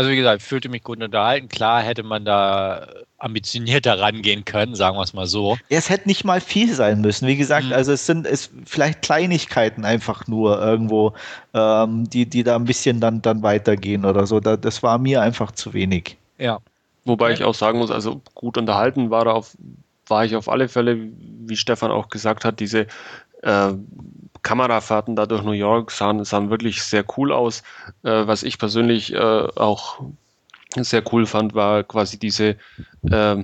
Also 0.00 0.12
wie 0.12 0.16
gesagt, 0.16 0.40
fühlte 0.40 0.70
mich 0.70 0.82
gut 0.82 1.02
unterhalten. 1.02 1.48
Klar 1.48 1.82
hätte 1.82 2.02
man 2.02 2.24
da 2.24 2.86
ambitionierter 3.18 4.00
rangehen 4.00 4.46
können, 4.46 4.74
sagen 4.74 4.96
wir 4.96 5.02
es 5.02 5.12
mal 5.12 5.26
so. 5.26 5.58
Ja, 5.68 5.76
es 5.76 5.90
hätte 5.90 6.08
nicht 6.08 6.24
mal 6.24 6.40
viel 6.40 6.72
sein 6.72 7.02
müssen. 7.02 7.28
Wie 7.28 7.36
gesagt, 7.36 7.66
mhm. 7.66 7.74
also 7.74 7.92
es 7.92 8.06
sind 8.06 8.26
es 8.26 8.48
vielleicht 8.64 9.02
Kleinigkeiten 9.02 9.84
einfach 9.84 10.26
nur 10.26 10.58
irgendwo, 10.58 11.12
ähm, 11.52 12.08
die, 12.08 12.24
die 12.24 12.42
da 12.42 12.56
ein 12.56 12.64
bisschen 12.64 12.98
dann, 13.00 13.20
dann 13.20 13.42
weitergehen 13.42 14.06
oder 14.06 14.26
so. 14.26 14.40
Da, 14.40 14.56
das 14.56 14.82
war 14.82 14.96
mir 14.96 15.20
einfach 15.20 15.52
zu 15.52 15.74
wenig. 15.74 16.16
Ja. 16.38 16.60
Wobei 17.04 17.32
ich 17.32 17.44
auch 17.44 17.54
sagen 17.54 17.78
muss, 17.78 17.90
also 17.90 18.22
gut 18.34 18.56
unterhalten 18.56 19.10
war, 19.10 19.26
auf, 19.26 19.54
war 20.06 20.24
ich 20.24 20.34
auf 20.34 20.48
alle 20.48 20.70
Fälle, 20.70 20.96
wie 21.18 21.58
Stefan 21.58 21.90
auch 21.90 22.08
gesagt 22.08 22.46
hat, 22.46 22.58
diese 22.58 22.86
äh, 23.42 23.72
Kamerafahrten 24.42 25.16
da 25.16 25.26
durch 25.26 25.42
New 25.42 25.52
York 25.52 25.90
sahen, 25.90 26.24
sahen 26.24 26.50
wirklich 26.50 26.82
sehr 26.82 27.04
cool 27.16 27.32
aus. 27.32 27.62
Äh, 28.02 28.26
was 28.26 28.42
ich 28.42 28.58
persönlich 28.58 29.12
äh, 29.12 29.18
auch 29.18 30.00
sehr 30.76 31.02
cool 31.12 31.26
fand, 31.26 31.54
war 31.54 31.82
quasi 31.84 32.18
diese, 32.18 32.56
äh, 33.10 33.36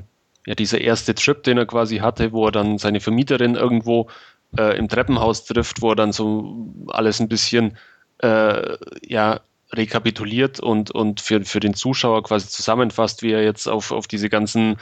ja, 0.46 0.54
dieser 0.56 0.80
erste 0.80 1.14
Trip, 1.14 1.42
den 1.42 1.58
er 1.58 1.66
quasi 1.66 1.98
hatte, 1.98 2.32
wo 2.32 2.46
er 2.46 2.52
dann 2.52 2.78
seine 2.78 3.00
Vermieterin 3.00 3.56
irgendwo 3.56 4.08
äh, 4.56 4.76
im 4.78 4.88
Treppenhaus 4.88 5.44
trifft, 5.44 5.82
wo 5.82 5.90
er 5.90 5.96
dann 5.96 6.12
so 6.12 6.68
alles 6.88 7.20
ein 7.20 7.28
bisschen 7.28 7.76
äh, 8.18 8.76
ja, 9.02 9.40
rekapituliert 9.72 10.60
und, 10.60 10.90
und 10.90 11.20
für, 11.20 11.44
für 11.44 11.60
den 11.60 11.74
Zuschauer 11.74 12.22
quasi 12.22 12.48
zusammenfasst, 12.48 13.22
wie 13.22 13.32
er 13.32 13.42
jetzt 13.42 13.66
auf, 13.66 13.90
auf 13.90 14.06
diese 14.06 14.28
ganzen 14.28 14.76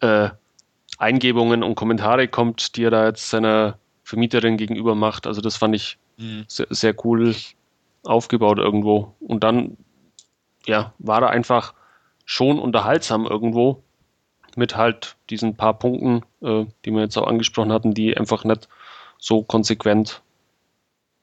äh, 0.00 0.30
Eingebungen 0.98 1.62
und 1.62 1.74
Kommentare 1.74 2.28
kommt, 2.28 2.76
die 2.76 2.84
er 2.84 2.90
da 2.90 3.06
jetzt 3.06 3.30
seiner 3.30 3.78
Vermieterin 4.14 4.56
gegenüber 4.56 4.94
macht. 4.94 5.26
Also 5.26 5.40
das 5.40 5.56
fand 5.56 5.74
ich 5.74 5.98
mhm. 6.16 6.44
sehr, 6.46 6.66
sehr, 6.70 6.94
cool 7.04 7.34
aufgebaut 8.04 8.58
irgendwo. 8.58 9.12
Und 9.20 9.42
dann, 9.42 9.76
ja, 10.66 10.94
war 10.98 11.22
er 11.22 11.30
einfach 11.30 11.74
schon 12.24 12.60
unterhaltsam 12.60 13.26
irgendwo 13.26 13.82
mit 14.56 14.76
halt 14.76 15.16
diesen 15.30 15.56
paar 15.56 15.74
Punkten, 15.74 16.22
äh, 16.42 16.64
die 16.84 16.92
wir 16.92 17.02
jetzt 17.02 17.18
auch 17.18 17.26
angesprochen 17.26 17.72
hatten, 17.72 17.92
die 17.92 18.16
einfach 18.16 18.44
nicht 18.44 18.68
so 19.18 19.42
konsequent 19.42 20.22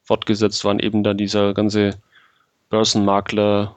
fortgesetzt 0.04 0.66
waren. 0.66 0.80
Eben 0.80 1.04
dann 1.04 1.18
dieser 1.18 1.54
ganze 1.54 1.98
Börsenmakler 2.70 3.76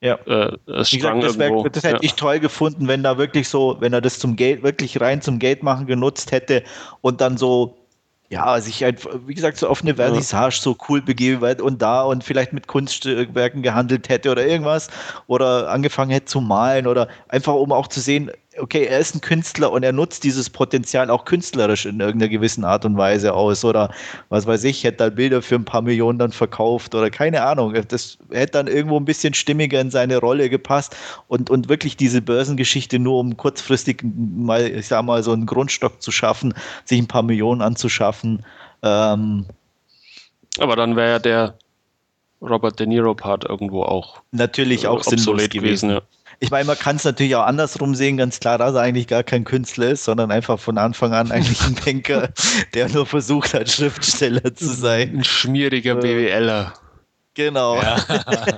ja. 0.00 0.16
Äh, 0.26 0.58
das, 0.66 0.90
gesagt, 0.90 1.22
das, 1.22 1.38
wär, 1.38 1.50
das 1.70 1.82
hätte 1.82 1.96
ja. 1.96 2.02
ich 2.02 2.12
toll 2.12 2.38
gefunden, 2.38 2.88
wenn 2.88 3.02
da 3.02 3.16
wirklich 3.16 3.48
so, 3.48 3.76
wenn 3.80 3.94
er 3.94 4.02
das 4.02 4.18
zum 4.18 4.36
Geld, 4.36 4.62
wirklich 4.62 5.00
rein 5.00 5.22
zum 5.22 5.38
Geld 5.38 5.62
machen 5.62 5.86
genutzt 5.86 6.30
hätte 6.30 6.62
und 7.00 7.22
dann 7.22 7.38
so, 7.38 7.83
ja, 8.30 8.60
sich 8.60 8.84
einfach, 8.84 9.10
wie 9.26 9.34
gesagt, 9.34 9.58
so 9.58 9.68
auf 9.68 9.82
eine 9.82 9.94
Vernissage 9.94 10.56
so 10.60 10.76
cool 10.88 11.02
begeben 11.02 11.42
und 11.60 11.82
da 11.82 12.02
und 12.02 12.24
vielleicht 12.24 12.52
mit 12.52 12.66
Kunstwerken 12.66 13.62
gehandelt 13.62 14.08
hätte 14.08 14.30
oder 14.30 14.46
irgendwas 14.46 14.88
oder 15.26 15.68
angefangen 15.68 16.10
hätte 16.10 16.26
zu 16.26 16.40
malen 16.40 16.86
oder 16.86 17.08
einfach 17.28 17.54
um 17.54 17.70
auch 17.70 17.86
zu 17.86 18.00
sehen, 18.00 18.30
okay, 18.58 18.84
er 18.84 18.98
ist 18.98 19.14
ein 19.14 19.20
Künstler 19.20 19.72
und 19.72 19.82
er 19.82 19.92
nutzt 19.92 20.24
dieses 20.24 20.48
Potenzial 20.50 21.10
auch 21.10 21.24
künstlerisch 21.24 21.86
in 21.86 22.00
irgendeiner 22.00 22.28
gewissen 22.30 22.64
Art 22.64 22.84
und 22.84 22.96
Weise 22.96 23.34
aus 23.34 23.64
oder 23.64 23.92
was 24.28 24.46
weiß 24.46 24.64
ich, 24.64 24.84
hätte 24.84 24.98
dann 24.98 25.14
Bilder 25.14 25.42
für 25.42 25.56
ein 25.56 25.64
paar 25.64 25.82
Millionen 25.82 26.18
dann 26.18 26.32
verkauft 26.32 26.94
oder 26.94 27.10
keine 27.10 27.42
Ahnung. 27.42 27.74
Das 27.88 28.18
hätte 28.30 28.52
dann 28.52 28.66
irgendwo 28.66 28.96
ein 28.96 29.04
bisschen 29.04 29.34
stimmiger 29.34 29.80
in 29.80 29.90
seine 29.90 30.18
Rolle 30.18 30.48
gepasst 30.48 30.96
und, 31.28 31.50
und 31.50 31.68
wirklich 31.68 31.96
diese 31.96 32.22
Börsengeschichte 32.22 32.98
nur 32.98 33.18
um 33.18 33.36
kurzfristig 33.36 34.02
mal, 34.04 34.66
ich 34.66 34.88
sag 34.88 35.04
mal, 35.04 35.22
so 35.22 35.32
einen 35.32 35.46
Grundstock 35.46 36.00
zu 36.00 36.10
schaffen, 36.10 36.54
sich 36.84 37.00
ein 37.00 37.08
paar 37.08 37.22
Millionen 37.22 37.62
anzuschaffen. 37.62 38.44
Ähm, 38.82 39.46
aber 40.58 40.76
dann 40.76 40.96
wäre 40.96 41.10
ja 41.10 41.18
der 41.18 41.54
Robert 42.40 42.78
De 42.78 42.86
Niro 42.86 43.14
Part 43.14 43.44
irgendwo 43.44 43.82
auch 43.82 44.20
natürlich 44.30 44.86
auch 44.86 45.02
sinnlos 45.02 45.48
gewesen. 45.48 45.50
gewesen 45.50 45.90
ja. 45.90 46.02
Ich 46.40 46.50
meine, 46.50 46.64
man 46.64 46.78
kann 46.78 46.96
es 46.96 47.04
natürlich 47.04 47.36
auch 47.36 47.46
andersrum 47.46 47.94
sehen, 47.94 48.16
ganz 48.16 48.40
klar, 48.40 48.58
dass 48.58 48.74
er 48.74 48.80
eigentlich 48.80 49.06
gar 49.06 49.22
kein 49.22 49.44
Künstler 49.44 49.90
ist, 49.90 50.04
sondern 50.04 50.30
einfach 50.30 50.58
von 50.58 50.78
Anfang 50.78 51.12
an 51.12 51.32
eigentlich 51.32 51.60
ein 51.62 51.74
Banker, 51.74 52.30
der 52.74 52.88
nur 52.88 53.06
versucht 53.06 53.54
hat, 53.54 53.70
Schriftsteller 53.70 54.54
zu 54.54 54.66
sein. 54.66 55.18
Ein 55.18 55.24
schmieriger 55.24 55.96
BWLer. 55.96 56.74
Genau. 57.34 57.76
Ja. 57.76 57.96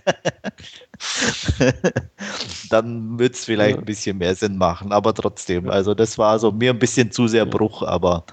Dann 2.70 3.19
wird 3.19 3.35
es 3.35 3.44
vielleicht 3.44 3.78
ein 3.78 3.85
bisschen 3.85 4.19
mehr 4.19 4.35
Sinn 4.35 4.59
machen, 4.59 4.93
aber 4.93 5.15
trotzdem, 5.15 5.70
also 5.70 5.94
das 5.94 6.19
war 6.19 6.39
so 6.39 6.53
mir 6.53 6.70
ein 6.70 6.78
bisschen 6.78 7.11
zu 7.11 7.27
sehr 7.27 7.47
Bruch, 7.47 7.82
aber 7.82 8.24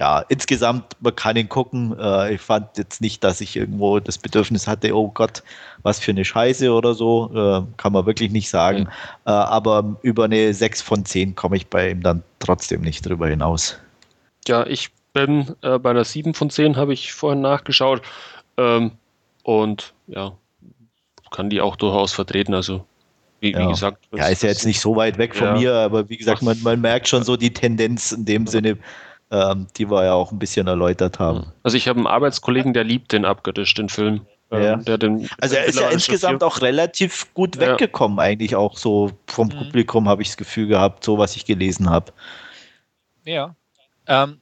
ja, 0.00 0.24
insgesamt, 0.28 0.96
man 1.00 1.14
kann 1.14 1.36
ihn 1.36 1.48
gucken. 1.48 1.96
Äh, 1.98 2.34
ich 2.34 2.40
fand 2.40 2.78
jetzt 2.78 3.00
nicht, 3.00 3.22
dass 3.22 3.40
ich 3.40 3.56
irgendwo 3.56 4.00
das 4.00 4.18
Bedürfnis 4.18 4.66
hatte, 4.66 4.94
oh 4.96 5.08
Gott, 5.08 5.42
was 5.82 6.00
für 6.00 6.10
eine 6.10 6.24
Scheiße 6.24 6.72
oder 6.72 6.94
so, 6.94 7.30
äh, 7.34 7.62
kann 7.76 7.92
man 7.92 8.06
wirklich 8.06 8.32
nicht 8.32 8.50
sagen. 8.50 8.88
Ja. 9.26 9.44
Äh, 9.44 9.46
aber 9.46 9.96
über 10.02 10.24
eine 10.24 10.52
6 10.52 10.82
von 10.82 11.04
10 11.04 11.36
komme 11.36 11.56
ich 11.56 11.68
bei 11.68 11.90
ihm 11.90 12.02
dann 12.02 12.22
trotzdem 12.40 12.80
nicht 12.80 13.06
drüber 13.06 13.28
hinaus. 13.28 13.78
Ja, 14.46 14.66
ich 14.66 14.90
bin 15.12 15.54
äh, 15.62 15.78
bei 15.78 15.90
einer 15.90 16.04
7 16.04 16.34
von 16.34 16.50
10, 16.50 16.76
habe 16.76 16.92
ich 16.92 17.12
vorhin 17.12 17.42
nachgeschaut. 17.42 18.02
Ähm, 18.56 18.92
und 19.42 19.94
ja, 20.06 20.32
kann 21.30 21.50
die 21.50 21.60
auch 21.60 21.76
durchaus 21.76 22.12
vertreten. 22.12 22.54
Also 22.54 22.84
wie, 23.40 23.52
ja. 23.52 23.60
wie, 23.60 23.68
gesagt. 23.70 24.06
Ja, 24.14 24.28
ist 24.28 24.42
ja 24.42 24.50
jetzt 24.50 24.66
nicht 24.66 24.80
so 24.80 24.94
weit 24.94 25.18
weg 25.18 25.34
von 25.34 25.48
ja. 25.48 25.54
mir, 25.54 25.74
aber 25.74 26.08
wie 26.08 26.16
gesagt, 26.16 26.42
man, 26.42 26.62
man, 26.62 26.80
merkt 26.80 27.08
schon 27.08 27.24
so 27.24 27.36
die 27.36 27.52
Tendenz 27.52 28.12
in 28.12 28.24
dem 28.24 28.46
Sinne, 28.46 28.78
ähm, 29.32 29.66
die 29.76 29.90
wir 29.90 30.04
ja 30.04 30.12
auch 30.12 30.30
ein 30.30 30.38
bisschen 30.38 30.68
erläutert 30.68 31.18
haben. 31.18 31.46
Also 31.64 31.76
ich 31.76 31.88
habe 31.88 31.98
einen 31.98 32.06
Arbeitskollegen, 32.06 32.72
der 32.72 32.84
liebt 32.84 33.12
den 33.12 33.24
Abgöttisch, 33.24 33.74
den 33.74 33.88
Film. 33.88 34.26
Ähm, 34.52 34.62
ja. 34.62 34.76
Der 34.76 34.98
den, 34.98 35.28
also 35.40 35.56
er 35.56 35.64
ist 35.64 35.80
ja 35.80 35.88
insgesamt 35.88 36.44
auch 36.44 36.60
relativ 36.60 37.32
gut 37.34 37.58
weggekommen, 37.58 38.20
eigentlich 38.20 38.54
auch 38.54 38.76
so 38.76 39.10
vom 39.26 39.48
mhm. 39.48 39.52
Publikum, 39.52 40.08
habe 40.08 40.22
ich 40.22 40.28
das 40.28 40.36
Gefühl 40.36 40.68
gehabt, 40.68 41.02
so 41.02 41.18
was 41.18 41.34
ich 41.34 41.44
gelesen 41.44 41.90
habe. 41.90 42.12
Ja. 43.24 43.56
Ähm, 44.06 44.38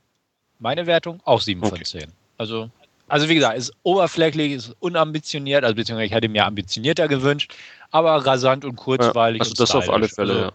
meine 0.59 0.87
Wertung 0.87 1.21
auch 1.25 1.41
7 1.41 1.63
okay. 1.63 1.77
von 1.77 1.85
10. 1.85 2.13
Also 2.37 2.71
Also 3.11 3.29
wie 3.29 3.35
gesagt, 3.35 3.59
ist 3.59 3.73
oberflächlich, 3.83 4.53
ist 4.53 4.77
unambitioniert, 4.79 5.65
also 5.65 5.75
beziehungsweise 5.75 6.07
ich 6.07 6.13
hätte 6.13 6.29
mir 6.29 6.47
ambitionierter 6.47 7.09
gewünscht, 7.09 7.55
aber 7.91 8.15
rasant 8.25 8.65
und 8.65 8.77
kurzweilig. 8.77 9.41
Ja, 9.41 9.45
also 9.45 9.55
das 9.55 9.75
auf 9.75 9.91
alle 9.91 10.09
Fälle, 10.09 10.33
also, 10.33 10.45
ja. 10.45 10.53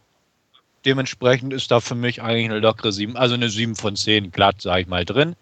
Dementsprechend 0.85 1.51
ist 1.51 1.71
da 1.71 1.79
für 1.79 1.95
mich 1.95 2.21
eigentlich 2.21 2.45
eine 2.45 2.59
lockere 2.59 2.91
7, 2.91 3.17
also 3.17 3.33
eine 3.33 3.49
7 3.49 3.75
von 3.75 3.95
10 3.95 4.31
glatt, 4.31 4.61
sage 4.61 4.81
ich 4.81 4.87
mal, 4.87 5.03
drin. 5.03 5.35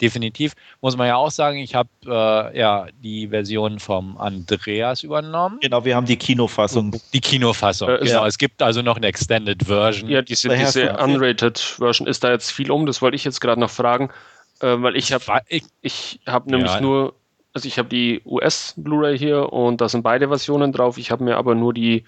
Definitiv. 0.00 0.54
Muss 0.80 0.96
man 0.96 1.08
ja 1.08 1.16
auch 1.16 1.30
sagen, 1.30 1.58
ich 1.58 1.74
habe 1.74 1.88
äh, 2.06 2.58
ja 2.58 2.86
die 3.02 3.28
Version 3.28 3.80
vom 3.80 4.16
Andreas 4.16 5.02
übernommen. 5.02 5.58
Genau, 5.60 5.84
wir 5.84 5.96
haben 5.96 6.06
die 6.06 6.16
Kinofassung. 6.16 6.94
Die 7.12 7.20
Kinofassung, 7.20 7.88
äh, 7.88 7.98
genau. 7.98 8.10
Ja. 8.10 8.26
Es 8.26 8.38
gibt 8.38 8.62
also 8.62 8.82
noch 8.82 8.96
eine 8.96 9.06
Extended 9.06 9.64
Version. 9.64 10.08
Ja, 10.08 10.22
diese, 10.22 10.50
diese 10.50 10.96
Unrated 10.96 11.58
Version 11.58 12.06
ist 12.06 12.22
da 12.22 12.30
jetzt 12.30 12.52
viel 12.52 12.70
um, 12.70 12.86
das 12.86 13.02
wollte 13.02 13.16
ich 13.16 13.24
jetzt 13.24 13.40
gerade 13.40 13.60
noch 13.60 13.70
fragen, 13.70 14.10
äh, 14.60 14.82
weil 14.82 14.96
ich 14.96 15.12
habe 15.12 15.24
ich, 15.48 15.64
ich 15.82 16.20
hab 16.26 16.46
nämlich 16.46 16.72
ja. 16.72 16.80
nur, 16.80 17.14
also 17.52 17.66
ich 17.66 17.78
habe 17.78 17.88
die 17.88 18.20
US 18.24 18.74
Blu-ray 18.76 19.18
hier 19.18 19.52
und 19.52 19.80
da 19.80 19.88
sind 19.88 20.02
beide 20.02 20.28
Versionen 20.28 20.72
drauf. 20.72 20.98
Ich 20.98 21.10
habe 21.10 21.24
mir 21.24 21.36
aber 21.36 21.54
nur 21.54 21.74
die 21.74 22.04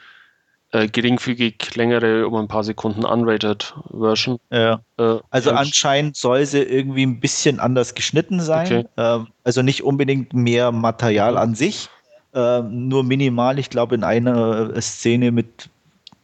äh, 0.72 0.86
geringfügig 0.88 1.74
längere, 1.74 2.28
um 2.28 2.36
ein 2.36 2.48
paar 2.48 2.64
Sekunden 2.64 3.04
unrated 3.04 3.74
Version. 3.90 4.38
Ja. 4.50 4.80
Äh, 4.98 5.16
also 5.30 5.50
anscheinend 5.50 6.16
soll 6.16 6.46
sie 6.46 6.62
irgendwie 6.62 7.04
ein 7.04 7.20
bisschen 7.20 7.58
anders 7.58 7.94
geschnitten 7.94 8.40
sein. 8.40 8.86
Okay. 8.96 9.20
Äh, 9.22 9.24
also 9.44 9.62
nicht 9.62 9.82
unbedingt 9.82 10.32
mehr 10.32 10.70
Material 10.70 11.36
an 11.36 11.54
sich, 11.54 11.88
ähm, 12.34 12.88
nur 12.88 13.02
minimal. 13.02 13.58
Ich 13.58 13.70
glaube 13.70 13.96
in 13.96 14.04
einer 14.04 14.80
Szene 14.80 15.32
mit 15.32 15.68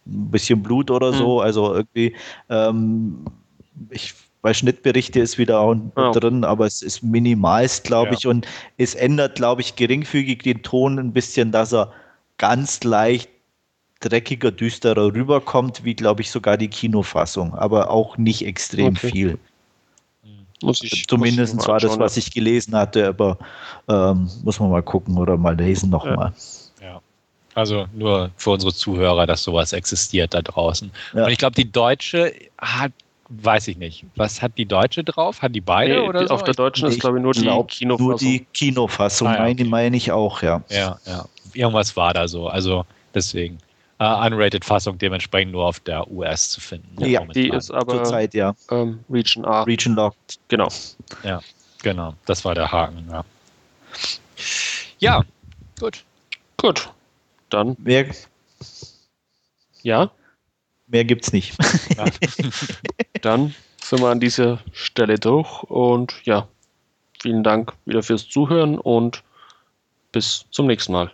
ein 0.07 0.31
bisschen 0.31 0.63
Blut 0.63 0.91
oder 0.91 1.13
so. 1.13 1.37
Mhm. 1.37 1.41
Also 1.41 1.75
irgendwie, 1.75 2.15
ähm, 2.49 3.25
ich 3.91 4.15
bei 4.47 4.55
Schnittberichte 4.55 5.19
ist 5.19 5.39
wieder 5.39 5.59
auch 5.59 5.75
oh. 5.97 6.13
drin, 6.13 6.45
aber 6.45 6.67
es 6.67 6.81
ist 6.81 7.03
minimalst, 7.03 7.83
glaube 7.83 8.11
ja. 8.11 8.17
ich, 8.17 8.29
und 8.29 8.47
es 8.79 8.95
ändert, 8.95 9.35
glaube 9.35 9.61
ich, 9.61 9.75
geringfügig 9.75 10.45
den 10.45 10.63
Ton 10.63 11.01
ein 11.01 11.13
bisschen, 11.13 11.51
dass 11.51 11.75
er 11.75 11.93
ganz 12.39 12.85
leicht 12.85 13.29
dreckiger, 13.99 14.53
düsterer 14.53 15.13
rüberkommt, 15.13 15.83
wie 15.83 15.95
glaube 15.95 16.23
ich 16.23 16.31
sogar 16.31 16.57
die 16.57 16.69
Kinofassung, 16.69 17.55
aber 17.55 17.91
auch 17.91 18.19
nicht 18.19 18.47
extrem 18.47 18.95
okay. 18.95 19.11
viel. 19.11 19.39
Muss 20.63 20.81
ich, 20.85 21.09
Zumindest 21.09 21.57
muss 21.57 21.65
ich 21.65 21.69
war 21.69 21.81
das, 21.81 21.99
was 21.99 22.17
ich 22.17 22.31
gelesen 22.31 22.77
hatte, 22.77 23.09
aber 23.09 23.39
ähm, 23.89 24.31
muss 24.45 24.61
man 24.61 24.71
mal 24.71 24.85
gucken 24.85 25.19
oder 25.19 25.37
mal 25.37 25.57
lesen 25.57 25.91
nochmal. 25.91 26.33
Ja. 26.81 26.87
ja. 26.87 27.01
Also 27.57 27.87
nur 27.93 28.31
für 28.37 28.51
unsere 28.51 28.73
Zuhörer, 28.73 29.27
dass 29.27 29.43
sowas 29.43 29.73
existiert 29.73 30.35
da 30.35 30.43
draußen. 30.43 30.93
Ja. 31.15 31.25
Und 31.25 31.33
ich 31.33 31.39
glaube, 31.39 31.57
die 31.57 31.73
Deutsche 31.73 32.33
hat, 32.59 32.93
weiß 33.29 33.69
ich 33.69 33.77
nicht, 33.77 34.05
was 34.15 34.43
hat 34.43 34.53
die 34.57 34.67
Deutsche 34.67 35.05
drauf? 35.05 35.43
Hat 35.43 35.55
die 35.55 35.61
beide 35.61 35.95
nee, 35.95 36.09
oder 36.09 36.21
die, 36.21 36.29
so? 36.29 36.35
Auf 36.35 36.45
der 36.45 36.55
Deutschen 36.55 36.89
ist, 36.89 37.01
glaube 37.01 37.19
ich, 37.19 37.23
nur 37.23 37.33
die 37.33 37.41
Kinofassung. 37.65 38.07
Nur 38.09 38.17
die 38.17 38.47
Kinofassung, 38.53 39.29
ah, 39.29 39.47
ja, 39.47 39.53
okay. 39.53 39.65
meine 39.65 39.97
ich 39.97 40.13
auch, 40.13 40.43
ja. 40.43 40.63
Ja, 40.71 40.99
ja. 41.07 41.25
Irgendwas 41.55 41.97
war 41.97 42.15
da 42.15 42.29
so. 42.29 42.49
Also 42.49 42.85
deswegen 43.15 43.59
äh, 43.99 44.05
Unrated-Fassung 44.05 44.99
dementsprechend 44.99 45.53
nur 45.53 45.65
auf 45.65 45.81
der 45.81 46.11
US 46.11 46.51
zu 46.51 46.61
finden. 46.61 47.03
Ja, 47.05 47.21
momentan. 47.21 47.43
die 47.43 47.49
ist 47.49 47.71
aber 47.71 47.97
zurzeit 47.97 48.35
ja 48.35 48.55
ähm, 48.71 49.01
Region 49.11 49.45
A. 49.45 49.63
Region 49.63 49.95
Locked. 49.95 50.39
Genau. 50.49 50.69
Ja, 51.23 51.41
genau. 51.83 52.15
Das 52.27 52.45
war 52.45 52.55
der 52.55 52.71
Haken. 52.71 53.07
Ja, 53.11 53.25
ja 54.99 55.25
gut. 55.81 56.05
Gut. 56.59 56.91
Dann. 57.49 57.77
Mehr, 57.79 58.07
ja? 59.83 60.11
Mehr 60.89 61.05
gibt's 61.05 61.33
nicht. 61.33 61.57
Ja. 61.97 62.05
Dann 63.23 63.55
sind 63.83 64.01
wir 64.01 64.09
an 64.09 64.21
dieser 64.21 64.61
Stelle 64.73 65.19
durch 65.19 65.63
und 65.65 66.15
ja, 66.25 66.49
vielen 67.21 67.43
Dank 67.43 67.73
wieder 67.85 68.03
fürs 68.03 68.29
Zuhören 68.29 68.79
und 68.79 69.23
bis 70.13 70.47
zum 70.51 70.67
nächsten 70.67 70.93
Mal. 70.93 71.13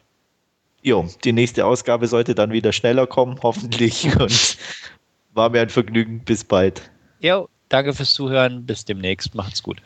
Jo, 0.82 1.08
die 1.24 1.32
nächste 1.32 1.64
Ausgabe 1.64 2.08
sollte 2.08 2.34
dann 2.34 2.50
wieder 2.50 2.72
schneller 2.72 3.06
kommen, 3.06 3.38
hoffentlich. 3.42 4.04
Und 4.18 4.58
war 5.32 5.48
mir 5.48 5.62
ein 5.62 5.68
Vergnügen. 5.68 6.20
Bis 6.24 6.42
bald. 6.42 6.90
Jo, 7.20 7.48
danke 7.68 7.94
fürs 7.94 8.14
Zuhören. 8.14 8.66
Bis 8.66 8.84
demnächst. 8.84 9.34
Macht's 9.36 9.62
gut. 9.62 9.80